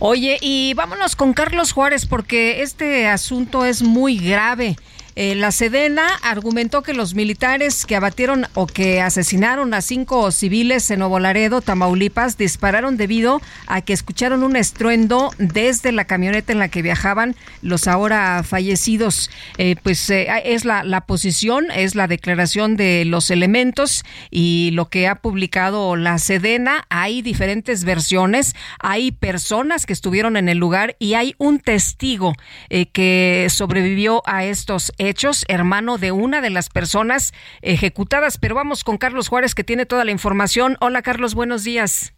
Oye, 0.00 0.38
y 0.40 0.74
vámonos 0.74 1.16
con 1.16 1.32
Carlos 1.32 1.72
Juárez 1.72 2.06
porque 2.06 2.62
este 2.62 3.06
asunto 3.06 3.64
es 3.64 3.82
muy 3.82 4.18
grave. 4.18 4.76
Eh, 5.22 5.34
la 5.34 5.52
Sedena 5.52 6.14
argumentó 6.22 6.82
que 6.82 6.94
los 6.94 7.14
militares 7.14 7.84
que 7.84 7.94
abatieron 7.94 8.46
o 8.54 8.66
que 8.66 9.02
asesinaron 9.02 9.74
a 9.74 9.82
cinco 9.82 10.30
civiles 10.32 10.90
en 10.90 11.00
Nuevo 11.00 11.20
Tamaulipas, 11.60 12.38
dispararon 12.38 12.96
debido 12.96 13.42
a 13.66 13.82
que 13.82 13.92
escucharon 13.92 14.42
un 14.42 14.56
estruendo 14.56 15.30
desde 15.36 15.92
la 15.92 16.06
camioneta 16.06 16.54
en 16.54 16.58
la 16.58 16.68
que 16.68 16.80
viajaban 16.80 17.36
los 17.60 17.86
ahora 17.86 18.42
fallecidos. 18.44 19.30
Eh, 19.58 19.76
pues 19.82 20.08
eh, 20.08 20.26
es 20.46 20.64
la, 20.64 20.84
la 20.84 21.02
posición, 21.02 21.66
es 21.70 21.94
la 21.94 22.06
declaración 22.06 22.78
de 22.78 23.04
los 23.04 23.30
elementos 23.30 24.06
y 24.30 24.70
lo 24.72 24.88
que 24.88 25.06
ha 25.06 25.16
publicado 25.16 25.96
la 25.96 26.16
Sedena. 26.16 26.86
Hay 26.88 27.20
diferentes 27.20 27.84
versiones, 27.84 28.56
hay 28.78 29.12
personas 29.12 29.84
que 29.84 29.92
estuvieron 29.92 30.38
en 30.38 30.48
el 30.48 30.56
lugar 30.56 30.96
y 30.98 31.12
hay 31.12 31.34
un 31.36 31.60
testigo 31.60 32.32
que 32.70 33.48
sobrevivió 33.50 34.22
a 34.24 34.46
estos 34.46 34.92
hechos, 34.96 35.09
hermano 35.48 35.98
de 35.98 36.12
una 36.12 36.40
de 36.40 36.50
las 36.50 36.68
personas 36.68 37.32
ejecutadas. 37.62 38.38
Pero 38.38 38.54
vamos 38.54 38.84
con 38.84 38.98
Carlos 38.98 39.28
Juárez, 39.28 39.54
que 39.54 39.64
tiene 39.64 39.86
toda 39.86 40.04
la 40.04 40.10
información. 40.10 40.76
Hola, 40.80 41.02
Carlos, 41.02 41.34
buenos 41.34 41.64
días. 41.64 42.12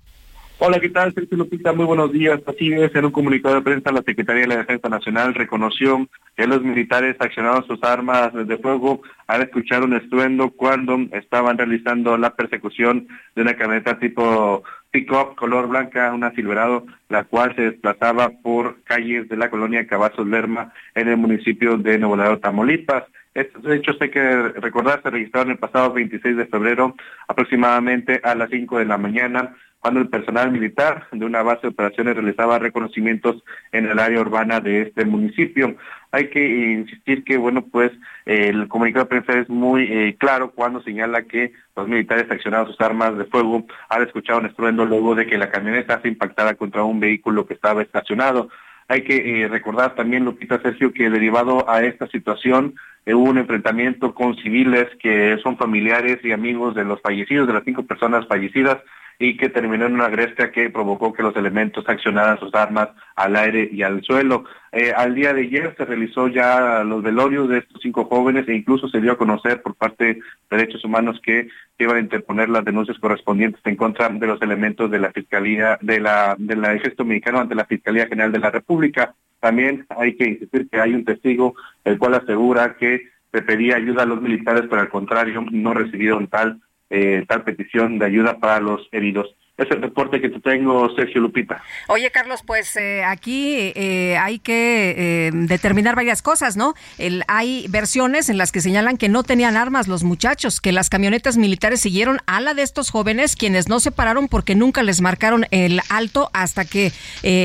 Hola, 0.59 0.79
¿qué 0.79 0.91
tal? 0.91 1.13
Sergio 1.13 1.39
Lupita, 1.39 1.73
muy 1.73 1.85
buenos 1.87 2.13
días. 2.13 2.41
Así 2.47 2.73
es, 2.73 2.95
en 2.95 3.07
un 3.07 3.11
comunicado 3.11 3.57
de 3.57 3.63
prensa, 3.63 3.91
la 3.91 4.03
Secretaría 4.03 4.43
de 4.43 4.49
la 4.49 4.59
Defensa 4.59 4.89
Nacional 4.89 5.35
reconoció 5.35 6.07
que 6.37 6.47
los 6.47 6.63
militares 6.63 7.17
accionaron 7.19 7.67
sus 7.67 7.83
armas 7.83 8.33
de 8.33 8.59
fuego 8.59 9.03
al 9.27 9.43
escuchar 9.43 9.83
un 9.83 9.95
estruendo 9.95 10.51
cuando 10.51 10.99
estaban 11.13 11.59
realizando 11.59 12.17
la 12.17 12.35
persecución 12.35 13.09
de 13.35 13.43
una 13.43 13.57
camioneta 13.57 13.99
tipo 13.99 14.63
pick-up 14.93 15.35
color 15.35 15.69
blanca, 15.69 16.13
una 16.13 16.33
Silverado, 16.33 16.87
la 17.09 17.25
cual 17.25 17.57
se 17.57 17.63
desplazaba 17.63 18.31
por 18.43 18.83
calles 18.85 19.29
de 19.29 19.37
la 19.37 19.51
colonia 19.51 19.87
Cavazos 19.87 20.27
Lerma 20.29 20.73
en 20.95 21.09
el 21.09 21.17
municipio 21.17 21.77
de 21.77 21.99
Nuevo 21.99 22.17
Laredo, 22.17 22.39
Tamaulipas. 22.39 23.05
Estos 23.35 23.67
hechos 23.67 23.97
hay 24.01 24.11
que 24.11 24.49
recordar 24.49 25.03
se 25.03 25.11
registraron 25.11 25.53
el 25.53 25.59
pasado 25.59 25.93
26 25.95 26.37
de 26.37 26.47
febrero 26.47 26.95
aproximadamente 27.27 28.21
a 28.23 28.35
las 28.35 28.51
5 28.51 28.79
de 28.79 28.85
la 28.85 28.99
mañana 28.99 29.57
cuando 29.83 29.99
el 29.99 30.09
personal 30.09 30.53
militar 30.53 31.09
de 31.11 31.27
una 31.27 31.43
base 31.43 31.63
de 31.63 31.69
operaciones 31.69 32.15
realizaba 32.15 32.61
reconocimientos 32.61 33.43
en 33.73 33.87
el 33.87 33.99
área 33.99 34.21
urbana 34.21 34.61
de 34.61 34.83
este 34.83 35.05
municipio. 35.05 35.75
Hay 36.13 36.31
que 36.31 36.73
insistir 36.75 37.25
que, 37.25 37.37
bueno, 37.37 37.63
pues 37.63 37.91
el 38.25 38.69
comunicado 38.69 39.07
de 39.07 39.09
prensa 39.09 39.41
es 39.41 39.49
muy 39.49 39.83
eh, 39.91 40.17
claro 40.21 40.53
cuando 40.53 40.81
señala 40.85 41.25
que 41.25 41.53
los 41.75 41.89
militares 41.89 42.31
accionaron 42.31 42.69
sus 42.69 42.81
armas 42.81 43.19
de 43.19 43.25
fuego 43.25 43.67
han 43.89 44.03
escuchado 44.05 44.39
un 44.39 44.47
estruendo 44.47 44.85
luego 44.85 45.17
de 45.17 45.27
que 45.27 45.37
la 45.37 45.51
camioneta 45.51 46.01
se 46.01 46.09
impactara 46.09 46.55
contra 46.55 46.85
un 46.85 47.01
vehículo 47.01 47.45
que 47.45 47.55
estaba 47.55 47.83
estacionado. 47.83 48.51
Hay 48.87 49.03
que 49.03 49.43
eh, 49.43 49.49
recordar 49.49 49.97
también, 49.97 50.25
Lupita 50.25 50.63
Sergio, 50.63 50.93
que 50.93 51.11
derivado 51.11 51.69
a 51.69 51.83
esta 51.83 52.07
situación 52.07 52.75
eh, 53.05 53.15
hubo 53.15 53.31
un 53.31 53.39
enfrentamiento 53.39 54.15
con 54.15 54.37
civiles 54.37 54.87
que 55.01 55.39
son 55.43 55.57
familiares 55.57 56.19
y 56.23 56.31
amigos 56.31 56.77
de 56.77 56.85
los 56.85 57.01
fallecidos, 57.01 57.49
de 57.49 57.55
las 57.55 57.65
cinco 57.65 57.83
personas 57.83 58.29
fallecidas, 58.29 58.79
y 59.19 59.37
que 59.37 59.49
terminó 59.49 59.87
en 59.87 59.95
una 59.95 60.07
agreste 60.07 60.51
que 60.51 60.71
provocó 60.71 61.13
que 61.13 61.23
los 61.23 61.37
elementos 61.37 61.89
accionaran 61.89 62.39
sus 62.39 62.55
armas 62.55 62.89
al 63.17 63.37
aire 63.37 63.69
y 63.71 63.83
al 63.83 64.03
suelo. 64.03 64.45
Eh, 64.73 64.93
al 64.97 65.15
día 65.15 65.33
de 65.33 65.43
ayer 65.43 65.75
se 65.77 65.85
realizó 65.85 66.29
ya 66.29 66.83
los 66.85 67.03
velorios 67.03 67.49
de 67.49 67.59
estos 67.59 67.81
cinco 67.83 68.07
jóvenes 68.07 68.49
e 68.49 68.55
incluso 68.55 68.89
se 68.89 69.01
dio 69.01 69.13
a 69.13 69.19
conocer 69.19 69.63
por 69.63 69.75
parte 69.75 70.05
de 70.05 70.21
Derechos 70.51 70.85
Humanos 70.85 71.21
que 71.23 71.49
iban 71.79 71.97
a 71.97 72.01
interponer 72.01 72.49
las 72.49 72.65
denuncias 72.65 72.99
correspondientes 72.99 73.61
en 73.65 73.77
contra 73.77 74.09
de 74.09 74.27
los 74.27 74.41
elementos 74.43 74.91
de 74.91 74.99
la 74.99 75.13
Fiscalía, 75.13 75.79
de 75.81 76.01
la, 76.01 76.35
del 76.39 76.65
Ejército 76.65 77.05
Mexicano 77.05 77.41
ante 77.41 77.55
la 77.55 77.67
Fiscalía 77.67 78.07
General 78.07 78.33
de 78.33 78.39
la 78.39 78.51
República. 78.51 79.15
También 79.41 79.87
hay 79.89 80.15
que 80.17 80.29
insistir 80.29 80.69
que 80.69 80.81
hay 80.81 80.95
un 80.95 81.05
testigo 81.05 81.55
el 81.85 81.99
cual 81.99 82.15
asegura 82.15 82.77
que 82.77 83.09
se 83.33 83.43
pedía 83.43 83.77
ayuda 83.77 84.03
a 84.03 84.07
los 84.07 84.21
militares, 84.21 84.65
pero 84.69 84.83
al 84.83 84.89
contrario 84.89 85.45
no 85.51 85.75
recibieron 85.75 86.29
tal 86.29 86.61
eh, 86.95 87.25
tal 87.27 87.43
petición 87.43 87.99
de 87.99 88.05
ayuda 88.05 88.39
para 88.39 88.61
los 88.61 88.87
heridos. 88.93 89.35
Es 89.59 89.71
el 89.71 89.83
reporte 89.83 90.19
que 90.19 90.31
te 90.31 90.41
tengo, 90.41 90.89
Sergio 90.97 91.21
Lupita. 91.21 91.63
Oye, 91.89 92.11
Carlos, 92.11 92.43
pues 92.45 92.75
eh, 92.77 93.05
aquí 93.05 93.71
eh, 93.75 94.17
hay 94.19 94.39
que 94.39 95.31
determinar 95.31 95.95
varias 95.95 96.23
cosas, 96.23 96.57
¿no? 96.57 96.73
El, 96.97 97.23
hay 97.29 97.67
versiones 97.69 98.31
en 98.31 98.39
las 98.39 98.51
que 98.51 98.63
señalan 98.63 98.97
que 98.97 99.11
no 99.11 99.25
tenían 99.25 99.59
armas 99.59 99.89
los 99.89 100.05
muchachos, 100.05 100.63
que 100.63 100.73
las 100.73 100.89
camionetas 100.89 101.37
militares 101.37 101.83
siguieron 101.83 102.21
a 102.25 102.41
la 102.41 102.55
de 102.55 102.63
estos 102.63 102.91
jóvenes, 102.91 103.37
quienes 103.37 103.69
no 103.69 103.79
se 103.79 103.91
pararon 103.91 104.27
porque 104.27 104.55
nunca 104.55 104.83
les 104.83 105.03
marcaron 105.03 105.45
el 105.51 105.83
alto 105.91 106.31
hasta 106.33 106.65
que 106.65 106.91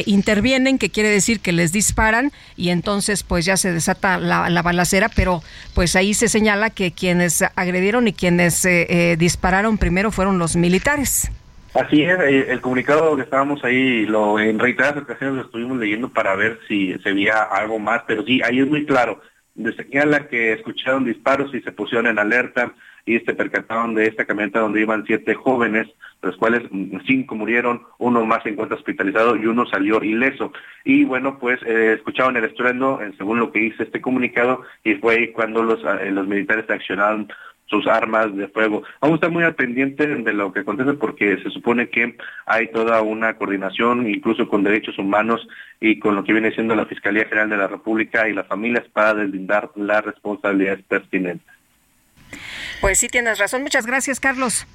intervienen, 0.06 0.80
que 0.80 0.90
quiere 0.90 1.10
decir 1.10 1.42
que 1.42 1.52
les 1.52 1.74
disparan 1.74 2.32
y 2.56 2.70
entonces 2.70 3.24
pues 3.24 3.44
ya 3.44 3.58
se 3.58 3.74
desata 3.74 4.18
la, 4.18 4.50
la 4.50 4.62
balacera, 4.62 5.10
pero 5.14 5.44
pues 5.74 5.98
ahí 5.98 6.14
se 6.14 6.30
señala 6.30 6.70
que 6.70 6.94
quienes 6.94 7.44
agredieron 7.56 8.08
y 8.08 8.14
quienes 8.14 8.66
dispararon 9.18 9.78
primero 9.78 10.10
fueron 10.10 10.40
los 10.40 10.56
militares. 10.56 11.30
Así 11.74 12.02
es, 12.02 12.20
eh, 12.20 12.52
el 12.52 12.62
comunicado 12.62 13.16
que 13.16 13.24
estábamos 13.24 13.64
ahí, 13.64 14.06
lo 14.06 14.40
en 14.40 14.58
reiteradas 14.58 15.04
ocasiones 15.04 15.36
lo 15.36 15.42
estuvimos 15.44 15.78
leyendo 15.78 16.10
para 16.10 16.36
ver 16.36 16.60
si 16.68 16.94
se 17.00 17.14
veía 17.14 17.44
algo 17.44 17.78
más, 17.78 18.04
pero 18.08 18.24
sí, 18.24 18.42
ahí 18.44 18.60
es 18.60 18.68
muy 18.68 18.86
claro, 18.86 19.22
señala 19.76 20.28
que 20.28 20.54
escucharon 20.54 21.06
disparos 21.06 21.54
y 21.54 21.62
se 21.62 21.72
pusieron 21.72 22.08
en 22.08 22.20
alerta 22.20 22.74
y 23.06 23.20
se 23.20 23.34
percataron 23.34 23.96
de 23.96 24.06
esta 24.06 24.26
camioneta 24.26 24.60
donde 24.60 24.82
iban 24.82 25.06
siete 25.06 25.34
jóvenes, 25.34 25.88
los 26.22 26.36
cuales 26.36 26.64
mm, 26.70 26.98
cinco 27.08 27.36
murieron, 27.36 27.84
uno 28.00 28.26
más 28.26 28.44
se 28.44 28.50
encuentra 28.50 28.78
hospitalizado 28.78 29.38
y 29.38 29.46
uno 29.46 29.66
salió 29.66 30.04
ileso. 30.04 30.52
Y 30.84 31.06
bueno, 31.06 31.40
pues 31.40 31.60
eh, 31.66 31.94
escucharon 31.94 32.36
el 32.36 32.44
estruendo, 32.44 33.00
según 33.18 33.40
lo 33.40 33.52
que 33.52 33.60
dice 33.60 33.84
este 33.84 34.02
comunicado, 34.02 34.64
y 34.84 34.96
fue 34.96 35.16
ahí 35.16 35.32
cuando 35.32 35.64
los, 35.64 35.80
eh, 36.02 36.12
los 36.12 36.28
militares 36.28 36.70
accionaron 36.70 37.32
sus 37.68 37.86
armas 37.88 38.36
de 38.36 38.48
fuego. 38.48 38.84
Vamos 39.02 39.16
a 39.16 39.18
estar 39.18 39.32
muy 39.32 39.44
al 39.44 39.56
pendiente 39.56 40.08
de 40.08 40.34
lo 40.34 40.52
que 40.52 40.62
acontece 40.62 40.94
porque 40.94 41.38
se 41.44 41.50
supone 41.50 41.90
que 41.90 42.18
hay 42.46 42.72
toda 42.72 43.02
una 43.02 43.36
coordinación, 43.36 44.10
incluso 44.10 44.48
con 44.48 44.64
derechos 44.64 44.98
humanos 44.98 45.48
y 45.80 46.00
con 46.00 46.16
lo 46.16 46.24
que 46.24 46.34
viene 46.34 46.52
siendo 46.52 46.76
la 46.76 46.86
Fiscalía 46.86 47.26
General 47.26 47.50
de 47.50 47.58
la 47.58 47.68
República 47.68 48.28
y 48.28 48.34
las 48.34 48.48
familias 48.48 48.86
para 48.92 49.14
deslindar 49.14 49.70
las 49.76 50.04
responsabilidades 50.04 50.84
pertinentes. 50.86 51.48
Pues 52.82 53.00
sí, 53.00 53.08
tienes 53.08 53.40
razón. 53.40 53.64
Muchas 53.64 53.86
gracias, 53.86 54.20
Carlos. 54.20 54.66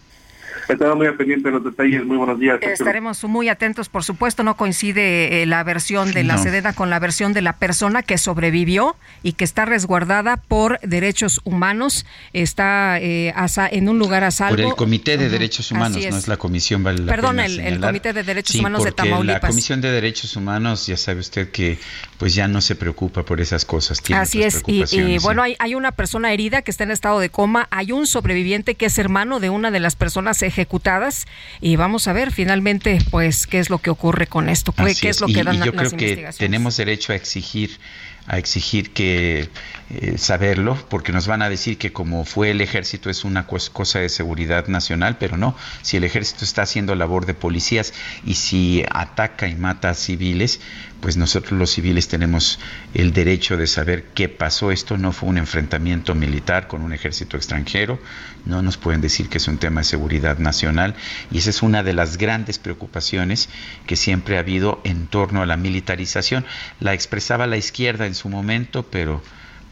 Estamos 0.69 0.97
muy 0.97 1.11
pendiente 1.13 1.49
de 1.49 1.55
los 1.55 1.65
detalles. 1.65 2.05
Muy 2.05 2.17
buenos 2.17 2.39
días. 2.39 2.59
Estaremos 2.63 3.23
muy 3.25 3.49
atentos, 3.49 3.89
por 3.89 4.05
supuesto. 4.05 4.43
No 4.43 4.57
coincide 4.57 5.43
eh, 5.43 5.47
la 5.47 5.63
versión 5.65 6.13
de 6.13 6.25
la 6.25 6.39
Sedena 6.39 6.73
con 6.73 6.91
la 6.91 6.99
versión 6.99 7.33
de 7.33 7.43
la 7.43 7.55
persona 7.55 8.03
que 8.03 8.19
sobrevivió 8.19 8.97
y 9.23 9.33
que 9.33 9.45
está 9.45 9.65
resguardada 9.65 10.37
por 10.37 10.79
derechos 10.81 11.41
humanos. 11.45 12.07
Está 12.33 12.99
eh, 13.01 13.35
en 13.71 13.89
un 13.89 13.99
lugar 13.99 14.25
a 14.25 14.31
salvo. 14.31 14.57
Por 14.57 14.65
el 14.65 14.75
Comité 14.75 15.17
de 15.17 15.29
Derechos 15.29 15.71
Humanos, 15.71 15.99
no 16.11 16.17
es 16.17 16.29
la 16.29 16.37
Comisión. 16.37 16.83
Perdón, 16.83 17.41
el, 17.41 17.81
Comité 17.81 18.13
de 18.13 18.23
Derechos 18.23 18.57
Humanos 18.57 18.85
de 18.85 18.93
Tamaulipas. 18.93 19.43
La 19.43 19.49
Comisión 19.49 19.81
de 19.81 19.91
Derechos 19.91 20.37
Humanos, 20.37 20.87
ya 20.87 20.97
sabe 20.97 21.21
usted 21.21 21.51
que 21.51 21.79
pues 22.19 22.35
ya 22.35 22.49
no 22.49 22.61
se 22.61 22.75
preocupa 22.75 23.25
por 23.25 23.41
esas 23.41 23.65
cosas. 23.65 24.03
Así 24.15 24.43
es. 24.43 24.63
Y, 24.67 25.19
bueno, 25.19 25.43
hay, 25.43 25.57
hay 25.59 25.75
una 25.75 25.93
persona 25.93 26.33
herida 26.33 26.63
que 26.63 26.71
está 26.71 26.85
en 26.85 26.91
estado 26.91 27.19
de 27.21 27.31
coma. 27.31 27.69
Hay 27.71 27.93
un 27.93 28.07
sobreviviente 28.07 28.75
que 28.75 28.87
es 28.87 28.99
hermano 28.99 29.41
de 29.41 29.51
una 29.51 29.71
de 29.71 29.81
las 29.81 29.97
personas 29.97 30.43
ejecutadas 30.53 31.27
y 31.61 31.77
vamos 31.77 32.09
a 32.09 32.13
ver 32.13 32.33
finalmente 32.33 32.99
pues 33.11 33.47
qué 33.47 33.59
es 33.59 33.71
lo 33.71 33.79
que 33.79 33.91
ocurre 33.91 34.27
con 34.27 34.49
esto, 34.49 34.73
qué, 34.73 35.09
es. 35.09 35.21
lo 35.21 35.27
que 35.27 35.43
dan 35.43 35.57
y 35.57 35.65
yo 35.65 35.73
creo 35.73 35.91
que 35.91 36.29
tenemos 36.39 36.77
derecho 36.77 37.13
a 37.13 37.17
exigir 37.17 37.79
a 38.27 38.39
exigir 38.39 38.93
que 38.93 39.49
eh, 39.95 40.17
saberlo, 40.17 40.79
porque 40.89 41.13
nos 41.13 41.27
van 41.27 41.43
a 41.43 41.51
decir 41.51 41.77
que 41.77 41.93
como 41.93 42.25
fue 42.25 42.51
el 42.51 42.63
ejército 42.63 43.11
es 43.11 43.25
una 43.25 43.47
cosa 43.47 43.99
de 43.99 44.09
seguridad 44.09 44.67
nacional, 44.69 45.19
pero 45.19 45.37
no, 45.37 45.55
si 45.83 45.99
el 45.99 46.05
ejército 46.05 46.47
está 46.47 46.63
haciendo 46.63 46.95
labor 46.95 47.27
de 47.27 47.35
policías 47.35 47.93
y 48.25 48.37
si 48.37 48.87
ataca 48.91 49.49
y 49.49 49.55
mata 49.55 49.91
a 49.91 49.95
civiles, 49.95 50.61
pues 51.03 51.19
nosotros 51.19 51.59
los 51.59 51.73
civiles 51.73 52.09
tenemos 52.09 52.59
el 52.95 53.13
derecho 53.13 53.59
de 53.59 53.67
saber 53.67 54.05
qué 54.15 54.31
pasó. 54.31 54.71
Esto 54.71 54.97
no 54.97 55.13
fue 55.13 55.29
un 55.29 55.37
enfrentamiento 55.37 56.15
militar 56.15 56.69
con 56.69 56.81
un 56.81 56.95
ejército 56.95 57.37
extranjero, 57.37 57.99
no 58.47 58.63
nos 58.63 58.79
pueden 58.79 59.03
decir 59.03 59.29
que 59.29 59.37
es 59.37 59.47
un 59.47 59.59
tema 59.59 59.83
de 59.83 59.85
seguridad 59.85 60.39
nacional 60.39 60.95
y 61.31 61.37
esa 61.37 61.51
es 61.51 61.61
una 61.61 61.83
de 61.83 61.93
las 61.93 62.17
grandes 62.17 62.59
preocupaciones 62.59 63.51
que 63.87 63.97
siempre 63.97 64.39
ha 64.39 64.41
habido 64.41 64.81
en 64.85 65.07
torno 65.07 65.43
a 65.43 65.47
la 65.47 65.59
militarización. 65.59 66.47
La 66.81 66.95
expresaba 66.95 67.47
la 67.47 67.59
izquierda 67.59 68.07
en 68.07 68.15
su 68.15 68.31
momento, 68.31 68.85
pero 68.85 69.23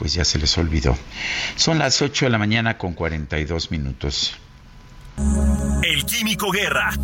pues 0.00 0.14
ya 0.14 0.24
se 0.24 0.38
les 0.38 0.56
olvidó. 0.56 0.96
Son 1.56 1.78
las 1.78 2.00
8 2.00 2.24
de 2.24 2.30
la 2.30 2.38
mañana 2.38 2.78
con 2.78 2.94
42 2.94 3.70
minutos. 3.70 4.34
El 5.82 6.06
Químico 6.06 6.50
Guerra, 6.50 6.94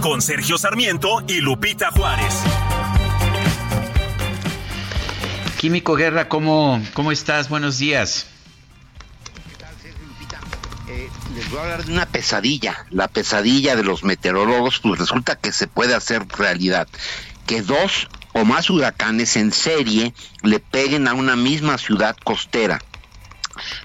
con 0.00 0.20
Sergio 0.20 0.58
Sarmiento 0.58 1.22
y 1.28 1.40
Lupita 1.40 1.92
Juárez. 1.92 2.34
Químico 5.56 5.94
Guerra, 5.94 6.28
¿cómo, 6.28 6.82
cómo 6.94 7.12
estás? 7.12 7.48
Buenos 7.48 7.78
días. 7.78 8.26
Eh, 10.88 11.08
les 11.36 11.48
voy 11.48 11.60
a 11.60 11.62
hablar 11.62 11.84
de 11.84 11.92
una 11.92 12.06
pesadilla, 12.06 12.86
la 12.90 13.06
pesadilla 13.06 13.76
de 13.76 13.84
los 13.84 14.02
meteorólogos, 14.02 14.80
pues 14.80 14.98
resulta 14.98 15.36
que 15.36 15.52
se 15.52 15.68
puede 15.68 15.94
hacer 15.94 16.26
realidad. 16.26 16.88
Que 17.46 17.62
dos 17.62 18.08
o 18.32 18.44
más 18.44 18.70
huracanes 18.70 19.36
en 19.36 19.52
serie 19.52 20.14
le 20.42 20.60
peguen 20.60 21.08
a 21.08 21.14
una 21.14 21.36
misma 21.36 21.78
ciudad 21.78 22.16
costera 22.22 22.80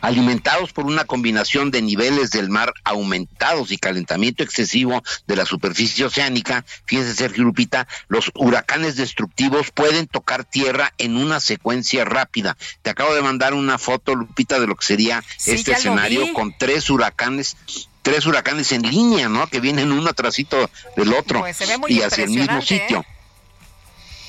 alimentados 0.02 0.72
por 0.74 0.86
una 0.86 1.06
combinación 1.06 1.72
de 1.72 1.82
niveles 1.82 2.32
del 2.32 2.50
mar 2.50 2.74
aumentados 2.84 3.72
y 3.72 3.78
calentamiento 3.78 4.44
excesivo 4.44 5.04
de 5.28 5.36
la 5.36 5.46
superficie 5.46 6.06
oceánica, 6.06 6.66
fíjense 6.86 7.16
Sergio 7.16 7.44
Lupita, 7.44 7.88
los 8.08 8.32
huracanes 8.36 8.96
destructivos 8.96 9.72
pueden 9.72 10.08
tocar 10.08 10.44
tierra 10.46 10.94
en 10.98 11.18
una 11.18 11.40
secuencia 11.40 12.06
rápida. 12.06 12.58
Te 12.82 12.90
acabo 12.90 13.14
de 13.14 13.22
mandar 13.22 13.54
una 13.54 13.78
foto, 13.78 14.16
Lupita, 14.16 14.60
de 14.60 14.68
lo 14.68 14.76
que 14.76 14.86
sería 14.86 15.24
este 15.46 15.74
escenario 15.74 16.34
con 16.34 16.56
tres 16.58 16.90
huracanes 16.90 17.58
tres 18.02 18.28
huracanes 18.28 18.72
en 18.72 18.84
línea, 18.84 19.30
¿no? 19.30 19.48
Que 19.48 19.60
vienen 19.60 19.92
uno 19.92 20.12
atrásito 20.12 20.70
del 20.96 21.12
otro 21.12 21.40
pues 21.40 21.60
y 21.88 22.04
hacia 22.04 22.26
el 22.26 22.30
mismo 22.30 22.62
sitio. 22.62 23.00
¿eh? 23.00 23.15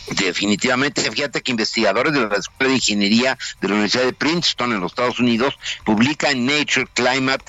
Definitivamente, 0.08 1.10
fíjate 1.10 1.42
que 1.42 1.50
investigadores 1.50 2.12
de 2.12 2.28
la 2.28 2.36
Escuela 2.36 2.70
de 2.70 2.76
Ingeniería 2.76 3.36
de 3.60 3.68
la 3.68 3.74
Universidad 3.74 4.04
de 4.04 4.12
Princeton 4.12 4.72
en 4.72 4.80
los 4.80 4.92
Estados 4.92 5.18
Unidos 5.18 5.58
publican 5.84 6.46
Nature 6.46 6.86
Climate 6.94 7.44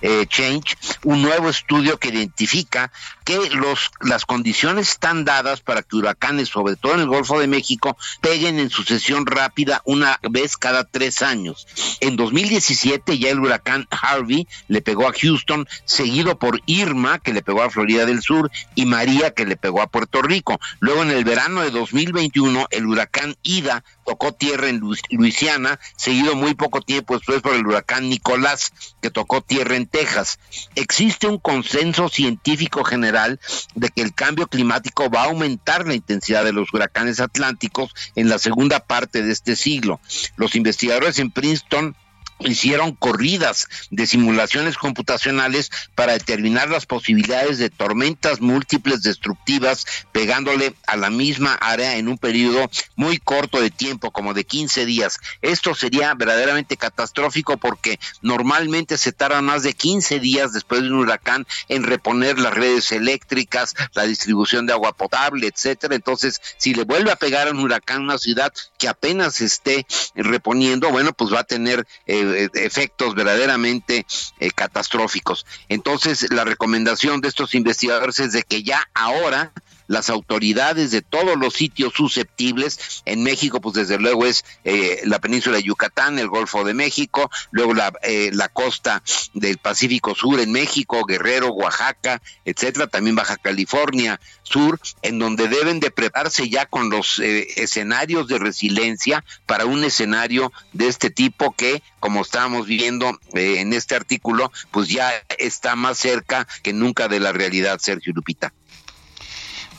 eh, 0.00 0.26
Change, 0.28 0.76
un 1.04 1.22
nuevo 1.22 1.48
estudio 1.48 1.98
que 1.98 2.08
identifica 2.08 2.92
que 3.24 3.50
los, 3.50 3.90
las 4.00 4.24
condiciones 4.24 4.90
están 4.90 5.24
dadas 5.24 5.60
para 5.60 5.82
que 5.82 5.96
huracanes, 5.96 6.48
sobre 6.48 6.76
todo 6.76 6.94
en 6.94 7.00
el 7.00 7.08
Golfo 7.08 7.40
de 7.40 7.48
México, 7.48 7.96
peguen 8.20 8.58
en 8.58 8.70
sucesión 8.70 9.26
rápida 9.26 9.82
una 9.84 10.20
vez 10.22 10.56
cada 10.56 10.84
tres 10.84 11.22
años. 11.22 11.66
En 12.00 12.16
2017 12.16 13.18
ya 13.18 13.30
el 13.30 13.40
huracán 13.40 13.86
Harvey 13.90 14.46
le 14.68 14.82
pegó 14.82 15.08
a 15.08 15.12
Houston, 15.12 15.66
seguido 15.84 16.38
por 16.38 16.60
Irma, 16.66 17.18
que 17.18 17.32
le 17.32 17.42
pegó 17.42 17.62
a 17.62 17.70
Florida 17.70 18.06
del 18.06 18.22
Sur, 18.22 18.50
y 18.74 18.86
María, 18.86 19.32
que 19.32 19.46
le 19.46 19.56
pegó 19.56 19.82
a 19.82 19.88
Puerto 19.88 20.22
Rico. 20.22 20.60
Luego 20.80 21.02
en 21.02 21.10
el 21.10 21.24
verano 21.24 21.62
de 21.62 21.70
2021, 21.70 22.68
el 22.70 22.86
huracán 22.86 23.36
Ida 23.42 23.84
tocó 24.04 24.32
tierra 24.32 24.68
en 24.68 24.80
Luisiana, 25.10 25.80
seguido 25.96 26.36
muy 26.36 26.54
poco 26.54 26.80
tiempo 26.80 27.14
después 27.14 27.42
por 27.42 27.54
el 27.54 27.66
huracán 27.66 28.08
Nicolás, 28.08 28.72
que 29.02 29.10
tocó 29.10 29.40
tierra 29.40 29.76
en 29.76 29.86
Texas. 29.96 30.38
Existe 30.74 31.26
un 31.26 31.38
consenso 31.38 32.10
científico 32.10 32.84
general 32.84 33.40
de 33.74 33.88
que 33.88 34.02
el 34.02 34.12
cambio 34.12 34.46
climático 34.46 35.08
va 35.08 35.22
a 35.22 35.26
aumentar 35.26 35.86
la 35.86 35.94
intensidad 35.94 36.44
de 36.44 36.52
los 36.52 36.68
huracanes 36.74 37.18
atlánticos 37.18 37.94
en 38.14 38.28
la 38.28 38.38
segunda 38.38 38.80
parte 38.80 39.22
de 39.22 39.32
este 39.32 39.56
siglo. 39.56 39.98
Los 40.36 40.54
investigadores 40.54 41.18
en 41.18 41.30
Princeton 41.30 41.96
hicieron 42.40 42.92
corridas 42.92 43.68
de 43.90 44.06
simulaciones 44.06 44.76
computacionales 44.76 45.70
para 45.94 46.12
determinar 46.12 46.68
las 46.68 46.86
posibilidades 46.86 47.58
de 47.58 47.70
tormentas 47.70 48.40
múltiples 48.40 49.02
destructivas 49.02 49.86
pegándole 50.12 50.74
a 50.86 50.96
la 50.96 51.10
misma 51.10 51.54
área 51.54 51.96
en 51.96 52.08
un 52.08 52.18
periodo 52.18 52.70
muy 52.94 53.18
corto 53.18 53.60
de 53.60 53.70
tiempo, 53.70 54.10
como 54.10 54.34
de 54.34 54.44
15 54.44 54.86
días. 54.86 55.18
Esto 55.42 55.74
sería 55.74 56.14
verdaderamente 56.14 56.76
catastrófico 56.76 57.56
porque 57.56 57.98
normalmente 58.22 58.98
se 58.98 59.12
tarda 59.12 59.42
más 59.42 59.62
de 59.62 59.74
15 59.74 60.20
días 60.20 60.52
después 60.52 60.82
de 60.82 60.88
un 60.88 60.98
huracán 60.98 61.46
en 61.68 61.84
reponer 61.84 62.38
las 62.38 62.54
redes 62.54 62.92
eléctricas, 62.92 63.74
la 63.94 64.04
distribución 64.04 64.66
de 64.66 64.72
agua 64.72 64.92
potable, 64.92 65.46
etcétera. 65.46 65.94
Entonces, 65.94 66.40
si 66.58 66.74
le 66.74 66.84
vuelve 66.84 67.10
a 67.10 67.16
pegar 67.16 67.48
a 67.48 67.50
un 67.50 67.60
huracán 67.60 68.02
una 68.02 68.18
ciudad 68.18 68.52
que 68.78 68.88
apenas 68.88 69.40
esté 69.40 69.86
reponiendo, 70.14 70.90
bueno, 70.90 71.12
pues 71.12 71.32
va 71.32 71.40
a 71.40 71.44
tener 71.44 71.86
eh, 72.06 72.25
eh, 72.34 72.50
efectos 72.54 73.14
verdaderamente 73.14 74.06
eh, 74.38 74.50
catastróficos. 74.50 75.46
Entonces, 75.68 76.26
la 76.30 76.44
recomendación 76.44 77.20
de 77.20 77.28
estos 77.28 77.54
investigadores 77.54 78.18
es 78.20 78.32
de 78.32 78.42
que 78.42 78.62
ya 78.62 78.88
ahora 78.94 79.52
las 79.86 80.10
autoridades 80.10 80.90
de 80.90 81.02
todos 81.02 81.36
los 81.36 81.54
sitios 81.54 81.92
susceptibles. 81.94 83.02
En 83.04 83.22
México, 83.22 83.60
pues 83.60 83.74
desde 83.74 83.98
luego 83.98 84.26
es 84.26 84.44
eh, 84.64 85.00
la 85.04 85.18
península 85.18 85.56
de 85.56 85.64
Yucatán, 85.64 86.18
el 86.18 86.28
Golfo 86.28 86.64
de 86.64 86.74
México, 86.74 87.30
luego 87.50 87.74
la, 87.74 87.92
eh, 88.02 88.30
la 88.32 88.48
costa 88.48 89.02
del 89.34 89.58
Pacífico 89.58 90.14
Sur 90.14 90.40
en 90.40 90.52
México, 90.52 91.04
Guerrero, 91.04 91.48
Oaxaca, 91.48 92.20
etcétera, 92.44 92.86
también 92.86 93.16
Baja 93.16 93.36
California 93.36 94.20
Sur, 94.42 94.80
en 95.02 95.18
donde 95.18 95.48
deben 95.48 95.80
de 95.80 95.90
prepararse 95.90 96.48
ya 96.48 96.66
con 96.66 96.90
los 96.90 97.18
eh, 97.18 97.46
escenarios 97.56 98.28
de 98.28 98.38
resiliencia 98.38 99.24
para 99.46 99.66
un 99.66 99.84
escenario 99.84 100.52
de 100.72 100.88
este 100.88 101.10
tipo 101.10 101.52
que, 101.52 101.82
como 102.00 102.22
estábamos 102.22 102.66
viendo 102.66 103.18
en 103.32 103.72
este 103.72 103.94
artículo, 103.94 104.52
pues 104.70 104.88
ya 104.88 105.12
está 105.38 105.76
más 105.76 105.98
cerca 105.98 106.46
que 106.62 106.72
nunca 106.72 107.08
de 107.08 107.20
la 107.20 107.32
realidad, 107.32 107.78
Sergio 107.80 108.12
Lupita. 108.14 108.52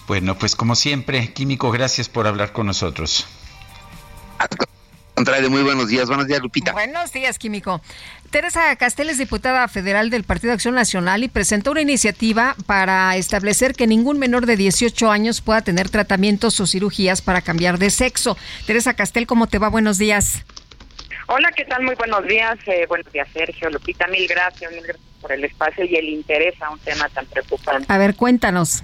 Bueno, 0.08 0.38
pues 0.38 0.56
como 0.56 0.76
siempre, 0.76 1.34
Químico, 1.34 1.70
gracias 1.70 2.08
por 2.08 2.28
hablar 2.28 2.54
con 2.54 2.66
nosotros. 2.66 3.28
Contrario, 5.14 5.50
muy 5.50 5.64
buenos 5.64 5.90
días. 5.90 6.08
Buenos 6.08 6.28
días, 6.28 6.40
Lupita. 6.42 6.72
Buenos 6.72 7.12
días, 7.12 7.38
Químico. 7.38 7.82
Teresa 8.30 8.74
Castel 8.76 9.10
es 9.10 9.18
diputada 9.18 9.68
federal 9.68 10.10
del 10.10 10.24
Partido 10.24 10.52
de 10.52 10.56
Acción 10.56 10.76
Nacional 10.76 11.24
y 11.24 11.28
presentó 11.28 11.72
una 11.72 11.82
iniciativa 11.82 12.56
para 12.68 13.16
establecer 13.18 13.74
que 13.74 13.88
ningún 13.88 14.20
menor 14.20 14.46
de 14.46 14.56
18 14.56 15.12
años 15.12 15.42
pueda 15.42 15.62
tener 15.62 15.90
tratamientos 15.90 16.60
o 16.62 16.68
cirugías 16.68 17.22
para 17.22 17.42
cambiar 17.42 17.78
de 17.78 17.90
sexo. 17.90 18.38
Teresa 18.66 18.94
Castel, 18.94 19.28
¿cómo 19.28 19.48
te 19.48 19.58
va? 19.58 19.70
Buenos 19.70 19.98
días. 19.98 20.46
Hola, 21.26 21.52
¿qué 21.52 21.66
tal? 21.66 21.84
Muy 21.84 21.96
buenos 21.96 22.26
días. 22.26 22.58
Eh, 22.68 22.86
buenos 22.88 23.12
días, 23.12 23.28
Sergio. 23.34 23.70
Lupita, 23.70 24.08
mil 24.08 24.28
gracias, 24.28 24.72
mil 24.72 24.84
gracias 24.84 25.06
por 25.20 25.32
el 25.34 25.44
espacio 25.44 25.84
y 25.84 25.96
el 25.96 26.10
interés 26.10 26.62
a 26.62 26.70
un 26.70 26.80
tema 26.80 27.10
tan 27.10 27.26
preocupante. 27.26 27.92
A 27.92 27.98
ver, 27.98 28.16
cuéntanos. 28.16 28.84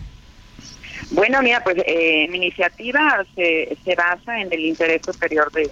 Bueno, 1.14 1.44
mira, 1.44 1.64
pues 1.64 1.78
eh, 1.86 2.28
mi 2.30 2.38
iniciativa 2.38 3.24
se, 3.36 3.78
se 3.86 3.96
basa 3.96 4.42
en 4.42 4.52
el 4.52 4.62
interés 4.62 5.00
superior 5.06 5.52
de, 5.52 5.70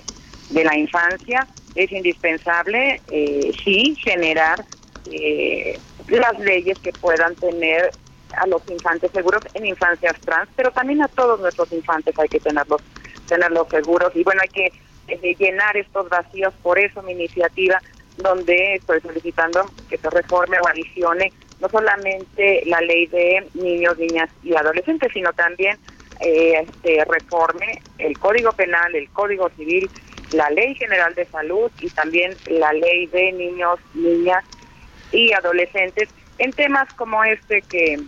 de 0.51 0.63
la 0.63 0.77
infancia. 0.77 1.47
Es 1.73 1.91
indispensable, 1.91 3.01
eh, 3.07 3.51
sí, 3.63 3.95
generar 4.03 4.63
eh, 5.11 5.79
las 6.09 6.37
leyes 6.39 6.77
que 6.77 6.91
puedan 6.93 7.33
tener 7.35 7.91
a 8.37 8.45
los 8.45 8.61
infantes 8.69 9.09
seguros 9.11 9.41
en 9.55 9.65
infancias 9.65 10.13
trans, 10.23 10.47
pero 10.55 10.69
también 10.71 11.01
a 11.01 11.07
todos 11.07 11.39
nuestros 11.39 11.71
infantes 11.71 12.17
hay 12.19 12.29
que 12.29 12.39
tenerlos, 12.39 12.81
tenerlos 13.27 13.67
seguros. 13.69 14.11
Y 14.15 14.23
bueno, 14.23 14.41
hay 14.43 14.49
que 14.49 14.71
eh, 15.07 15.35
llenar 15.39 15.75
estos 15.75 16.07
vacíos. 16.07 16.53
Por 16.61 16.77
eso 16.77 17.01
mi 17.01 17.13
iniciativa, 17.13 17.81
donde 18.17 18.75
estoy 18.75 19.01
solicitando 19.01 19.71
que 19.89 19.97
se 19.97 20.09
reforme 20.11 20.57
o 20.59 20.67
adicione 20.67 21.33
no 21.61 21.69
solamente 21.69 22.63
la 22.65 22.81
ley 22.81 23.05
de 23.07 23.47
niños, 23.53 23.97
niñas 23.97 24.29
y 24.43 24.55
adolescentes, 24.55 25.11
sino 25.13 25.31
también 25.33 25.77
eh, 26.19 26.65
este, 26.67 27.05
reforme 27.05 27.81
el 27.99 28.17
Código 28.17 28.51
Penal, 28.51 28.95
el 28.95 29.07
Código 29.09 29.49
Civil, 29.55 29.89
la 30.31 30.49
Ley 30.49 30.73
General 30.75 31.13
de 31.13 31.25
Salud 31.25 31.71
y 31.79 31.89
también 31.89 32.35
la 32.47 32.73
ley 32.73 33.05
de 33.07 33.31
niños, 33.33 33.79
niñas 33.93 34.43
y 35.11 35.33
adolescentes 35.33 36.09
en 36.37 36.51
temas 36.51 36.91
como 36.93 37.23
este 37.23 37.61
que, 37.61 37.99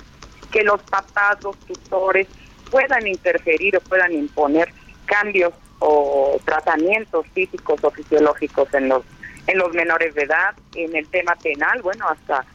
que 0.51 0.63
los 0.63 0.81
papás, 0.83 1.43
los 1.43 1.57
tutores 1.59 2.27
puedan 2.71 3.05
interferir 3.05 3.77
o 3.77 3.81
puedan 3.81 4.13
imponer 4.13 4.73
cambios 5.05 5.53
o 5.79 6.39
tratamientos 6.45 7.27
físicos 7.33 7.83
o 7.83 7.91
fisiológicos 7.91 8.73
en 8.73 8.89
los 8.89 9.03
en 9.45 9.57
los 9.57 9.73
menores 9.73 10.15
de 10.15 10.23
edad, 10.23 10.55
en 10.73 10.95
el 10.95 11.05
tema 11.09 11.35
penal, 11.35 11.81
bueno, 11.81 12.07
hasta 12.07 12.45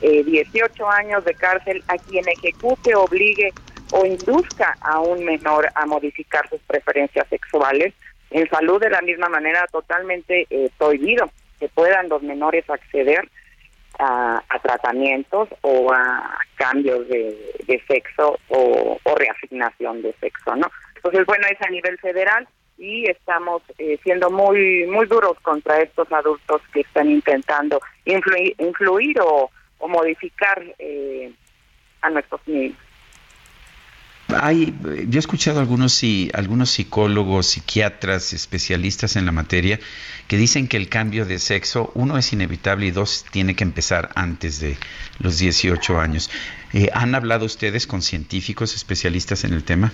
18 0.00 0.82
eh, 0.82 0.86
años 0.92 1.24
de 1.24 1.34
cárcel 1.34 1.82
a 1.88 1.96
quien 1.98 2.24
ejecute, 2.28 2.94
obligue 2.94 3.52
o 3.92 4.04
induzca 4.04 4.76
a 4.80 5.00
un 5.00 5.24
menor 5.24 5.68
a 5.74 5.86
modificar 5.86 6.48
sus 6.48 6.60
preferencias 6.62 7.28
sexuales. 7.28 7.94
En 8.30 8.48
salud, 8.48 8.80
de 8.80 8.90
la 8.90 9.00
misma 9.02 9.28
manera, 9.28 9.66
totalmente 9.70 10.46
eh, 10.50 10.70
prohibido 10.78 11.30
que 11.60 11.68
puedan 11.68 12.08
los 12.08 12.22
menores 12.22 12.68
acceder 12.68 13.28
a, 13.98 14.42
tratamientos 14.62 15.48
o 15.60 15.92
a 15.92 16.38
cambios 16.56 17.06
de, 17.08 17.82
sexo 17.86 18.38
o, 18.48 18.98
reasignación 19.16 20.02
de 20.02 20.14
sexo, 20.20 20.56
¿no? 20.56 20.70
Entonces, 20.96 21.26
bueno, 21.26 21.46
es 21.50 21.60
a 21.60 21.70
nivel 21.70 21.98
federal 21.98 22.48
y 22.78 23.08
estamos 23.08 23.62
eh, 23.78 23.98
siendo 24.02 24.30
muy 24.30 24.86
muy 24.86 25.06
duros 25.06 25.38
contra 25.42 25.80
estos 25.80 26.10
adultos 26.10 26.60
que 26.72 26.80
están 26.80 27.08
intentando 27.08 27.80
influir, 28.04 28.54
influir 28.58 29.20
o 29.20 29.50
o 29.84 29.88
modificar 29.88 30.64
eh, 30.78 31.30
a 32.00 32.08
nuestros 32.08 32.40
niños. 32.46 32.78
Hay, 34.34 34.74
yo 35.06 35.18
he 35.18 35.20
escuchado 35.20 35.60
algunos, 35.60 36.02
algunos 36.32 36.70
psicólogos, 36.70 37.48
psiquiatras, 37.48 38.32
especialistas 38.32 39.16
en 39.16 39.26
la 39.26 39.32
materia 39.32 39.78
que 40.26 40.38
dicen 40.38 40.68
que 40.68 40.78
el 40.78 40.88
cambio 40.88 41.26
de 41.26 41.38
sexo, 41.38 41.92
uno, 41.94 42.16
es 42.16 42.32
inevitable 42.32 42.86
y 42.86 42.90
dos, 42.92 43.26
tiene 43.30 43.54
que 43.54 43.64
empezar 43.64 44.08
antes 44.14 44.58
de 44.60 44.78
los 45.18 45.38
18 45.38 46.00
años. 46.00 46.30
Eh, 46.72 46.88
¿Han 46.94 47.14
hablado 47.14 47.44
ustedes 47.44 47.86
con 47.86 48.00
científicos 48.00 48.74
especialistas 48.74 49.44
en 49.44 49.52
el 49.52 49.64
tema? 49.64 49.92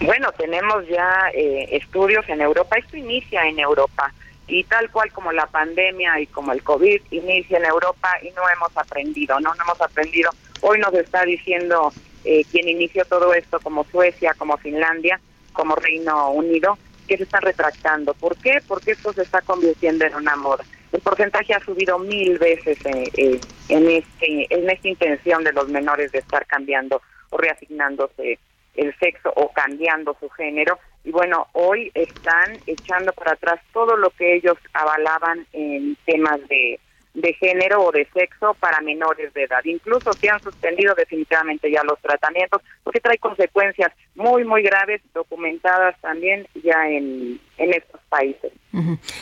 Bueno, 0.00 0.32
tenemos 0.32 0.88
ya 0.88 1.30
eh, 1.34 1.68
estudios 1.72 2.26
en 2.30 2.40
Europa. 2.40 2.78
Esto 2.78 2.96
inicia 2.96 3.46
en 3.46 3.58
Europa 3.58 4.14
y 4.48 4.64
tal 4.64 4.90
cual 4.90 5.12
como 5.12 5.30
la 5.30 5.46
pandemia 5.46 6.18
y 6.20 6.26
como 6.26 6.52
el 6.52 6.62
COVID 6.62 7.00
inicia 7.10 7.58
en 7.58 7.66
Europa 7.66 8.10
y 8.22 8.30
no 8.30 8.42
hemos 8.48 8.76
aprendido, 8.76 9.38
no, 9.40 9.54
no 9.54 9.62
hemos 9.62 9.80
aprendido. 9.80 10.30
Hoy 10.62 10.78
nos 10.78 10.94
está 10.94 11.24
diciendo 11.24 11.92
eh, 12.24 12.44
quien 12.50 12.68
inició 12.68 13.04
todo 13.04 13.32
esto 13.34 13.60
como 13.60 13.84
Suecia, 13.84 14.34
como 14.36 14.56
Finlandia, 14.56 15.20
como 15.52 15.76
Reino 15.76 16.30
Unido, 16.30 16.78
que 17.06 17.16
se 17.16 17.24
están 17.24 17.42
retractando. 17.42 18.14
¿Por 18.14 18.36
qué? 18.38 18.60
Porque 18.66 18.92
esto 18.92 19.12
se 19.12 19.22
está 19.22 19.42
convirtiendo 19.42 20.04
en 20.04 20.14
una 20.14 20.36
moda. 20.36 20.64
El 20.92 21.00
porcentaje 21.00 21.52
ha 21.54 21.60
subido 21.60 21.98
mil 21.98 22.38
veces 22.38 22.78
eh, 22.86 23.10
eh, 23.16 23.40
en, 23.68 23.90
este, 23.90 24.46
en 24.54 24.70
esta 24.70 24.88
intención 24.88 25.44
de 25.44 25.52
los 25.52 25.68
menores 25.68 26.10
de 26.12 26.20
estar 26.20 26.46
cambiando 26.46 27.02
o 27.30 27.36
reasignándose 27.36 28.38
el 28.74 28.96
sexo 28.98 29.32
o 29.36 29.52
cambiando 29.52 30.16
su 30.18 30.30
género 30.30 30.78
y 31.08 31.10
bueno, 31.10 31.46
hoy 31.54 31.90
están 31.94 32.58
echando 32.66 33.14
para 33.14 33.32
atrás 33.32 33.58
todo 33.72 33.96
lo 33.96 34.10
que 34.10 34.36
ellos 34.36 34.58
avalaban 34.74 35.46
en 35.54 35.96
temas 36.04 36.38
de, 36.50 36.78
de 37.14 37.32
género 37.32 37.82
o 37.82 37.90
de 37.90 38.06
sexo 38.12 38.54
para 38.60 38.82
menores 38.82 39.32
de 39.32 39.44
edad. 39.44 39.64
Incluso 39.64 40.12
se 40.12 40.28
han 40.28 40.38
suspendido 40.42 40.94
definitivamente 40.94 41.70
ya 41.70 41.82
los 41.82 41.98
tratamientos 42.00 42.60
porque 42.84 43.00
trae 43.00 43.16
consecuencias 43.16 43.90
muy, 44.16 44.44
muy 44.44 44.62
graves 44.62 45.00
documentadas 45.14 45.98
también 46.02 46.46
ya 46.62 46.86
en, 46.86 47.40
en 47.56 47.72
estos 47.72 48.02
países. 48.10 48.52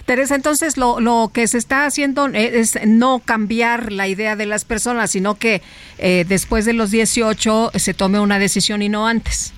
Teresa, 0.06 0.34
entonces 0.34 0.76
lo, 0.76 0.98
lo 0.98 1.30
que 1.32 1.46
se 1.46 1.56
está 1.56 1.86
haciendo 1.86 2.26
es 2.26 2.84
no 2.84 3.22
cambiar 3.24 3.92
la 3.92 4.08
idea 4.08 4.34
de 4.34 4.46
las 4.46 4.64
personas, 4.64 5.12
sino 5.12 5.38
que 5.38 5.62
eh, 5.98 6.24
después 6.26 6.64
de 6.64 6.72
los 6.72 6.90
18 6.90 7.70
se 7.76 7.94
tome 7.94 8.18
una 8.18 8.40
decisión 8.40 8.82
y 8.82 8.88
no 8.88 9.06
antes. 9.06 9.54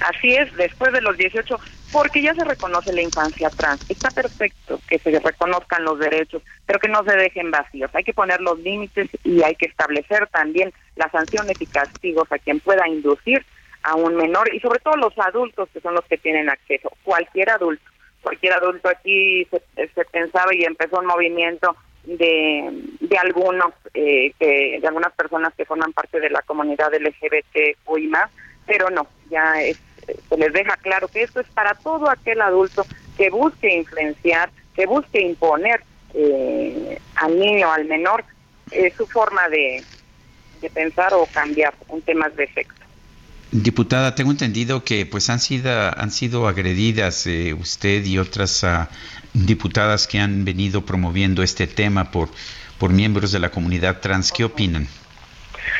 Así 0.00 0.34
es, 0.34 0.54
después 0.56 0.92
de 0.92 1.00
los 1.00 1.16
18, 1.16 1.58
porque 1.90 2.22
ya 2.22 2.34
se 2.34 2.44
reconoce 2.44 2.92
la 2.92 3.02
infancia 3.02 3.50
trans. 3.50 3.80
Está 3.88 4.10
perfecto 4.10 4.80
que 4.88 4.98
se 4.98 5.18
reconozcan 5.18 5.84
los 5.84 5.98
derechos, 5.98 6.42
pero 6.66 6.78
que 6.78 6.88
no 6.88 7.02
se 7.04 7.16
dejen 7.16 7.50
vacíos. 7.50 7.90
Hay 7.94 8.04
que 8.04 8.14
poner 8.14 8.40
los 8.40 8.58
límites 8.60 9.08
y 9.24 9.42
hay 9.42 9.54
que 9.54 9.66
establecer 9.66 10.26
también 10.28 10.72
las 10.96 11.10
sanciones 11.12 11.56
y 11.60 11.66
castigos 11.66 12.30
a 12.30 12.38
quien 12.38 12.60
pueda 12.60 12.86
inducir 12.88 13.44
a 13.82 13.94
un 13.94 14.16
menor 14.16 14.52
y 14.52 14.60
sobre 14.60 14.80
todo 14.80 14.96
los 14.96 15.16
adultos 15.18 15.68
que 15.72 15.80
son 15.80 15.94
los 15.94 16.04
que 16.04 16.18
tienen 16.18 16.50
acceso. 16.50 16.92
Cualquier 17.04 17.50
adulto, 17.50 17.84
cualquier 18.22 18.54
adulto 18.54 18.88
aquí 18.88 19.46
se, 19.50 19.88
se 19.88 20.04
pensaba 20.06 20.54
y 20.54 20.64
empezó 20.64 20.98
un 20.98 21.06
movimiento 21.06 21.76
de, 22.04 22.70
de 23.00 23.18
algunos, 23.18 23.72
eh, 23.94 24.32
que, 24.38 24.78
de 24.80 24.86
algunas 24.86 25.12
personas 25.12 25.52
que 25.54 25.64
forman 25.64 25.92
parte 25.92 26.20
de 26.20 26.30
la 26.30 26.42
comunidad 26.42 26.92
LGBT 26.94 27.76
pero 28.66 28.90
no, 28.90 29.06
ya 29.30 29.54
se 30.28 30.36
les 30.36 30.52
deja 30.52 30.76
claro 30.76 31.08
que 31.08 31.22
esto 31.22 31.40
es 31.40 31.46
para 31.48 31.74
todo 31.74 32.08
aquel 32.10 32.40
adulto 32.40 32.86
que 33.16 33.30
busque 33.30 33.74
influenciar, 33.76 34.50
que 34.74 34.86
busque 34.86 35.20
imponer 35.20 35.82
eh, 36.14 36.98
al 37.16 37.38
niño, 37.38 37.70
al 37.70 37.84
menor, 37.84 38.24
eh, 38.70 38.92
su 38.96 39.06
forma 39.06 39.48
de, 39.48 39.82
de 40.60 40.70
pensar 40.70 41.12
o 41.14 41.26
cambiar 41.26 41.74
en 41.90 42.02
temas 42.02 42.34
de 42.36 42.46
sexo. 42.52 42.74
Diputada, 43.50 44.14
tengo 44.14 44.30
entendido 44.30 44.84
que 44.84 45.06
pues 45.06 45.30
han 45.30 45.40
sido 45.40 45.70
han 45.70 46.10
sido 46.10 46.48
agredidas 46.48 47.26
eh, 47.26 47.54
usted 47.54 48.04
y 48.04 48.18
otras 48.18 48.62
ah, 48.62 48.90
diputadas 49.32 50.06
que 50.06 50.18
han 50.18 50.44
venido 50.44 50.84
promoviendo 50.84 51.42
este 51.42 51.66
tema 51.66 52.10
por 52.10 52.28
por 52.78 52.92
miembros 52.92 53.32
de 53.32 53.38
la 53.38 53.50
comunidad 53.50 54.00
trans. 54.00 54.32
¿Qué 54.32 54.44
opinan? 54.44 54.86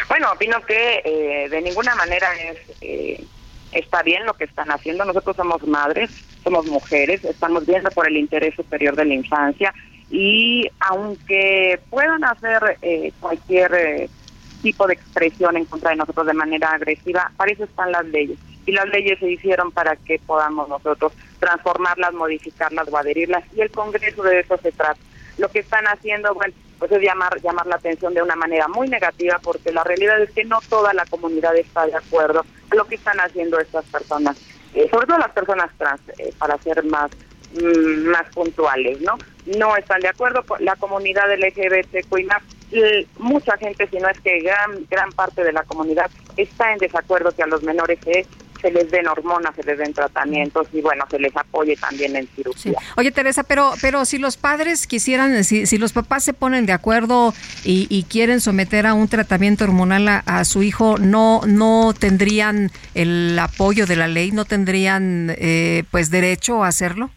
Bueno, 0.08 0.32
opino 0.32 0.60
que 0.64 1.02
eh, 1.04 1.48
de 1.48 1.60
ninguna 1.60 1.94
manera 1.94 2.28
es 2.34 2.58
eh, 2.80 3.24
está 3.72 4.02
bien 4.02 4.26
lo 4.26 4.34
que 4.34 4.44
están 4.44 4.70
haciendo. 4.70 5.04
Nosotros 5.04 5.36
somos 5.36 5.66
madres, 5.66 6.10
somos 6.42 6.66
mujeres, 6.66 7.24
estamos 7.24 7.66
viendo 7.66 7.90
por 7.90 8.06
el 8.08 8.16
interés 8.16 8.54
superior 8.54 8.96
de 8.96 9.04
la 9.04 9.14
infancia 9.14 9.72
y 10.10 10.68
aunque 10.80 11.80
puedan 11.90 12.24
hacer 12.24 12.78
cualquier 13.20 14.08
tipo 14.62 14.86
de 14.86 14.94
expresión 14.94 15.56
en 15.56 15.64
contra 15.64 15.90
de 15.90 15.96
nosotros 15.96 16.26
de 16.26 16.32
manera 16.32 16.70
agresiva, 16.70 17.30
para 17.36 17.52
eso 17.52 17.64
están 17.64 17.92
las 17.92 18.04
leyes. 18.06 18.38
Y 18.66 18.72
las 18.72 18.88
leyes 18.88 19.18
se 19.18 19.30
hicieron 19.30 19.72
para 19.72 19.96
que 19.96 20.18
podamos 20.18 20.68
nosotros 20.68 21.12
transformarlas, 21.38 22.12
modificarlas 22.12 22.88
o 22.88 22.96
adherirlas. 22.98 23.44
Y 23.56 23.62
el 23.62 23.70
Congreso 23.70 24.22
de 24.22 24.40
eso 24.40 24.58
se 24.58 24.72
trata. 24.72 25.00
Lo 25.38 25.48
que 25.48 25.60
están 25.60 25.86
haciendo, 25.86 26.34
bueno, 26.34 26.52
pues 26.78 26.92
es 26.92 27.00
llamar, 27.00 27.40
llamar 27.40 27.66
la 27.66 27.76
atención 27.76 28.12
de 28.14 28.22
una 28.22 28.36
manera 28.36 28.68
muy 28.68 28.88
negativa 28.88 29.38
porque 29.42 29.72
la 29.72 29.84
realidad 29.84 30.20
es 30.20 30.30
que 30.32 30.44
no 30.44 30.60
toda 30.68 30.92
la 30.92 31.06
comunidad 31.06 31.56
está 31.56 31.86
de 31.86 31.94
acuerdo 31.96 32.44
lo 32.72 32.84
que 32.86 32.96
están 32.96 33.18
haciendo 33.20 33.58
estas 33.58 33.84
personas, 33.86 34.36
eh, 34.74 34.88
sobre 34.90 35.06
todo 35.06 35.18
las 35.18 35.32
personas 35.32 35.70
trans, 35.76 36.00
eh, 36.18 36.32
para 36.38 36.58
ser 36.58 36.84
más 36.84 37.10
mm, 37.54 38.08
más 38.08 38.26
puntuales, 38.34 39.00
¿no? 39.00 39.18
No 39.46 39.76
están 39.76 40.00
de 40.00 40.08
acuerdo 40.08 40.42
con 40.44 40.62
la 40.64 40.76
comunidad 40.76 41.32
LGBTQI+, 41.32 42.28
mucha 43.18 43.56
gente, 43.56 43.88
si 43.88 43.98
no 43.98 44.08
es 44.08 44.20
que 44.20 44.40
gran, 44.40 44.86
gran 44.90 45.10
parte 45.12 45.42
de 45.42 45.52
la 45.52 45.62
comunidad 45.62 46.10
está 46.36 46.72
en 46.72 46.78
desacuerdo 46.78 47.32
que 47.32 47.42
a 47.42 47.46
los 47.46 47.62
menores 47.62 47.98
se, 48.04 48.26
se 48.60 48.70
les 48.70 48.90
den 48.90 49.06
hormonas, 49.06 49.54
se 49.54 49.62
les 49.62 49.78
den 49.78 49.92
tratamientos 49.92 50.68
y 50.72 50.80
bueno, 50.80 51.04
se 51.10 51.18
les 51.18 51.36
apoye 51.36 51.76
también 51.76 52.16
en 52.16 52.26
cirugía. 52.28 52.78
Oye 52.96 53.10
Teresa, 53.10 53.42
pero 53.42 53.72
pero 53.80 54.04
si 54.04 54.18
los 54.18 54.36
padres 54.36 54.86
quisieran, 54.86 55.44
si, 55.44 55.66
si 55.66 55.78
los 55.78 55.92
papás 55.92 56.24
se 56.24 56.32
ponen 56.32 56.66
de 56.66 56.72
acuerdo 56.72 57.34
y, 57.64 58.06
quieren 58.08 58.40
someter 58.40 58.86
a 58.86 58.94
un 58.94 59.08
tratamiento 59.08 59.64
hormonal 59.64 60.22
a, 60.24 60.44
su 60.44 60.62
hijo, 60.62 60.96
no 60.98 61.42
no 61.46 61.92
tendrían 61.98 62.70
el 62.94 63.38
apoyo 63.38 63.86
de 63.86 63.96
la 63.96 64.08
ley, 64.08 64.30
no 64.32 64.44
tendrían 64.44 65.34
eh, 65.38 65.84
pues 65.90 66.10
derecho 66.10 66.64
a 66.64 66.68
hacerlo. 66.68 67.10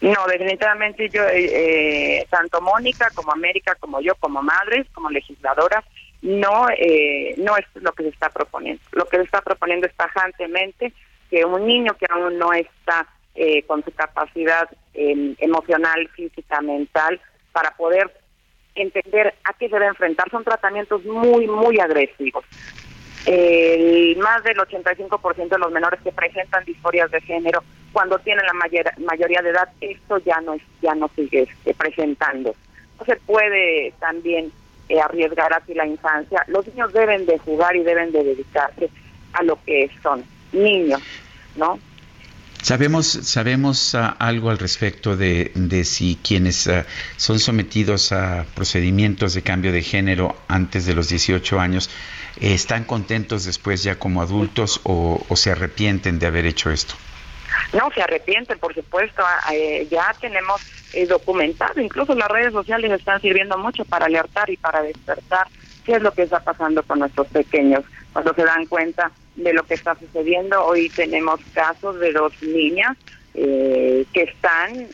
No, 0.00 0.26
definitivamente 0.26 1.08
yo, 1.10 1.24
eh, 1.24 2.20
eh, 2.20 2.26
tanto 2.30 2.60
Mónica 2.60 3.10
como 3.14 3.32
América, 3.32 3.76
como 3.78 4.00
yo, 4.00 4.14
como 4.16 4.42
madres, 4.42 4.86
como 4.94 5.10
legisladoras, 5.10 5.84
no, 6.22 6.68
eh, 6.76 7.34
no 7.38 7.56
es 7.56 7.64
lo 7.74 7.92
que 7.92 8.04
se 8.04 8.08
está 8.10 8.30
proponiendo. 8.30 8.82
Lo 8.92 9.06
que 9.06 9.18
se 9.18 9.24
está 9.24 9.40
proponiendo 9.40 9.86
es 9.86 9.94
tajantemente 9.94 10.92
que 11.30 11.44
un 11.44 11.66
niño 11.66 11.94
que 11.98 12.06
aún 12.10 12.38
no 12.38 12.52
está 12.52 13.06
con 13.66 13.82
su 13.82 13.90
capacidad 13.92 14.68
emocional, 14.92 16.06
física, 16.08 16.60
mental, 16.60 17.18
para 17.52 17.70
poder 17.70 18.12
entender 18.74 19.32
a 19.44 19.54
qué 19.54 19.68
se 19.68 19.76
debe 19.76 19.86
enfrentar, 19.86 20.28
son 20.30 20.44
tratamientos 20.44 21.02
muy, 21.06 21.46
muy 21.46 21.80
agresivos. 21.80 22.44
Más 24.18 24.44
del 24.44 24.58
85% 24.58 25.48
de 25.48 25.58
los 25.58 25.72
menores 25.72 26.00
que 26.02 26.12
presentan 26.12 26.66
disforias 26.66 27.10
de 27.12 27.20
género 27.22 27.62
cuando 27.92 28.18
tienen 28.18 28.44
la 28.46 28.54
mayoría 28.98 29.42
de 29.42 29.50
edad, 29.50 29.68
esto 29.80 30.18
ya 30.18 30.40
no, 30.40 30.56
ya 30.80 30.94
no 30.94 31.08
sigue 31.16 31.42
este, 31.42 31.74
presentando. 31.74 32.54
No 32.98 33.04
se 33.04 33.16
puede 33.16 33.92
también 33.98 34.52
eh, 34.90 35.00
arriesgar 35.00 35.52
así 35.54 35.72
la 35.72 35.86
infancia. 35.86 36.44
Los 36.48 36.66
niños 36.66 36.92
deben 36.92 37.24
de 37.24 37.38
jugar 37.38 37.76
y 37.76 37.84
deben 37.84 38.10
de 38.10 38.24
dedicarse 38.24 38.90
a 39.32 39.44
lo 39.44 39.56
que 39.64 39.88
son 40.02 40.24
niños, 40.52 41.00
¿no? 41.54 41.78
Sabemos, 42.60 43.06
sabemos 43.06 43.94
ah, 43.94 44.16
algo 44.18 44.50
al 44.50 44.58
respecto 44.58 45.16
de, 45.16 45.52
de 45.54 45.84
si 45.84 46.18
quienes 46.22 46.66
ah, 46.66 46.84
son 47.16 47.38
sometidos 47.38 48.10
a 48.10 48.44
procedimientos 48.56 49.32
de 49.34 49.42
cambio 49.42 49.70
de 49.70 49.82
género 49.82 50.34
antes 50.48 50.86
de 50.86 50.94
los 50.94 51.08
18 51.08 51.60
años 51.60 51.88
están 52.40 52.82
contentos 52.82 53.44
después 53.44 53.84
ya 53.84 53.96
como 53.96 54.22
adultos 54.22 54.80
o 54.82 55.24
se 55.36 55.52
arrepienten 55.52 56.18
de 56.18 56.26
haber 56.26 56.46
hecho 56.46 56.70
esto. 56.70 56.94
No, 57.72 57.90
se 57.94 58.02
arrepienten, 58.02 58.58
por 58.58 58.74
supuesto. 58.74 59.22
Ah, 59.24 59.54
eh, 59.54 59.86
ya 59.90 60.14
tenemos 60.20 60.60
eh, 60.92 61.06
documentado, 61.06 61.80
incluso 61.80 62.14
las 62.14 62.28
redes 62.28 62.52
sociales 62.52 62.90
están 62.92 63.20
sirviendo 63.20 63.56
mucho 63.58 63.84
para 63.84 64.06
alertar 64.06 64.50
y 64.50 64.56
para 64.56 64.82
despertar 64.82 65.46
qué 65.84 65.94
es 65.94 66.02
lo 66.02 66.12
que 66.12 66.22
está 66.22 66.40
pasando 66.40 66.82
con 66.82 66.98
nuestros 66.98 67.28
pequeños. 67.28 67.84
Cuando 68.12 68.34
se 68.34 68.44
dan 68.44 68.66
cuenta 68.66 69.10
de 69.36 69.52
lo 69.52 69.62
que 69.64 69.74
está 69.74 69.94
sucediendo, 69.94 70.64
hoy 70.64 70.88
tenemos 70.90 71.40
casos 71.54 71.98
de 72.00 72.12
dos 72.12 72.32
niñas 72.42 72.96
eh, 73.34 74.04
que 74.12 74.22
están 74.22 74.88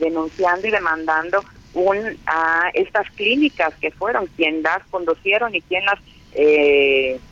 denunciando 0.00 0.66
y 0.66 0.70
demandando 0.70 1.44
un, 1.74 2.18
a 2.26 2.70
estas 2.74 3.08
clínicas 3.10 3.74
que 3.80 3.90
fueron 3.92 4.26
quien 4.36 4.62
las 4.62 4.82
conducieron 4.90 5.54
y 5.54 5.60
quien 5.62 5.84
las 5.84 6.00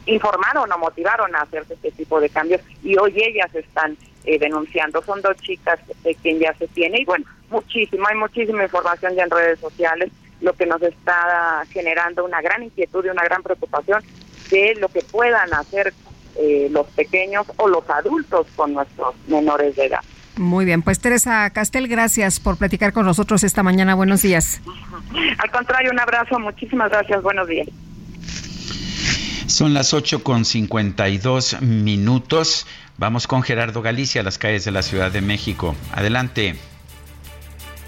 informaron 0.06 0.70
o 0.72 0.78
motivaron 0.78 1.34
a 1.36 1.42
hacer 1.42 1.64
este 1.68 1.90
tipo 1.92 2.20
de 2.20 2.28
cambios 2.30 2.60
y 2.82 2.96
hoy 2.96 3.12
ellas 3.16 3.54
están 3.54 3.96
eh, 4.24 4.38
denunciando. 4.38 5.02
Son 5.02 5.20
dos 5.20 5.36
chicas 5.36 5.78
de 6.02 6.14
quien 6.14 6.38
ya 6.38 6.54
se 6.54 6.66
tiene 6.68 7.00
y 7.00 7.04
bueno, 7.04 7.26
muchísimo, 7.50 8.06
hay 8.08 8.16
muchísima 8.16 8.62
información 8.62 9.14
ya 9.14 9.24
en 9.24 9.30
redes 9.30 9.58
sociales, 9.60 10.10
lo 10.40 10.54
que 10.54 10.64
nos 10.64 10.80
está 10.82 11.64
generando 11.70 12.24
una 12.24 12.40
gran 12.40 12.62
inquietud 12.62 13.04
y 13.04 13.10
una 13.10 13.24
gran 13.24 13.42
preocupación 13.42 14.02
de 14.50 14.74
lo 14.76 14.88
que 14.88 15.02
puedan 15.02 15.52
hacer 15.52 15.92
eh, 16.36 16.68
los 16.70 16.86
pequeños 16.88 17.46
o 17.56 17.68
los 17.68 17.88
adultos 17.90 18.46
con 18.56 18.72
nuestros 18.74 19.14
menores 19.28 19.76
de 19.76 19.86
edad. 19.86 20.00
Muy 20.36 20.64
bien, 20.64 20.82
pues 20.82 20.98
Teresa 21.00 21.48
Castel, 21.50 21.86
gracias 21.86 22.40
por 22.40 22.56
platicar 22.56 22.92
con 22.92 23.06
nosotros 23.06 23.44
esta 23.44 23.62
mañana. 23.62 23.94
Buenos 23.94 24.22
días. 24.22 24.60
Al 25.38 25.50
contrario, 25.50 25.92
un 25.92 26.00
abrazo, 26.00 26.38
muchísimas 26.40 26.90
gracias, 26.90 27.22
buenos 27.22 27.46
días. 27.46 27.68
Son 29.46 29.74
las 29.74 29.92
8 29.92 30.22
con 30.22 30.44
52 30.44 31.60
minutos. 31.60 32.66
Vamos 32.96 33.26
con 33.26 33.42
Gerardo 33.42 33.82
Galicia 33.82 34.22
a 34.22 34.24
las 34.24 34.38
calles 34.38 34.64
de 34.64 34.70
la 34.70 34.82
Ciudad 34.82 35.12
de 35.12 35.20
México. 35.20 35.76
Adelante. 35.92 36.54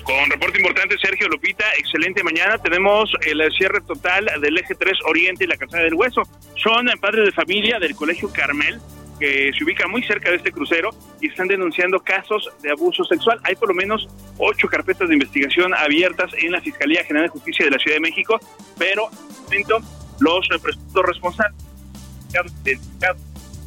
Con 0.02 0.30
reporte 0.30 0.58
importante, 0.58 0.96
Sergio 0.98 1.28
Lupita, 1.28 1.64
excelente 1.78 2.22
mañana. 2.22 2.58
Tenemos 2.58 3.10
el 3.26 3.42
cierre 3.52 3.80
total 3.80 4.30
del 4.40 4.58
eje 4.58 4.74
3 4.74 4.98
Oriente 5.08 5.44
y 5.44 5.46
la 5.46 5.56
Calzada 5.56 5.82
del 5.82 5.94
Hueso. 5.94 6.22
Son 6.62 6.86
padres 7.00 7.24
de 7.24 7.32
familia 7.32 7.78
del 7.80 7.96
Colegio 7.96 8.30
Carmel, 8.30 8.78
que 9.18 9.50
se 9.56 9.64
ubica 9.64 9.88
muy 9.88 10.02
cerca 10.02 10.30
de 10.30 10.36
este 10.36 10.52
crucero 10.52 10.90
y 11.22 11.28
están 11.28 11.48
denunciando 11.48 11.98
casos 12.00 12.50
de 12.62 12.70
abuso 12.70 13.02
sexual. 13.04 13.40
Hay 13.44 13.56
por 13.56 13.70
lo 13.70 13.74
menos 13.74 14.06
ocho 14.36 14.68
carpetas 14.68 15.08
de 15.08 15.14
investigación 15.14 15.74
abiertas 15.74 16.30
en 16.38 16.52
la 16.52 16.60
Fiscalía 16.60 17.02
General 17.02 17.28
de 17.28 17.32
Justicia 17.32 17.64
de 17.64 17.70
la 17.70 17.78
Ciudad 17.78 17.96
de 17.96 18.00
México, 18.00 18.38
pero 18.78 19.08
momento 19.44 19.80
los 20.20 20.62
presuntos 20.62 21.02
responsables, 21.04 21.56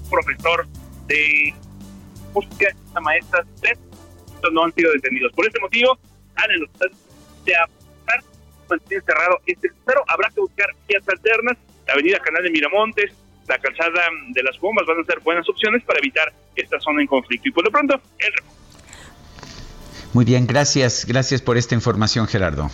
profesor 0.09 0.67
de 1.07 1.53
música, 2.33 2.67
una 2.91 3.01
maestra, 3.01 3.45
no 4.51 4.63
han 4.63 4.73
sido 4.73 4.91
detenidos. 4.93 5.31
Por 5.33 5.45
este 5.45 5.59
motivo, 5.59 5.97
salen 6.35 6.61
los 6.61 6.69
de 7.45 7.55
apuntar, 7.55 8.23
mantener 8.69 9.03
cerrado 9.03 9.39
este 9.45 9.69
crucero. 9.69 10.03
Habrá 10.07 10.29
que 10.29 10.41
buscar 10.41 10.67
vías 10.87 11.03
alternas. 11.07 11.57
La 11.87 11.93
avenida 11.93 12.19
Canal 12.19 12.43
de 12.43 12.51
Miramontes, 12.51 13.11
la 13.47 13.57
calzada 13.57 14.01
de 14.29 14.43
las 14.43 14.59
bombas 14.59 14.85
van 14.87 14.99
a 14.99 15.03
ser 15.03 15.19
buenas 15.21 15.47
opciones 15.49 15.83
para 15.83 15.99
evitar 15.99 16.31
esta 16.55 16.79
zona 16.79 17.01
en 17.01 17.07
conflicto. 17.07 17.49
Y 17.49 17.51
por 17.51 17.63
lo 17.63 17.71
pronto, 17.71 17.99
el 18.19 18.33
Muy 20.13 20.25
bien, 20.25 20.45
gracias. 20.45 21.05
Gracias 21.05 21.41
por 21.41 21.57
esta 21.57 21.75
información, 21.75 22.27
Gerardo. 22.27 22.69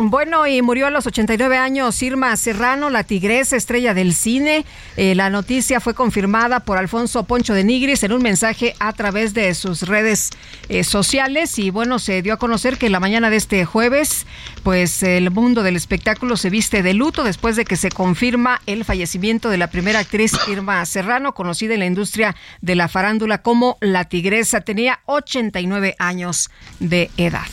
Bueno, 0.00 0.46
y 0.46 0.62
murió 0.62 0.86
a 0.86 0.90
los 0.90 1.08
89 1.08 1.56
años 1.56 2.00
Irma 2.04 2.36
Serrano, 2.36 2.88
la 2.88 3.02
tigresa 3.02 3.56
estrella 3.56 3.94
del 3.94 4.14
cine. 4.14 4.64
Eh, 4.96 5.16
la 5.16 5.28
noticia 5.28 5.80
fue 5.80 5.92
confirmada 5.92 6.60
por 6.60 6.78
Alfonso 6.78 7.24
Poncho 7.24 7.52
de 7.52 7.64
Nigris 7.64 8.04
en 8.04 8.12
un 8.12 8.22
mensaje 8.22 8.76
a 8.78 8.92
través 8.92 9.34
de 9.34 9.52
sus 9.54 9.82
redes 9.82 10.30
eh, 10.68 10.84
sociales. 10.84 11.58
Y 11.58 11.70
bueno, 11.70 11.98
se 11.98 12.22
dio 12.22 12.34
a 12.34 12.36
conocer 12.36 12.78
que 12.78 12.90
la 12.90 13.00
mañana 13.00 13.28
de 13.28 13.36
este 13.38 13.64
jueves, 13.64 14.24
pues 14.62 15.02
el 15.02 15.32
mundo 15.32 15.64
del 15.64 15.74
espectáculo 15.74 16.36
se 16.36 16.48
viste 16.48 16.84
de 16.84 16.94
luto 16.94 17.24
después 17.24 17.56
de 17.56 17.64
que 17.64 17.76
se 17.76 17.90
confirma 17.90 18.62
el 18.66 18.84
fallecimiento 18.84 19.50
de 19.50 19.58
la 19.58 19.66
primera 19.68 19.98
actriz 19.98 20.32
Irma 20.46 20.86
Serrano, 20.86 21.34
conocida 21.34 21.74
en 21.74 21.80
la 21.80 21.86
industria 21.86 22.36
de 22.60 22.76
la 22.76 22.86
farándula 22.86 23.42
como 23.42 23.78
la 23.80 24.04
tigresa. 24.04 24.60
Tenía 24.60 25.00
89 25.06 25.96
años 25.98 26.50
de 26.78 27.10
edad. 27.16 27.48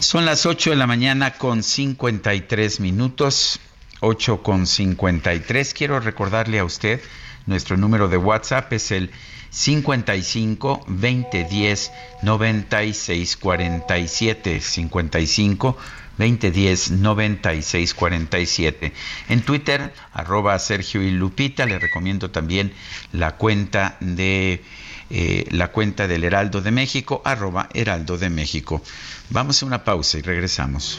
Son 0.00 0.24
las 0.24 0.46
8 0.46 0.70
de 0.70 0.76
la 0.76 0.86
mañana 0.86 1.32
con 1.32 1.64
53 1.64 2.78
minutos. 2.78 3.58
8 3.98 4.44
con 4.44 4.68
53. 4.68 5.74
Quiero 5.74 5.98
recordarle 5.98 6.60
a 6.60 6.64
usted, 6.64 7.00
nuestro 7.46 7.76
número 7.76 8.08
de 8.08 8.16
WhatsApp 8.16 8.72
es 8.72 8.92
el 8.92 9.10
55 9.50 10.84
2010 10.86 11.90
96 12.22 13.36
47. 13.38 14.60
55 14.60 15.76
2010 16.16 16.90
96 16.92 17.94
47. 17.94 18.92
En 19.28 19.42
Twitter, 19.42 19.92
arroba 20.12 20.56
Sergio 20.60 21.02
y 21.02 21.10
Lupita. 21.10 21.66
Le 21.66 21.80
recomiendo 21.80 22.30
también 22.30 22.72
la 23.10 23.36
cuenta 23.36 23.96
de 23.98 24.62
eh, 25.10 25.46
la 25.50 25.68
cuenta 25.68 26.06
del 26.06 26.24
Heraldo 26.24 26.60
de 26.60 26.70
México, 26.70 27.22
arroba 27.24 27.68
Heraldo 27.72 28.18
de 28.18 28.30
México. 28.30 28.82
Vamos 29.30 29.62
a 29.62 29.66
una 29.66 29.84
pausa 29.84 30.18
y 30.18 30.22
regresamos. 30.22 30.98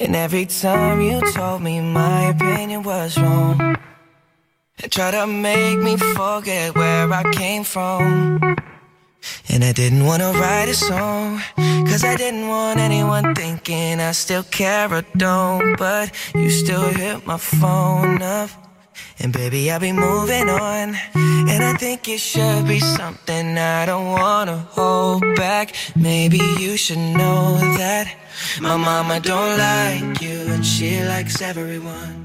And 0.00 0.14
every 0.14 0.46
time 0.46 1.00
you 1.00 1.20
told 1.32 1.62
me 1.62 1.80
my 1.80 2.30
opinion 2.30 2.82
was 2.82 3.16
wrong, 3.18 3.76
try 4.90 5.10
to 5.10 5.26
make 5.26 5.78
me 5.78 5.96
forget 5.96 6.74
where 6.74 7.12
I 7.12 7.22
came 7.32 7.64
from. 7.64 8.56
And 9.48 9.64
I 9.64 9.72
didn't 9.72 10.04
want 10.04 10.22
to 10.22 10.32
write 10.38 10.68
a 10.68 10.74
song, 10.74 11.40
cause 11.56 12.04
I 12.04 12.16
didn't 12.16 12.48
want 12.48 12.78
anyone 12.78 13.34
thinking 13.34 14.00
I 14.00 14.12
still 14.12 14.42
care 14.42 14.92
or 14.92 15.02
don't. 15.16 15.76
But 15.78 16.12
you 16.34 16.50
still 16.50 16.88
hit 16.88 17.26
my 17.26 17.38
phone 17.38 18.20
up. 18.20 18.50
And 19.18 19.32
baby, 19.32 19.70
I'll 19.70 19.80
be 19.80 19.92
moving 19.92 20.48
on. 20.48 20.96
And 21.14 21.64
I 21.64 21.74
think 21.74 22.08
it 22.08 22.20
should 22.20 22.66
be 22.66 22.80
something 22.80 23.58
I 23.58 23.86
don't 23.86 24.10
wanna 24.10 24.58
hold 24.70 25.22
back. 25.36 25.74
Maybe 25.96 26.38
you 26.58 26.76
should 26.76 26.98
know 26.98 27.56
that 27.78 28.06
my 28.60 28.76
mama 28.76 29.20
don't 29.20 29.58
like 29.58 30.20
you 30.20 30.52
and 30.52 30.64
she 30.64 31.02
likes 31.04 31.40
everyone. 31.42 32.24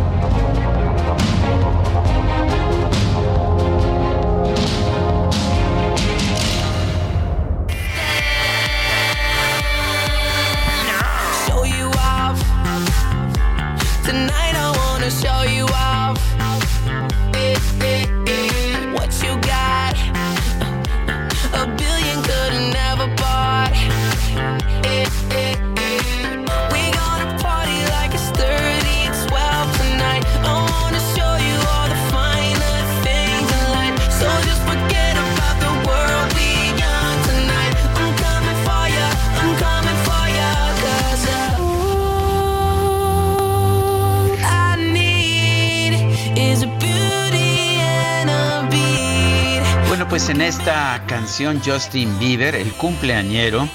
Pues 50.21 50.35
en 50.35 50.41
esta 50.41 51.03
canción 51.07 51.59
Justin 51.65 52.19
Bieber, 52.19 52.53
el 52.53 52.71
cumpleañero, 52.73 53.67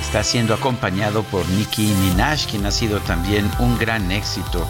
está 0.00 0.24
siendo 0.24 0.52
acompañado 0.52 1.22
por 1.22 1.48
Nicki 1.50 1.86
Minaj, 1.86 2.46
quien 2.50 2.66
ha 2.66 2.72
sido 2.72 2.98
también 2.98 3.48
un 3.60 3.78
gran 3.78 4.10
éxito 4.10 4.66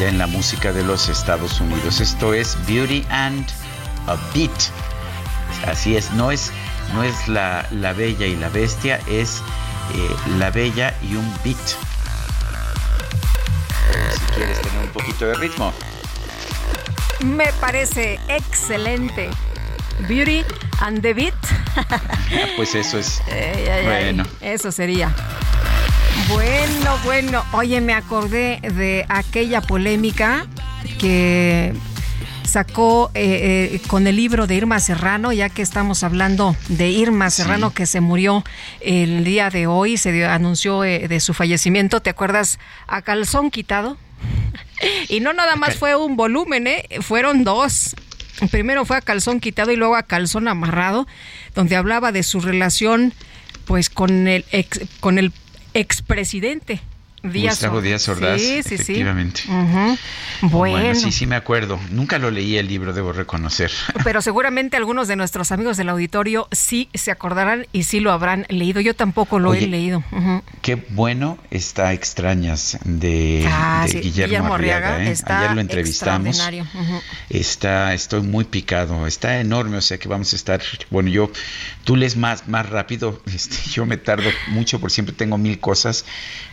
ya 0.00 0.08
en 0.08 0.16
la 0.16 0.26
música 0.26 0.72
de 0.72 0.82
los 0.82 1.10
Estados 1.10 1.60
Unidos. 1.60 2.00
Esto 2.00 2.32
es 2.32 2.56
Beauty 2.66 3.04
and 3.10 3.46
a 4.06 4.16
Beat. 4.32 4.50
Así 5.66 5.94
es, 5.94 6.10
no 6.12 6.30
es, 6.30 6.50
no 6.94 7.02
es 7.02 7.28
la, 7.28 7.66
la 7.70 7.92
bella 7.92 8.24
y 8.24 8.36
la 8.36 8.48
bestia, 8.48 8.98
es 9.06 9.42
eh, 9.94 10.16
la 10.38 10.50
bella 10.50 10.94
y 11.02 11.16
un 11.16 11.34
beat. 11.44 11.58
Si 14.14 14.34
quieres 14.34 14.62
tener 14.62 14.84
un 14.84 14.88
poquito 14.88 15.26
de 15.26 15.34
ritmo. 15.34 15.74
Me 17.20 17.52
parece 17.60 18.18
excelente. 18.28 19.28
Beauty 20.08 20.42
and 20.80 21.00
the 21.02 21.14
Beat. 21.14 21.34
Ah, 21.76 22.00
Pues 22.56 22.74
eso 22.74 22.98
es. 22.98 23.20
Ay, 23.26 23.34
ay, 23.34 23.68
ay. 23.68 23.84
Bueno. 23.84 24.24
Eso 24.40 24.70
sería. 24.72 25.14
Bueno, 26.28 26.98
bueno. 27.04 27.44
Oye, 27.52 27.80
me 27.80 27.94
acordé 27.94 28.60
de 28.62 29.04
aquella 29.08 29.60
polémica 29.60 30.46
que 30.98 31.72
sacó 32.44 33.10
eh, 33.14 33.70
eh, 33.74 33.80
con 33.88 34.06
el 34.06 34.16
libro 34.16 34.46
de 34.46 34.54
Irma 34.54 34.78
Serrano, 34.80 35.32
ya 35.32 35.48
que 35.48 35.62
estamos 35.62 36.02
hablando 36.04 36.56
de 36.68 36.88
Irma 36.90 37.28
Serrano 37.30 37.72
que 37.74 37.86
se 37.86 38.00
murió 38.00 38.44
el 38.80 39.24
día 39.24 39.50
de 39.50 39.66
hoy, 39.66 39.96
se 39.96 40.12
dio- 40.12 40.30
anunció 40.30 40.84
eh, 40.84 41.08
de 41.08 41.20
su 41.20 41.34
fallecimiento. 41.34 42.00
¿Te 42.00 42.10
acuerdas? 42.10 42.58
A 42.86 43.02
calzón 43.02 43.50
quitado. 43.50 43.96
Y 45.08 45.20
no 45.20 45.32
nada 45.32 45.56
más 45.56 45.76
fue 45.76 45.96
un 45.96 46.16
volumen, 46.16 46.66
¿eh? 46.66 46.84
fueron 47.00 47.44
dos. 47.44 47.96
Primero 48.50 48.84
fue 48.84 48.96
a 48.96 49.00
calzón 49.00 49.40
quitado 49.40 49.72
y 49.72 49.76
luego 49.76 49.96
a 49.96 50.02
calzón 50.02 50.48
amarrado, 50.48 51.06
donde 51.54 51.76
hablaba 51.76 52.12
de 52.12 52.22
su 52.22 52.40
relación 52.40 53.12
pues 53.64 53.90
con 53.90 54.28
el 54.28 54.44
ex, 54.52 54.80
con 55.00 55.18
el 55.18 55.32
expresidente 55.74 56.80
Díaz 57.32 57.54
Gustavo 57.56 57.80
Díaz 57.80 58.08
Ordaz, 58.08 58.40
Sí, 58.40 58.62
sí, 58.62 58.68
sí. 58.68 58.74
efectivamente. 58.74 59.42
Ujú. 59.48 59.98
Bueno, 60.42 60.94
sí, 60.94 61.12
sí 61.12 61.26
me 61.26 61.36
acuerdo. 61.36 61.78
Nunca 61.90 62.18
lo 62.18 62.30
leí 62.30 62.56
el 62.56 62.68
libro, 62.68 62.92
debo 62.92 63.12
reconocer. 63.12 63.70
pero 64.04 64.20
seguramente 64.22 64.76
algunos 64.76 65.08
de 65.08 65.16
nuestros 65.16 65.52
amigos 65.52 65.76
del 65.76 65.88
auditorio 65.88 66.48
sí 66.52 66.88
se 66.94 67.10
acordarán 67.10 67.66
y 67.72 67.84
sí 67.84 68.00
lo 68.00 68.12
habrán 68.12 68.46
leído. 68.48 68.80
Yo 68.80 68.94
tampoco 68.94 69.38
lo 69.38 69.50
Oye, 69.50 69.64
he 69.64 69.68
leído. 69.68 70.02
Qué 70.62 70.74
bueno 70.90 71.38
está 71.50 71.92
Extrañas 71.92 72.78
de, 72.84 73.44
Ah, 73.50 73.82
de 73.86 73.92
sí, 73.92 73.98
Guillermo, 74.00 74.54
Arriaga. 74.54 75.02
¿eh? 75.04 75.10
está 75.10 75.40
Ayer 75.40 75.54
lo 75.54 75.60
entrevistamos. 75.60 76.40
Está, 77.30 77.94
estoy 77.94 78.22
muy 78.22 78.44
picado, 78.44 79.06
está 79.06 79.40
enorme, 79.40 79.78
o 79.78 79.80
sea 79.80 79.98
que 79.98 80.08
vamos 80.08 80.32
a 80.32 80.36
estar, 80.36 80.60
bueno, 80.90 81.08
yo, 81.08 81.30
tú 81.84 81.96
lees 81.96 82.16
más, 82.16 82.48
más 82.48 82.68
rápido, 82.68 83.20
este, 83.34 83.56
yo 83.70 83.86
me 83.86 83.96
tardo 83.96 84.28
mucho, 84.48 84.80
por 84.80 84.90
siempre 84.90 85.14
tengo 85.14 85.38
mil 85.38 85.58
cosas, 85.60 86.04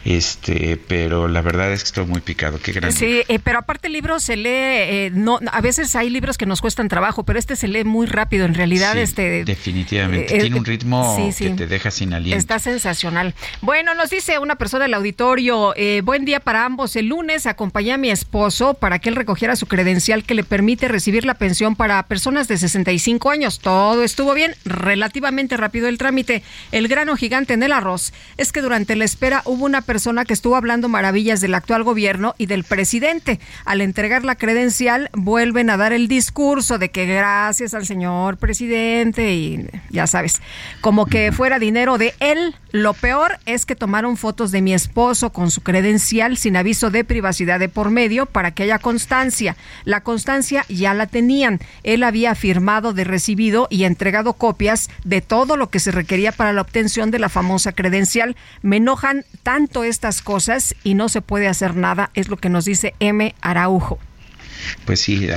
este, 0.06 0.63
pero 0.88 1.28
la 1.28 1.42
verdad 1.42 1.72
es 1.72 1.84
que 1.84 1.88
estoy 1.88 2.06
muy 2.06 2.22
picado, 2.22 2.60
qué 2.62 2.72
grande. 2.72 2.96
Sí, 2.96 3.24
eh, 3.28 3.40
pero 3.44 3.60
aparte 3.60 3.88
el 3.88 3.94
libro 3.94 4.20
se 4.20 4.36
lee, 4.36 4.50
eh, 4.50 5.12
no, 5.14 5.40
a 5.52 5.62
veces 5.62 5.96
hay 5.96 6.10
libros 6.10 6.38
que 6.38 6.46
nos 6.46 6.62
cuestan 6.62 6.88
trabajo, 6.88 7.24
pero 7.24 7.40
este 7.40 7.56
se 7.56 7.68
lee 7.68 7.84
muy 7.84 8.08
rápido. 8.08 8.46
En 8.46 8.54
realidad, 8.54 8.94
Sí, 8.94 9.00
este 9.00 9.46
definitivamente, 9.46 10.36
eh, 10.36 10.40
tiene 10.40 10.56
eh, 10.56 10.60
un 10.60 10.66
ritmo 10.66 11.16
sí, 11.18 11.32
sí. 11.32 11.46
que 11.46 11.52
te 11.52 11.68
deja 11.68 11.92
sin 11.92 12.14
aliento. 12.14 12.38
Está 12.38 12.60
sensacional. 12.60 13.34
Bueno, 13.62 13.94
nos 13.96 14.10
dice 14.10 14.40
una 14.40 14.56
persona 14.56 14.84
del 14.84 14.94
auditorio, 14.94 15.74
eh, 15.76 16.02
buen 16.04 16.26
día 16.26 16.40
para 16.40 16.66
ambos. 16.66 16.96
El 16.96 17.08
lunes 17.08 17.46
acompañé 17.46 17.94
a 17.94 17.98
mi 17.98 18.10
esposo 18.10 18.74
para 18.74 19.00
que 19.00 19.10
él 19.10 19.16
recogiera 19.16 19.56
su 19.56 19.68
credencial 19.68 20.24
que 20.24 20.34
le 20.34 20.44
permite 20.44 20.88
recibir 20.88 21.26
la 21.26 21.36
pensión 21.36 21.76
para 21.76 22.04
personas 22.04 22.48
de 22.48 22.58
65 22.58 23.30
años. 23.30 23.60
Todo 23.60 24.04
estuvo 24.04 24.34
bien, 24.34 24.56
relativamente 24.66 25.58
rápido 25.58 25.88
el 25.88 25.98
trámite. 25.98 26.44
El 26.72 26.88
grano 26.88 27.16
gigante 27.16 27.54
en 27.54 27.64
el 27.64 27.72
arroz 27.72 28.14
es 28.38 28.52
que 28.52 28.62
durante 28.62 28.96
la 28.96 29.06
espera 29.06 29.42
hubo 29.46 29.66
una 29.66 29.82
persona 29.82 30.26
que 30.26 30.34
estuvo 30.44 30.58
hablando 30.58 30.90
maravillas 30.90 31.40
del 31.40 31.56
actual 31.56 31.84
gobierno 31.84 32.36
y 32.38 32.48
del 32.48 32.66
presidente. 32.66 33.40
Al 33.64 33.80
entregar 33.80 34.26
la 34.26 34.36
credencial, 34.36 35.10
vuelven 35.14 35.70
a 35.70 35.78
dar 35.78 35.94
el 35.94 36.10
discurso 36.10 36.78
de 36.80 36.92
que 36.92 37.06
gracias 37.06 37.74
al 37.74 37.86
señor 37.86 38.36
presidente 38.36 39.34
y 39.34 39.66
ya 39.90 40.06
sabes, 40.06 40.42
como 40.82 41.06
que 41.06 41.32
fuera 41.32 41.60
dinero 41.60 41.98
de 41.98 42.14
él. 42.20 42.58
Lo 42.74 42.94
peor 42.94 43.38
es 43.46 43.66
que 43.66 43.76
tomaron 43.76 44.18
fotos 44.18 44.52
de 44.52 44.62
mi 44.62 44.74
esposo 44.74 45.32
con 45.32 45.50
su 45.50 45.62
credencial 45.62 46.36
sin 46.36 46.58
aviso 46.58 46.90
de 46.90 47.06
privacidad 47.06 47.60
de 47.60 47.70
por 47.70 47.90
medio 47.90 48.26
para 48.26 48.52
que 48.52 48.64
haya 48.64 48.80
constancia. 48.80 49.56
La 49.86 50.02
constancia 50.02 50.66
ya 50.68 50.94
la 50.94 51.06
tenían. 51.06 51.60
Él 51.84 52.04
había 52.04 52.36
firmado 52.36 52.92
de 52.92 53.06
recibido 53.06 53.68
y 53.70 53.86
entregado 53.86 54.34
copias 54.34 54.90
de 55.06 55.22
todo 55.22 55.56
lo 55.56 55.70
que 55.70 55.80
se 55.80 55.92
requería 55.92 56.34
para 56.34 56.52
la 56.52 56.62
obtención 56.62 57.12
de 57.12 57.20
la 57.20 57.30
famosa 57.30 57.72
credencial. 57.72 58.36
Me 58.62 58.78
enojan 58.78 59.24
tanto 59.44 59.84
estas 59.84 60.22
cosas 60.22 60.33
y 60.84 60.94
no 60.96 61.10
se 61.10 61.22
puede 61.22 61.48
hacer 61.48 61.76
nada, 61.76 62.10
es 62.14 62.30
lo 62.30 62.38
que 62.38 62.50
nos 62.50 62.66
dice 62.66 62.96
M. 63.00 63.36
Araujo. 63.42 64.00
Pues 64.86 65.02
sí, 65.02 65.28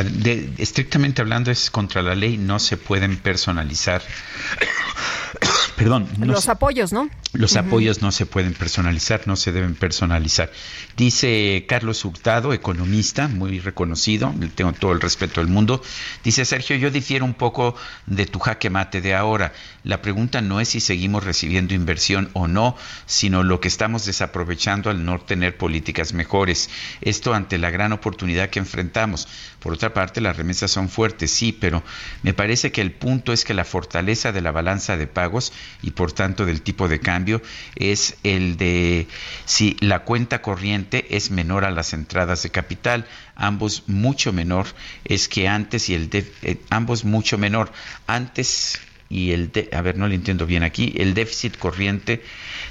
estrictamente 0.58 1.22
hablando 1.22 1.50
es 1.50 1.70
contra 1.70 2.02
la 2.02 2.14
ley, 2.14 2.38
no 2.38 2.58
se 2.58 2.76
pueden 2.76 3.16
personalizar. 3.16 4.02
Perdón. 5.76 6.08
los 6.18 6.48
apoyos, 6.48 6.92
¿no? 6.92 7.10
Los 7.34 7.56
apoyos 7.56 8.00
no 8.00 8.10
se 8.10 8.24
pueden 8.24 8.54
personalizar, 8.54 9.22
no 9.26 9.36
se 9.36 9.52
deben 9.52 9.74
personalizar. 9.74 10.50
Dice 10.96 11.66
Carlos 11.68 12.02
Hurtado, 12.04 12.54
economista, 12.54 13.28
muy 13.28 13.60
reconocido, 13.60 14.34
tengo 14.54 14.72
todo 14.72 14.92
el 14.92 15.00
respeto 15.00 15.40
del 15.42 15.50
mundo. 15.50 15.82
Dice 16.24 16.46
Sergio, 16.46 16.76
yo 16.76 16.90
difiero 16.90 17.26
un 17.26 17.34
poco 17.34 17.74
de 18.06 18.24
tu 18.24 18.38
jaque 18.38 18.70
mate 18.70 19.02
de 19.02 19.14
ahora. 19.14 19.52
La 19.86 20.02
pregunta 20.02 20.40
no 20.40 20.60
es 20.60 20.70
si 20.70 20.80
seguimos 20.80 21.22
recibiendo 21.22 21.72
inversión 21.72 22.28
o 22.32 22.48
no, 22.48 22.76
sino 23.06 23.44
lo 23.44 23.60
que 23.60 23.68
estamos 23.68 24.04
desaprovechando 24.04 24.90
al 24.90 25.04
no 25.04 25.20
tener 25.20 25.56
políticas 25.56 26.12
mejores. 26.12 26.68
Esto 27.02 27.34
ante 27.34 27.56
la 27.56 27.70
gran 27.70 27.92
oportunidad 27.92 28.50
que 28.50 28.58
enfrentamos. 28.58 29.28
Por 29.60 29.72
otra 29.72 29.94
parte, 29.94 30.20
las 30.20 30.36
remesas 30.36 30.72
son 30.72 30.88
fuertes, 30.88 31.30
sí, 31.30 31.52
pero 31.52 31.84
me 32.24 32.34
parece 32.34 32.72
que 32.72 32.80
el 32.80 32.90
punto 32.90 33.32
es 33.32 33.44
que 33.44 33.54
la 33.54 33.64
fortaleza 33.64 34.32
de 34.32 34.40
la 34.40 34.50
balanza 34.50 34.96
de 34.96 35.06
pagos 35.06 35.52
y 35.82 35.92
por 35.92 36.10
tanto 36.10 36.46
del 36.46 36.62
tipo 36.62 36.88
de 36.88 36.98
cambio 36.98 37.40
es 37.76 38.16
el 38.24 38.56
de 38.56 39.06
si 39.44 39.76
la 39.78 40.00
cuenta 40.00 40.42
corriente 40.42 41.16
es 41.16 41.30
menor 41.30 41.64
a 41.64 41.70
las 41.70 41.92
entradas 41.92 42.42
de 42.42 42.50
capital, 42.50 43.06
ambos 43.36 43.84
mucho 43.86 44.32
menor 44.32 44.66
es 45.04 45.28
que 45.28 45.46
antes 45.46 45.88
y 45.90 45.94
el 45.94 46.10
de, 46.10 46.28
eh, 46.42 46.60
ambos 46.70 47.04
mucho 47.04 47.38
menor 47.38 47.70
antes 48.08 48.80
y 49.08 49.32
el 49.32 49.52
de, 49.52 49.68
a 49.72 49.80
ver 49.82 49.96
no 49.96 50.08
lo 50.08 50.14
entiendo 50.14 50.46
bien 50.46 50.62
aquí 50.62 50.92
el 50.96 51.14
déficit 51.14 51.56
corriente 51.56 52.22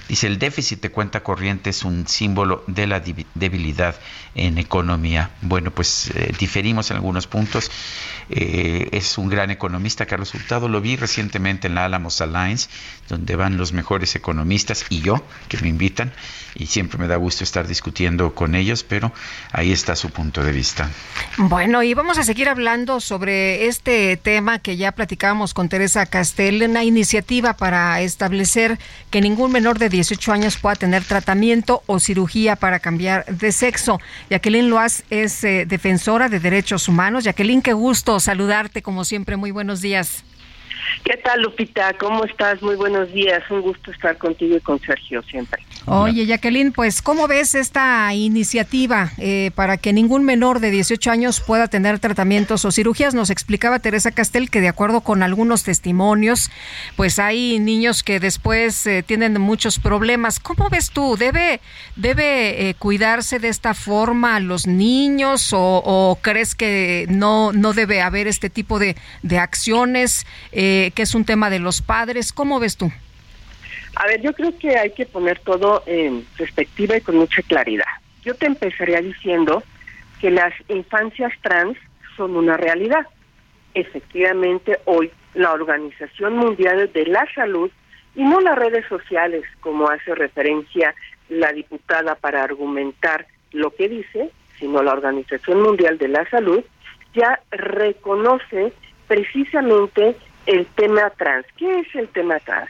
dice 0.10 0.28
el 0.28 0.40
déficit 0.40 0.82
de 0.82 0.92
cuenta 0.92 1.22
corriente 1.22 1.70
es 1.70 1.84
un 1.84 2.08
símbolo 2.08 2.64
de 2.68 2.88
la 2.88 3.02
debilidad 3.36 3.96
en 4.36 4.58
economía. 4.58 5.32
Bueno 5.42 5.72
pues 5.72 6.12
eh, 6.16 6.34
diferimos 6.38 6.92
en 6.92 6.98
algunos 6.98 7.28
puntos. 7.28 7.72
Eh, 8.30 8.90
es 8.92 9.18
un 9.20 9.30
gran 9.30 9.52
economista 9.52 10.06
Carlos 10.06 10.34
Hurtado. 10.34 10.68
Lo 10.68 10.82
vi 10.82 10.96
recientemente 10.96 11.68
en 11.68 11.76
la 11.76 11.86
Alamos 11.86 12.22
Alliance 12.22 12.70
donde 13.08 13.36
van 13.36 13.58
los 13.58 13.72
mejores 13.72 14.16
economistas 14.16 14.86
y 14.90 15.02
yo 15.02 15.24
que 15.48 15.58
me 15.60 15.68
invitan 15.68 16.12
y 16.56 16.66
siempre 16.68 16.98
me 16.98 17.08
da 17.08 17.18
gusto 17.18 17.44
estar 17.44 17.68
discutiendo 17.68 18.34
con 18.34 18.56
ellos 18.56 18.84
pero 18.84 19.12
ahí 19.52 19.72
está 19.72 19.96
su 19.96 20.10
punto 20.10 20.44
de 20.44 20.52
vista. 20.52 20.90
Bueno 21.38 21.84
y 21.84 21.94
vamos 21.94 22.18
a 22.18 22.24
seguir 22.24 22.50
hablando 22.50 23.00
sobre 23.00 23.68
este 23.68 24.18
tema 24.18 24.60
que 24.60 24.78
ya 24.78 24.92
platicábamos 24.92 25.54
con 25.54 25.70
Teresa 25.70 26.08
una 26.66 26.84
iniciativa 26.84 27.54
para 27.54 28.02
establecer 28.02 28.80
que 29.10 29.22
ningún 29.22 29.52
menor 29.52 29.80
de 29.80 29.90
18 29.96 30.32
años 30.32 30.58
pueda 30.58 30.76
tener 30.76 31.04
tratamiento 31.04 31.84
o 31.86 32.00
cirugía 32.00 32.56
para 32.56 32.80
cambiar 32.80 33.26
de 33.26 33.52
sexo. 33.52 34.00
Jacqueline 34.30 34.70
Loaz 34.70 35.04
es 35.10 35.44
eh, 35.44 35.66
defensora 35.66 36.30
de 36.30 36.40
derechos 36.40 36.88
humanos. 36.88 37.24
Jacqueline, 37.24 37.62
qué 37.62 37.74
gusto 37.74 38.20
saludarte 38.20 38.82
como 38.82 39.06
siempre. 39.06 39.38
Muy 39.38 39.52
buenos 39.52 39.82
días. 39.82 40.24
¿Qué 41.04 41.18
tal, 41.18 41.42
Lupita? 41.42 41.94
¿Cómo 41.94 42.26
estás? 42.26 42.62
Muy 42.62 42.76
buenos 42.76 43.12
días. 43.12 43.44
Un 43.50 43.62
gusto 43.62 43.92
estar 43.92 44.18
contigo 44.18 44.58
y 44.58 44.60
con 44.60 44.80
Sergio 44.80 45.22
siempre. 45.24 45.64
Oye, 45.86 46.26
Jacqueline, 46.26 46.72
pues, 46.72 47.02
¿cómo 47.02 47.28
ves 47.28 47.54
esta 47.54 48.12
iniciativa 48.14 49.12
eh, 49.20 49.52
para 49.54 49.78
que 49.78 49.94
ningún 49.94 50.24
menor 50.24 50.60
de 50.60 50.72
18 50.72 51.12
años 51.12 51.42
pueda 51.42 51.68
tener 51.68 52.00
tratamientos 52.00 52.66
o 52.66 52.72
cirugías? 52.72 53.14
Nos 53.14 53.30
explicaba 53.30 53.80
Teresa 53.80 54.12
Castel 54.12 54.50
que, 54.50 54.62
de 54.62 54.68
acuerdo 54.68 55.02
con 55.02 55.22
algunos 55.22 55.64
testimonios, 55.64 56.50
pues 56.96 57.20
hay 57.20 57.60
niños 57.60 58.02
que 58.02 58.20
después 58.20 58.86
eh, 58.88 59.04
tienen 59.04 59.40
muchos 59.40 59.80
problemas. 59.80 60.40
¿Cómo 60.40 60.70
ves 60.70 60.90
tú? 60.90 61.18
¿Debe, 61.18 61.60
debe 61.96 62.70
eh, 62.70 62.74
cuidarse 62.74 63.38
de 63.40 63.50
esta 63.50 63.74
forma 63.74 64.38
a 64.38 64.40
los 64.40 64.66
niños 64.66 65.50
o, 65.52 66.18
crees 66.22 66.56
que 66.56 67.06
no, 67.10 67.52
no 67.52 67.74
debe 67.74 68.02
haber 68.02 68.28
este 68.28 68.50
tipo 68.50 68.80
de, 68.80 68.96
de 69.22 69.38
acciones? 69.38 70.26
Eh, 70.52 70.75
que 70.96 71.02
es 71.04 71.16
un 71.16 71.26
tema 71.26 71.50
de 71.50 71.60
los 71.60 71.82
padres. 71.82 72.32
¿Cómo 72.32 72.60
ves 72.60 72.78
tú? 72.78 72.92
A 73.96 74.08
ver, 74.08 74.22
yo 74.22 74.34
creo 74.34 74.58
que 74.58 74.78
hay 74.78 74.92
que 74.92 75.06
poner 75.06 75.40
todo 75.40 75.84
en 75.86 76.26
perspectiva 76.38 76.98
y 76.98 77.02
con 77.02 77.16
mucha 77.16 77.42
claridad. 77.44 77.86
Yo 78.24 78.36
te 78.36 78.46
empezaría 78.46 79.02
diciendo 79.02 79.64
que 80.20 80.32
las 80.32 80.54
infancias 80.68 81.32
trans 81.42 81.78
son 82.18 82.36
una 82.36 82.58
realidad. 82.58 83.08
Efectivamente, 83.74 84.80
hoy 84.86 85.12
la 85.34 85.52
Organización 85.52 86.38
Mundial 86.38 86.90
de 86.94 87.06
la 87.06 87.26
Salud 87.34 87.70
y 88.16 88.24
no 88.24 88.40
las 88.40 88.58
redes 88.58 88.86
sociales, 88.88 89.44
como 89.60 89.90
hace 89.90 90.16
referencia 90.16 90.96
la 91.30 91.52
diputada 91.52 92.16
para 92.16 92.44
argumentar 92.44 93.28
lo 93.52 93.72
que 93.72 93.90
dice, 93.90 94.32
sino 94.60 94.82
la 94.82 94.94
Organización 94.94 95.62
Mundial 95.62 95.98
de 95.98 96.08
la 96.08 96.30
Salud, 96.30 96.64
ya 97.14 97.40
reconoce 97.52 98.74
precisamente 99.08 100.16
el 100.46 100.66
tema 100.76 101.10
trans. 101.12 101.46
¿Qué 101.58 101.80
es 101.80 101.96
el 101.96 102.08
tema 102.10 102.40
trans? 102.40 102.70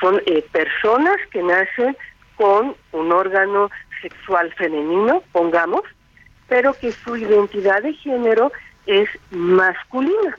Son 0.00 0.20
eh, 0.26 0.44
personas 0.52 1.16
que 1.30 1.42
nacen 1.42 1.96
con 2.36 2.74
un 2.92 3.12
órgano 3.12 3.70
sexual 4.00 4.52
femenino, 4.54 5.22
pongamos, 5.32 5.82
pero 6.48 6.74
que 6.74 6.92
su 6.92 7.16
identidad 7.16 7.82
de 7.82 7.94
género 7.94 8.52
es 8.86 9.08
masculina. 9.30 10.36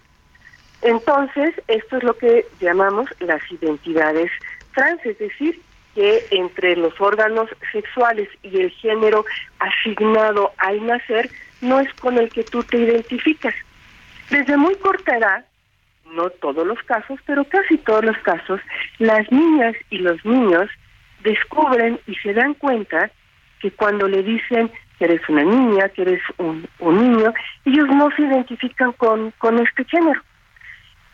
Entonces, 0.81 1.53
esto 1.67 1.97
es 1.97 2.03
lo 2.03 2.17
que 2.17 2.45
llamamos 2.59 3.09
las 3.19 3.41
identidades 3.49 4.29
trans, 4.75 5.05
es 5.05 5.17
decir, 5.17 5.61
que 5.95 6.25
entre 6.31 6.75
los 6.75 6.99
órganos 6.99 7.49
sexuales 7.71 8.27
y 8.41 8.59
el 8.59 8.71
género 8.71 9.25
asignado 9.59 10.51
al 10.57 10.85
nacer 10.85 11.29
no 11.61 11.79
es 11.79 11.93
con 11.95 12.17
el 12.17 12.29
que 12.29 12.43
tú 12.43 12.63
te 12.63 12.77
identificas. 12.77 13.53
Desde 14.29 14.57
muy 14.57 14.75
corta 14.75 15.17
edad, 15.17 15.45
no 16.13 16.29
todos 16.29 16.65
los 16.65 16.81
casos, 16.83 17.19
pero 17.25 17.43
casi 17.45 17.77
todos 17.77 18.05
los 18.05 18.17
casos, 18.19 18.59
las 18.99 19.29
niñas 19.31 19.75
y 19.89 19.97
los 19.99 20.23
niños 20.25 20.69
descubren 21.23 21.99
y 22.07 22.15
se 22.15 22.33
dan 22.33 22.53
cuenta 22.53 23.11
que 23.59 23.71
cuando 23.71 24.07
le 24.07 24.23
dicen 24.23 24.71
que 24.97 25.05
eres 25.05 25.21
una 25.29 25.43
niña, 25.43 25.89
que 25.89 26.03
eres 26.03 26.21
un, 26.37 26.67
niño, 26.79 27.33
ellos 27.65 27.87
no 27.89 28.09
se 28.15 28.23
identifican 28.23 28.91
con, 28.93 29.31
con 29.39 29.59
este 29.59 29.85
género. 29.85 30.21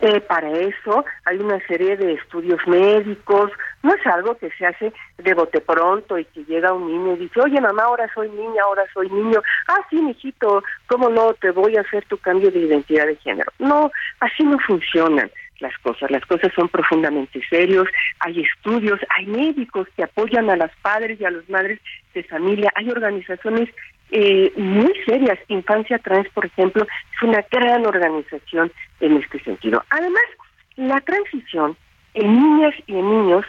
Eh, 0.01 0.21
para 0.21 0.49
eso 0.49 1.05
hay 1.26 1.38
una 1.38 1.59
serie 1.67 1.97
de 1.97 2.13
estudios 2.13 2.59
médicos, 2.67 3.51
no 3.84 3.93
es 3.93 4.06
algo 4.07 4.38
que 4.38 4.49
se 4.51 4.65
hace 4.65 4.93
de 5.18 5.34
bote 5.34 5.61
pronto 5.61 6.18
y 6.18 6.26
que 6.26 6.43
llega 6.45 6.73
un 6.73 6.88
niño 6.88 7.14
y 7.14 7.19
dice, 7.19 7.39
oye 7.41 7.61
mamá, 7.61 7.84
ahora 7.84 8.10
soy 8.14 8.30
niña, 8.30 8.64
ahora 8.64 8.84
soy 8.93 9.10
niño, 9.10 9.41
ah 9.68 9.80
sí, 9.89 9.97
mijito, 10.01 10.64
¿cómo 10.88 11.10
no? 11.10 11.34
Te 11.35 11.51
voy 11.51 11.77
a 11.77 11.81
hacer 11.81 12.06
tu 12.06 12.18
cambio 12.18 12.51
de 12.51 12.60
identidad 12.60 13.06
de 13.06 13.15
género. 13.18 13.51
No, 13.60 13.91
así 14.19 14.43
no 14.43 14.57
funcionan 14.60 15.31
las 15.60 15.77
cosas, 15.80 16.10
las 16.10 16.26
cosas 16.26 16.51
son 16.56 16.69
profundamente 16.69 17.41
serios, 17.49 17.88
hay 18.19 18.41
estudios, 18.41 18.99
hay 19.10 19.26
médicos 19.26 19.88
que 19.95 20.03
apoyan 20.03 20.49
a 20.49 20.56
las 20.56 20.72
padres 20.81 21.19
y 21.19 21.26
a 21.26 21.31
las 21.31 21.47
madres 21.49 21.80
de 22.14 22.23
familia, 22.23 22.72
hay 22.76 22.89
organizaciones 22.89 23.69
eh, 24.11 24.51
muy 24.56 24.93
serias. 25.06 25.38
Infancia 25.49 25.99
Trans, 25.99 26.27
por 26.30 26.45
ejemplo, 26.45 26.84
es 26.84 27.22
una 27.22 27.45
gran 27.51 27.85
organización 27.85 28.72
en 28.99 29.18
este 29.18 29.39
sentido. 29.43 29.84
Además, 29.89 30.23
la 30.77 30.99
transición 31.01 31.76
en 32.14 32.34
niñas 32.34 32.73
y 32.88 32.95
en 32.95 33.10
niños 33.10 33.45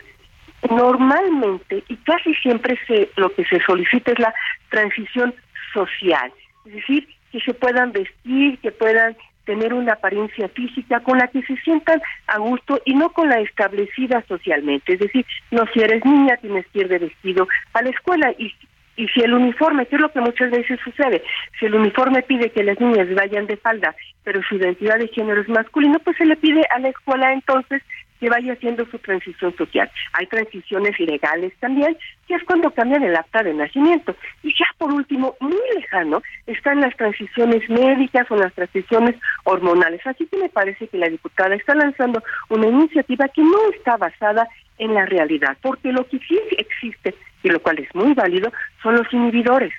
normalmente 0.69 1.83
y 1.89 1.97
casi 1.97 2.35
siempre 2.35 2.79
se, 2.87 3.11
lo 3.17 3.33
que 3.33 3.45
se 3.45 3.61
solicita 3.61 4.13
es 4.13 4.19
la 4.19 4.35
transición 4.69 5.35
social, 5.73 6.33
es 6.67 6.75
decir, 6.75 7.09
que 7.33 7.41
se 7.41 7.55
puedan 7.55 7.93
vestir, 7.93 8.59
que 8.59 8.73
puedan 8.73 9.17
tener 9.45 9.73
una 9.73 9.95
apariencia 9.95 10.49
física 10.49 11.01
con 11.01 11.19
la 11.19 11.29
que 11.29 11.43
se 11.43 11.57
sientan 11.59 12.01
a 12.27 12.39
gusto 12.39 12.81
y 12.85 12.95
no 12.95 13.11
con 13.11 13.29
la 13.29 13.41
establecida 13.41 14.23
socialmente. 14.29 14.93
Es 14.93 15.01
decir, 15.01 15.25
no 15.51 15.65
si 15.73 15.81
eres 15.81 16.05
niña 16.05 16.37
tienes 16.37 16.67
que 16.69 16.81
ir 16.81 16.89
de 16.89 16.99
vestido 16.99 17.49
a 17.73 17.83
la 17.83 17.91
escuela 17.91 18.33
y 18.39 18.53
y 19.01 19.09
si 19.09 19.21
el 19.21 19.33
uniforme, 19.33 19.87
que 19.87 19.97
es 19.97 20.03
lo 20.03 20.13
que 20.13 20.21
muchas 20.21 20.51
veces 20.51 20.79
sucede, 20.85 21.23
si 21.59 21.65
el 21.65 21.75
uniforme 21.75 22.23
pide 22.23 22.51
que 22.51 22.63
las 22.63 22.79
niñas 22.79 23.09
vayan 23.15 23.47
de 23.47 23.57
falda, 23.57 23.95
pero 24.25 24.43
su 24.43 24.57
identidad 24.57 24.99
de 24.99 25.09
género 25.09 25.41
es 25.41 25.49
masculino, 25.49 25.99
pues 26.01 26.19
se 26.19 26.27
le 26.27 26.37
pide 26.37 26.63
a 26.71 26.79
la 26.81 26.91
escuela 26.91 27.33
entonces 27.33 27.83
que 28.21 28.29
vaya 28.29 28.53
haciendo 28.53 28.85
su 28.87 28.99
transición 28.99 29.57
social. 29.57 29.91
Hay 30.13 30.27
transiciones 30.27 31.01
legales 31.01 31.53
también, 31.59 31.97
que 32.29 32.35
es 32.35 32.45
cuando 32.45 32.71
cambian 32.71 33.03
el 33.03 33.17
acta 33.17 33.43
de 33.43 33.55
nacimiento. 33.55 34.15
Y 34.43 34.53
ya 34.53 34.67
por 34.77 34.93
último, 34.93 35.35
muy 35.41 35.57
lejano, 35.75 36.23
están 36.47 36.83
las 36.83 36.95
transiciones 36.97 37.69
médicas 37.71 38.31
o 38.31 38.37
las 38.37 38.53
transiciones 38.53 39.17
hormonales. 39.45 40.07
Así 40.07 40.27
que 40.27 40.37
me 40.37 40.51
parece 40.51 40.87
que 40.87 40.99
la 40.99 41.09
diputada 41.09 41.55
está 41.55 41.75
lanzando 41.75 42.23
una 42.51 42.67
iniciativa 42.69 43.27
que 43.29 43.43
no 43.43 43.71
está 43.75 43.97
basada 43.97 44.47
en 44.79 44.95
la 44.95 45.07
realidad, 45.07 45.57
porque 45.61 45.93
lo 45.93 46.07
que 46.07 46.19
sí 46.21 46.39
existe, 46.57 47.15
y 47.43 47.49
lo 47.49 47.61
cual 47.61 47.79
es 47.79 47.95
muy 47.95 48.15
válido, 48.15 48.53
son 48.83 48.97
los 48.97 49.13
inhibidores. 49.13 49.73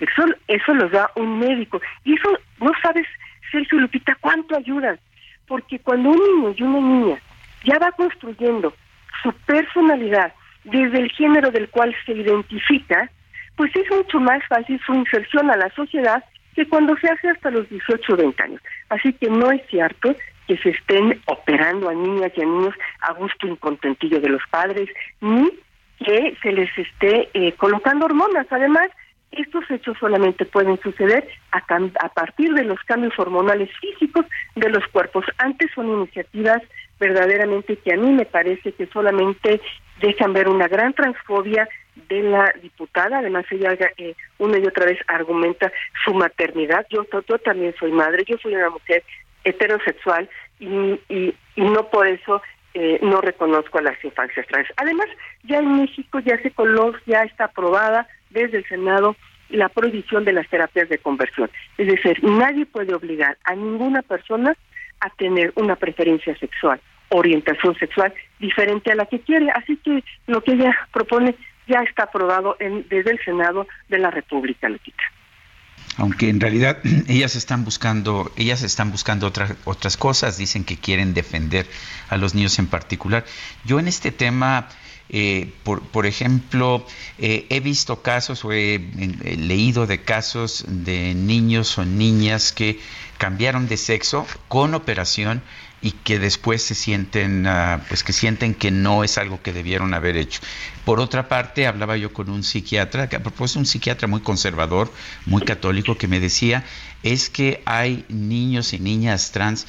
Eso, 0.00 0.24
eso 0.48 0.74
los 0.74 0.90
da 0.90 1.10
un 1.16 1.38
médico. 1.38 1.80
Y 2.04 2.14
eso, 2.14 2.30
no 2.60 2.72
sabes, 2.82 3.06
Sergio 3.50 3.78
Lupita, 3.78 4.16
cuánto 4.20 4.56
ayudan. 4.56 4.98
Porque 5.46 5.78
cuando 5.78 6.10
un 6.10 6.16
niño 6.16 6.54
y 6.56 6.62
una 6.62 6.80
niña 6.80 7.18
ya 7.64 7.78
va 7.78 7.92
construyendo 7.92 8.74
su 9.22 9.32
personalidad 9.46 10.32
desde 10.64 10.98
el 10.98 11.10
género 11.12 11.50
del 11.50 11.68
cual 11.68 11.94
se 12.06 12.12
identifica, 12.12 13.10
pues 13.56 13.74
es 13.76 13.90
mucho 13.90 14.20
más 14.20 14.42
fácil 14.48 14.80
su 14.84 14.94
inserción 14.94 15.50
a 15.50 15.56
la 15.56 15.70
sociedad 15.70 16.24
que 16.54 16.66
cuando 16.66 16.96
se 16.96 17.08
hace 17.08 17.28
hasta 17.30 17.50
los 17.50 17.68
18 17.68 18.12
o 18.12 18.16
20 18.16 18.42
años. 18.42 18.60
Así 18.88 19.12
que 19.12 19.28
no 19.28 19.50
es 19.50 19.62
cierto 19.68 20.14
que 20.46 20.56
se 20.58 20.70
estén 20.70 21.20
operando 21.26 21.88
a 21.88 21.94
niñas 21.94 22.32
y 22.36 22.42
a 22.42 22.44
niños 22.44 22.74
a 23.00 23.12
gusto 23.12 23.46
y 23.46 23.56
contentillo 23.56 24.20
de 24.20 24.28
los 24.28 24.42
padres, 24.50 24.88
ni 25.20 25.50
que 25.98 26.36
se 26.42 26.52
les 26.52 26.70
esté 26.76 27.28
eh, 27.34 27.52
colocando 27.52 28.06
hormonas. 28.06 28.46
Además, 28.50 28.88
estos 29.32 29.68
hechos 29.70 29.96
solamente 29.98 30.44
pueden 30.44 30.78
suceder 30.80 31.26
a, 31.50 31.58
a, 31.58 32.08
partir 32.10 32.52
de 32.54 32.64
los 32.64 32.78
cambios 32.84 33.18
hormonales 33.18 33.70
físicos 33.80 34.26
de 34.54 34.68
los 34.68 34.86
cuerpos. 34.88 35.24
Antes 35.38 35.70
son 35.74 35.88
iniciativas 35.88 36.62
verdaderamente 37.04 37.76
que 37.76 37.92
a 37.92 37.96
mí 37.96 38.10
me 38.12 38.24
parece 38.24 38.72
que 38.72 38.86
solamente 38.86 39.60
dejan 40.00 40.32
ver 40.32 40.48
una 40.48 40.68
gran 40.68 40.94
transfobia 40.94 41.68
de 42.08 42.22
la 42.22 42.52
diputada, 42.62 43.18
además 43.18 43.44
ella 43.50 43.76
eh, 43.98 44.14
una 44.38 44.58
y 44.58 44.66
otra 44.66 44.86
vez 44.86 44.98
argumenta 45.06 45.70
su 46.04 46.14
maternidad, 46.14 46.86
yo, 46.90 47.04
también 47.44 47.74
soy 47.78 47.92
madre, 47.92 48.24
yo 48.26 48.36
soy 48.38 48.54
una 48.54 48.70
mujer 48.70 49.02
heterosexual 49.44 50.28
y, 50.58 50.98
y, 51.08 51.34
no 51.56 51.88
por 51.90 52.08
eso 52.08 52.42
eh, 52.72 52.98
no 53.02 53.20
reconozco 53.20 53.78
a 53.78 53.82
las 53.82 54.02
infancias 54.02 54.46
trans. 54.46 54.68
Además, 54.76 55.06
ya 55.44 55.58
en 55.58 55.82
México 55.82 56.18
ya 56.20 56.40
se 56.42 56.50
coló, 56.50 56.94
ya 57.06 57.22
está 57.22 57.44
aprobada 57.44 58.08
desde 58.30 58.58
el 58.58 58.66
Senado 58.66 59.14
la 59.50 59.68
prohibición 59.68 60.24
de 60.24 60.32
las 60.32 60.48
terapias 60.48 60.88
de 60.88 60.98
conversión. 60.98 61.50
Es 61.78 61.86
decir, 61.86 62.24
nadie 62.24 62.66
puede 62.66 62.94
obligar 62.94 63.36
a 63.44 63.54
ninguna 63.54 64.02
persona 64.02 64.56
a 65.00 65.10
tener 65.10 65.52
una 65.56 65.76
preferencia 65.76 66.36
sexual, 66.38 66.80
orientación 67.14 67.74
sexual 67.76 68.12
diferente 68.38 68.92
a 68.92 68.94
la 68.94 69.06
que 69.06 69.20
quiere. 69.20 69.50
Así 69.50 69.76
que 69.78 70.02
lo 70.26 70.42
que 70.42 70.52
ella 70.52 70.76
propone 70.92 71.34
ya 71.66 71.80
está 71.80 72.04
aprobado 72.04 72.56
en, 72.60 72.86
desde 72.88 73.12
el 73.12 73.24
Senado 73.24 73.66
de 73.88 73.98
la 73.98 74.10
República, 74.10 74.68
Lupita 74.68 75.04
aunque 75.96 76.28
en 76.28 76.40
realidad 76.40 76.78
ellas 77.08 77.36
están 77.36 77.64
buscando 77.64 78.32
ellas 78.36 78.62
están 78.62 78.90
buscando 78.90 79.28
otras 79.28 79.54
otras 79.64 79.96
cosas 79.96 80.36
dicen 80.36 80.64
que 80.64 80.76
quieren 80.76 81.14
defender 81.14 81.66
a 82.08 82.16
los 82.16 82.34
niños 82.34 82.58
en 82.58 82.66
particular 82.66 83.24
yo 83.64 83.78
en 83.78 83.86
este 83.86 84.10
tema 84.10 84.68
eh, 85.10 85.52
por, 85.64 85.82
por, 85.82 86.06
ejemplo, 86.06 86.84
eh, 87.18 87.46
he 87.50 87.60
visto 87.60 88.00
casos 88.00 88.42
o 88.44 88.52
he, 88.52 88.78
leído 89.36 89.86
de 89.86 90.00
casos 90.00 90.64
de 90.66 91.14
niños 91.14 91.76
o 91.76 91.84
niñas 91.84 92.52
que 92.52 92.80
cambiaron 93.18 93.68
de 93.68 93.76
sexo 93.76 94.26
con 94.48 94.74
operación 94.74 95.42
y 95.84 95.92
que 95.92 96.18
después 96.18 96.62
se 96.62 96.74
sienten, 96.74 97.46
ah, 97.46 97.82
pues 97.88 98.02
que 98.02 98.14
sienten 98.14 98.54
que 98.54 98.70
no 98.70 99.04
es 99.04 99.18
algo 99.18 99.42
que 99.42 99.52
debieron 99.52 99.92
haber 99.92 100.16
hecho. 100.16 100.40
Por 100.86 100.98
otra 100.98 101.28
parte, 101.28 101.66
hablaba 101.66 101.98
yo 101.98 102.10
con 102.10 102.30
un 102.30 102.42
psiquiatra, 102.42 103.10
que 103.10 103.16
a 103.16 103.22
propósito 103.22 103.60
un 103.60 103.66
psiquiatra 103.66 104.08
muy 104.08 104.22
conservador, 104.22 104.90
muy 105.26 105.42
católico, 105.42 105.98
que 105.98 106.08
me 106.08 106.20
decía, 106.20 106.64
es 107.02 107.28
que 107.28 107.62
hay 107.66 108.06
niños 108.08 108.72
y 108.72 108.78
niñas 108.78 109.30
trans 109.32 109.66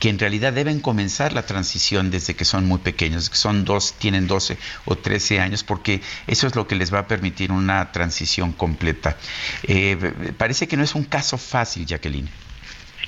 que 0.00 0.08
en 0.08 0.18
realidad 0.18 0.54
deben 0.54 0.80
comenzar 0.80 1.34
la 1.34 1.44
transición 1.44 2.10
desde 2.10 2.34
que 2.34 2.46
son 2.46 2.64
muy 2.64 2.78
pequeños, 2.78 3.28
que 3.28 3.36
son 3.36 3.66
dos, 3.66 3.92
tienen 3.98 4.26
12 4.26 4.56
o 4.86 4.96
13 4.96 5.40
años, 5.40 5.64
porque 5.64 6.00
eso 6.26 6.46
es 6.46 6.56
lo 6.56 6.66
que 6.66 6.76
les 6.76 6.94
va 6.94 7.00
a 7.00 7.06
permitir 7.06 7.52
una 7.52 7.92
transición 7.92 8.52
completa. 8.52 9.18
Eh, 9.64 10.32
parece 10.38 10.66
que 10.66 10.78
no 10.78 10.82
es 10.82 10.94
un 10.94 11.04
caso 11.04 11.36
fácil, 11.36 11.84
Jacqueline. 11.84 12.30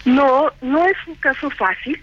No, 0.05 0.51
no 0.61 0.85
es 0.85 0.97
un 1.07 1.15
caso 1.15 1.49
fácil. 1.51 1.99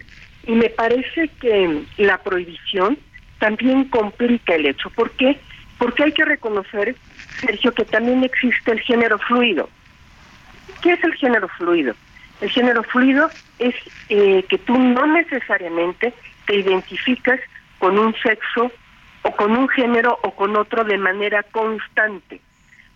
Y 0.48 0.52
me 0.52 0.70
parece 0.70 1.28
que 1.40 1.84
la 1.98 2.16
prohibición 2.22 2.98
también 3.38 3.84
complica 3.84 4.54
el 4.54 4.64
hecho. 4.64 4.88
¿Por 4.88 5.10
qué? 5.10 5.38
Porque 5.76 6.04
hay 6.04 6.12
que 6.12 6.24
reconocer, 6.24 6.96
Sergio, 7.38 7.72
que 7.74 7.84
también 7.84 8.24
existe 8.24 8.72
el 8.72 8.80
género 8.80 9.18
fluido. 9.18 9.68
¿Qué 10.80 10.94
es 10.94 11.04
el 11.04 11.14
género 11.16 11.48
fluido? 11.48 11.94
El 12.40 12.48
género 12.48 12.82
fluido 12.82 13.28
es 13.58 13.74
eh, 14.08 14.42
que 14.48 14.56
tú 14.56 14.78
no 14.78 15.06
necesariamente 15.06 16.14
te 16.46 16.56
identificas 16.56 17.40
con 17.78 17.98
un 17.98 18.14
sexo 18.14 18.72
o 19.20 19.36
con 19.36 19.54
un 19.54 19.68
género 19.68 20.18
o 20.22 20.30
con 20.34 20.56
otro 20.56 20.82
de 20.82 20.96
manera 20.96 21.42
constante. 21.42 22.40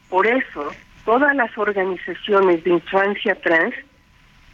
Por 0.09 0.27
eso, 0.27 0.73
todas 1.05 1.37
las 1.37 1.57
organizaciones 1.59 2.65
de 2.65 2.70
infancia 2.70 3.35
trans 3.35 3.74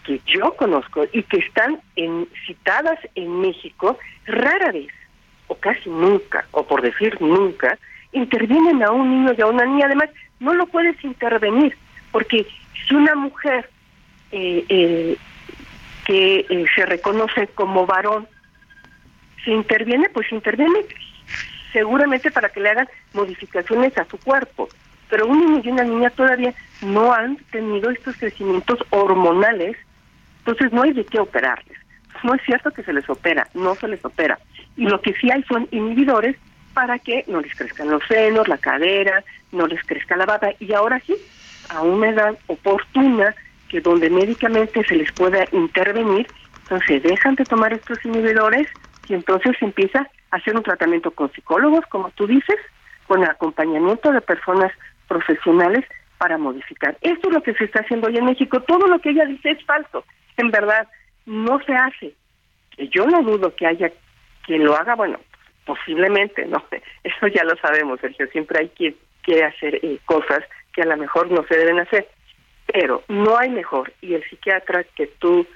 que 0.08 0.22
yo 0.24 0.56
conozco 0.56 1.04
y 1.12 1.22
que 1.24 1.36
están 1.36 1.80
en, 1.94 2.26
citadas 2.46 2.98
en 3.14 3.42
México, 3.42 3.98
rara 4.24 4.72
vez, 4.72 4.88
o 5.48 5.54
casi 5.54 5.90
nunca, 5.90 6.46
o 6.52 6.66
por 6.66 6.80
decir 6.80 7.20
nunca, 7.20 7.78
intervienen 8.12 8.82
a 8.82 8.90
un 8.90 9.10
niño 9.10 9.34
y 9.36 9.42
a 9.42 9.46
una 9.46 9.66
niña. 9.66 9.84
Además, 9.84 10.08
no 10.40 10.54
lo 10.54 10.66
puedes 10.66 11.02
intervenir, 11.04 11.76
porque 12.10 12.46
si 12.72 12.94
una 12.94 13.14
mujer 13.16 13.68
eh, 14.32 14.64
eh, 14.70 15.16
que 16.06 16.46
eh, 16.48 16.64
se 16.74 16.86
reconoce 16.86 17.48
como 17.48 17.84
varón 17.84 18.26
se 19.44 19.50
interviene, 19.50 20.08
pues 20.08 20.32
interviene 20.32 20.86
seguramente 21.70 22.30
para 22.30 22.48
que 22.48 22.60
le 22.60 22.70
hagan 22.70 22.88
modificaciones 23.12 23.96
a 23.98 24.06
su 24.06 24.16
cuerpo. 24.16 24.70
Pero 25.10 25.26
un 25.26 25.38
niño 25.38 25.62
y 25.64 25.68
una 25.68 25.84
niña 25.84 26.10
todavía 26.10 26.54
no 26.80 27.12
han 27.12 27.36
tenido 27.50 27.90
estos 27.90 28.16
crecimientos 28.16 28.78
hormonales 28.88 29.76
entonces 30.48 30.72
no 30.72 30.82
hay 30.82 30.92
de 30.94 31.04
qué 31.04 31.20
operarles. 31.20 31.78
No 32.22 32.34
es 32.34 32.40
cierto 32.42 32.70
que 32.70 32.82
se 32.82 32.94
les 32.94 33.08
opera, 33.10 33.46
no 33.52 33.74
se 33.74 33.86
les 33.86 34.02
opera. 34.02 34.38
Y 34.78 34.86
lo 34.86 35.00
que 35.02 35.12
sí 35.14 35.30
hay 35.30 35.42
son 35.42 35.68
inhibidores 35.70 36.36
para 36.72 36.98
que 36.98 37.22
no 37.28 37.42
les 37.42 37.54
crezcan 37.54 37.90
los 37.90 38.02
senos, 38.08 38.48
la 38.48 38.56
cadera, 38.56 39.22
no 39.52 39.66
les 39.66 39.82
crezca 39.82 40.16
la 40.16 40.24
baba. 40.24 40.48
Y 40.58 40.72
ahora 40.72 41.00
sí, 41.00 41.14
a 41.68 41.82
una 41.82 42.08
edad 42.08 42.38
oportuna, 42.46 43.34
que 43.68 43.82
donde 43.82 44.08
médicamente 44.08 44.82
se 44.84 44.96
les 44.96 45.12
pueda 45.12 45.44
intervenir, 45.52 46.26
entonces 46.62 47.02
dejan 47.02 47.34
de 47.34 47.44
tomar 47.44 47.74
estos 47.74 48.02
inhibidores 48.06 48.68
y 49.06 49.14
entonces 49.14 49.54
se 49.58 49.66
empieza 49.66 50.08
a 50.30 50.36
hacer 50.36 50.56
un 50.56 50.62
tratamiento 50.62 51.10
con 51.10 51.30
psicólogos, 51.32 51.84
como 51.90 52.08
tú 52.12 52.26
dices, 52.26 52.56
con 53.06 53.22
acompañamiento 53.22 54.12
de 54.12 54.22
personas 54.22 54.72
profesionales 55.08 55.84
para 56.16 56.38
modificar. 56.38 56.96
Esto 57.02 57.28
es 57.28 57.34
lo 57.34 57.42
que 57.42 57.52
se 57.52 57.64
está 57.64 57.80
haciendo 57.80 58.06
hoy 58.06 58.16
en 58.16 58.24
México. 58.24 58.60
Todo 58.62 58.86
lo 58.86 58.98
que 58.98 59.10
ella 59.10 59.26
dice 59.26 59.50
es 59.50 59.62
falso 59.66 60.04
en 60.38 60.50
verdad 60.50 60.88
no 61.26 61.60
se 61.64 61.74
hace. 61.74 62.14
Yo 62.90 63.06
no 63.06 63.22
dudo 63.22 63.54
que 63.54 63.66
haya 63.66 63.92
quien 64.44 64.64
lo 64.64 64.76
haga, 64.76 64.94
bueno, 64.94 65.18
posiblemente, 65.64 66.46
no 66.46 66.64
eso 67.04 67.26
ya 67.28 67.44
lo 67.44 67.56
sabemos, 67.56 68.00
Sergio, 68.00 68.26
siempre 68.28 68.60
hay 68.60 68.68
quien 68.70 68.96
quiere 69.22 69.44
hacer 69.44 69.78
eh, 69.84 69.98
cosas 70.06 70.40
que 70.72 70.82
a 70.82 70.86
lo 70.86 70.96
mejor 70.96 71.30
no 71.30 71.44
se 71.46 71.56
deben 71.56 71.78
hacer, 71.80 72.08
pero 72.66 73.02
no 73.08 73.36
hay 73.36 73.50
mejor, 73.50 73.92
y 74.00 74.14
el 74.14 74.24
psiquiatra 74.28 74.84
que 74.84 75.06
tú 75.18 75.46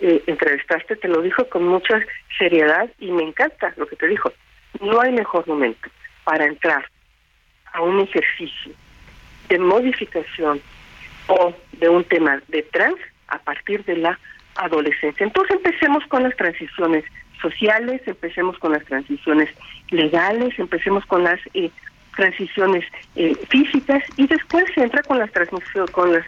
eh, 0.00 0.22
entrevistaste 0.26 0.96
te 0.96 1.08
lo 1.08 1.22
dijo 1.22 1.48
con 1.48 1.66
mucha 1.66 2.00
seriedad 2.38 2.90
y 2.98 3.12
me 3.12 3.22
encanta 3.22 3.72
lo 3.76 3.86
que 3.86 3.96
te 3.96 4.08
dijo, 4.08 4.32
no 4.80 5.00
hay 5.00 5.12
mejor 5.12 5.46
momento 5.46 5.88
para 6.24 6.46
entrar 6.46 6.88
a 7.72 7.82
un 7.82 8.00
ejercicio 8.00 8.72
de 9.48 9.58
modificación 9.58 10.60
o 11.28 11.54
de 11.72 11.88
un 11.88 12.04
tema 12.04 12.42
de 12.48 12.62
trans 12.62 12.98
a 13.30 13.38
partir 13.38 13.84
de 13.84 13.96
la 13.96 14.18
adolescencia. 14.56 15.24
Entonces 15.24 15.56
empecemos 15.56 16.04
con 16.06 16.22
las 16.22 16.36
transiciones 16.36 17.04
sociales, 17.40 18.02
empecemos 18.06 18.58
con 18.58 18.72
las 18.72 18.84
transiciones 18.84 19.48
legales, 19.90 20.58
empecemos 20.58 21.04
con 21.06 21.24
las 21.24 21.40
eh, 21.54 21.70
transiciones 22.16 22.84
eh, 23.16 23.34
físicas 23.48 24.02
y 24.16 24.26
después 24.26 24.64
se 24.74 24.82
entra 24.82 25.02
con 25.02 25.18
las, 25.18 25.30
con 25.92 26.12
las 26.12 26.26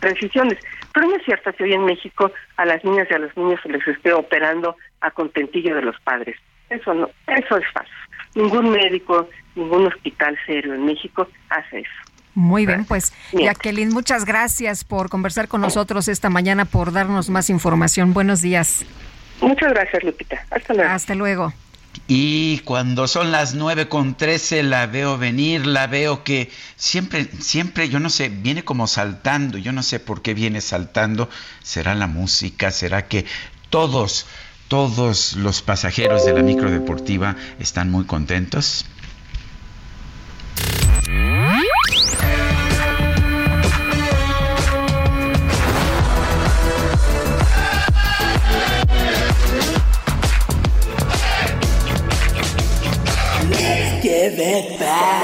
transiciones. 0.00 0.58
Pero 0.92 1.08
no 1.08 1.16
es 1.16 1.24
cierto 1.24 1.52
que 1.52 1.64
hoy 1.64 1.74
en 1.74 1.84
México 1.84 2.30
a 2.56 2.64
las 2.64 2.84
niñas 2.84 3.08
y 3.10 3.14
a 3.14 3.18
los 3.18 3.36
niños 3.36 3.60
se 3.62 3.68
les 3.68 3.86
esté 3.86 4.12
operando 4.12 4.76
a 5.00 5.10
contentillo 5.10 5.74
de 5.74 5.82
los 5.82 5.98
padres. 6.00 6.36
Eso 6.70 6.94
no, 6.94 7.10
eso 7.26 7.56
es 7.56 7.68
falso. 7.72 7.92
Ningún 8.34 8.70
médico, 8.70 9.28
ningún 9.54 9.86
hospital 9.86 10.38
serio 10.46 10.74
en 10.74 10.84
México 10.84 11.28
hace 11.50 11.80
eso. 11.80 12.15
Muy 12.36 12.66
bien, 12.66 12.84
pues 12.84 13.14
Jacqueline, 13.32 13.88
muchas 13.88 14.26
gracias 14.26 14.84
por 14.84 15.08
conversar 15.08 15.48
con 15.48 15.62
nosotros 15.62 16.06
esta 16.06 16.28
mañana, 16.28 16.66
por 16.66 16.92
darnos 16.92 17.30
más 17.30 17.48
información. 17.48 18.12
Buenos 18.12 18.42
días. 18.42 18.84
Muchas 19.40 19.72
gracias, 19.72 20.04
Lupita. 20.04 20.44
Hasta 20.50 20.74
luego. 20.74 20.90
Hasta 20.90 21.14
luego. 21.14 21.54
Y 22.08 22.58
cuando 22.58 23.08
son 23.08 23.32
las 23.32 23.54
nueve 23.54 23.88
con 23.88 24.18
trece 24.18 24.62
la 24.62 24.86
veo 24.86 25.16
venir, 25.16 25.66
la 25.66 25.86
veo 25.86 26.24
que 26.24 26.50
siempre, 26.76 27.24
siempre, 27.40 27.88
yo 27.88 28.00
no 28.00 28.10
sé, 28.10 28.28
viene 28.28 28.64
como 28.64 28.86
saltando, 28.86 29.56
yo 29.56 29.72
no 29.72 29.82
sé 29.82 29.98
por 29.98 30.20
qué 30.20 30.34
viene 30.34 30.60
saltando. 30.60 31.30
¿Será 31.62 31.94
la 31.94 32.06
música? 32.06 32.70
¿Será 32.70 33.06
que 33.08 33.24
todos, 33.70 34.26
todos 34.68 35.36
los 35.36 35.62
pasajeros 35.62 36.26
de 36.26 36.34
la 36.34 36.42
micro 36.42 36.70
deportiva 36.70 37.34
están 37.58 37.90
muy 37.90 38.04
contentos? 38.04 38.84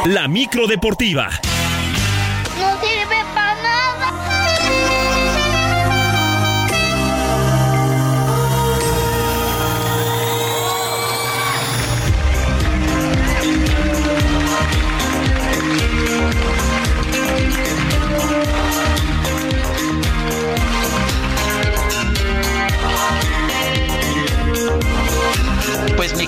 La 0.07 0.29
micro 0.29 0.67
deportiva. 0.67 1.31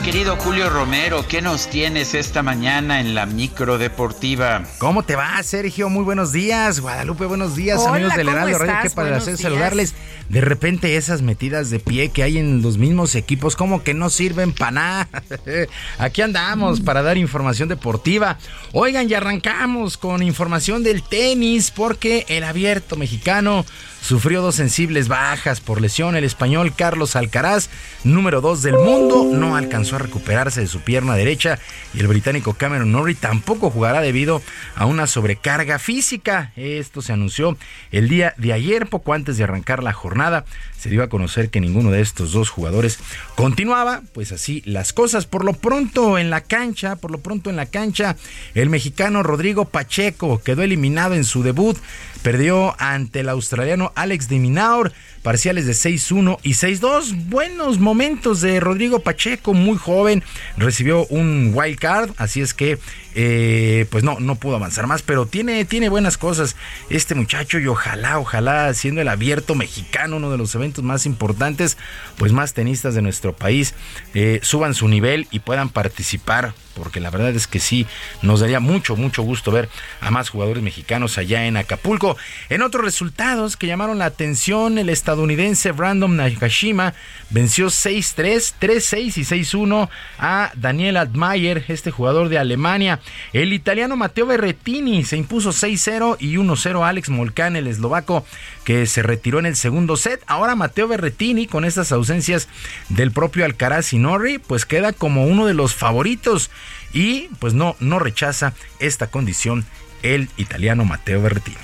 Querido 0.04 0.36
Julio 0.36 0.68
Romero, 0.68 1.26
¿qué 1.26 1.40
nos 1.40 1.70
tienes 1.70 2.12
esta 2.12 2.42
mañana 2.42 3.00
en 3.00 3.14
la 3.14 3.24
micro 3.24 3.78
deportiva? 3.78 4.62
¿Cómo 4.76 5.02
te 5.02 5.16
va, 5.16 5.42
Sergio? 5.42 5.88
Muy 5.88 6.04
buenos 6.04 6.30
días. 6.30 6.80
Guadalupe, 6.80 7.24
buenos 7.24 7.56
días, 7.56 7.80
Hola, 7.80 7.94
amigos 7.94 8.14
del 8.14 8.26
¿cómo 8.26 8.36
Heraldo 8.36 8.58
Radio. 8.58 8.88
estás? 8.90 9.24
Qué 9.24 9.30
días. 9.30 9.40
saludarles. 9.40 9.94
De 10.28 10.42
repente 10.42 10.96
esas 10.96 11.22
metidas 11.22 11.70
de 11.70 11.80
pie 11.80 12.10
que 12.10 12.22
hay 12.22 12.36
en 12.36 12.60
los 12.60 12.76
mismos 12.76 13.14
equipos, 13.14 13.56
como 13.56 13.82
que 13.82 13.94
no 13.94 14.10
sirven 14.10 14.52
para 14.52 14.70
nada. 14.72 15.08
Aquí 15.98 16.20
andamos 16.20 16.80
para 16.80 17.02
dar 17.02 17.16
información 17.16 17.70
deportiva. 17.70 18.38
Oigan, 18.72 19.08
y 19.10 19.14
arrancamos 19.14 19.96
con 19.96 20.22
información 20.22 20.82
del 20.82 21.02
tenis 21.02 21.70
porque 21.70 22.26
el 22.28 22.44
abierto 22.44 22.96
mexicano 22.96 23.64
sufrió 24.02 24.42
dos 24.42 24.54
sensibles 24.54 25.08
bajas 25.08 25.60
por 25.60 25.80
lesión. 25.80 26.14
El 26.16 26.24
español 26.24 26.74
Carlos 26.74 27.16
Alcaraz, 27.16 27.70
número 28.02 28.40
2 28.40 28.62
del 28.62 28.74
mundo, 28.74 29.28
no 29.30 29.56
alcanzó 29.56 29.93
a 29.96 29.98
recuperarse 29.98 30.60
de 30.60 30.66
su 30.66 30.80
pierna 30.80 31.14
derecha 31.14 31.58
y 31.92 32.00
el 32.00 32.08
británico 32.08 32.54
Cameron 32.54 32.92
Norrie 32.92 33.14
tampoco 33.14 33.70
jugará 33.70 34.00
debido 34.00 34.42
a 34.74 34.86
una 34.86 35.06
sobrecarga 35.06 35.78
física. 35.78 36.52
Esto 36.56 37.02
se 37.02 37.12
anunció 37.12 37.56
el 37.92 38.08
día 38.08 38.34
de 38.36 38.52
ayer, 38.52 38.86
poco 38.88 39.12
antes 39.12 39.36
de 39.36 39.44
arrancar 39.44 39.82
la 39.82 39.92
jornada. 39.92 40.44
Se 40.78 40.90
dio 40.90 41.02
a 41.02 41.08
conocer 41.08 41.50
que 41.50 41.60
ninguno 41.60 41.90
de 41.90 42.00
estos 42.00 42.32
dos 42.32 42.50
jugadores 42.50 42.98
continuaba, 43.36 44.02
pues 44.12 44.32
así 44.32 44.62
las 44.66 44.92
cosas. 44.92 45.26
Por 45.26 45.44
lo 45.44 45.54
pronto 45.54 46.18
en 46.18 46.30
la 46.30 46.42
cancha, 46.42 46.96
por 46.96 47.10
lo 47.10 47.18
pronto 47.18 47.50
en 47.50 47.56
la 47.56 47.66
cancha, 47.66 48.16
el 48.54 48.70
mexicano 48.70 49.22
Rodrigo 49.22 49.64
Pacheco 49.64 50.42
quedó 50.42 50.62
eliminado 50.62 51.14
en 51.14 51.24
su 51.24 51.42
debut. 51.42 51.78
Perdió 52.24 52.74
ante 52.78 53.20
el 53.20 53.28
australiano 53.28 53.92
Alex 53.96 54.30
de 54.30 54.38
Minaur, 54.38 54.94
parciales 55.20 55.66
de 55.66 55.72
6-1 55.72 56.38
y 56.42 56.52
6-2. 56.54 57.28
Buenos 57.28 57.80
momentos 57.80 58.40
de 58.40 58.60
Rodrigo 58.60 59.00
Pacheco, 59.00 59.52
muy 59.52 59.76
joven, 59.76 60.24
recibió 60.56 61.04
un 61.08 61.52
wild 61.52 61.78
card, 61.78 62.12
así 62.16 62.40
es 62.40 62.54
que 62.54 62.78
eh, 63.14 63.84
pues 63.90 64.04
no, 64.04 64.20
no 64.20 64.36
pudo 64.36 64.56
avanzar 64.56 64.86
más, 64.86 65.02
pero 65.02 65.26
tiene, 65.26 65.66
tiene 65.66 65.90
buenas 65.90 66.16
cosas 66.16 66.56
este 66.88 67.14
muchacho 67.14 67.58
y 67.58 67.66
ojalá, 67.66 68.18
ojalá, 68.18 68.72
siendo 68.72 69.02
el 69.02 69.08
abierto 69.08 69.54
mexicano, 69.54 70.16
uno 70.16 70.30
de 70.30 70.38
los 70.38 70.54
eventos 70.54 70.82
más 70.82 71.04
importantes, 71.04 71.76
pues 72.16 72.32
más 72.32 72.54
tenistas 72.54 72.94
de 72.94 73.02
nuestro 73.02 73.36
país 73.36 73.74
eh, 74.14 74.40
suban 74.42 74.72
su 74.72 74.88
nivel 74.88 75.28
y 75.30 75.40
puedan 75.40 75.68
participar, 75.68 76.54
porque 76.74 77.00
la 77.00 77.10
verdad 77.10 77.34
es 77.34 77.46
que 77.46 77.60
sí, 77.60 77.86
nos 78.22 78.40
daría 78.40 78.60
mucho, 78.60 78.96
mucho 78.96 79.22
gusto 79.22 79.50
ver 79.50 79.68
a 80.00 80.10
más 80.10 80.28
jugadores 80.28 80.62
mexicanos 80.62 81.18
allá 81.18 81.46
en 81.46 81.56
Acapulco. 81.56 82.16
En 82.48 82.62
otros 82.62 82.84
resultados 82.84 83.56
que 83.56 83.66
llamaron 83.66 83.98
la 83.98 84.06
atención, 84.06 84.78
el 84.78 84.88
estadounidense 84.88 85.72
Brandon 85.72 86.16
Nakashima 86.16 86.94
venció 87.30 87.66
6-3, 87.66 88.54
3-6 88.60 89.18
y 89.18 89.44
6-1 89.44 89.88
a 90.18 90.52
Daniel 90.54 90.96
Admayer, 90.96 91.64
este 91.68 91.90
jugador 91.90 92.28
de 92.28 92.38
Alemania. 92.38 93.00
El 93.32 93.52
italiano 93.52 93.96
Matteo 93.96 94.26
Berrettini 94.26 95.04
se 95.04 95.16
impuso 95.16 95.50
6-0 95.50 96.16
y 96.20 96.36
1-0 96.36 96.84
a 96.84 96.88
Alex 96.88 97.08
Molcan, 97.08 97.56
el 97.56 97.66
eslovaco, 97.66 98.26
que 98.64 98.86
se 98.86 99.02
retiró 99.02 99.38
en 99.38 99.46
el 99.46 99.56
segundo 99.56 99.96
set. 99.96 100.22
Ahora 100.26 100.54
Matteo 100.54 100.88
Berrettini, 100.88 101.46
con 101.46 101.64
estas 101.64 101.92
ausencias 101.92 102.48
del 102.88 103.12
propio 103.12 103.44
Alcaraz 103.44 103.92
y 103.92 103.98
Norri, 103.98 104.38
pues 104.38 104.64
queda 104.66 104.92
como 104.92 105.26
uno 105.26 105.46
de 105.46 105.54
los 105.54 105.74
favoritos 105.74 106.50
y 106.92 107.28
pues 107.38 107.54
no, 107.54 107.76
no 107.80 107.98
rechaza 107.98 108.54
esta 108.78 109.10
condición 109.10 109.64
el 110.02 110.28
italiano 110.36 110.84
Matteo 110.84 111.22
Berrettini. 111.22 111.56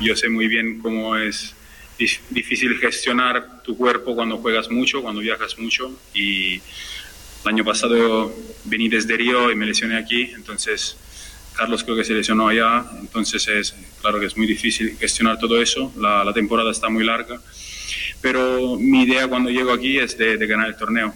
Yo 0.00 0.16
sé 0.16 0.28
muy 0.28 0.48
bien 0.48 0.80
cómo 0.80 1.16
es 1.16 1.54
dif- 1.98 2.20
difícil 2.30 2.78
gestionar 2.78 3.62
tu 3.62 3.76
cuerpo 3.76 4.14
cuando 4.14 4.38
juegas 4.38 4.70
mucho, 4.70 5.02
cuando 5.02 5.20
viajas 5.20 5.58
mucho. 5.58 5.92
Y 6.14 6.54
el 6.54 7.48
año 7.48 7.64
pasado 7.64 8.34
vení 8.64 8.88
desde 8.88 9.16
Río 9.16 9.52
y 9.52 9.54
me 9.54 9.66
lesioné 9.66 9.98
aquí, 9.98 10.32
entonces 10.34 10.96
Carlos 11.54 11.84
creo 11.84 11.96
que 11.96 12.02
se 12.04 12.14
lesionó 12.14 12.48
allá, 12.48 12.84
entonces 12.98 13.46
es 13.46 13.74
claro 14.00 14.18
que 14.18 14.26
es 14.26 14.36
muy 14.36 14.46
difícil 14.46 14.96
gestionar 14.98 15.38
todo 15.38 15.62
eso. 15.62 15.92
La, 15.96 16.24
la 16.24 16.32
temporada 16.32 16.72
está 16.72 16.88
muy 16.88 17.04
larga, 17.04 17.40
pero 18.20 18.76
mi 18.76 19.02
idea 19.04 19.28
cuando 19.28 19.50
llego 19.50 19.72
aquí 19.72 19.98
es 19.98 20.18
de, 20.18 20.36
de 20.36 20.46
ganar 20.46 20.68
el 20.68 20.76
torneo. 20.76 21.14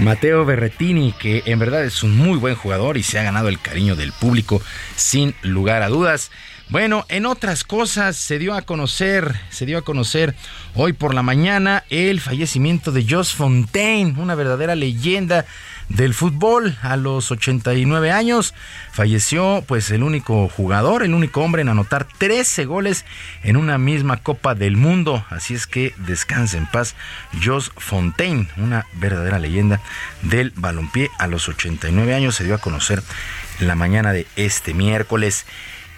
Mateo 0.00 0.46
Berretini, 0.46 1.12
que 1.12 1.42
en 1.44 1.58
verdad 1.58 1.84
es 1.84 2.02
un 2.02 2.16
muy 2.16 2.38
buen 2.38 2.54
jugador 2.54 2.96
y 2.96 3.02
se 3.02 3.18
ha 3.18 3.22
ganado 3.22 3.48
el 3.48 3.60
cariño 3.60 3.96
del 3.96 4.12
público 4.12 4.62
sin 4.96 5.34
lugar 5.42 5.82
a 5.82 5.88
dudas. 5.88 6.30
Bueno, 6.70 7.04
en 7.08 7.26
otras 7.26 7.64
cosas 7.64 8.16
se 8.16 8.38
dio 8.38 8.54
a 8.54 8.62
conocer, 8.62 9.34
se 9.50 9.66
dio 9.66 9.76
a 9.76 9.82
conocer 9.82 10.34
hoy 10.74 10.94
por 10.94 11.14
la 11.14 11.22
mañana 11.22 11.84
el 11.90 12.20
fallecimiento 12.20 12.92
de 12.92 13.04
Jos 13.08 13.34
Fontaine, 13.34 14.14
una 14.18 14.34
verdadera 14.34 14.74
leyenda 14.74 15.44
del 15.90 16.14
fútbol 16.14 16.78
a 16.82 16.96
los 16.96 17.30
89 17.30 18.10
años. 18.10 18.54
Falleció 18.92 19.62
pues 19.66 19.90
el 19.90 20.02
único 20.02 20.48
jugador, 20.48 21.02
el 21.02 21.14
único 21.14 21.42
hombre 21.42 21.62
en 21.62 21.68
anotar 21.68 22.06
13 22.18 22.64
goles 22.64 23.04
en 23.42 23.56
una 23.56 23.76
misma 23.76 24.16
Copa 24.16 24.54
del 24.54 24.76
Mundo. 24.76 25.24
Así 25.28 25.54
es 25.54 25.66
que 25.66 25.92
descansa 25.98 26.56
en 26.56 26.66
paz 26.66 26.94
Jos 27.44 27.72
Fontaine, 27.76 28.48
una 28.56 28.86
verdadera 28.94 29.38
leyenda 29.38 29.80
del 30.22 30.52
balompié 30.56 31.10
a 31.18 31.26
los 31.26 31.48
89 31.48 32.14
años. 32.14 32.36
Se 32.36 32.44
dio 32.44 32.54
a 32.54 32.58
conocer 32.58 33.02
la 33.58 33.74
mañana 33.74 34.12
de 34.12 34.26
este 34.36 34.72
miércoles. 34.72 35.44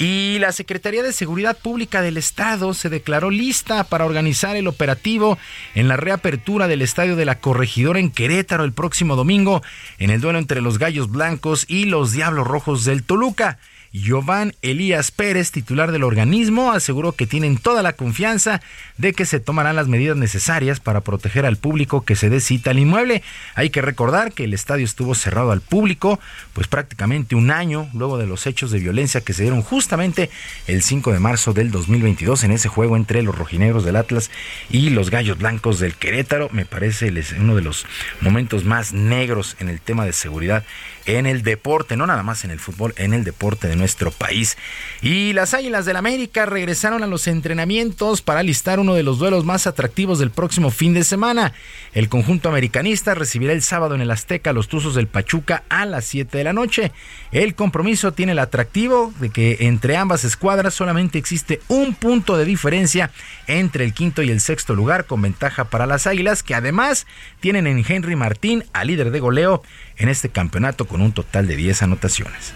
Y 0.03 0.41
la 0.41 0.51
Secretaría 0.51 1.05
de 1.05 1.13
Seguridad 1.13 1.57
Pública 1.57 2.03
del 2.03 2.17
Estado 2.17 2.75
se 2.75 2.89
declaró 2.89 3.31
lista 3.31 3.85
para 3.85 4.05
organizar 4.05 4.57
el 4.57 4.67
operativo 4.67 5.39
en 5.77 5.87
la 5.87 5.97
reapertura 5.97 6.67
del 6.67 6.83
Estadio 6.83 7.15
de 7.15 7.25
la 7.25 7.39
Corregidora 7.39 8.01
en 8.01 8.11
Querétaro 8.11 8.65
el 8.65 8.73
próximo 8.73 9.15
domingo 9.15 9.63
en 10.01 10.11
el 10.11 10.21
duelo 10.21 10.41
entre 10.41 10.61
los 10.61 10.81
Gallos 10.81 11.09
Blancos 11.09 11.67
y 11.69 11.85
los 11.85 12.11
Diablos 12.11 12.49
Rojos 12.49 12.85
del 12.85 13.05
Toluca. 13.05 13.61
Giovanni 13.93 14.53
Elías 14.63 15.11
Pérez, 15.11 15.51
titular 15.51 15.93
del 15.93 16.03
organismo, 16.03 16.73
aseguró 16.73 17.13
que 17.13 17.27
tienen 17.27 17.59
toda 17.59 17.83
la 17.83 17.93
confianza 17.93 18.63
de 18.97 19.13
que 19.13 19.27
se 19.27 19.39
tomarán 19.39 19.77
las 19.77 19.89
medidas 19.89 20.17
necesarias 20.17 20.81
para 20.81 21.03
proteger 21.03 21.45
al 21.45 21.57
público 21.57 22.05
que 22.05 22.17
se 22.17 22.31
dé 22.31 22.41
cita 22.41 22.71
al 22.71 22.79
inmueble. 22.79 23.23
Hay 23.55 23.69
que 23.71 23.83
recordar 23.83 24.33
que 24.33 24.45
el 24.45 24.55
estadio 24.55 24.85
estuvo 24.85 25.15
cerrado 25.15 25.53
al 25.53 25.61
público, 25.61 26.19
pues 26.55 26.69
prácticamente 26.69 27.35
un 27.35 27.51
año 27.51 27.89
luego 27.93 28.17
de 28.17 28.27
los 28.27 28.47
hechos 28.47 28.71
de 28.71 28.79
violencia 28.79 29.21
que 29.21 29.35
se 29.35 29.43
dieron 29.43 29.63
justamente 29.63 30.31
el 30.67 30.83
5 30.83 31.13
de 31.13 31.19
marzo 31.19 31.53
del 31.53 31.71
2022 31.71 32.45
en 32.45 32.53
ese 32.53 32.69
juego 32.69 32.97
entre 32.97 33.23
los 33.23 33.37
rojinegros 33.37 33.85
del 33.85 33.97
Atlas 33.97 34.31
y 34.71 34.89
los 34.91 35.11
Gallos 35.11 35.39
Blancos 35.39 35.79
del 35.79 35.95
Querétaro. 35.95 36.49
Me 36.53 36.65
parece 36.65 37.13
uno 37.39 37.57
de 37.57 37.63
los 37.63 37.87
momentos 38.21 38.65
más 38.65 38.95
negros 38.95 39.57
en 39.61 39.69
el 39.69 39.81
tema 39.81 40.07
de 40.07 40.15
seguridad 40.15 40.65
en 41.07 41.27
el 41.27 41.43
deporte, 41.43 41.97
no 41.97 42.07
nada 42.07 42.23
más 42.23 42.45
en 42.45 42.51
el 42.51 42.61
fútbol, 42.61 42.95
en 42.97 43.15
el 43.15 43.25
deporte 43.25 43.69
de 43.69 43.77
nuestro 43.77 44.11
país. 44.11 44.57
Y 45.01 45.33
las 45.33 45.55
Águilas 45.55 45.85
del 45.85 45.97
América 45.97 46.47
regresaron 46.47 47.03
a 47.03 47.07
los 47.07 47.27
entrenamientos 47.27 48.23
para 48.23 48.43
listar 48.43 48.81
uno 48.81 48.95
de 48.95 49.03
los 49.03 49.19
duelos 49.19 49.45
más 49.45 49.67
atractivos 49.67 50.19
del 50.19 50.31
próximo 50.31 50.71
fin 50.71 50.95
de 50.95 51.05
semana. 51.05 51.53
El 51.93 52.09
conjunto 52.09 52.49
americanista 52.49 53.15
recibirá 53.15 53.53
el 53.53 53.63
sábado 53.63 53.95
en 53.95 54.01
el 54.01 54.11
Azteca 54.11 54.53
los 54.53 54.69
Tuzos 54.69 54.95
del 54.95 55.07
Pachuca 55.07 55.65
a 55.69 55.87
las 55.87 56.05
7 56.07 56.39
de 56.39 56.45
la 56.45 56.53
noche. 56.53 56.93
El 57.33 57.55
compromiso 57.55 58.13
tiene 58.13 58.33
el 58.33 58.39
atractivo 58.39 59.13
de 59.21 59.31
que 59.31 59.59
entre 59.61 59.97
ambas 59.97 60.25
escuadras 60.25 60.75
solamente 60.75 61.19
existe 61.19 61.61
un 61.69 61.95
punto 61.95 62.37
de 62.37 62.45
diferencia 62.45 63.11
entre 63.47 63.85
el 63.85 63.95
quinto 63.95 64.23
y 64.23 64.31
el 64.31 64.41
sexto 64.41 64.75
lugar 64.75 65.07
con 65.07 65.23
ventaja 65.23 65.65
para 65.65 65.87
las 65.87 66.07
Águilas 66.07 66.43
que 66.43 66.55
además 66.55 67.07
tienen 67.41 67.67
en 67.67 67.85
Henry 67.87 68.17
Martín 68.17 68.65
al 68.73 68.89
líder 68.89 69.11
de 69.11 69.21
goleo 69.21 69.63
en 70.03 70.09
este 70.09 70.29
campeonato 70.29 70.87
con 70.87 71.01
un 71.01 71.13
total 71.13 71.47
de 71.47 71.57
10 71.57 71.83
anotaciones. 71.83 72.53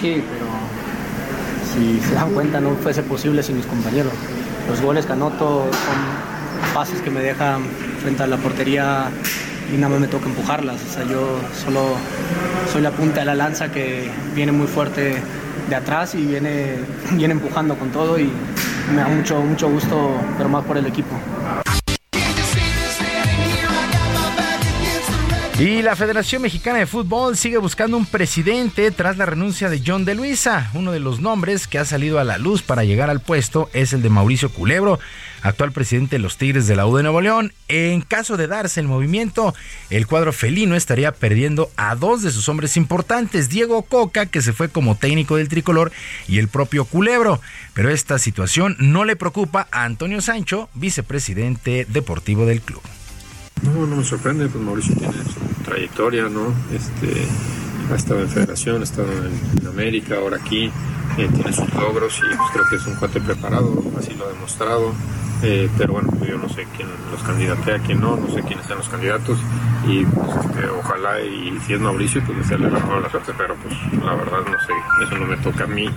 Sí, 0.00 0.22
pero 0.32 0.46
si 1.72 2.00
se 2.00 2.14
dan 2.14 2.32
cuenta 2.32 2.60
no 2.60 2.74
fuese 2.76 3.02
posible 3.02 3.42
sin 3.42 3.56
mis 3.56 3.66
compañeros. 3.66 4.12
Los 4.68 4.80
goles 4.80 5.06
que 5.06 5.12
anoto 5.12 5.70
son 5.70 6.74
pases 6.74 7.00
que 7.00 7.10
me 7.10 7.20
dejan 7.20 7.62
frente 8.02 8.22
a 8.22 8.26
la 8.26 8.36
portería 8.36 9.10
y 9.72 9.76
nada 9.76 9.90
más 9.90 10.00
me 10.00 10.08
toca 10.08 10.26
empujarlas. 10.26 10.80
O 10.82 10.92
sea, 10.92 11.04
yo 11.04 11.40
solo 11.64 11.96
soy 12.72 12.82
la 12.82 12.90
punta 12.90 13.20
de 13.20 13.26
la 13.26 13.34
lanza 13.34 13.70
que 13.70 14.10
viene 14.34 14.52
muy 14.52 14.66
fuerte 14.66 15.16
de 15.68 15.74
atrás 15.74 16.14
y 16.14 16.24
viene, 16.26 16.76
viene 17.12 17.32
empujando 17.34 17.76
con 17.76 17.90
todo 17.90 18.18
y 18.18 18.30
me 18.94 19.02
da 19.02 19.08
mucho, 19.08 19.40
mucho 19.40 19.68
gusto, 19.70 20.20
pero 20.36 20.48
más 20.48 20.64
por 20.64 20.76
el 20.76 20.86
equipo. 20.86 21.16
Y 25.60 25.82
la 25.82 25.94
Federación 25.94 26.40
Mexicana 26.40 26.78
de 26.78 26.86
Fútbol 26.86 27.36
sigue 27.36 27.58
buscando 27.58 27.98
un 27.98 28.06
presidente 28.06 28.90
tras 28.92 29.18
la 29.18 29.26
renuncia 29.26 29.68
de 29.68 29.82
John 29.86 30.06
de 30.06 30.14
Luisa. 30.14 30.70
Uno 30.72 30.90
de 30.90 31.00
los 31.00 31.20
nombres 31.20 31.66
que 31.66 31.78
ha 31.78 31.84
salido 31.84 32.18
a 32.18 32.24
la 32.24 32.38
luz 32.38 32.62
para 32.62 32.82
llegar 32.82 33.10
al 33.10 33.20
puesto 33.20 33.68
es 33.74 33.92
el 33.92 34.00
de 34.00 34.08
Mauricio 34.08 34.48
Culebro, 34.48 34.98
actual 35.42 35.72
presidente 35.72 36.16
de 36.16 36.20
los 36.20 36.38
Tigres 36.38 36.66
de 36.66 36.76
la 36.76 36.86
U 36.86 36.96
de 36.96 37.02
Nuevo 37.02 37.20
León. 37.20 37.52
En 37.68 38.00
caso 38.00 38.38
de 38.38 38.46
darse 38.46 38.80
el 38.80 38.88
movimiento, 38.88 39.54
el 39.90 40.06
cuadro 40.06 40.32
felino 40.32 40.76
estaría 40.76 41.12
perdiendo 41.12 41.70
a 41.76 41.94
dos 41.94 42.22
de 42.22 42.30
sus 42.30 42.48
hombres 42.48 42.78
importantes, 42.78 43.50
Diego 43.50 43.82
Coca, 43.82 44.24
que 44.24 44.40
se 44.40 44.54
fue 44.54 44.70
como 44.70 44.96
técnico 44.96 45.36
del 45.36 45.50
tricolor, 45.50 45.92
y 46.26 46.38
el 46.38 46.48
propio 46.48 46.86
Culebro. 46.86 47.38
Pero 47.74 47.90
esta 47.90 48.18
situación 48.18 48.76
no 48.78 49.04
le 49.04 49.14
preocupa 49.14 49.68
a 49.70 49.84
Antonio 49.84 50.22
Sancho, 50.22 50.70
vicepresidente 50.72 51.86
deportivo 51.86 52.46
del 52.46 52.62
club. 52.62 52.80
No, 53.62 53.86
no 53.86 53.96
me 53.96 54.04
sorprende, 54.04 54.48
pues 54.48 54.64
Mauricio 54.64 54.94
tiene 54.94 55.12
trayectoria, 55.64 56.28
¿no? 56.28 56.52
Este, 56.72 57.26
ha 57.92 57.96
estado 57.96 58.20
en 58.20 58.28
Federación, 58.28 58.80
ha 58.80 58.84
estado 58.84 59.08
en, 59.12 59.66
América, 59.66 60.16
ahora 60.16 60.36
aquí, 60.36 60.66
eh, 61.16 61.28
tiene 61.34 61.52
sus 61.52 61.72
logros 61.74 62.18
y 62.18 62.36
pues 62.36 62.50
creo 62.52 62.64
que 62.68 62.76
es 62.76 62.86
un 62.86 62.94
cuate 62.96 63.20
preparado, 63.20 63.82
así 63.98 64.14
lo 64.14 64.26
ha 64.26 64.28
demostrado. 64.28 64.92
Eh, 65.42 65.70
pero 65.78 65.94
bueno, 65.94 66.10
yo 66.26 66.36
no 66.36 66.48
sé 66.50 66.66
quién 66.76 66.88
los 67.10 67.22
candidatea, 67.22 67.78
quién 67.78 68.00
no, 68.00 68.16
no 68.16 68.28
sé 68.34 68.42
quiénes 68.42 68.66
sean 68.66 68.78
los 68.78 68.88
candidatos 68.90 69.38
y 69.86 70.04
pues, 70.04 70.28
este, 70.44 70.68
ojalá 70.68 71.18
y 71.22 71.58
si 71.66 71.72
es 71.72 71.80
Mauricio, 71.80 72.22
pues 72.26 72.36
desearle 72.38 72.70
la 72.70 72.78
mejor 72.78 73.02
la 73.02 73.10
suerte, 73.10 73.32
pero 73.38 73.56
pues 73.56 73.74
la 74.04 74.14
verdad 74.16 74.40
no 74.44 74.60
sé, 74.60 74.72
eso 75.06 75.16
no 75.16 75.24
me 75.24 75.36
toca 75.38 75.64
a 75.64 75.66
mí. 75.66 75.88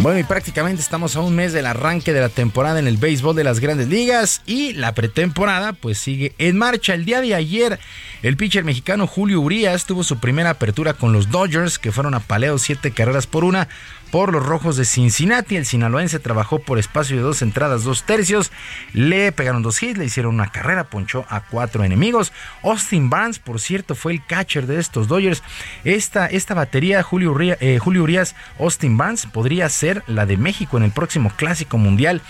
Bueno, 0.00 0.20
y 0.20 0.22
prácticamente 0.22 0.80
estamos 0.80 1.16
a 1.16 1.20
un 1.20 1.34
mes 1.34 1.52
del 1.52 1.66
arranque 1.66 2.12
de 2.12 2.20
la 2.20 2.28
temporada 2.28 2.78
en 2.78 2.86
el 2.86 2.98
béisbol 2.98 3.34
de 3.34 3.42
las 3.42 3.58
grandes 3.58 3.88
ligas 3.88 4.42
y 4.46 4.72
la 4.74 4.94
pretemporada 4.94 5.72
pues 5.72 5.98
sigue 5.98 6.34
en 6.38 6.56
marcha. 6.56 6.94
El 6.94 7.04
día 7.04 7.20
de 7.20 7.34
ayer 7.34 7.80
el 8.22 8.36
pitcher 8.36 8.64
mexicano 8.64 9.06
Julio 9.06 9.40
Urias 9.40 9.86
tuvo 9.86 10.02
su 10.02 10.18
primera 10.18 10.50
apertura 10.50 10.94
con 10.94 11.12
los 11.12 11.30
Dodgers 11.30 11.78
que 11.78 11.92
fueron 11.92 12.14
a 12.14 12.20
paleo 12.20 12.58
siete 12.58 12.90
carreras 12.90 13.26
por 13.26 13.44
una 13.44 13.68
por 14.10 14.32
los 14.32 14.44
Rojos 14.44 14.76
de 14.76 14.84
Cincinnati. 14.84 15.56
El 15.56 15.66
sinaloense 15.66 16.18
trabajó 16.18 16.58
por 16.58 16.78
espacio 16.78 17.16
de 17.16 17.22
dos 17.22 17.42
entradas, 17.42 17.84
dos 17.84 18.04
tercios. 18.04 18.50
Le 18.92 19.30
pegaron 19.32 19.62
dos 19.62 19.82
hits, 19.82 19.98
le 19.98 20.06
hicieron 20.06 20.34
una 20.34 20.50
carrera, 20.50 20.84
ponchó 20.84 21.26
a 21.28 21.40
cuatro 21.40 21.84
enemigos. 21.84 22.32
Austin 22.62 23.10
Barnes, 23.10 23.38
por 23.38 23.60
cierto, 23.60 23.94
fue 23.94 24.12
el 24.12 24.24
catcher 24.24 24.66
de 24.66 24.80
estos 24.80 25.08
Dodgers. 25.08 25.42
Esta, 25.84 26.26
esta 26.26 26.54
batería, 26.54 27.02
Julio, 27.02 27.32
Urias, 27.32 27.58
eh, 27.60 27.78
Julio 27.78 28.02
Urias, 28.02 28.34
Austin 28.58 28.96
Barnes, 28.96 29.26
podría 29.26 29.68
ser 29.68 30.02
la 30.06 30.26
de 30.26 30.36
México 30.36 30.76
en 30.76 30.84
el 30.84 30.90
próximo 30.90 31.32
Clásico 31.36 31.78
Mundial. 31.78 32.22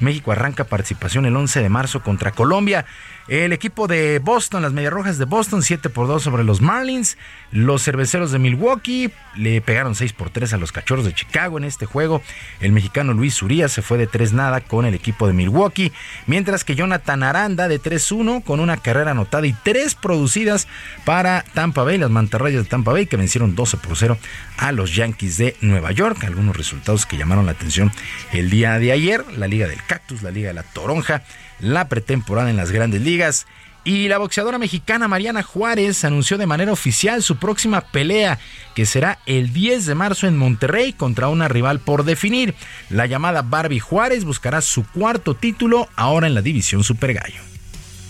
México 0.00 0.32
arranca 0.32 0.64
participación 0.64 1.26
el 1.26 1.36
11 1.36 1.62
de 1.62 1.68
marzo 1.68 2.02
contra 2.02 2.32
Colombia. 2.32 2.84
El 3.28 3.52
equipo 3.52 3.86
de 3.86 4.18
Boston, 4.18 4.62
las 4.62 4.72
Medias 4.72 4.92
Rojas 4.92 5.16
de 5.16 5.26
Boston, 5.26 5.62
7 5.62 5.88
por 5.90 6.08
2 6.08 6.22
sobre 6.22 6.42
los 6.42 6.60
Marlins. 6.60 7.16
Los 7.52 7.84
Cerveceros 7.84 8.32
de 8.32 8.40
Milwaukee 8.40 9.12
le 9.36 9.60
pegaron 9.60 9.94
6 9.94 10.12
por 10.12 10.30
3 10.30 10.54
a 10.54 10.56
los 10.56 10.72
Cachorros 10.72 11.04
de 11.04 11.14
Chicago 11.14 11.56
en 11.56 11.64
este 11.64 11.86
juego. 11.86 12.20
El 12.60 12.72
mexicano 12.72 13.12
Luis 13.12 13.40
Uría 13.40 13.68
se 13.68 13.80
fue 13.80 13.96
de 13.96 14.08
3 14.08 14.32
nada 14.32 14.60
con 14.60 14.86
el 14.86 14.94
equipo 14.94 15.28
de 15.28 15.34
Milwaukee. 15.34 15.92
Mientras 16.26 16.64
que 16.64 16.74
Jonathan 16.74 17.22
Aranda 17.22 17.68
de 17.68 17.80
3-1 17.80 18.42
con 18.42 18.58
una 18.58 18.76
carrera 18.76 19.12
anotada 19.12 19.46
y 19.46 19.52
3 19.52 19.94
producidas 19.94 20.66
para 21.04 21.44
Tampa 21.54 21.84
Bay, 21.84 21.98
las 21.98 22.10
mantarrayas 22.10 22.64
de 22.64 22.68
Tampa 22.68 22.92
Bay 22.92 23.06
que 23.06 23.16
vencieron 23.16 23.54
12 23.54 23.76
por 23.76 23.96
0 23.96 24.18
a 24.58 24.72
los 24.72 24.96
Yankees 24.96 25.36
de 25.36 25.56
Nueva 25.60 25.92
York. 25.92 26.24
Algunos 26.24 26.56
resultados 26.56 27.06
que 27.06 27.16
llamaron 27.16 27.46
la 27.46 27.52
atención 27.52 27.92
el 28.32 28.50
día 28.50 28.78
de 28.80 28.90
ayer. 28.90 29.24
La 29.36 29.46
Liga 29.46 29.68
del 29.68 29.82
Cactus, 29.84 30.22
la 30.22 30.32
Liga 30.32 30.48
de 30.48 30.54
la 30.54 30.64
Toronja 30.64 31.22
la 31.60 31.88
pretemporada 31.88 32.50
en 32.50 32.56
las 32.56 32.70
grandes 32.70 33.02
ligas. 33.02 33.46
Y 33.84 34.06
la 34.06 34.18
boxeadora 34.18 34.58
mexicana 34.58 35.08
Mariana 35.08 35.42
Juárez 35.42 36.04
anunció 36.04 36.38
de 36.38 36.46
manera 36.46 36.70
oficial 36.70 37.20
su 37.20 37.38
próxima 37.38 37.80
pelea, 37.80 38.38
que 38.76 38.86
será 38.86 39.18
el 39.26 39.52
10 39.52 39.86
de 39.86 39.94
marzo 39.96 40.28
en 40.28 40.36
Monterrey 40.36 40.92
contra 40.92 41.28
una 41.28 41.48
rival 41.48 41.80
por 41.80 42.04
definir. 42.04 42.54
La 42.90 43.06
llamada 43.06 43.42
Barbie 43.42 43.80
Juárez 43.80 44.24
buscará 44.24 44.60
su 44.60 44.84
cuarto 44.86 45.34
título 45.34 45.88
ahora 45.96 46.28
en 46.28 46.34
la 46.34 46.42
división 46.42 46.84
Super 46.84 47.14
Gallo. 47.14 47.40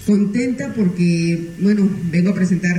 Contenta 0.06 0.74
porque, 0.76 1.52
bueno, 1.60 1.88
vengo 2.10 2.30
a 2.30 2.34
presentar 2.34 2.76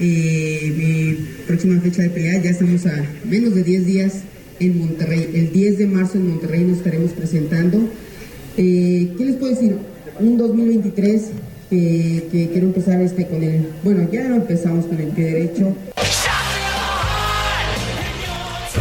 eh, 0.00 0.72
mi 0.76 1.44
próxima 1.46 1.80
fecha 1.80 2.02
de 2.02 2.10
pelea. 2.10 2.42
Ya 2.42 2.50
estamos 2.50 2.84
a 2.86 3.04
menos 3.24 3.54
de 3.54 3.62
10 3.62 3.86
días 3.86 4.22
en 4.58 4.78
Monterrey. 4.78 5.30
El 5.34 5.52
10 5.52 5.78
de 5.78 5.86
marzo 5.86 6.18
en 6.18 6.30
Monterrey 6.30 6.64
nos 6.64 6.78
estaremos 6.78 7.12
presentando. 7.12 7.78
Eh, 8.56 9.12
¿Qué 9.16 9.24
les 9.24 9.36
puedo 9.36 9.54
decir? 9.54 9.76
Un 10.20 10.36
2023 10.36 11.22
que, 11.70 12.28
que, 12.30 12.48
quiero 12.50 12.66
empezar 12.66 13.00
este 13.00 13.26
con 13.26 13.42
el, 13.42 13.68
bueno, 13.82 14.08
ya 14.10 14.28
lo 14.28 14.36
empezamos 14.36 14.86
con 14.86 15.00
el 15.00 15.08
pie 15.08 15.24
derecho. 15.24 15.74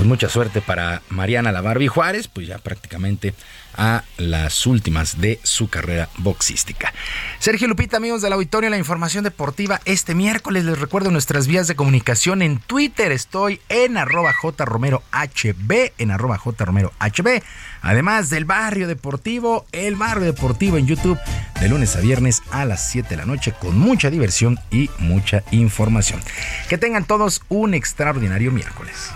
Pues 0.04 0.10
mucha 0.10 0.28
suerte 0.28 0.60
para 0.60 1.02
Mariana 1.08 1.54
La 1.54 1.62
Barbie 1.62 1.88
Juárez, 1.88 2.28
pues 2.28 2.46
ya 2.46 2.58
prácticamente 2.58 3.34
a 3.78 4.04
las 4.18 4.68
últimas 4.68 5.22
de 5.22 5.40
su 5.44 5.70
carrera 5.70 6.10
boxística. 6.18 6.94
Sergio 7.40 7.70
Lupita, 7.70 7.96
amigos 7.96 8.22
del 8.22 8.34
auditorio, 8.34 8.70
la 8.70 8.78
información 8.78 9.24
deportiva 9.24 9.80
este 9.86 10.14
miércoles. 10.14 10.66
Les 10.66 10.78
recuerdo 10.78 11.10
nuestras 11.10 11.48
vías 11.48 11.70
de 11.70 11.78
comunicación 11.78 12.42
en 12.42 12.60
Twitter. 12.60 13.14
Estoy 13.14 13.62
en 13.70 13.96
arroba 13.96 14.34
jromerohb, 14.34 15.94
en 15.98 16.12
arroba 16.12 16.38
jromerohb. 16.38 17.42
Además 17.82 18.30
del 18.30 18.44
barrio 18.44 18.90
deportivo, 18.90 19.66
el 19.72 19.96
barrio 19.96 20.26
deportivo 20.26 20.76
en 20.76 20.86
YouTube, 20.86 21.18
de 21.62 21.70
lunes 21.70 21.96
a 21.96 22.02
viernes 22.02 22.44
a 22.52 22.66
las 22.66 22.92
7 22.92 23.08
de 23.08 23.16
la 23.16 23.26
noche, 23.26 23.54
con 23.58 23.80
mucha 23.80 24.10
diversión 24.10 24.60
y 24.70 24.90
mucha 25.00 25.46
información. 25.52 26.20
Que 26.68 26.78
tengan 26.78 27.06
todos 27.06 27.42
un 27.48 27.74
extraordinario 27.74 28.52
miércoles. 28.52 29.14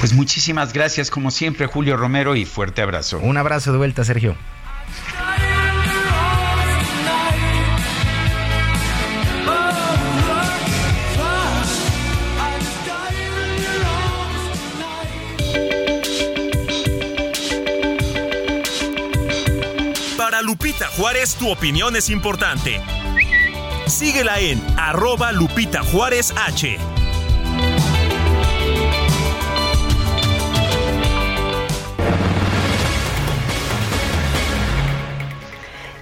Pues 0.00 0.14
muchísimas 0.14 0.72
gracias, 0.72 1.10
como 1.10 1.30
siempre, 1.30 1.66
Julio 1.66 1.94
Romero, 1.94 2.34
y 2.34 2.46
fuerte 2.46 2.80
abrazo. 2.80 3.18
Un 3.18 3.36
abrazo 3.36 3.70
de 3.70 3.76
vuelta, 3.76 4.02
Sergio. 4.02 4.34
Para 20.16 20.40
Lupita 20.40 20.88
Juárez, 20.96 21.34
tu 21.34 21.50
opinión 21.50 21.94
es 21.94 22.08
importante. 22.08 22.80
Síguela 23.86 24.40
en 24.40 24.62
arroba 24.78 25.30
Lupita 25.32 25.82
Juárez 25.82 26.32
H. 26.46 26.78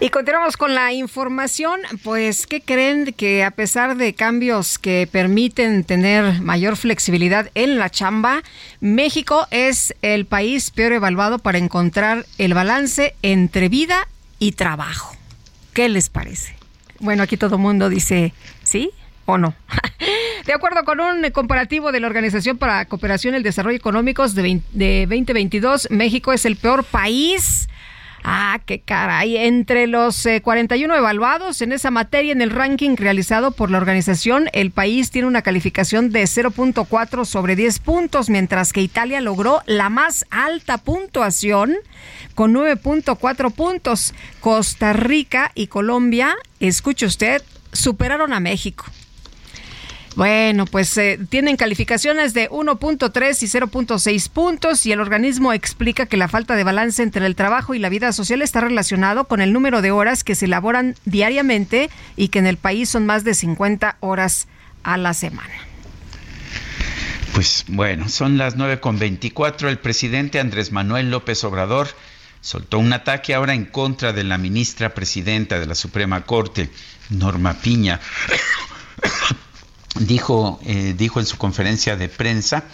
Y 0.00 0.10
continuamos 0.10 0.56
con 0.56 0.76
la 0.76 0.92
información, 0.92 1.80
pues 2.04 2.46
¿qué 2.46 2.60
creen 2.60 3.12
que 3.14 3.42
a 3.42 3.50
pesar 3.50 3.96
de 3.96 4.14
cambios 4.14 4.78
que 4.78 5.08
permiten 5.10 5.82
tener 5.82 6.40
mayor 6.40 6.76
flexibilidad 6.76 7.50
en 7.56 7.78
la 7.78 7.90
chamba, 7.90 8.44
México 8.80 9.48
es 9.50 9.96
el 10.02 10.24
país 10.24 10.70
peor 10.70 10.92
evaluado 10.92 11.40
para 11.40 11.58
encontrar 11.58 12.26
el 12.38 12.54
balance 12.54 13.16
entre 13.22 13.68
vida 13.68 14.06
y 14.38 14.52
trabajo? 14.52 15.16
¿Qué 15.72 15.88
les 15.88 16.10
parece? 16.10 16.54
Bueno, 17.00 17.24
aquí 17.24 17.36
todo 17.36 17.56
el 17.56 17.62
mundo 17.62 17.88
dice 17.88 18.32
sí 18.62 18.92
o 19.26 19.36
no. 19.36 19.52
De 20.46 20.52
acuerdo 20.52 20.84
con 20.84 21.00
un 21.00 21.28
comparativo 21.32 21.90
de 21.90 21.98
la 21.98 22.06
Organización 22.06 22.56
para 22.56 22.84
Cooperación 22.84 23.34
y 23.34 23.38
el 23.38 23.42
Desarrollo 23.42 23.76
Económicos 23.76 24.36
de, 24.36 24.60
de 24.70 25.06
2022, 25.08 25.88
México 25.90 26.32
es 26.32 26.44
el 26.44 26.54
peor 26.54 26.84
país 26.84 27.68
Ah, 28.24 28.60
qué 28.66 28.80
caray. 28.80 29.36
Entre 29.36 29.86
los 29.86 30.26
41 30.42 30.94
eh, 30.94 30.98
evaluados 30.98 31.62
en 31.62 31.72
esa 31.72 31.90
materia 31.90 32.32
en 32.32 32.42
el 32.42 32.50
ranking 32.50 32.96
realizado 32.96 33.52
por 33.52 33.70
la 33.70 33.78
organización, 33.78 34.48
el 34.52 34.70
país 34.70 35.10
tiene 35.10 35.28
una 35.28 35.42
calificación 35.42 36.10
de 36.10 36.24
0.4 36.24 37.24
sobre 37.24 37.56
10 37.56 37.78
puntos, 37.78 38.28
mientras 38.28 38.72
que 38.72 38.82
Italia 38.82 39.20
logró 39.20 39.62
la 39.66 39.88
más 39.88 40.24
alta 40.30 40.78
puntuación 40.78 41.76
con 42.34 42.54
9.4 42.54 43.52
puntos. 43.52 44.14
Costa 44.40 44.92
Rica 44.92 45.52
y 45.54 45.68
Colombia, 45.68 46.36
escuche 46.60 47.06
usted, 47.06 47.42
superaron 47.72 48.32
a 48.32 48.40
México. 48.40 48.84
Bueno, 50.18 50.66
pues 50.66 50.96
eh, 50.98 51.16
tienen 51.28 51.56
calificaciones 51.56 52.34
de 52.34 52.50
1.3 52.50 53.40
y 53.40 53.46
0.6 53.46 54.28
puntos 54.30 54.84
y 54.84 54.90
el 54.90 55.00
organismo 55.00 55.52
explica 55.52 56.06
que 56.06 56.16
la 56.16 56.26
falta 56.26 56.56
de 56.56 56.64
balance 56.64 57.04
entre 57.04 57.24
el 57.24 57.36
trabajo 57.36 57.72
y 57.72 57.78
la 57.78 57.88
vida 57.88 58.12
social 58.12 58.42
está 58.42 58.60
relacionado 58.60 59.26
con 59.26 59.40
el 59.40 59.52
número 59.52 59.80
de 59.80 59.92
horas 59.92 60.24
que 60.24 60.34
se 60.34 60.46
elaboran 60.46 60.96
diariamente 61.04 61.88
y 62.16 62.30
que 62.30 62.40
en 62.40 62.48
el 62.48 62.56
país 62.56 62.88
son 62.88 63.06
más 63.06 63.22
de 63.22 63.32
50 63.32 63.98
horas 64.00 64.48
a 64.82 64.96
la 64.96 65.14
semana. 65.14 65.54
Pues 67.32 67.64
bueno, 67.68 68.08
son 68.08 68.38
las 68.38 68.56
9.24. 68.56 69.68
El 69.68 69.78
presidente 69.78 70.40
Andrés 70.40 70.72
Manuel 70.72 71.12
López 71.12 71.44
Obrador 71.44 71.86
soltó 72.40 72.80
un 72.80 72.92
ataque 72.92 73.36
ahora 73.36 73.54
en 73.54 73.66
contra 73.66 74.12
de 74.12 74.24
la 74.24 74.36
ministra 74.36 74.94
presidenta 74.94 75.60
de 75.60 75.66
la 75.66 75.76
Suprema 75.76 76.24
Corte, 76.24 76.70
Norma 77.08 77.54
Piña 77.60 78.00
dijo, 80.00 80.60
eh, 80.64 80.94
dijo 80.96 81.20
en 81.20 81.26
su 81.26 81.36
conferencia 81.36 81.96
de 81.96 82.08
prensa 82.08 82.64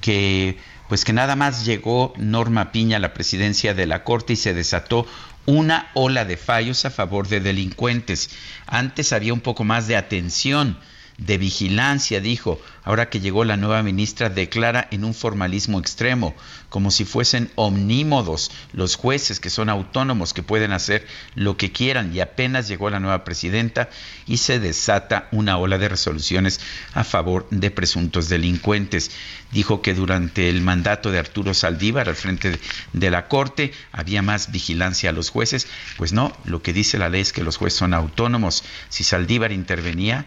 que 0.00 0.58
pues 0.88 1.04
que 1.04 1.12
nada 1.12 1.36
más 1.36 1.64
llegó 1.64 2.12
Norma 2.18 2.70
Piña 2.70 2.98
a 2.98 3.00
la 3.00 3.14
presidencia 3.14 3.72
de 3.72 3.86
la 3.86 4.04
Corte 4.04 4.34
y 4.34 4.36
se 4.36 4.52
desató 4.52 5.06
una 5.46 5.90
ola 5.94 6.24
de 6.24 6.36
fallos 6.36 6.84
a 6.84 6.90
favor 6.90 7.28
de 7.28 7.40
delincuentes. 7.40 8.30
Antes 8.66 9.12
había 9.12 9.32
un 9.32 9.40
poco 9.40 9.64
más 9.64 9.86
de 9.86 9.96
atención 9.96 10.78
de 11.26 11.38
vigilancia, 11.38 12.20
dijo. 12.20 12.60
Ahora 12.84 13.10
que 13.10 13.20
llegó 13.20 13.44
la 13.44 13.56
nueva 13.56 13.82
ministra, 13.84 14.28
declara 14.28 14.88
en 14.90 15.04
un 15.04 15.14
formalismo 15.14 15.78
extremo, 15.78 16.34
como 16.68 16.90
si 16.90 17.04
fuesen 17.04 17.50
omnímodos 17.54 18.50
los 18.72 18.96
jueces 18.96 19.38
que 19.38 19.50
son 19.50 19.68
autónomos, 19.68 20.34
que 20.34 20.42
pueden 20.42 20.72
hacer 20.72 21.06
lo 21.36 21.56
que 21.56 21.70
quieran. 21.70 22.12
Y 22.12 22.18
apenas 22.18 22.66
llegó 22.66 22.90
la 22.90 22.98
nueva 22.98 23.22
presidenta 23.22 23.88
y 24.26 24.38
se 24.38 24.58
desata 24.58 25.28
una 25.30 25.58
ola 25.58 25.78
de 25.78 25.88
resoluciones 25.88 26.60
a 26.92 27.04
favor 27.04 27.46
de 27.50 27.70
presuntos 27.70 28.28
delincuentes. 28.28 29.12
Dijo 29.52 29.80
que 29.80 29.94
durante 29.94 30.48
el 30.48 30.60
mandato 30.60 31.12
de 31.12 31.20
Arturo 31.20 31.54
Saldívar 31.54 32.08
al 32.08 32.16
frente 32.16 32.58
de 32.92 33.10
la 33.10 33.28
Corte 33.28 33.72
había 33.92 34.22
más 34.22 34.50
vigilancia 34.50 35.10
a 35.10 35.12
los 35.12 35.30
jueces. 35.30 35.68
Pues 35.98 36.12
no, 36.12 36.36
lo 36.44 36.62
que 36.62 36.72
dice 36.72 36.98
la 36.98 37.08
ley 37.08 37.20
es 37.20 37.32
que 37.32 37.44
los 37.44 37.58
jueces 37.58 37.78
son 37.78 37.94
autónomos. 37.94 38.64
Si 38.88 39.04
Saldívar 39.04 39.52
intervenía, 39.52 40.26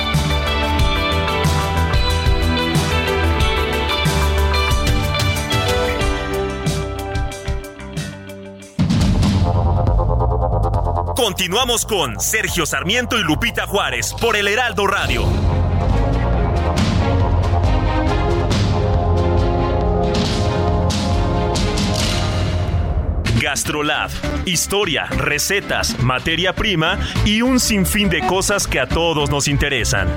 Continuamos 11.21 11.85
con 11.85 12.19
Sergio 12.19 12.65
Sarmiento 12.65 13.15
y 13.19 13.21
Lupita 13.21 13.67
Juárez 13.67 14.11
por 14.19 14.35
el 14.35 14.47
Heraldo 14.47 14.87
Radio. 14.87 15.23
Gastrolab. 23.39 24.09
Historia, 24.45 25.05
recetas, 25.05 25.99
materia 25.99 26.53
prima 26.53 26.97
y 27.23 27.43
un 27.43 27.59
sinfín 27.59 28.09
de 28.09 28.25
cosas 28.25 28.65
que 28.65 28.79
a 28.79 28.87
todos 28.87 29.29
nos 29.29 29.47
interesan. 29.47 30.07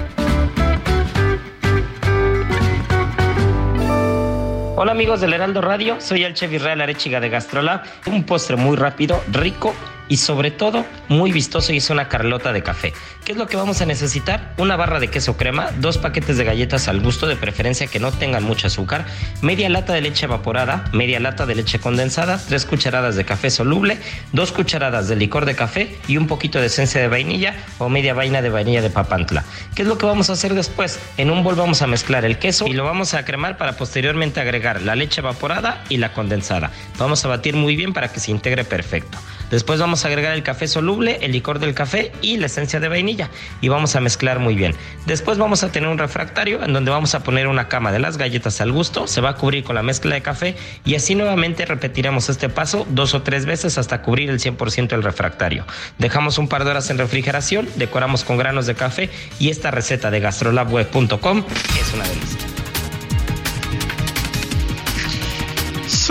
Hola 4.76 4.92
amigos 4.92 5.20
del 5.20 5.34
Heraldo 5.34 5.60
Radio, 5.60 6.00
soy 6.00 6.24
el 6.24 6.32
chef 6.32 6.50
Israel 6.50 6.80
Arechiga 6.80 7.20
de 7.20 7.28
Gastrolab. 7.28 7.82
Un 8.06 8.24
postre 8.24 8.56
muy 8.56 8.76
rápido, 8.76 9.22
rico 9.30 9.74
y 10.08 10.18
sobre 10.18 10.50
todo 10.50 10.84
muy 11.08 11.32
vistoso 11.32 11.72
y 11.72 11.78
es 11.78 11.90
una 11.90 12.08
carlota 12.08 12.52
de 12.52 12.62
café. 12.62 12.92
¿Qué 13.24 13.32
es 13.32 13.38
lo 13.38 13.46
que 13.46 13.56
vamos 13.56 13.80
a 13.80 13.86
necesitar? 13.86 14.54
Una 14.58 14.76
barra 14.76 15.00
de 15.00 15.08
queso 15.08 15.36
crema, 15.36 15.70
dos 15.78 15.98
paquetes 15.98 16.36
de 16.36 16.44
galletas 16.44 16.88
al 16.88 17.00
gusto 17.00 17.26
de 17.26 17.36
preferencia 17.36 17.86
que 17.86 18.00
no 18.00 18.12
tengan 18.12 18.44
mucho 18.44 18.66
azúcar, 18.66 19.06
media 19.40 19.68
lata 19.68 19.94
de 19.94 20.02
leche 20.02 20.26
evaporada, 20.26 20.84
media 20.92 21.20
lata 21.20 21.46
de 21.46 21.54
leche 21.54 21.78
condensada, 21.78 22.38
tres 22.38 22.66
cucharadas 22.66 23.16
de 23.16 23.24
café 23.24 23.50
soluble, 23.50 23.98
dos 24.32 24.52
cucharadas 24.52 25.08
de 25.08 25.16
licor 25.16 25.46
de 25.46 25.56
café 25.56 25.96
y 26.06 26.16
un 26.16 26.26
poquito 26.26 26.60
de 26.60 26.66
esencia 26.66 27.00
de 27.00 27.08
vainilla 27.08 27.54
o 27.78 27.88
media 27.88 28.14
vaina 28.14 28.42
de 28.42 28.50
vainilla 28.50 28.82
de 28.82 28.90
papantla. 28.90 29.44
¿Qué 29.74 29.82
es 29.82 29.88
lo 29.88 29.98
que 29.98 30.06
vamos 30.06 30.28
a 30.30 30.34
hacer 30.34 30.54
después? 30.54 30.98
En 31.16 31.30
un 31.30 31.42
bol 31.42 31.54
vamos 31.54 31.82
a 31.82 31.86
mezclar 31.86 32.24
el 32.24 32.38
queso 32.38 32.66
y 32.66 32.72
lo 32.72 32.84
vamos 32.84 33.14
a 33.14 33.24
cremar 33.24 33.56
para 33.56 33.76
posteriormente 33.76 34.40
agregar 34.40 34.82
la 34.82 34.96
leche 34.96 35.20
evaporada 35.20 35.82
y 35.88 35.96
la 35.96 36.12
condensada. 36.12 36.70
Vamos 36.98 37.24
a 37.24 37.28
batir 37.28 37.56
muy 37.56 37.76
bien 37.76 37.92
para 37.92 38.12
que 38.12 38.20
se 38.20 38.30
integre 38.30 38.64
perfecto. 38.64 39.18
Después 39.54 39.78
vamos 39.78 40.04
a 40.04 40.08
agregar 40.08 40.34
el 40.34 40.42
café 40.42 40.66
soluble, 40.66 41.20
el 41.22 41.30
licor 41.30 41.60
del 41.60 41.74
café 41.74 42.10
y 42.20 42.38
la 42.38 42.46
esencia 42.46 42.80
de 42.80 42.88
vainilla 42.88 43.30
y 43.60 43.68
vamos 43.68 43.94
a 43.94 44.00
mezclar 44.00 44.40
muy 44.40 44.56
bien. 44.56 44.74
Después 45.06 45.38
vamos 45.38 45.62
a 45.62 45.70
tener 45.70 45.88
un 45.88 45.96
refractario 45.96 46.64
en 46.64 46.72
donde 46.72 46.90
vamos 46.90 47.14
a 47.14 47.22
poner 47.22 47.46
una 47.46 47.68
cama 47.68 47.92
de 47.92 48.00
las 48.00 48.18
galletas 48.18 48.60
al 48.60 48.72
gusto, 48.72 49.06
se 49.06 49.20
va 49.20 49.28
a 49.28 49.34
cubrir 49.36 49.62
con 49.62 49.76
la 49.76 49.84
mezcla 49.84 50.16
de 50.16 50.22
café 50.22 50.56
y 50.84 50.96
así 50.96 51.14
nuevamente 51.14 51.66
repetiremos 51.66 52.28
este 52.30 52.48
paso 52.48 52.84
dos 52.90 53.14
o 53.14 53.22
tres 53.22 53.46
veces 53.46 53.78
hasta 53.78 54.02
cubrir 54.02 54.28
el 54.28 54.40
100% 54.40 54.88
del 54.88 55.04
refractario. 55.04 55.64
Dejamos 55.98 56.36
un 56.38 56.48
par 56.48 56.64
de 56.64 56.72
horas 56.72 56.90
en 56.90 56.98
refrigeración, 56.98 57.68
decoramos 57.76 58.24
con 58.24 58.36
granos 58.36 58.66
de 58.66 58.74
café 58.74 59.08
y 59.38 59.50
esta 59.50 59.70
receta 59.70 60.10
de 60.10 60.18
gastrolabweb.com 60.18 61.44
es 61.80 61.94
una 61.94 62.08
delicia. 62.08 62.53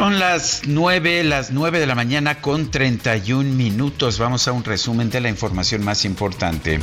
Son 0.03 0.19
las 0.19 0.63
9, 0.67 1.23
las 1.23 1.51
9 1.51 1.79
de 1.79 1.87
la 1.87 1.95
mañana 1.95 2.41
con 2.41 2.69
31 2.69 3.49
minutos. 3.53 4.19
Vamos 4.19 4.49
a 4.49 4.51
un 4.51 4.65
resumen 4.65 5.09
de 5.09 5.21
la 5.21 5.29
información 5.29 5.81
más 5.81 6.03
importante. 6.03 6.81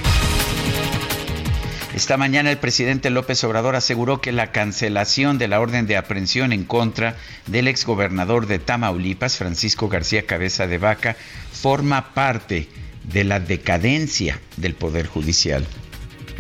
Esta 1.94 2.16
mañana 2.16 2.50
el 2.50 2.56
presidente 2.56 3.10
López 3.10 3.44
Obrador 3.44 3.76
aseguró 3.76 4.22
que 4.22 4.32
la 4.32 4.52
cancelación 4.52 5.36
de 5.36 5.48
la 5.48 5.60
orden 5.60 5.86
de 5.86 5.98
aprehensión 5.98 6.54
en 6.54 6.64
contra 6.64 7.14
del 7.46 7.68
exgobernador 7.68 8.46
de 8.46 8.58
Tamaulipas, 8.58 9.36
Francisco 9.36 9.90
García 9.90 10.24
Cabeza 10.24 10.66
de 10.66 10.78
Vaca, 10.78 11.14
forma 11.52 12.14
parte 12.14 12.68
de 13.04 13.24
la 13.24 13.38
decadencia 13.38 14.40
del 14.56 14.72
Poder 14.72 15.06
Judicial. 15.06 15.66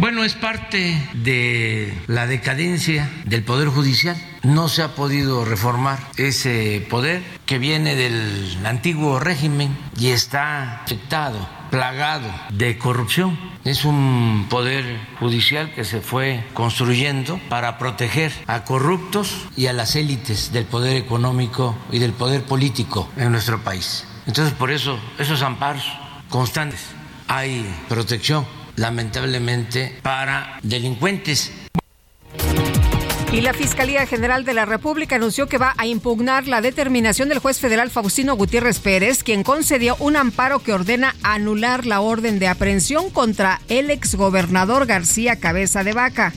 Bueno, 0.00 0.24
es 0.24 0.32
parte 0.32 0.98
de 1.12 1.92
la 2.06 2.26
decadencia 2.26 3.10
del 3.26 3.44
Poder 3.44 3.68
Judicial. 3.68 4.16
No 4.42 4.70
se 4.70 4.82
ha 4.82 4.94
podido 4.94 5.44
reformar 5.44 5.98
ese 6.16 6.86
poder 6.88 7.22
que 7.44 7.58
viene 7.58 7.94
del 7.96 8.56
antiguo 8.64 9.20
régimen 9.20 9.76
y 9.98 10.06
está 10.06 10.80
afectado, 10.84 11.46
plagado 11.70 12.32
de 12.48 12.78
corrupción. 12.78 13.38
Es 13.64 13.84
un 13.84 14.46
poder 14.48 14.86
judicial 15.18 15.74
que 15.74 15.84
se 15.84 16.00
fue 16.00 16.46
construyendo 16.54 17.38
para 17.50 17.76
proteger 17.76 18.32
a 18.46 18.64
corruptos 18.64 19.48
y 19.54 19.66
a 19.66 19.74
las 19.74 19.96
élites 19.96 20.50
del 20.50 20.64
poder 20.64 20.96
económico 20.96 21.76
y 21.92 21.98
del 21.98 22.14
poder 22.14 22.44
político 22.44 23.06
en 23.18 23.32
nuestro 23.32 23.62
país. 23.62 24.06
Entonces, 24.26 24.54
por 24.54 24.70
eso, 24.70 24.98
esos 25.18 25.42
amparos 25.42 25.84
constantes, 26.30 26.86
hay 27.28 27.70
protección 27.86 28.46
lamentablemente, 28.80 29.98
para 30.02 30.58
delincuentes. 30.62 31.52
Y 33.30 33.42
la 33.42 33.52
Fiscalía 33.52 34.06
General 34.06 34.44
de 34.44 34.54
la 34.54 34.64
República 34.64 35.16
anunció 35.16 35.46
que 35.48 35.58
va 35.58 35.74
a 35.76 35.86
impugnar 35.86 36.48
la 36.48 36.62
determinación 36.62 37.28
del 37.28 37.38
juez 37.38 37.60
federal 37.60 37.90
Faustino 37.90 38.34
Gutiérrez 38.34 38.80
Pérez, 38.80 39.22
quien 39.22 39.44
concedió 39.44 39.96
un 40.00 40.16
amparo 40.16 40.60
que 40.60 40.72
ordena 40.72 41.14
anular 41.22 41.86
la 41.86 42.00
orden 42.00 42.38
de 42.38 42.48
aprehensión 42.48 43.10
contra 43.10 43.60
el 43.68 43.90
exgobernador 43.90 44.86
García 44.86 45.36
Cabeza 45.36 45.84
de 45.84 45.92
Vaca. 45.92 46.32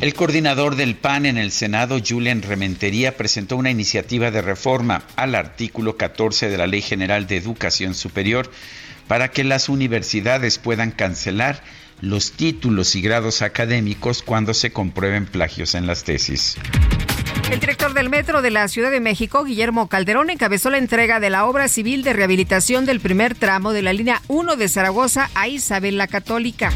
El 0.00 0.14
coordinador 0.14 0.74
del 0.74 0.96
PAN 0.96 1.26
en 1.26 1.38
el 1.38 1.52
Senado, 1.52 2.00
Julian 2.04 2.42
Rementería, 2.42 3.16
presentó 3.16 3.56
una 3.56 3.70
iniciativa 3.70 4.32
de 4.32 4.42
reforma 4.42 5.04
al 5.14 5.36
artículo 5.36 5.96
14 5.96 6.48
de 6.48 6.58
la 6.58 6.66
Ley 6.66 6.82
General 6.82 7.28
de 7.28 7.36
Educación 7.36 7.94
Superior 7.94 8.50
para 9.12 9.28
que 9.28 9.44
las 9.44 9.68
universidades 9.68 10.56
puedan 10.56 10.90
cancelar 10.90 11.62
los 12.00 12.32
títulos 12.32 12.96
y 12.96 13.02
grados 13.02 13.42
académicos 13.42 14.22
cuando 14.22 14.54
se 14.54 14.72
comprueben 14.72 15.26
plagios 15.26 15.74
en 15.74 15.86
las 15.86 16.04
tesis. 16.04 16.56
El 17.50 17.60
director 17.60 17.92
del 17.92 18.08
Metro 18.08 18.40
de 18.40 18.50
la 18.50 18.66
Ciudad 18.68 18.90
de 18.90 19.00
México, 19.00 19.44
Guillermo 19.44 19.90
Calderón, 19.90 20.30
encabezó 20.30 20.70
la 20.70 20.78
entrega 20.78 21.20
de 21.20 21.28
la 21.28 21.44
obra 21.44 21.68
civil 21.68 22.04
de 22.04 22.14
rehabilitación 22.14 22.86
del 22.86 23.00
primer 23.00 23.34
tramo 23.34 23.74
de 23.74 23.82
la 23.82 23.92
línea 23.92 24.22
1 24.28 24.56
de 24.56 24.66
Zaragoza 24.70 25.28
a 25.34 25.46
Isabel 25.46 25.98
la 25.98 26.06
Católica. 26.06 26.72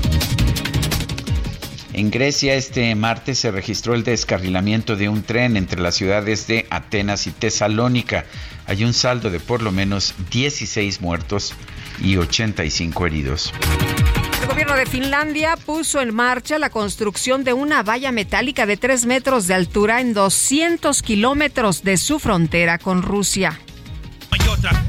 En 1.95 2.11
Grecia 2.11 2.55
este 2.55 2.95
martes 2.97 3.39
se 3.39 3.51
registró 3.51 3.95
el 3.95 4.05
descarrilamiento 4.05 4.95
de 4.97 5.09
un 5.09 5.23
tren 5.23 5.57
entre 5.57 5.81
las 5.81 5.95
ciudades 5.95 6.47
de 6.47 6.67
Atenas 6.69 7.27
y 7.27 7.31
Tesalónica. 7.31 8.27
Hay 8.67 8.85
un 8.85 8.93
saldo 8.93 9.31
de 9.31 9.41
por 9.41 9.63
lo 9.63 9.73
menos 9.73 10.13
16 10.31 11.01
muertos 11.01 11.55
y 12.01 12.17
85 12.17 13.07
heridos. 13.07 13.53
El 14.43 14.49
gobierno 14.49 14.75
de 14.75 14.87
Finlandia 14.87 15.57
puso 15.57 16.01
en 16.01 16.15
marcha 16.15 16.59
la 16.59 16.71
construcción 16.71 17.45
de 17.45 17.53
una 17.53 17.83
valla 17.83 18.13
metálica 18.13 18.67
de 18.67 18.77
3 18.77 19.07
metros 19.07 19.47
de 19.47 19.55
altura 19.55 20.01
en 20.01 20.15
200 20.15 21.03
kilómetros 21.03 21.83
de 21.83 21.97
su 21.97 22.19
frontera 22.19 22.79
con 22.79 23.03
Rusia. 23.03 23.59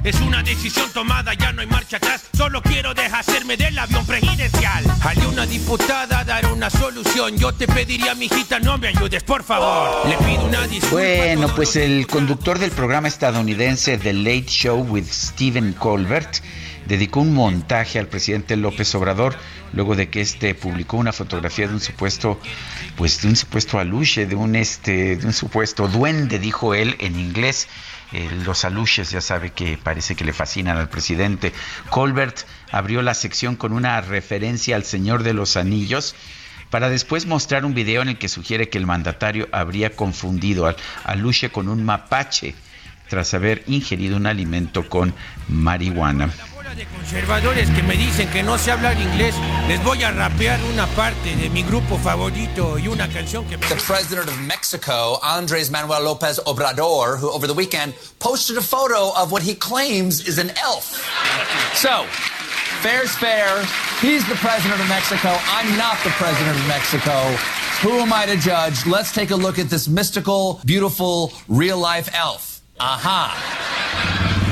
Es 0.03 0.19
una 0.21 0.41
decisión 0.41 0.89
tomada, 0.93 1.33
ya 1.33 1.51
no 1.51 1.61
hay 1.61 1.67
marcha 1.67 1.97
atrás. 1.97 2.23
Solo 2.33 2.61
quiero 2.61 2.93
deshacerme 2.93 3.57
del 3.57 3.77
avión 3.77 4.05
presidencial. 4.05 4.85
Hay 5.01 5.17
una 5.29 5.45
diputada 5.45 6.23
dar 6.23 6.45
una 6.45 6.69
solución. 6.69 7.37
Yo 7.37 7.53
te 7.53 7.67
pediría, 7.67 8.15
mijita, 8.15 8.59
no 8.59 8.77
me 8.77 8.87
ayudes, 8.87 9.23
por 9.23 9.43
favor. 9.43 10.07
Le 10.07 10.15
pido 10.17 10.45
una 10.45 10.65
disculpa. 10.67 10.95
Bueno, 10.95 11.53
pues 11.55 11.75
el 11.75 12.07
conductor 12.07 12.57
del 12.59 12.71
programa 12.71 13.09
estadounidense 13.09 13.97
The 13.97 14.13
Late 14.13 14.47
Show 14.47 14.79
with 14.87 15.07
Stephen 15.11 15.73
Colbert 15.73 16.41
dedicó 16.87 17.19
un 17.19 17.33
montaje 17.33 17.99
al 17.99 18.07
presidente 18.07 18.55
López 18.55 18.93
Obrador 18.95 19.35
luego 19.73 19.95
de 19.95 20.09
que 20.09 20.21
este 20.21 20.55
publicó 20.55 20.97
una 20.97 21.11
fotografía 21.11 21.67
de 21.67 21.73
un 21.73 21.81
supuesto 21.81 22.39
pues 22.95 23.21
de 23.21 23.27
un 23.27 23.35
supuesto 23.35 23.79
aluche, 23.79 24.25
de 24.25 24.35
un 24.35 24.55
este 24.55 25.19
un 25.23 25.33
supuesto 25.33 25.87
duende, 25.87 26.39
dijo 26.39 26.73
él 26.73 26.95
en 26.99 27.19
inglés. 27.19 27.67
Eh, 28.13 28.29
los 28.45 28.63
aluches 28.63 29.11
ya 29.11 29.19
sabe 29.19 29.49
que 29.51 29.77
parece 29.77 30.15
que 30.15 30.23
le 30.23 30.31
fascinan 30.31 30.77
al 30.77 30.87
presidente. 30.87 31.51
Colbert 31.89 32.45
abrió 32.71 33.01
la 33.01 33.13
sección 33.13 33.57
con 33.57 33.73
una 33.73 33.99
referencia 33.99 34.77
al 34.77 34.85
Señor 34.85 35.23
de 35.23 35.33
los 35.33 35.57
Anillos 35.57 36.15
para 36.69 36.89
después 36.89 37.25
mostrar 37.25 37.65
un 37.65 37.73
video 37.73 38.01
en 38.01 38.09
el 38.09 38.17
que 38.17 38.29
sugiere 38.29 38.69
que 38.69 38.77
el 38.77 38.85
mandatario 38.85 39.49
habría 39.51 39.95
confundido 39.95 40.67
al 40.67 40.77
aluche 41.03 41.49
con 41.49 41.67
un 41.67 41.83
mapache 41.83 42.55
tras 43.09 43.33
haber 43.33 43.63
ingerido 43.67 44.17
un 44.17 44.25
alimento 44.25 44.87
con 44.87 45.13
marihuana 45.47 46.29
de 46.75 46.85
conservadores 46.87 47.69
que 47.69 47.83
me 47.83 47.95
dicen 47.95 48.29
que 48.29 48.43
no 48.43 48.57
sé 48.57 48.71
hablar 48.71 48.99
inglés, 48.99 49.35
les 49.67 49.81
voy 49.83 50.03
a 50.03 50.11
rapear 50.11 50.59
una 50.73 50.85
parte 50.87 51.35
de 51.35 51.49
mi 51.49 51.63
grupo 51.63 51.97
favorito 51.97 52.77
y 52.77 52.87
una 52.87 53.07
canción 53.07 53.45
que 53.45 53.57
The 53.57 53.75
president 53.75 54.27
of 54.27 54.37
Mexico, 54.39 55.19
Andres 55.23 55.69
Manuel 55.69 56.03
Lopez 56.03 56.39
Obrador, 56.45 57.17
who 57.19 57.29
over 57.29 57.47
the 57.47 57.53
weekend 57.53 57.93
posted 58.19 58.57
a 58.57 58.61
photo 58.61 59.13
of 59.15 59.31
what 59.31 59.41
he 59.41 59.55
claims 59.55 60.27
is 60.27 60.37
an 60.39 60.51
elf. 60.57 61.05
So, 61.75 62.03
fair's 62.81 63.15
fair. 63.15 63.47
He's 64.01 64.27
the 64.27 64.35
president 64.35 64.81
of 64.81 64.89
Mexico. 64.89 65.29
I'm 65.47 65.77
not 65.77 65.97
the 66.03 66.11
president 66.11 66.57
of 66.57 66.67
Mexico. 66.67 67.35
Who 67.81 67.99
am 67.99 68.11
I 68.11 68.25
to 68.25 68.35
judge? 68.35 68.85
Let's 68.85 69.13
take 69.13 69.31
a 69.31 69.35
look 69.35 69.57
at 69.57 69.69
this 69.69 69.87
mystical, 69.87 70.59
beautiful, 70.65 71.31
real 71.47 71.77
life 71.77 72.09
elf. 72.13 72.61
Aha. 72.79 74.46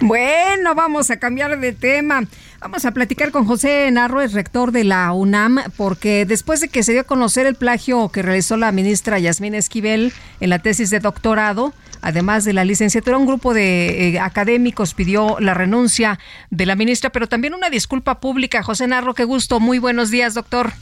Bueno, 0.00 0.76
vamos 0.76 1.10
a 1.10 1.18
cambiar 1.18 1.58
de 1.58 1.72
tema. 1.72 2.22
Vamos 2.60 2.84
a 2.84 2.92
platicar 2.92 3.32
con 3.32 3.46
José 3.46 3.90
Narro, 3.90 4.20
el 4.20 4.30
rector 4.30 4.70
de 4.70 4.84
la 4.84 5.12
UNAM, 5.12 5.58
porque 5.76 6.24
después 6.24 6.60
de 6.60 6.68
que 6.68 6.84
se 6.84 6.92
dio 6.92 7.00
a 7.00 7.04
conocer 7.04 7.46
el 7.46 7.56
plagio 7.56 8.08
que 8.08 8.22
realizó 8.22 8.56
la 8.56 8.70
ministra 8.70 9.18
Yasmín 9.18 9.54
Esquivel 9.54 10.12
en 10.38 10.50
la 10.50 10.60
tesis 10.60 10.90
de 10.90 11.00
doctorado, 11.00 11.72
además 12.00 12.44
de 12.44 12.52
la 12.52 12.64
licenciatura, 12.64 13.18
un 13.18 13.26
grupo 13.26 13.54
de 13.54 14.10
eh, 14.10 14.20
académicos 14.20 14.94
pidió 14.94 15.40
la 15.40 15.54
renuncia 15.54 16.20
de 16.50 16.66
la 16.66 16.76
ministra, 16.76 17.10
pero 17.10 17.26
también 17.26 17.54
una 17.54 17.68
disculpa 17.68 18.20
pública. 18.20 18.62
José 18.62 18.86
Narro, 18.86 19.14
qué 19.14 19.24
gusto. 19.24 19.58
Muy 19.58 19.80
buenos 19.80 20.10
días, 20.10 20.34
doctor. 20.34 20.72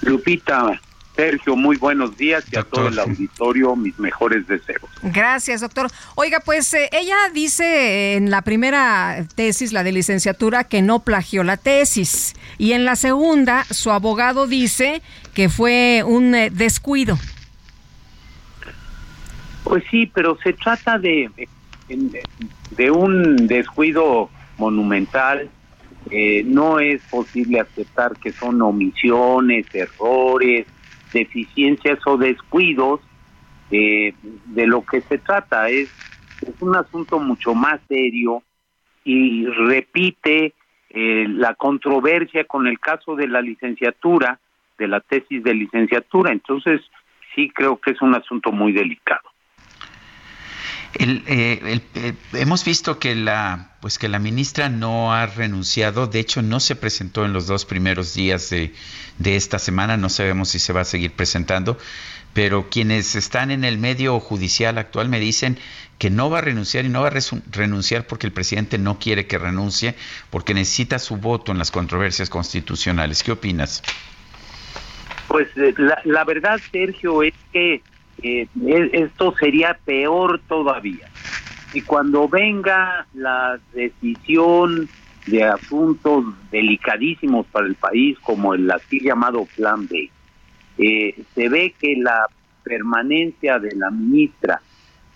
Lupita, 0.00 0.80
Sergio, 1.16 1.56
muy 1.56 1.76
buenos 1.76 2.16
días 2.16 2.44
y 2.50 2.56
a 2.56 2.62
todo 2.62 2.88
el 2.88 2.98
auditorio 2.98 3.76
mis 3.76 3.98
mejores 3.98 4.46
deseos. 4.46 4.88
Gracias, 5.02 5.60
doctor. 5.60 5.88
Oiga, 6.14 6.40
pues 6.44 6.72
eh, 6.72 6.88
ella 6.92 7.16
dice 7.34 8.14
en 8.14 8.30
la 8.30 8.42
primera 8.42 9.26
tesis, 9.34 9.72
la 9.72 9.82
de 9.82 9.92
licenciatura, 9.92 10.64
que 10.64 10.82
no 10.82 11.00
plagió 11.00 11.42
la 11.42 11.56
tesis. 11.56 12.34
Y 12.58 12.72
en 12.72 12.84
la 12.84 12.96
segunda, 12.96 13.64
su 13.64 13.90
abogado 13.90 14.46
dice 14.46 15.02
que 15.34 15.48
fue 15.48 16.02
un 16.06 16.34
eh, 16.34 16.50
descuido. 16.50 17.18
Pues 19.64 19.84
sí, 19.90 20.10
pero 20.12 20.38
se 20.42 20.52
trata 20.54 20.98
de, 20.98 21.30
de 22.70 22.90
un 22.90 23.46
descuido 23.46 24.30
monumental. 24.58 25.50
Eh, 26.10 26.42
no 26.44 26.80
es 26.80 27.02
posible 27.10 27.60
aceptar 27.60 28.16
que 28.16 28.32
son 28.32 28.62
omisiones, 28.62 29.66
errores, 29.72 30.66
deficiencias 31.12 31.98
o 32.06 32.16
descuidos 32.16 33.00
eh, 33.70 34.14
de 34.46 34.66
lo 34.66 34.84
que 34.84 35.02
se 35.02 35.18
trata. 35.18 35.68
Es, 35.68 35.88
es 36.40 36.54
un 36.60 36.76
asunto 36.76 37.18
mucho 37.18 37.54
más 37.54 37.80
serio 37.88 38.42
y 39.04 39.46
repite 39.46 40.54
eh, 40.90 41.26
la 41.28 41.54
controversia 41.54 42.44
con 42.44 42.66
el 42.66 42.78
caso 42.80 43.14
de 43.14 43.28
la 43.28 43.40
licenciatura, 43.40 44.40
de 44.78 44.88
la 44.88 45.00
tesis 45.00 45.42
de 45.42 45.54
licenciatura. 45.54 46.32
Entonces, 46.32 46.80
sí 47.34 47.50
creo 47.50 47.76
que 47.80 47.92
es 47.92 48.02
un 48.02 48.14
asunto 48.14 48.52
muy 48.52 48.72
delicado. 48.72 49.22
El, 50.94 51.22
eh, 51.26 51.80
eh, 51.94 52.14
hemos 52.32 52.64
visto 52.64 52.98
que 52.98 53.14
la 53.14 53.70
pues 53.80 53.98
que 53.98 54.08
la 54.08 54.18
ministra 54.18 54.68
no 54.68 55.14
ha 55.14 55.26
renunciado, 55.26 56.06
de 56.06 56.20
hecho 56.20 56.42
no 56.42 56.60
se 56.60 56.76
presentó 56.76 57.24
en 57.24 57.32
los 57.32 57.46
dos 57.46 57.64
primeros 57.64 58.12
días 58.12 58.50
de, 58.50 58.74
de, 59.18 59.36
esta 59.36 59.58
semana, 59.58 59.96
no 59.96 60.10
sabemos 60.10 60.50
si 60.50 60.58
se 60.58 60.74
va 60.74 60.82
a 60.82 60.84
seguir 60.84 61.12
presentando, 61.12 61.78
pero 62.34 62.68
quienes 62.68 63.16
están 63.16 63.50
en 63.50 63.64
el 63.64 63.78
medio 63.78 64.20
judicial 64.20 64.76
actual 64.76 65.08
me 65.08 65.18
dicen 65.18 65.58
que 65.96 66.10
no 66.10 66.28
va 66.28 66.38
a 66.38 66.42
renunciar 66.42 66.84
y 66.84 66.90
no 66.90 67.00
va 67.00 67.08
a 67.08 67.12
renunciar 67.50 68.06
porque 68.06 68.26
el 68.26 68.32
presidente 68.32 68.76
no 68.76 68.98
quiere 68.98 69.26
que 69.26 69.38
renuncie, 69.38 69.94
porque 70.28 70.52
necesita 70.52 70.98
su 70.98 71.16
voto 71.16 71.52
en 71.52 71.58
las 71.58 71.70
controversias 71.70 72.28
constitucionales. 72.28 73.22
¿Qué 73.22 73.32
opinas? 73.32 73.82
Pues 75.28 75.48
eh, 75.56 75.74
la 76.04 76.24
verdad, 76.24 76.60
Sergio, 76.70 77.22
es 77.22 77.34
que 77.52 77.82
eh, 78.22 78.48
esto 78.92 79.34
sería 79.38 79.78
peor 79.84 80.40
todavía. 80.48 81.08
Y 81.72 81.82
cuando 81.82 82.28
venga 82.28 83.06
la 83.14 83.60
decisión 83.72 84.88
de 85.26 85.44
asuntos 85.44 86.24
delicadísimos 86.50 87.46
para 87.46 87.66
el 87.66 87.76
país, 87.76 88.18
como 88.20 88.54
el 88.54 88.70
así 88.70 89.00
llamado 89.00 89.46
Plan 89.56 89.86
B, 89.86 90.10
eh, 90.78 91.22
se 91.34 91.48
ve 91.48 91.74
que 91.78 91.96
la 91.96 92.26
permanencia 92.64 93.58
de 93.58 93.74
la 93.76 93.90
ministra 93.90 94.60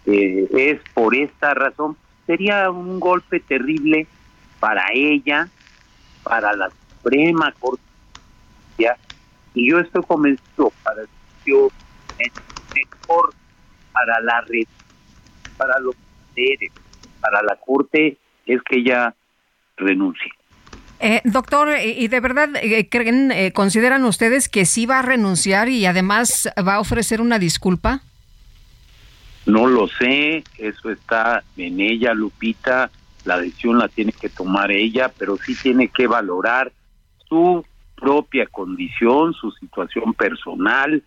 eh, 0.07 0.47
es 0.53 0.81
por 0.93 1.15
esta 1.15 1.55
razón, 1.55 1.97
sería 2.27 2.71
un 2.71 3.01
golpe 3.01 3.41
terrible 3.41 4.07
para 4.61 4.85
ella, 4.93 5.49
para 6.23 6.55
la 6.55 6.71
Suprema 6.71 7.53
Corte, 7.59 7.83
y 9.55 9.71
yo 9.71 9.79
estoy 9.79 10.03
convencido 10.03 10.73
para 10.83 11.03
el 11.03 11.09
mejor 12.75 13.33
para 13.93 14.21
la 14.21 14.41
red, 14.43 14.67
para 15.57 15.79
los 15.81 15.95
para 17.21 17.43
la 17.43 17.57
corte 17.65 18.17
es 18.45 18.61
que 18.63 18.79
ella 18.79 19.15
renuncie. 19.77 20.33
Eh, 21.01 21.21
doctor, 21.25 21.77
¿y 21.79 22.09
de 22.09 22.21
verdad 22.21 22.51
eh, 22.57 22.89
creen, 22.89 23.31
eh, 23.31 23.53
consideran 23.53 24.05
ustedes 24.05 24.49
que 24.49 24.65
sí 24.65 24.87
va 24.87 25.01
a 25.01 25.03
renunciar 25.03 25.69
y 25.69 25.87
además 25.87 26.49
va 26.67 26.75
a 26.75 26.81
ofrecer 26.81 27.21
una 27.21 27.39
disculpa? 27.39 28.03
No 29.47 29.67
lo 29.67 29.89
sé, 29.89 30.43
eso 30.59 30.91
está 30.91 31.45
en 31.57 31.81
ella, 31.81 32.15
Lupita, 32.15 32.91
la 33.25 33.39
decisión 33.39 33.79
la 33.79 33.89
tiene 33.89 34.13
que 34.13 34.29
tomar 34.29 34.71
ella, 34.71 35.13
pero 35.19 35.37
sí 35.37 35.55
tiene 35.55 35.89
que 35.89 36.07
valorar 36.07 36.73
su 37.29 37.65
propia 37.97 38.47
condición, 38.47 39.35
su 39.35 39.51
situación 39.53 40.15
personal, 40.15 41.03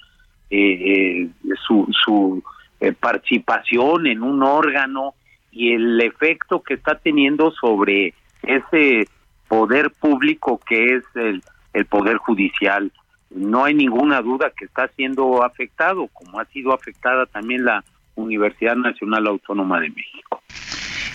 eh, 0.49 1.27
su, 1.67 1.87
su 2.05 2.43
eh, 2.79 2.93
participación 2.93 4.07
en 4.07 4.23
un 4.23 4.43
órgano 4.43 5.13
y 5.51 5.73
el 5.73 5.99
efecto 6.01 6.61
que 6.61 6.75
está 6.75 6.95
teniendo 6.95 7.51
sobre 7.51 8.13
ese 8.43 9.07
poder 9.47 9.91
público 9.91 10.59
que 10.67 10.95
es 10.95 11.03
el, 11.15 11.43
el 11.73 11.85
Poder 11.85 12.17
Judicial. 12.17 12.91
No 13.29 13.65
hay 13.65 13.73
ninguna 13.73 14.21
duda 14.21 14.51
que 14.57 14.65
está 14.65 14.87
siendo 14.95 15.43
afectado, 15.43 16.07
como 16.13 16.39
ha 16.39 16.45
sido 16.45 16.73
afectada 16.73 17.25
también 17.25 17.65
la 17.65 17.83
Universidad 18.15 18.75
Nacional 18.75 19.27
Autónoma 19.27 19.79
de 19.79 19.89
México. 19.89 20.41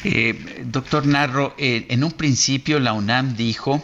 Eh, 0.05 0.65
doctor 0.65 1.07
Narro, 1.07 1.55
eh, 1.59 1.87
en 1.89 2.03
un 2.03 2.13
principio 2.13 2.81
la 2.81 2.93
UNAM 2.93 3.37
dijo 3.37 3.83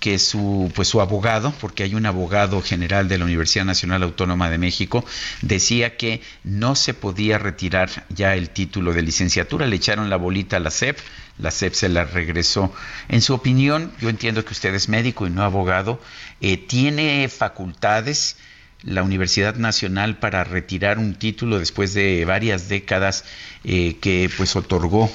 que 0.00 0.18
su 0.18 0.72
pues 0.74 0.88
su 0.88 1.00
abogado, 1.00 1.52
porque 1.60 1.84
hay 1.84 1.94
un 1.94 2.06
abogado 2.06 2.60
general 2.62 3.08
de 3.08 3.18
la 3.18 3.26
Universidad 3.26 3.66
Nacional 3.66 4.02
Autónoma 4.02 4.50
de 4.50 4.58
México, 4.58 5.04
decía 5.42 5.96
que 5.96 6.22
no 6.42 6.74
se 6.74 6.94
podía 6.94 7.38
retirar 7.38 7.90
ya 8.08 8.34
el 8.34 8.50
título 8.50 8.92
de 8.92 9.02
licenciatura, 9.02 9.66
le 9.66 9.76
echaron 9.76 10.10
la 10.10 10.16
bolita 10.16 10.56
a 10.56 10.60
la 10.60 10.70
SEP, 10.70 10.98
la 11.38 11.50
SEP 11.50 11.74
se 11.74 11.88
la 11.88 12.04
regresó. 12.04 12.72
En 13.08 13.20
su 13.20 13.34
opinión, 13.34 13.92
yo 14.00 14.08
entiendo 14.08 14.44
que 14.44 14.54
usted 14.54 14.74
es 14.74 14.88
médico 14.88 15.26
y 15.26 15.30
no 15.30 15.42
abogado, 15.42 16.00
eh, 16.40 16.56
¿tiene 16.56 17.28
facultades 17.28 18.36
la 18.82 19.02
Universidad 19.02 19.56
Nacional 19.56 20.16
para 20.16 20.44
retirar 20.44 20.98
un 20.98 21.14
título 21.14 21.58
después 21.58 21.94
de 21.94 22.24
varias 22.24 22.68
décadas 22.68 23.24
eh, 23.64 23.96
que 24.00 24.30
pues 24.36 24.56
otorgó, 24.56 25.10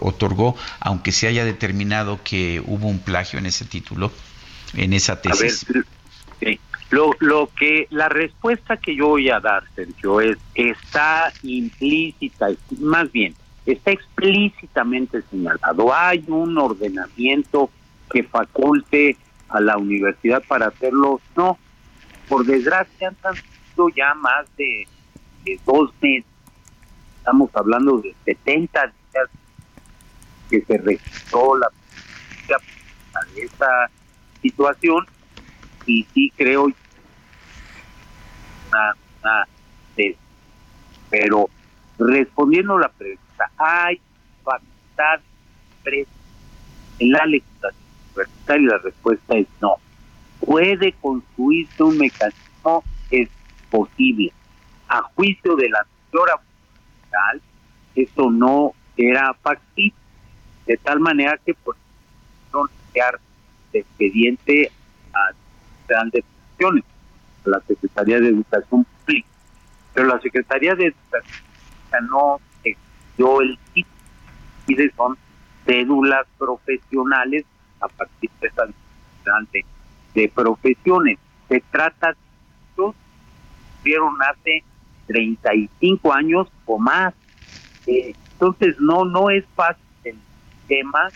otorgó, 0.00 0.56
aunque 0.80 1.12
se 1.12 1.28
haya 1.28 1.44
determinado 1.44 2.20
que 2.24 2.62
hubo 2.66 2.88
un 2.88 2.98
plagio 2.98 3.38
en 3.38 3.46
ese 3.46 3.64
título, 3.64 4.10
en 4.74 4.92
esa 4.92 5.20
tesis. 5.20 5.66
lo, 6.90 7.10
lo 7.20 7.50
que 7.56 7.86
la 7.90 8.08
respuesta 8.08 8.76
que 8.76 8.96
yo 8.96 9.08
voy 9.08 9.30
a 9.30 9.40
dar, 9.40 9.64
Sergio, 9.74 10.20
es 10.20 10.36
está 10.54 11.32
implícita, 11.42 12.48
más 12.78 13.10
bien 13.12 13.34
está 13.66 13.90
explícitamente 13.90 15.22
señalado. 15.30 15.92
Hay 15.92 16.24
un 16.28 16.56
ordenamiento 16.56 17.70
que 18.10 18.22
faculte 18.22 19.16
a 19.48 19.60
la 19.60 19.76
universidad 19.76 20.42
para 20.46 20.68
hacerlo. 20.68 21.20
No, 21.36 21.58
por 22.28 22.44
desgracia 22.44 23.14
han 23.22 23.34
sido 23.34 23.88
ya 23.90 24.14
más 24.14 24.46
de, 24.56 24.86
dos 25.64 25.90
meses. 26.00 26.24
Estamos 27.18 27.50
hablando 27.54 27.98
de 27.98 28.14
70 28.24 28.86
días 28.86 29.28
que 30.50 30.60
se 30.62 30.78
registró 30.78 31.56
la 31.58 31.68
de 33.34 33.42
esta 33.42 33.90
situación 34.42 35.06
y 35.86 36.04
sí 36.12 36.30
creo 36.36 36.64
una, 38.68 39.46
pero 41.08 41.48
respondiendo 41.98 42.78
la 42.78 42.88
pregunta 42.90 43.50
hay 43.56 44.00
facultad 44.44 45.20
en 46.98 47.12
la 47.12 47.24
legislación 47.26 48.62
y 48.62 48.66
la 48.66 48.78
respuesta 48.78 49.36
es 49.36 49.46
no 49.60 49.76
puede 50.46 50.92
construirse 50.92 51.82
un 51.82 51.98
mecanismo 51.98 52.84
es 53.10 53.28
posible. 53.70 54.32
A 54.88 55.02
juicio 55.02 55.56
de 55.56 55.68
la 55.68 55.84
señora 56.10 56.40
eso 57.96 58.30
no 58.30 58.72
era 58.96 59.34
factible, 59.34 59.94
de 60.66 60.76
tal 60.76 61.00
manera 61.00 61.38
que 61.44 61.54
por 61.54 61.76
no 62.52 62.66
crear 62.92 63.18
expediente 63.72 64.70
a 65.12 65.32
de 65.88 66.18
Educación, 66.18 66.84
a 67.46 67.48
la 67.48 67.60
Secretaría 67.66 68.20
de 68.20 68.28
Educación 68.28 68.84
Pública. 68.84 69.28
Pero 69.94 70.06
la 70.08 70.20
Secretaría 70.20 70.74
de 70.74 70.86
Educación 70.86 71.44
no 72.10 72.38
exigió 72.62 73.40
el 73.40 73.58
título 73.72 73.96
y 74.68 74.90
son 74.90 75.18
cédulas 75.64 76.26
profesionales 76.38 77.44
a 77.80 77.88
partir 77.88 78.30
de 78.40 78.48
esa 78.48 78.66
de 79.52 79.64
de 80.16 80.32
profesiones. 80.34 81.18
Se 81.48 81.62
trata 81.70 82.08
de 82.08 82.16
que 82.74 82.94
vieron 83.84 84.14
hace 84.22 84.64
35 85.06 86.12
años 86.12 86.48
o 86.64 86.78
más. 86.78 87.14
Eh, 87.86 88.16
entonces 88.32 88.74
no 88.80 89.04
no 89.04 89.30
es 89.30 89.44
fácil 89.54 89.84
el 90.04 90.18
tema 90.66 91.12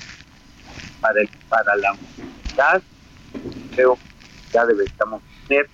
para 1.01 1.21
el, 1.21 1.31
para 1.49 1.77
la 1.77 1.93
universidad. 1.95 2.83
Creo 3.75 3.97
que 3.97 4.03
ya 4.53 4.67
deberíamos 4.67 5.23
tener 5.49 5.69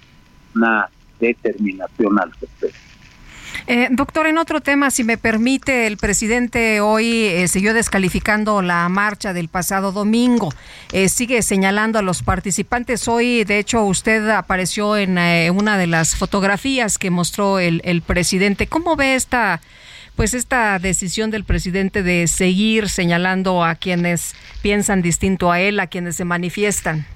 una 0.55 0.89
determinación 1.19 2.19
al 2.21 2.31
respecto. 2.41 2.79
Eh, 3.67 3.89
doctor, 3.91 4.27
en 4.27 4.39
otro 4.39 4.61
tema, 4.61 4.91
si 4.91 5.05
me 5.05 5.19
permite, 5.19 5.87
el 5.87 5.97
presidente 5.97 6.81
hoy 6.81 7.25
eh, 7.25 7.49
siguió 7.49 7.75
descalificando 7.75 8.63
la 8.63 8.89
marcha 8.89 9.33
del 9.33 9.49
pasado 9.49 9.93
domingo. 9.93 10.53
Eh, 10.93 11.09
sigue 11.09 11.43
señalando 11.43 11.99
a 11.99 12.03
los 12.03 12.23
participantes. 12.23 13.09
Hoy, 13.09 13.45
de 13.45 13.59
hecho, 13.59 13.83
usted 13.85 14.29
apareció 14.31 14.97
en 14.97 15.19
una 15.57 15.79
de 15.79 15.87
las 15.87 16.17
fotografías 16.17 16.99
que 16.99 17.11
mostró 17.11 17.59
el, 17.59 17.81
el 17.85 18.03
presidente. 18.03 18.67
¿Cómo 18.67 18.97
ve 18.97 19.15
esta, 19.15 19.61
pues, 20.15 20.35
esta 20.35 20.79
decisión 20.79 21.31
del 21.31 21.45
presidente 21.45 22.03
de 22.03 22.27
seguir 22.27 22.89
señalando 22.89 23.65
a 23.65 23.75
quienes 23.75 24.35
piensan 24.63 25.03
distinto 25.03 25.51
a 25.51 25.61
él, 25.61 25.81
a 25.81 25.87
quienes 25.87 26.17
se 26.17 26.25
manifiestan? 26.25 27.07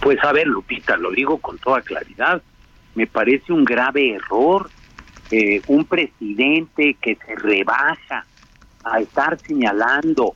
Pues 0.00 0.18
a 0.22 0.32
ver, 0.32 0.46
Lupita, 0.46 0.96
lo 0.96 1.10
digo 1.10 1.38
con 1.38 1.58
toda 1.58 1.82
claridad 1.82 2.40
me 2.94 3.06
parece 3.06 3.52
un 3.52 3.64
grave 3.64 4.14
error. 4.14 4.70
Eh, 5.30 5.60
un 5.66 5.84
presidente 5.84 6.96
que 7.02 7.16
se 7.16 7.34
rebaja 7.34 8.24
a 8.82 9.00
estar 9.00 9.38
señalando 9.38 10.34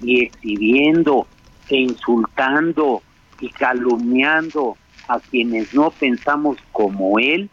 y 0.00 0.22
exhibiendo 0.22 1.26
e 1.68 1.76
insultando 1.76 3.02
y 3.38 3.50
calumniando 3.50 4.78
a 5.08 5.20
quienes 5.20 5.74
no 5.74 5.90
pensamos 5.90 6.56
como 6.72 7.18
él, 7.18 7.50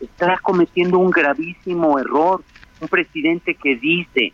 está 0.00 0.38
cometiendo 0.42 0.98
un 0.98 1.10
gravísimo 1.10 1.98
error. 1.98 2.44
Un 2.80 2.88
presidente 2.88 3.54
que 3.54 3.76
dice 3.76 4.32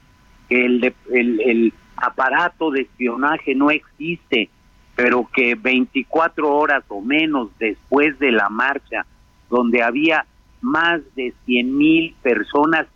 que 0.48 0.66
el, 0.66 0.94
el, 1.12 1.40
el 1.42 1.74
aparato 1.96 2.70
de 2.70 2.82
espionaje 2.82 3.54
no 3.54 3.70
existe, 3.70 4.50
pero 4.96 5.28
que 5.32 5.54
24 5.54 6.52
horas 6.52 6.84
o 6.88 7.00
menos 7.00 7.50
después 7.58 8.18
de 8.18 8.32
la 8.32 8.48
marcha 8.48 9.06
donde 9.54 9.82
había 9.82 10.26
más 10.60 11.00
de 11.14 11.32
100 11.46 11.76
mil 11.76 12.14
personas, 12.22 12.86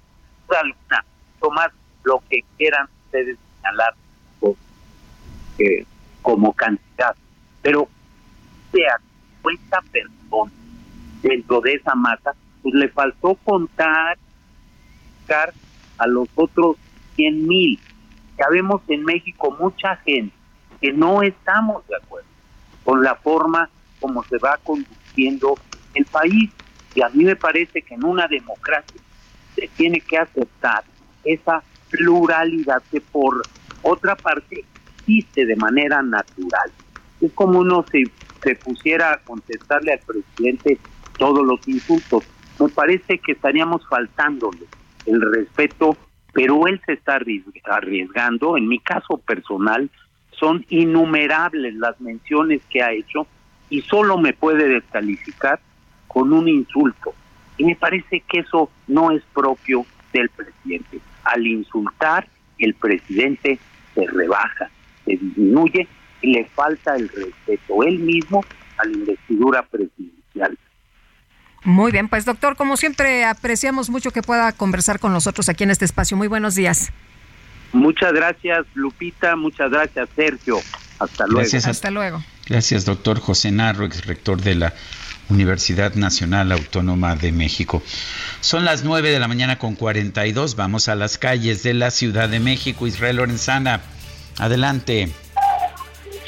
alguna, 0.48 1.05
tomar 1.41 1.73
lo 2.02 2.20
que 2.28 2.42
quieran 2.57 2.89
ustedes 3.05 3.39
señalar 3.57 3.94
eh, 5.58 5.84
como 6.23 6.52
cantidad, 6.52 7.15
pero 7.62 7.89
sea 8.73 8.99
50 9.42 9.81
personas 9.92 10.55
dentro 11.23 11.60
de 11.60 11.74
esa 11.74 11.94
masa, 11.94 12.34
pues 12.62 12.74
le 12.74 12.89
faltó 12.89 13.34
contar 13.44 14.18
a 15.99 16.07
los 16.07 16.28
otros 16.34 16.76
100 17.16 17.47
mil. 17.47 17.78
Ya 18.39 18.47
vemos 18.50 18.81
en 18.89 19.05
México 19.05 19.55
mucha 19.60 19.97
gente 19.97 20.34
que 20.81 20.92
no 20.92 21.23
estamos 21.23 21.86
de 21.86 21.97
acuerdo 21.97 22.28
con 22.84 23.02
la 23.02 23.15
forma 23.16 23.68
como 24.00 24.24
se 24.24 24.39
va 24.39 24.58
conduciendo 24.65 25.55
el 25.94 26.05
país. 26.07 26.50
Y 26.94 27.02
a 27.02 27.08
mí 27.10 27.25
me 27.25 27.36
parece 27.36 27.83
que 27.83 27.94
en 27.94 28.05
una 28.05 28.26
democracia 28.26 29.00
se 29.55 29.68
tiene 29.76 30.00
que 30.00 30.18
aceptar 30.18 30.84
esa 31.25 31.62
pluralidad 31.91 32.83
que 32.91 33.00
por 33.00 33.42
otra 33.83 34.17
parte 34.17 34.65
existe 34.97 35.47
de 35.47 35.57
manera 35.57 36.02
natural. 36.02 36.70
Es 37.20 37.33
como 37.33 37.60
uno 37.60 37.84
se, 37.91 38.05
se 38.42 38.55
pusiera 38.57 39.12
a 39.12 39.18
contestarle 39.18 39.92
al 39.92 40.00
presidente 40.00 40.78
todos 41.18 41.44
los 41.47 41.67
insultos. 41.67 42.25
Me 42.58 42.68
parece 42.68 43.18
que 43.18 43.33
estaríamos 43.33 43.86
faltándole 43.89 44.67
el 45.07 45.20
respeto, 45.33 45.97
pero 46.33 46.67
él 46.67 46.81
se 46.86 46.94
está 46.94 47.18
arriesgando. 47.65 48.57
En 48.57 48.68
mi 48.68 48.78
caso 48.78 49.18
personal, 49.18 49.91
son 50.39 50.65
innumerables 50.68 51.75
las 51.75 52.00
menciones 52.00 52.62
que 52.70 52.83
ha 52.83 52.92
hecho 52.92 53.26
y 53.70 53.83
solo 53.83 54.18
me 54.18 54.33
puede 54.33 54.68
descalificar 54.68 55.60
con 56.18 56.32
un 56.32 56.48
insulto. 56.48 57.14
Y 57.58 57.64
me 57.64 57.76
parece 57.76 58.24
que 58.28 58.40
eso 58.40 58.68
no 58.88 59.12
es 59.12 59.22
propio 59.32 59.86
del 60.12 60.28
presidente. 60.30 60.98
Al 61.22 61.47
insultar, 61.47 62.26
el 62.58 62.74
presidente 62.74 63.60
se 63.94 64.05
rebaja, 64.05 64.68
se 65.05 65.12
disminuye 65.12 65.86
y 66.20 66.32
le 66.32 66.44
falta 66.47 66.97
el 66.97 67.08
respeto 67.08 67.84
él 67.84 68.00
mismo 68.00 68.44
a 68.78 68.84
la 68.84 68.92
investidura 68.92 69.62
presidencial. 69.62 70.58
Muy 71.62 71.92
bien, 71.92 72.08
pues 72.08 72.24
doctor, 72.24 72.56
como 72.56 72.76
siempre 72.76 73.24
apreciamos 73.24 73.88
mucho 73.88 74.10
que 74.10 74.22
pueda 74.22 74.50
conversar 74.50 74.98
con 74.98 75.12
nosotros 75.12 75.48
aquí 75.48 75.62
en 75.62 75.70
este 75.70 75.84
espacio. 75.84 76.16
Muy 76.16 76.26
buenos 76.26 76.56
días. 76.56 76.90
Muchas 77.72 78.12
gracias, 78.12 78.66
Lupita. 78.74 79.36
Muchas 79.36 79.70
gracias, 79.70 80.08
Sergio. 80.16 80.58
Hasta 80.98 81.28
luego. 81.28 81.56
Hasta 81.64 81.90
luego. 81.92 82.24
Gracias, 82.48 82.84
doctor 82.84 83.20
José 83.20 83.52
Narro, 83.52 83.84
ex 83.84 84.05
rector 84.05 84.40
de 84.40 84.56
la 84.56 84.74
Universidad 85.28 85.94
Nacional 85.94 86.52
Autónoma 86.52 87.16
de 87.16 87.32
México. 87.32 87.82
Son 88.40 88.65
las 88.65 88.84
9 88.84 89.10
de 89.10 89.18
la 89.18 89.28
mañana 89.28 89.58
con 89.58 89.74
42. 89.74 90.57
Vamos 90.57 90.89
a 90.89 90.94
las 90.94 91.18
calles 91.18 91.62
de 91.62 91.74
la 91.74 91.90
Ciudad 91.90 92.28
de 92.28 92.40
México. 92.40 92.86
Israel 92.86 93.16
Lorenzana, 93.16 93.81
adelante. 94.39 95.08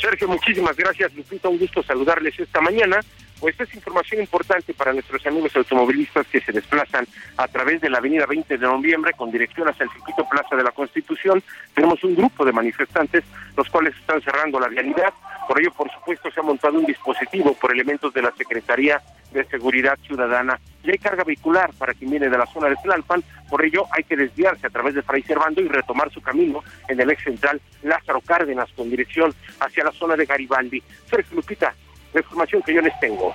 Sergio, 0.01 0.29
muchísimas 0.29 0.77
gracias. 0.77 1.15
Lupita, 1.15 1.49
un 1.49 1.59
gusto 1.59 1.83
saludarles 1.83 2.39
esta 2.39 2.61
mañana. 2.61 3.01
Pues 3.39 3.59
es 3.59 3.75
información 3.75 4.21
importante 4.21 4.75
para 4.75 4.93
nuestros 4.93 5.25
amigos 5.27 5.57
automovilistas 5.57 6.27
que 6.27 6.43
se 6.43 6.53
desplazan 6.53 7.07
a 7.39 7.49
través 7.49 7.81
de 7.81 7.89
la 7.89 7.97
avenida 7.97 8.27
20 8.27 8.59
de 8.59 8.67
noviembre 8.67 9.15
con 9.15 9.31
dirección 9.31 9.67
hacia 9.67 9.85
el 9.85 9.91
circuito 9.91 10.29
Plaza 10.29 10.57
de 10.57 10.63
la 10.63 10.73
Constitución. 10.73 11.43
Tenemos 11.75 12.05
un 12.05 12.15
grupo 12.15 12.45
de 12.45 12.53
manifestantes 12.53 13.25
los 13.57 13.67
cuales 13.71 13.95
están 13.97 14.21
cerrando 14.21 14.61
la 14.61 14.69
vialidad. 14.69 15.15
Por 15.51 15.61
ello, 15.61 15.73
por 15.73 15.91
supuesto, 15.91 16.31
se 16.31 16.39
ha 16.39 16.45
montado 16.45 16.79
un 16.79 16.87
dispositivo 16.87 17.55
por 17.55 17.73
elementos 17.73 18.15
de 18.15 18.23
la 18.23 18.31
Secretaría 18.39 19.03
de 19.33 19.45
Seguridad 19.47 19.99
Ciudadana. 20.07 20.61
Y 20.85 20.93
hay 20.93 20.99
carga 20.99 21.25
vehicular 21.25 21.73
para 21.77 21.93
quien 21.93 22.13
viene 22.13 22.29
de 22.29 22.39
la 22.39 22.47
zona 22.47 22.69
de 22.69 22.77
Tlalpan. 22.77 23.25
Por 23.49 23.65
ello, 23.65 23.85
hay 23.91 24.05
que 24.05 24.15
desviarse 24.15 24.69
a 24.69 24.71
través 24.71 24.95
de 24.95 25.03
Fray 25.03 25.25
Servando 25.25 25.61
y 25.61 25.67
retomar 25.67 26.09
su 26.13 26.21
camino 26.21 26.63
en 26.87 27.01
el 27.01 27.11
ex 27.11 27.25
central 27.25 27.61
Lázaro 27.83 28.21
Cárdenas 28.21 28.69
con 28.77 28.91
dirección 28.91 29.35
hacia 29.59 29.83
la 29.83 29.91
zona 29.91 30.15
de 30.15 30.25
Garibaldi. 30.25 30.85
Sergio 31.11 31.35
Lupita, 31.35 31.75
la 32.15 32.21
información 32.21 32.63
que 32.63 32.73
yo 32.73 32.81
les 32.81 32.97
tengo. 33.01 33.35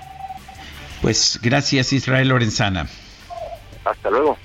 Pues 1.01 1.37
gracias 1.43 1.91
Israel 1.91 2.29
Lorenzana. 2.29 2.87
Hasta 3.83 4.09
luego. 4.09 4.37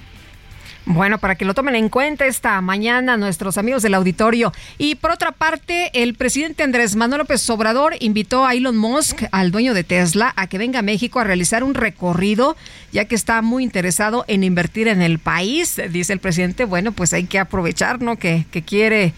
Bueno, 0.86 1.18
para 1.18 1.34
que 1.34 1.44
lo 1.44 1.54
tomen 1.54 1.74
en 1.74 1.88
cuenta 1.90 2.26
esta 2.26 2.60
mañana 2.62 3.18
nuestros 3.18 3.58
amigos 3.58 3.82
del 3.82 3.94
auditorio. 3.94 4.52
Y 4.78 4.94
por 4.94 5.10
otra 5.10 5.30
parte, 5.30 5.90
el 5.92 6.14
presidente 6.14 6.62
Andrés 6.62 6.96
Manuel 6.96 7.20
López 7.20 7.48
Obrador 7.50 7.94
invitó 8.00 8.46
a 8.46 8.54
Elon 8.54 8.78
Musk, 8.78 9.24
al 9.30 9.50
dueño 9.50 9.74
de 9.74 9.84
Tesla, 9.84 10.32
a 10.36 10.46
que 10.46 10.56
venga 10.56 10.78
a 10.78 10.82
México 10.82 11.20
a 11.20 11.24
realizar 11.24 11.64
un 11.64 11.74
recorrido, 11.74 12.56
ya 12.92 13.04
que 13.04 13.14
está 13.14 13.42
muy 13.42 13.62
interesado 13.62 14.24
en 14.26 14.42
invertir 14.42 14.88
en 14.88 15.02
el 15.02 15.18
país. 15.18 15.80
Dice 15.90 16.14
el 16.14 16.18
presidente, 16.18 16.64
bueno, 16.64 16.92
pues 16.92 17.12
hay 17.12 17.24
que 17.24 17.38
aprovechar, 17.38 18.00
¿no? 18.00 18.16
Que, 18.16 18.46
que 18.50 18.62
quiere 18.62 19.12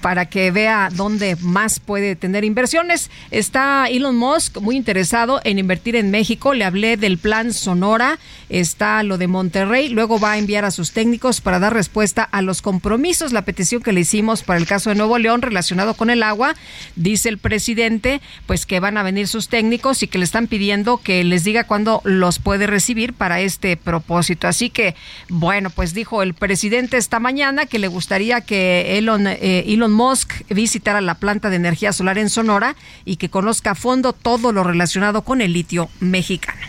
para 0.00 0.26
que 0.26 0.50
vea 0.50 0.88
dónde 0.92 1.36
más 1.40 1.78
puede 1.78 2.16
tener 2.16 2.44
inversiones. 2.44 3.10
Está 3.30 3.86
Elon 3.86 4.16
Musk 4.16 4.58
muy 4.58 4.76
interesado 4.76 5.40
en 5.44 5.60
invertir 5.60 5.94
en 5.94 6.10
México. 6.10 6.54
Le 6.54 6.64
hablé 6.64 6.96
del 6.96 7.18
plan 7.18 7.52
Sonora, 7.52 8.18
está 8.48 9.02
lo 9.04 9.16
de 9.16 9.28
Monterrey, 9.28 9.88
luego 9.88 10.18
va 10.18 10.32
a 10.32 10.38
enviar 10.38 10.64
a 10.64 10.72
sus 10.72 10.90
técnicos 10.90 11.03
para 11.42 11.58
dar 11.58 11.74
respuesta 11.74 12.22
a 12.22 12.40
los 12.40 12.62
compromisos. 12.62 13.32
La 13.32 13.42
petición 13.42 13.82
que 13.82 13.92
le 13.92 14.00
hicimos 14.00 14.42
para 14.42 14.58
el 14.58 14.66
caso 14.66 14.88
de 14.88 14.96
Nuevo 14.96 15.18
León 15.18 15.42
relacionado 15.42 15.94
con 15.94 16.08
el 16.08 16.22
agua, 16.22 16.54
dice 16.96 17.28
el 17.28 17.36
presidente, 17.36 18.22
pues 18.46 18.64
que 18.64 18.80
van 18.80 18.96
a 18.96 19.02
venir 19.02 19.28
sus 19.28 19.48
técnicos 19.48 20.02
y 20.02 20.08
que 20.08 20.16
le 20.16 20.24
están 20.24 20.46
pidiendo 20.46 20.96
que 20.98 21.22
les 21.22 21.44
diga 21.44 21.64
cuándo 21.64 22.00
los 22.04 22.38
puede 22.38 22.66
recibir 22.66 23.12
para 23.12 23.40
este 23.40 23.76
propósito. 23.76 24.48
Así 24.48 24.70
que, 24.70 24.94
bueno, 25.28 25.68
pues 25.68 25.92
dijo 25.92 26.22
el 26.22 26.32
presidente 26.32 26.96
esta 26.96 27.20
mañana 27.20 27.66
que 27.66 27.78
le 27.78 27.88
gustaría 27.88 28.40
que 28.40 28.96
Elon, 28.96 29.26
eh, 29.26 29.64
Elon 29.66 29.92
Musk 29.92 30.32
visitara 30.48 31.02
la 31.02 31.16
planta 31.16 31.50
de 31.50 31.56
energía 31.56 31.92
solar 31.92 32.16
en 32.16 32.30
Sonora 32.30 32.76
y 33.04 33.16
que 33.16 33.28
conozca 33.28 33.72
a 33.72 33.74
fondo 33.74 34.14
todo 34.14 34.52
lo 34.52 34.64
relacionado 34.64 35.22
con 35.22 35.42
el 35.42 35.52
litio 35.52 35.90
mexicano. 36.00 36.66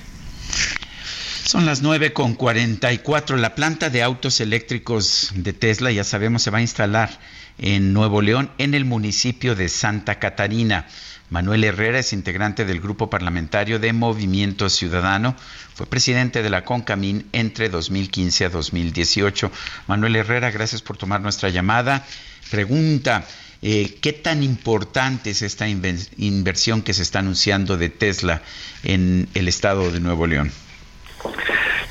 Son 1.45 1.67
las 1.67 1.83
9 1.83 2.11
con 2.11 2.33
44. 2.33 3.37
La 3.37 3.53
planta 3.53 3.91
de 3.91 4.01
autos 4.01 4.41
eléctricos 4.41 5.31
de 5.35 5.53
Tesla, 5.53 5.91
ya 5.91 6.03
sabemos, 6.03 6.41
se 6.41 6.49
va 6.49 6.57
a 6.57 6.61
instalar 6.61 7.19
en 7.59 7.93
Nuevo 7.93 8.23
León, 8.23 8.49
en 8.57 8.73
el 8.73 8.83
municipio 8.83 9.53
de 9.53 9.69
Santa 9.69 10.17
Catarina. 10.17 10.87
Manuel 11.29 11.63
Herrera 11.63 11.99
es 11.99 12.13
integrante 12.13 12.65
del 12.65 12.81
grupo 12.81 13.11
parlamentario 13.11 13.77
de 13.77 13.93
Movimiento 13.93 14.69
Ciudadano. 14.69 15.35
Fue 15.75 15.85
presidente 15.85 16.41
de 16.41 16.49
la 16.49 16.65
CONCAMIN 16.65 17.27
entre 17.31 17.69
2015 17.69 18.45
a 18.45 18.49
2018. 18.49 19.51
Manuel 19.85 20.15
Herrera, 20.15 20.49
gracias 20.49 20.81
por 20.81 20.97
tomar 20.97 21.21
nuestra 21.21 21.49
llamada. 21.49 22.07
Pregunta, 22.49 23.23
eh, 23.61 23.99
¿qué 24.01 24.13
tan 24.13 24.41
importante 24.41 25.29
es 25.29 25.43
esta 25.43 25.67
inversión 25.67 26.81
que 26.81 26.95
se 26.95 27.03
está 27.03 27.19
anunciando 27.19 27.77
de 27.77 27.89
Tesla 27.89 28.41
en 28.83 29.29
el 29.35 29.47
estado 29.47 29.91
de 29.91 29.99
Nuevo 29.99 30.25
León? 30.25 30.51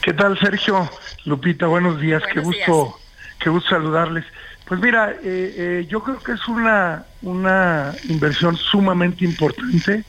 ¿Qué 0.02 0.12
tal, 0.12 0.38
Sergio? 0.38 0.88
Lupita, 1.24 1.66
buenos 1.66 2.00
días. 2.00 2.22
qué 2.32 2.40
gusto, 2.40 2.98
qué 3.38 3.50
gusto 3.50 3.70
saludarles. 3.70 4.24
Pues 4.66 4.80
mira, 4.80 5.12
eh, 5.12 5.16
eh, 5.22 5.86
yo 5.88 6.02
creo 6.02 6.18
que 6.18 6.32
es 6.32 6.48
una, 6.48 7.04
una 7.22 7.92
inversión 8.08 8.56
sumamente 8.56 9.24
importante. 9.24 10.04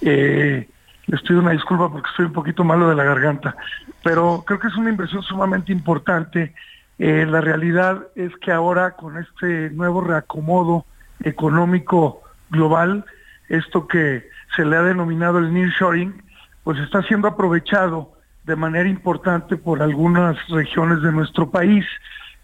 Eh, 0.00 0.68
les 1.06 1.22
pido 1.22 1.40
una 1.40 1.52
disculpa 1.52 1.90
porque 1.90 2.08
estoy 2.10 2.26
un 2.26 2.32
poquito 2.32 2.64
malo 2.64 2.88
de 2.88 2.94
la 2.94 3.04
garganta, 3.04 3.56
pero 4.02 4.44
creo 4.46 4.58
que 4.58 4.68
es 4.68 4.76
una 4.76 4.90
inversión 4.90 5.22
sumamente 5.22 5.72
importante. 5.72 6.54
la 6.98 7.40
realidad 7.40 8.06
es 8.14 8.30
que 8.36 8.52
ahora 8.52 8.92
con 8.92 9.18
este 9.18 9.70
nuevo 9.70 10.00
reacomodo 10.00 10.86
económico 11.24 12.22
global, 12.50 13.04
esto 13.48 13.88
que 13.88 14.28
se 14.54 14.64
le 14.64 14.76
ha 14.76 14.82
denominado 14.82 15.38
el 15.38 15.52
nearshoring, 15.52 16.22
pues 16.62 16.78
está 16.78 17.02
siendo 17.02 17.28
aprovechado 17.28 18.12
de 18.44 18.56
manera 18.56 18.88
importante 18.88 19.56
por 19.56 19.82
algunas 19.82 20.36
regiones 20.48 21.02
de 21.02 21.12
nuestro 21.12 21.50
país. 21.50 21.84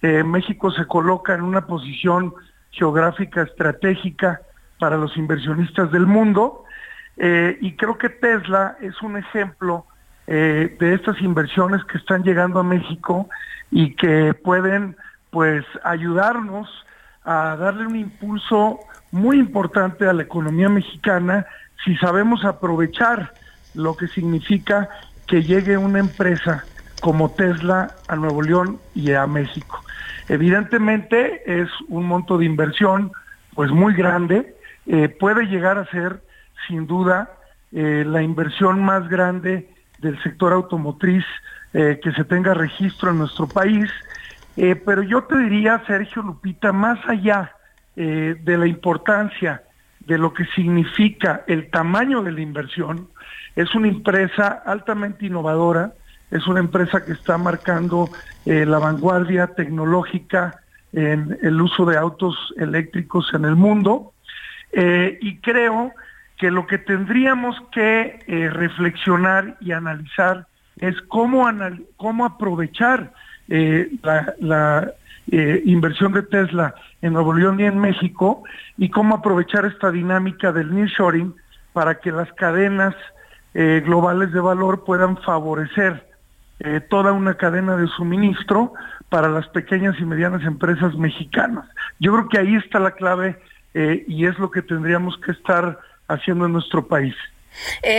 Eh, 0.02 0.23
México 0.23 0.70
se 0.70 0.86
coloca 0.86 1.35
en 1.35 1.43
una 1.43 1.67
posición 1.67 2.35
geográfica 2.70 3.43
estratégica 3.43 4.41
para 4.78 4.97
los 4.97 5.17
inversionistas 5.17 5.91
del 5.91 6.07
mundo 6.07 6.65
eh, 7.17 7.59
y 7.60 7.73
creo 7.73 7.99
que 7.99 8.09
Tesla 8.09 8.77
es 8.81 9.02
un 9.02 9.17
ejemplo 9.17 9.86
eh, 10.28 10.77
de 10.78 10.94
estas 10.94 11.20
inversiones 11.20 11.85
que 11.85 11.99
están 11.99 12.23
llegando 12.23 12.60
a 12.60 12.62
México 12.62 13.28
y 13.73 13.94
que 13.97 14.35
pueden 14.35 14.97
pues 15.31 15.65
ayudarnos 15.83 16.68
a 17.25 17.57
darle 17.57 17.86
un 17.86 17.97
impulso 17.97 18.78
muy 19.10 19.39
importante 19.39 20.07
a 20.07 20.12
la 20.12 20.23
economía 20.23 20.68
mexicana 20.68 21.44
si 21.85 21.97
sabemos 21.97 22.44
aprovechar 22.44 23.35
lo 23.75 23.97
que 23.97 24.07
significa 24.09 24.89
que 25.28 25.42
llegue 25.42 25.76
una 25.76 26.00
empresa 26.00 26.65
como 27.00 27.31
Tesla 27.31 27.94
a 28.08 28.16
Nuevo 28.16 28.42
León 28.42 28.81
y 28.94 29.12
a 29.12 29.26
México. 29.26 29.84
Evidentemente 30.28 31.42
es 31.47 31.68
un 31.89 32.07
monto 32.07 32.39
de 32.39 32.47
inversión 32.47 33.12
pues 33.55 33.70
muy 33.70 33.94
grande, 33.94 34.55
eh, 34.86 35.08
puede 35.08 35.47
llegar 35.47 35.78
a 35.78 35.86
ser 35.90 36.23
sin 36.66 36.86
duda 36.86 37.31
eh, 37.73 38.05
la 38.07 38.23
inversión 38.23 38.82
más 38.82 39.08
grande 39.08 39.68
del 39.98 40.20
sector 40.23 40.52
automotriz 40.52 41.24
eh, 41.73 42.00
que 42.02 42.12
se 42.12 42.24
tenga 42.24 42.55
registro 42.55 43.10
en 43.10 43.18
nuestro 43.18 43.47
país, 43.47 43.90
pero 44.84 45.05
yo 45.05 45.23
te 45.23 45.39
diría, 45.39 45.81
Sergio 45.86 46.20
Lupita, 46.20 46.73
más 46.73 46.98
allá 47.07 47.52
de 47.94 48.57
la 48.58 48.66
importancia 48.66 49.62
de 50.09 50.17
lo 50.17 50.33
que 50.33 50.47
significa 50.47 51.45
el 51.47 51.70
tamaño 51.70 52.23
de 52.23 52.33
la 52.33 52.41
inversión, 52.41 53.09
es 53.55 53.75
una 53.75 53.89
empresa 53.89 54.62
altamente 54.65 55.27
innovadora, 55.27 55.93
es 56.31 56.47
una 56.47 56.61
empresa 56.61 57.05
que 57.05 57.12
está 57.12 57.37
marcando 57.37 58.09
eh, 58.47 58.65
la 58.65 58.78
vanguardia 58.78 59.49
tecnológica 59.49 60.61
en 60.95 61.39
el 61.43 61.61
uso 61.61 61.85
de 61.85 61.99
autos 61.99 62.55
eléctricos 62.57 63.35
en 63.35 63.45
el 63.45 63.55
mundo. 63.55 64.12
Eh, 64.73 65.19
y 65.20 65.37
creo 65.39 65.93
que 66.39 66.51
lo 66.51 66.67
que 66.67 66.78
tendríamos 66.78 67.57
que 67.70 68.20
eh, 68.27 68.49
reflexionar 68.51 69.59
y 69.61 69.73
analizar 69.73 70.47
es 70.78 71.01
cómo, 71.03 71.51
cómo 71.97 72.25
aprovechar 72.25 73.12
la, 73.49 74.35
la 74.39 74.93
inversión 75.31 76.12
de 76.12 76.23
Tesla 76.23 76.74
en 77.02 77.12
Nuevo 77.12 77.34
León 77.34 77.60
y 77.60 77.65
en 77.65 77.78
México 77.78 78.42
y 78.76 78.89
cómo 78.89 79.16
aprovechar 79.16 79.65
esta 79.66 79.90
dinámica 79.90 80.52
del 80.52 80.74
nearshoring 80.74 81.34
para 81.73 82.00
que 82.00 82.10
las 82.10 82.32
cadenas 82.32 82.94
eh, 83.55 83.82
globales 83.84 84.32
de 84.32 84.40
valor 84.40 84.84
puedan 84.84 85.16
favorecer 85.18 86.07
eh, 86.60 86.81
toda 86.81 87.12
una 87.12 87.34
cadena 87.34 87.76
de 87.76 87.86
suministro 87.89 88.73
para 89.08 89.28
las 89.28 89.47
pequeñas 89.48 89.97
y 89.98 90.05
medianas 90.05 90.42
empresas 90.44 90.94
mexicanas. 90.97 91.65
Yo 91.98 92.12
creo 92.12 92.28
que 92.28 92.39
ahí 92.39 92.57
está 92.57 92.78
la 92.78 92.92
clave 92.92 93.39
eh, 93.74 94.05
y 94.07 94.26
es 94.26 94.39
lo 94.39 94.50
que 94.50 94.62
tendríamos 94.62 95.16
que 95.18 95.32
estar 95.32 95.78
haciendo 96.08 96.47
en 96.47 96.52
nuestro 96.52 96.86
país. 96.86 97.15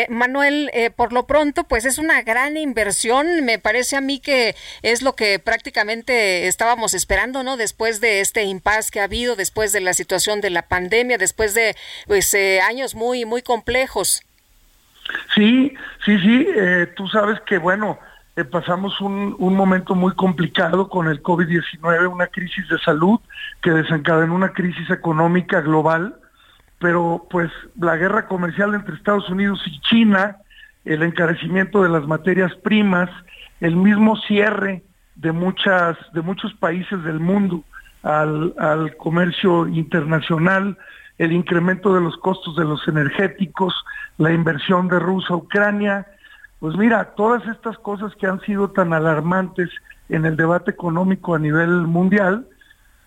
Manuel, 0.10 0.72
por 0.96 1.14
lo 1.14 1.26
pronto, 1.26 1.64
pues 1.64 1.86
es 1.86 1.98
una 1.98 2.22
gran 2.22 2.58
inversión. 2.58 3.44
Me 3.44 3.60
parece 3.60 3.96
a 3.96 4.02
mí 4.02 4.20
que 4.20 4.56
es 4.82 5.02
lo 5.02 5.16
que 5.16 5.40
prácticamente 5.40 6.48
estábamos 6.48 6.94
esperando, 6.94 7.44
¿no? 7.44 7.58
Después 7.58 8.02
de 8.02 8.22
este 8.22 8.44
impasse 8.44 8.92
que 8.92 9.00
ha 9.00 9.06
habido, 9.06 9.36
después 9.36 9.72
de 9.72 9.82
la 9.82 9.94
situación 9.94 10.42
de 10.42 10.50
la 10.50 10.64
pandemia, 10.64 11.18
después 11.18 11.54
de 11.54 11.76
pues 12.08 12.36
años 12.64 12.96
muy 12.96 13.26
muy 13.26 13.42
complejos. 13.42 14.24
Sí, 15.36 15.74
sí, 16.06 16.20
sí, 16.20 16.48
eh, 16.56 16.88
tú 16.96 17.08
sabes 17.08 17.40
que, 17.42 17.58
bueno, 17.58 18.00
eh, 18.36 18.44
pasamos 18.44 19.00
un, 19.02 19.36
un, 19.40 19.56
momento 19.56 19.96
muy 19.96 20.14
complicado 20.14 20.88
con 20.90 21.08
el 21.08 21.24
COVID-19, 21.24 22.12
una 22.12 22.28
crisis 22.28 22.68
de 22.70 22.80
salud 22.80 23.20
que 23.62 23.72
desencadenó 23.72 24.36
una 24.36 24.54
crisis 24.54 24.90
económica 24.90 25.62
global, 25.62 26.16
pero 26.80 27.28
pues 27.30 27.52
la 27.80 27.98
guerra 27.98 28.28
comercial 28.28 28.74
entre 28.74 28.96
Estados 28.96 29.30
Unidos 29.30 29.62
y 29.66 29.80
China, 29.82 30.38
el 30.86 31.04
encarecimiento 31.04 31.84
de 31.84 31.90
las 31.90 32.08
materias 32.08 32.56
primas, 32.56 33.10
el 33.60 33.76
mismo 33.76 34.16
cierre 34.16 34.84
de 35.16 35.34
muchas 35.34 35.98
de 36.14 36.22
muchos 36.22 36.54
países 36.54 37.04
del 37.04 37.20
mundo 37.20 37.64
al, 38.04 38.54
al 38.58 38.96
comercio 38.96 39.68
internacional, 39.68 40.78
el 41.18 41.34
incremento 41.34 41.94
de 41.94 42.00
los 42.00 42.16
costos 42.18 42.56
de 42.56 42.64
los 42.64 42.88
energéticos, 42.88 43.74
la 44.18 44.32
inversión 44.32 44.88
de 44.88 45.00
Rusia 45.00 45.36
a 45.36 45.38
Ucrania. 45.38 46.08
Pues 46.60 46.78
mira, 46.78 47.14
todas 47.16 47.46
estas 47.48 47.78
cosas 47.80 48.16
que 48.16 48.28
han 48.28 48.40
sido 48.42 48.70
tan 48.70 48.94
alarmantes 48.94 49.70
en 50.08 50.26
el 50.26 50.38
debate 50.38 50.72
económico 50.72 51.36
a 51.36 51.40
nivel 51.40 51.70
mundial, 51.88 52.48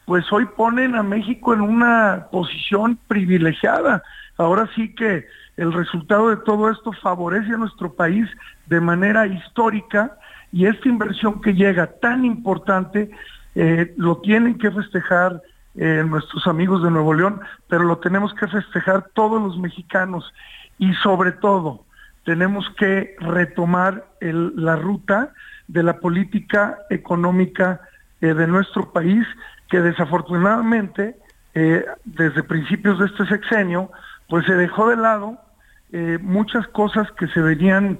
pues 0.04 0.30
hoy 0.32 0.46
ponen 0.46 0.94
a 0.94 1.02
México 1.02 1.54
en 1.54 1.60
una 1.60 2.26
posición 2.30 2.98
privilegiada. 3.08 4.02
Ahora 4.36 4.68
sí 4.74 4.94
que 4.94 5.26
el 5.56 5.72
resultado 5.72 6.30
de 6.30 6.36
todo 6.38 6.70
esto 6.70 6.92
favorece 6.92 7.52
a 7.52 7.58
nuestro 7.58 7.92
país 7.92 8.28
de 8.66 8.80
manera 8.80 9.26
histórica 9.26 10.16
y 10.50 10.66
esta 10.66 10.88
inversión 10.88 11.40
que 11.40 11.54
llega 11.54 11.86
tan 11.86 12.24
importante 12.24 13.10
eh, 13.54 13.94
lo 13.96 14.18
tienen 14.18 14.58
que 14.58 14.70
festejar 14.70 15.40
eh, 15.74 16.04
nuestros 16.06 16.46
amigos 16.46 16.82
de 16.82 16.90
Nuevo 16.90 17.14
León, 17.14 17.40
pero 17.68 17.84
lo 17.84 17.98
tenemos 17.98 18.34
que 18.34 18.46
festejar 18.46 19.08
todos 19.14 19.40
los 19.40 19.58
mexicanos 19.58 20.32
y 20.78 20.92
sobre 20.94 21.32
todo 21.32 21.84
tenemos 22.24 22.68
que 22.78 23.16
retomar 23.18 24.06
la 24.20 24.76
ruta 24.76 25.32
de 25.68 25.82
la 25.82 25.98
política 25.98 26.78
económica 26.90 27.80
eh, 28.20 28.34
de 28.34 28.46
nuestro 28.46 28.92
país, 28.92 29.26
que 29.72 29.80
desafortunadamente 29.80 31.16
desde 32.04 32.42
principios 32.42 32.98
de 32.98 33.06
este 33.06 33.24
sexenio, 33.24 33.90
pues 34.28 34.44
se 34.44 34.54
dejó 34.54 34.90
de 34.90 34.96
lado 34.96 35.38
muchas 36.20 36.68
cosas 36.68 37.10
que 37.12 37.26
se 37.28 37.40
venían 37.40 37.98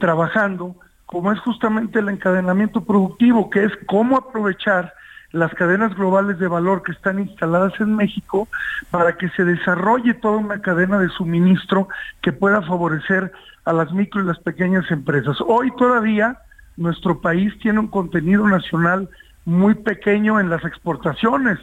trabajando 0.00 0.74
como 1.06 1.30
es 1.30 1.38
justamente 1.38 2.00
el 2.00 2.08
encadenamiento 2.08 2.82
productivo, 2.84 3.48
que 3.48 3.62
es 3.62 3.72
cómo 3.86 4.16
aprovechar 4.16 4.92
las 5.30 5.54
cadenas 5.54 5.94
globales 5.94 6.40
de 6.40 6.48
valor 6.48 6.82
que 6.82 6.90
están 6.90 7.20
instaladas 7.20 7.74
en 7.78 7.94
México 7.94 8.48
para 8.90 9.16
que 9.16 9.28
se 9.30 9.44
desarrolle 9.44 10.14
toda 10.14 10.38
una 10.38 10.60
cadena 10.62 10.98
de 10.98 11.10
suministro 11.10 11.88
que 12.22 12.32
pueda 12.32 12.60
favorecer 12.62 13.30
a 13.64 13.72
las 13.72 13.92
micro 13.92 14.20
y 14.20 14.26
las 14.26 14.40
pequeñas 14.40 14.90
empresas. 14.90 15.36
Hoy 15.46 15.70
todavía 15.76 16.40
nuestro 16.76 17.20
país 17.20 17.56
tiene 17.60 17.78
un 17.78 17.86
contenido 17.86 18.48
nacional 18.48 19.08
muy 19.44 19.74
pequeño 19.74 20.40
en 20.40 20.50
las 20.50 20.64
exportaciones. 20.64 21.58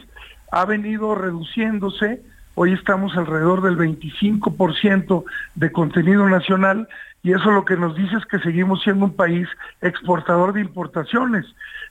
Ha 0.50 0.64
venido 0.64 1.14
reduciéndose, 1.14 2.22
hoy 2.54 2.72
estamos 2.72 3.16
alrededor 3.16 3.62
del 3.62 3.76
25% 3.76 5.24
de 5.54 5.72
contenido 5.72 6.28
nacional 6.28 6.88
y 7.22 7.32
eso 7.32 7.50
lo 7.50 7.64
que 7.64 7.76
nos 7.76 7.94
dice 7.96 8.16
es 8.16 8.26
que 8.26 8.40
seguimos 8.40 8.82
siendo 8.82 9.06
un 9.06 9.14
país 9.14 9.48
exportador 9.80 10.52
de 10.52 10.60
importaciones. 10.60 11.46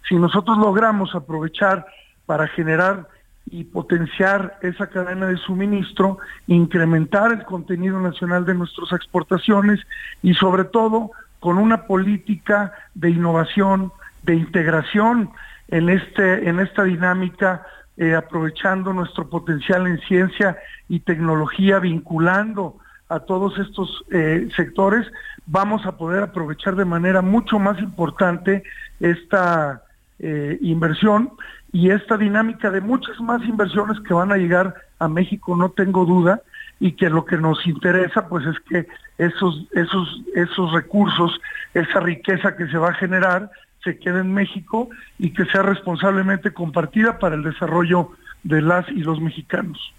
Si 0.08 0.16
nosotros 0.16 0.58
logramos 0.58 1.16
aprovechar 1.16 1.86
para 2.26 2.48
generar 2.48 3.08
y 3.50 3.64
potenciar 3.64 4.60
esa 4.62 4.88
cadena 4.88 5.28
de 5.28 5.38
suministro, 5.38 6.20
incrementar 6.48 7.32
el 7.32 7.44
contenido 7.44 8.00
nacional 8.00 8.46
de 8.46 8.54
nuestras 8.54 8.92
exportaciones 8.92 9.80
y 10.22 10.34
sobre 10.36 10.66
todo 10.66 11.12
con 11.40 11.58
una 11.58 11.86
política 11.86 12.74
de 12.94 13.10
innovación, 13.10 13.92
de 14.24 14.36
integración 14.36 15.32
en, 15.72 15.90
este, 15.90 16.48
en 16.48 16.60
esta 16.60 16.84
dinámica, 16.84 17.66
eh, 17.98 18.14
aprovechando 18.14 18.94
nuestro 18.94 19.30
potencial 19.30 19.88
en 19.88 20.00
ciencia 20.02 20.58
y 20.88 21.00
tecnología, 21.00 21.80
vinculando 21.80 22.78
a 23.10 23.22
todos 23.22 23.58
estos 23.58 24.06
eh, 24.12 24.48
sectores, 24.56 25.06
vamos 25.46 25.86
a 25.86 25.98
poder 25.98 26.24
aprovechar 26.24 26.76
de 26.76 26.86
manera 26.86 27.22
mucho 27.22 27.60
más 27.60 27.80
importante 27.80 28.64
esta 29.00 29.84
eh, 30.20 30.58
inversión 30.62 31.32
y 31.74 31.90
esta 31.90 32.18
dinámica 32.18 32.70
de 32.70 32.82
muchas 32.82 33.20
más 33.20 33.44
inversiones 33.44 34.00
que 34.02 34.14
van 34.14 34.32
a 34.32 34.38
llegar 34.38 34.76
a 35.00 35.08
México, 35.08 35.56
no 35.56 35.72
tengo 35.72 36.06
duda, 36.06 36.42
y 36.80 36.94
que 36.94 37.10
lo 37.10 37.26
que 37.26 37.38
nos 37.38 37.66
interesa 37.68 38.28
pues 38.28 38.46
es 38.46 38.60
que 38.62 38.88
esos, 39.18 39.68
esos, 39.72 40.22
esos 40.36 40.72
recursos, 40.74 41.40
esa 41.74 42.00
riqueza 42.00 42.56
que 42.56 42.68
se 42.68 42.78
va 42.78 42.90
a 42.90 42.96
generar, 42.96 43.52
se 43.84 43.98
quede 43.98 44.22
en 44.22 44.34
México 44.34 44.90
y 45.18 45.32
que 45.34 45.46
sea 45.46 45.62
responsablemente 45.62 46.52
compartida 46.52 47.20
para 47.20 47.36
el 47.36 47.44
desarrollo 47.44 48.12
de 48.44 48.62
las 48.62 48.88
y 48.90 49.02
los 49.02 49.20
mexicanos. 49.22 49.94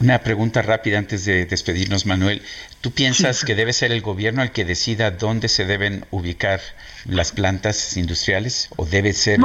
Una 0.00 0.18
pregunta 0.20 0.62
rápida 0.62 0.98
antes 0.98 1.24
de 1.24 1.44
despedirnos, 1.44 2.06
Manuel. 2.06 2.42
¿Tú 2.80 2.92
piensas 2.92 3.44
que 3.44 3.54
debe 3.54 3.72
ser 3.72 3.92
el 3.92 4.00
gobierno 4.00 4.42
el 4.42 4.52
que 4.52 4.64
decida 4.64 5.10
dónde 5.10 5.48
se 5.48 5.66
deben 5.66 6.04
ubicar 6.10 6.60
las 7.04 7.32
plantas 7.32 7.96
industriales 7.96 8.70
o 8.76 8.86
debe 8.86 9.12
ser 9.12 9.40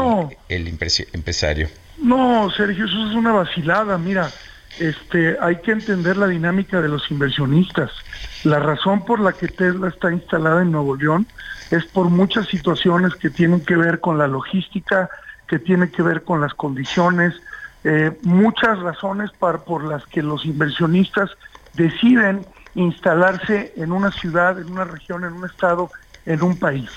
el 0.49 0.67
empresario? 0.67 1.69
No, 1.97 2.49
Sergio, 2.51 2.85
eso 2.85 3.09
es 3.09 3.15
una 3.15 3.31
vacilada. 3.31 3.97
Mira, 3.97 4.29
este, 4.79 5.37
hay 5.39 5.57
que 5.57 5.71
entender 5.71 6.17
la 6.17 6.27
dinámica 6.27 6.81
de 6.81 6.87
los 6.87 7.09
inversionistas. 7.11 7.91
La 8.43 8.59
razón 8.59 9.05
por 9.05 9.19
la 9.19 9.33
que 9.33 9.47
Tesla 9.47 9.87
está 9.87 10.11
instalada 10.11 10.61
en 10.61 10.71
Nuevo 10.71 10.95
León 10.95 11.27
es 11.71 11.85
por 11.85 12.09
muchas 12.09 12.47
situaciones 12.47 13.15
que 13.15 13.29
tienen 13.29 13.63
que 13.63 13.75
ver 13.75 13.99
con 13.99 14.17
la 14.17 14.27
logística, 14.27 15.09
que 15.47 15.59
tienen 15.59 15.89
que 15.89 16.01
ver 16.01 16.23
con 16.23 16.41
las 16.41 16.53
condiciones, 16.53 17.33
eh, 17.83 18.17
muchas 18.23 18.79
razones 18.79 19.31
por 19.31 19.83
las 19.83 20.05
que 20.07 20.21
los 20.21 20.45
inversionistas 20.45 21.29
deciden 21.73 22.45
instalarse 22.75 23.73
en 23.75 23.91
una 23.91 24.11
ciudad, 24.11 24.59
en 24.59 24.71
una 24.71 24.85
región, 24.85 25.23
en 25.23 25.33
un 25.33 25.45
estado, 25.45 25.91
en 26.25 26.41
un 26.41 26.57
país. 26.57 26.89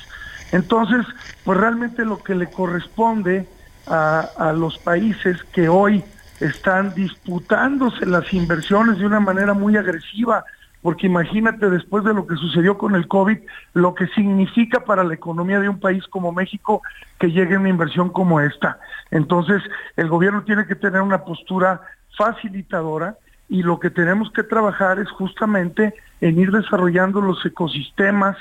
Entonces, 0.52 1.05
pues 1.44 1.58
realmente 1.58 2.05
lo 2.05 2.22
que 2.22 2.34
le 2.34 2.48
corresponde 2.48 3.48
a, 3.86 4.20
a 4.38 4.52
los 4.52 4.78
países 4.78 5.42
que 5.52 5.68
hoy 5.68 6.05
están 6.40 6.94
disputándose 6.94 8.06
las 8.06 8.32
inversiones 8.32 8.98
de 8.98 9.06
una 9.06 9.20
manera 9.20 9.55
muy 9.55 9.76
agresiva, 9.76 10.44
porque 10.82 11.06
imagínate 11.06 11.68
después 11.68 12.05
de 12.05 12.15
lo 12.15 12.26
que 12.26 12.36
sucedió 12.36 12.78
con 12.78 12.94
el 12.94 13.08
COVID, 13.08 13.39
lo 13.74 13.94
que 13.94 14.06
significa 14.08 14.81
para 14.81 15.05
la 15.05 15.15
economía 15.15 15.60
de 15.60 15.68
un 15.68 15.81
país 15.81 16.05
como 16.08 16.32
México 16.32 16.82
que 17.18 17.31
llegue 17.31 17.56
una 17.56 17.68
inversión 17.68 18.10
como 18.10 18.40
esta. 18.40 18.78
Entonces, 19.10 19.62
el 19.97 20.08
gobierno 20.08 20.44
tiene 20.44 20.66
que 20.66 20.74
tener 20.74 21.00
una 21.00 21.24
postura 21.24 21.81
facilitadora 22.16 23.16
y 23.48 23.62
lo 23.62 23.78
que 23.78 23.90
tenemos 23.90 24.31
que 24.32 24.42
trabajar 24.42 24.98
es 24.98 25.10
justamente 25.10 25.94
en 26.20 26.39
ir 26.39 26.50
desarrollando 26.50 27.20
los 27.20 27.44
ecosistemas 27.44 28.36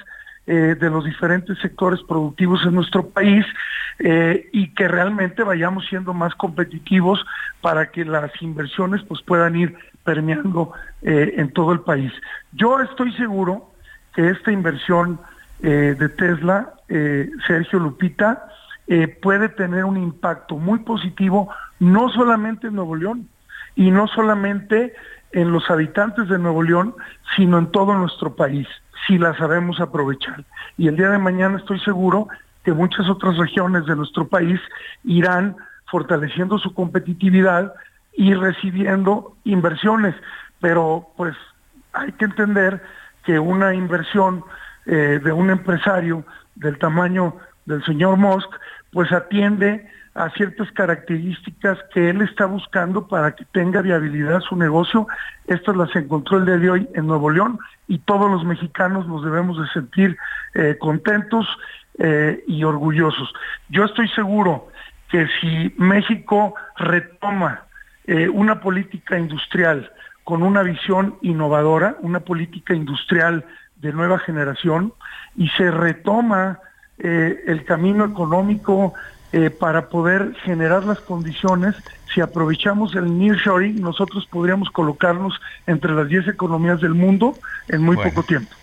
eh, 0.48 0.76
de 0.80 0.92
los 0.92 1.04
diferentes 1.04 1.58
sectores 1.58 2.02
productivos 2.04 2.64
en 2.68 2.76
nuestro 2.76 3.10
país 3.10 3.44
eh, 3.98 4.48
y 4.54 4.68
que 4.76 4.88
realmente 4.88 5.42
vayamos 5.42 5.88
siendo 5.88 6.14
más 6.14 6.36
competitivos 6.36 7.26
para 7.62 7.90
que 7.90 8.06
las 8.06 8.30
inversiones 8.44 9.02
pues 9.08 9.24
puedan 9.24 9.56
ir 9.56 9.76
permeando 10.04 10.72
eh, 11.02 11.34
en 11.38 11.52
todo 11.52 11.72
el 11.72 11.80
país. 11.80 12.12
Yo 12.52 12.80
estoy 12.80 13.12
seguro 13.14 13.72
que 14.14 14.30
esta 14.30 14.52
inversión 14.52 15.20
de 15.62 16.10
Tesla, 16.10 16.74
Sergio 17.48 17.80
Lupita, 17.80 18.46
puede 19.22 19.50
tener 19.50 19.86
un 19.86 19.98
impacto 19.98 20.58
muy 20.58 20.80
positivo, 20.80 21.50
no 21.80 22.10
solamente 22.10 22.68
en 22.68 22.76
Nuevo 22.76 22.96
León 22.96 23.28
y 23.76 23.90
no 23.90 24.08
solamente 24.08 24.94
en 25.32 25.52
los 25.52 25.70
habitantes 25.72 26.30
de 26.30 26.38
Nuevo 26.38 26.62
León, 26.62 26.94
sino 27.36 27.58
en 27.58 27.72
todo 27.72 27.94
nuestro 27.96 28.36
país, 28.36 28.68
si 29.06 29.18
la 29.18 29.36
sabemos 29.38 29.80
aprovechar. 29.80 30.44
Y 30.78 30.88
el 30.88 30.96
día 30.96 31.10
de 31.10 31.18
mañana 31.18 31.58
estoy 31.58 31.80
seguro 31.80 32.28
que 32.64 32.74
muchas 32.74 33.08
otras 33.10 33.38
regiones 33.38 33.86
de 33.86 33.96
nuestro 33.96 34.28
país 34.28 34.60
irán 35.04 35.56
fortaleciendo 35.86 36.58
su 36.58 36.74
competitividad 36.74 37.74
y 38.14 38.34
recibiendo 38.34 39.36
inversiones. 39.44 40.16
Pero 40.60 41.08
pues 41.16 41.36
hay 41.94 42.12
que 42.14 42.26
entender 42.26 42.82
que 43.24 43.40
una 43.40 43.74
inversión 43.74 44.44
eh, 44.86 45.20
de 45.24 45.32
un 45.32 45.50
empresario 45.50 46.26
del 46.56 46.78
tamaño 46.78 47.36
del 47.66 47.84
señor 47.84 48.18
Musk, 48.18 48.50
pues 48.92 49.12
atiende 49.12 49.90
a 50.16 50.30
ciertas 50.30 50.72
características 50.72 51.78
que 51.94 52.10
él 52.10 52.22
está 52.22 52.46
buscando 52.46 53.06
para 53.06 53.36
que 53.36 53.44
tenga 53.44 53.82
viabilidad 53.82 54.40
su 54.40 54.56
negocio. 54.56 55.08
Estas 55.46 55.76
las 55.76 55.94
encontró 55.94 56.38
el 56.38 56.46
día 56.46 56.58
de 56.58 56.70
hoy 56.70 56.90
en 56.96 57.06
Nuevo 57.06 57.30
León 57.30 57.60
y 57.90 58.00
todos 58.00 58.32
los 58.32 58.46
mexicanos 58.46 59.08
nos 59.08 59.26
debemos 59.26 59.60
de 59.60 59.68
sentir 59.74 60.18
eh, 60.54 60.78
contentos 60.80 61.46
eh, 62.00 62.42
y 62.48 62.64
orgullosos. 62.64 63.34
Yo 63.68 63.84
estoy 63.84 64.08
seguro 64.10 64.70
que 65.10 65.28
si 65.42 65.76
México 65.78 66.56
retoma 66.78 67.64
eh, 68.08 68.30
una 68.30 68.62
política 68.62 69.20
industrial 69.20 69.92
con 70.24 70.44
una 70.44 70.64
visión 70.64 71.18
innovadora, 71.24 71.98
una 72.00 72.22
política 72.22 72.74
industrial 72.74 73.44
de 73.76 73.92
nueva 73.92 74.18
generación 74.20 74.94
y 75.36 75.50
se 75.50 75.70
retoma 75.70 76.60
el 76.98 77.66
camino 77.66 78.06
económico 78.06 78.94
eh, 79.36 79.50
para 79.50 79.90
poder 79.90 80.34
generar 80.46 80.86
las 80.86 81.00
condiciones. 81.02 81.76
Si 82.14 82.22
aprovechamos 82.22 82.96
el 82.96 83.20
nearshoring, 83.20 83.82
nosotros 83.82 84.26
podríamos 84.32 84.70
colocarnos 84.70 85.34
entre 85.68 85.94
las 85.94 86.08
10 86.08 86.30
economías 86.30 86.80
del 86.80 86.94
mundo 86.94 87.38
en 87.68 87.82
muy 87.82 87.98
poco 87.98 88.24
tiempo. 88.24 88.56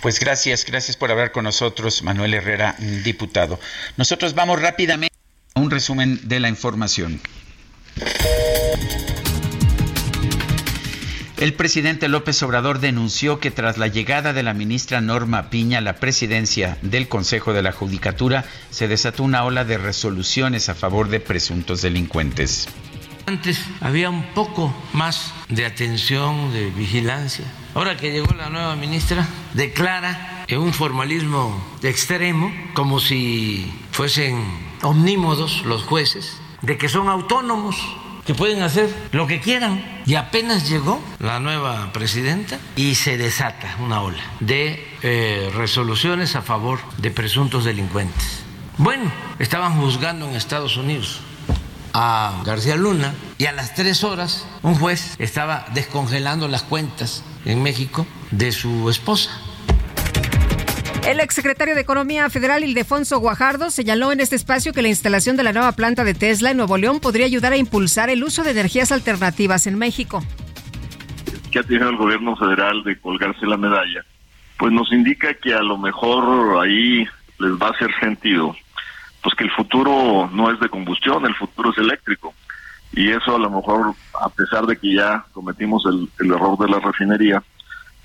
Pues 0.00 0.20
gracias, 0.20 0.64
gracias 0.64 0.96
por 0.96 1.10
hablar 1.10 1.32
con 1.32 1.42
nosotros, 1.42 2.04
Manuel 2.04 2.34
Herrera, 2.34 2.76
diputado. 3.02 3.58
Nosotros 3.96 4.36
vamos 4.36 4.62
rápidamente 4.62 5.16
a 5.56 5.60
un 5.60 5.68
resumen 5.68 6.20
de 6.28 6.38
la 6.38 6.48
información. 6.48 7.20
El 11.38 11.54
presidente 11.54 12.08
López 12.08 12.42
Obrador 12.42 12.80
denunció 12.80 13.38
que 13.38 13.52
tras 13.52 13.78
la 13.78 13.86
llegada 13.86 14.32
de 14.32 14.42
la 14.42 14.54
ministra 14.54 15.00
Norma 15.00 15.50
Piña 15.50 15.78
a 15.78 15.80
la 15.80 15.94
presidencia 15.94 16.78
del 16.82 17.08
Consejo 17.08 17.52
de 17.52 17.62
la 17.62 17.70
Judicatura, 17.70 18.44
se 18.70 18.88
desató 18.88 19.22
una 19.22 19.44
ola 19.44 19.64
de 19.64 19.78
resoluciones 19.78 20.68
a 20.68 20.74
favor 20.74 21.08
de 21.08 21.20
presuntos 21.20 21.80
delincuentes. 21.80 22.68
Antes 23.26 23.60
había 23.80 24.10
un 24.10 24.24
poco 24.34 24.74
más 24.92 25.32
de 25.48 25.64
atención, 25.64 26.52
de 26.52 26.70
vigilancia. 26.70 27.44
Ahora 27.72 27.96
que 27.96 28.10
llegó 28.10 28.34
la 28.34 28.50
nueva 28.50 28.74
ministra, 28.74 29.24
declara 29.54 30.44
en 30.48 30.58
un 30.58 30.72
formalismo 30.72 31.78
extremo, 31.84 32.52
como 32.74 32.98
si 32.98 33.72
fuesen 33.92 34.42
omnímodos 34.82 35.64
los 35.64 35.84
jueces, 35.84 36.40
de 36.62 36.76
que 36.76 36.88
son 36.88 37.08
autónomos 37.08 37.76
que 38.28 38.34
pueden 38.34 38.60
hacer 38.60 38.94
lo 39.12 39.26
que 39.26 39.40
quieran. 39.40 39.82
Y 40.04 40.16
apenas 40.16 40.68
llegó 40.68 41.02
la 41.18 41.40
nueva 41.40 41.94
presidenta 41.94 42.58
y 42.76 42.94
se 42.94 43.16
desata 43.16 43.74
una 43.80 44.02
ola 44.02 44.22
de 44.40 44.86
eh, 45.02 45.50
resoluciones 45.54 46.36
a 46.36 46.42
favor 46.42 46.78
de 46.98 47.10
presuntos 47.10 47.64
delincuentes. 47.64 48.42
Bueno, 48.76 49.10
estaban 49.38 49.80
juzgando 49.80 50.28
en 50.28 50.36
Estados 50.36 50.76
Unidos 50.76 51.20
a 51.94 52.42
García 52.44 52.76
Luna 52.76 53.14
y 53.38 53.46
a 53.46 53.52
las 53.52 53.74
tres 53.74 54.04
horas 54.04 54.44
un 54.60 54.74
juez 54.74 55.14
estaba 55.18 55.64
descongelando 55.72 56.48
las 56.48 56.64
cuentas 56.64 57.24
en 57.46 57.62
México 57.62 58.06
de 58.30 58.52
su 58.52 58.90
esposa 58.90 59.30
el 61.06 61.20
exsecretario 61.20 61.74
de 61.74 61.80
Economía 61.80 62.28
Federal, 62.30 62.64
Ildefonso 62.64 63.18
Guajardo, 63.18 63.70
señaló 63.70 64.12
en 64.12 64.20
este 64.20 64.36
espacio 64.36 64.72
que 64.72 64.82
la 64.82 64.88
instalación 64.88 65.36
de 65.36 65.42
la 65.42 65.52
nueva 65.52 65.72
planta 65.72 66.04
de 66.04 66.14
Tesla 66.14 66.50
en 66.50 66.56
Nuevo 66.56 66.76
León 66.76 67.00
podría 67.00 67.26
ayudar 67.26 67.52
a 67.52 67.56
impulsar 67.56 68.10
el 68.10 68.24
uso 68.24 68.42
de 68.42 68.50
energías 68.50 68.92
alternativas 68.92 69.66
en 69.66 69.78
México. 69.78 70.22
Que 71.50 71.60
ha 71.60 71.62
tenido 71.62 71.88
el 71.88 71.96
gobierno 71.96 72.36
federal 72.36 72.82
de 72.84 72.98
colgarse 73.00 73.46
la 73.46 73.56
medalla, 73.56 74.04
pues 74.58 74.72
nos 74.72 74.92
indica 74.92 75.34
que 75.34 75.54
a 75.54 75.62
lo 75.62 75.78
mejor 75.78 76.62
ahí 76.62 77.06
les 77.38 77.52
va 77.52 77.68
a 77.68 77.70
hacer 77.70 77.90
sentido, 78.00 78.54
pues 79.22 79.34
que 79.34 79.44
el 79.44 79.50
futuro 79.52 80.28
no 80.32 80.50
es 80.52 80.60
de 80.60 80.68
combustión, 80.68 81.24
el 81.24 81.34
futuro 81.34 81.70
es 81.70 81.78
eléctrico. 81.78 82.34
Y 82.92 83.10
eso 83.10 83.36
a 83.36 83.38
lo 83.38 83.50
mejor, 83.50 83.94
a 84.20 84.28
pesar 84.30 84.66
de 84.66 84.76
que 84.76 84.94
ya 84.94 85.24
cometimos 85.32 85.84
el, 85.86 86.08
el 86.20 86.32
error 86.32 86.58
de 86.58 86.68
la 86.68 86.80
refinería, 86.80 87.42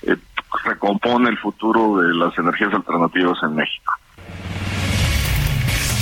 eh, 0.07 0.17
recompone 0.65 1.29
el 1.29 1.37
futuro 1.37 1.97
de 1.97 2.13
las 2.13 2.37
energías 2.37 2.73
alternativas 2.73 3.37
en 3.43 3.55
México. 3.55 3.93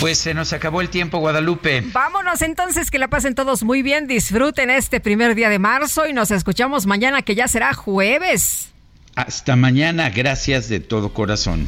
Pues 0.02 0.18
se 0.18 0.34
nos 0.34 0.52
acabó 0.52 0.82
el 0.82 0.90
tiempo, 0.90 1.20
Guadalupe. 1.20 1.84
Vámonos 1.94 2.42
entonces, 2.42 2.90
que 2.90 2.98
la 2.98 3.08
pasen 3.08 3.36
todos 3.36 3.64
muy 3.64 3.84
bien, 3.84 4.08
disfruten 4.08 4.72
este 4.72 5.00
primer 5.00 5.36
día 5.36 5.48
de 5.50 5.60
marzo 5.60 6.08
y 6.08 6.14
nos 6.14 6.32
escuchamos 6.32 6.88
mañana 6.88 7.22
que 7.22 7.36
ya 7.36 7.48
será 7.48 7.74
jueves. 7.76 8.74
Hasta 9.16 9.56
mañana, 9.56 10.10
gracias 10.10 10.70
de 10.70 10.80
todo 10.80 11.14
corazón. 11.14 11.68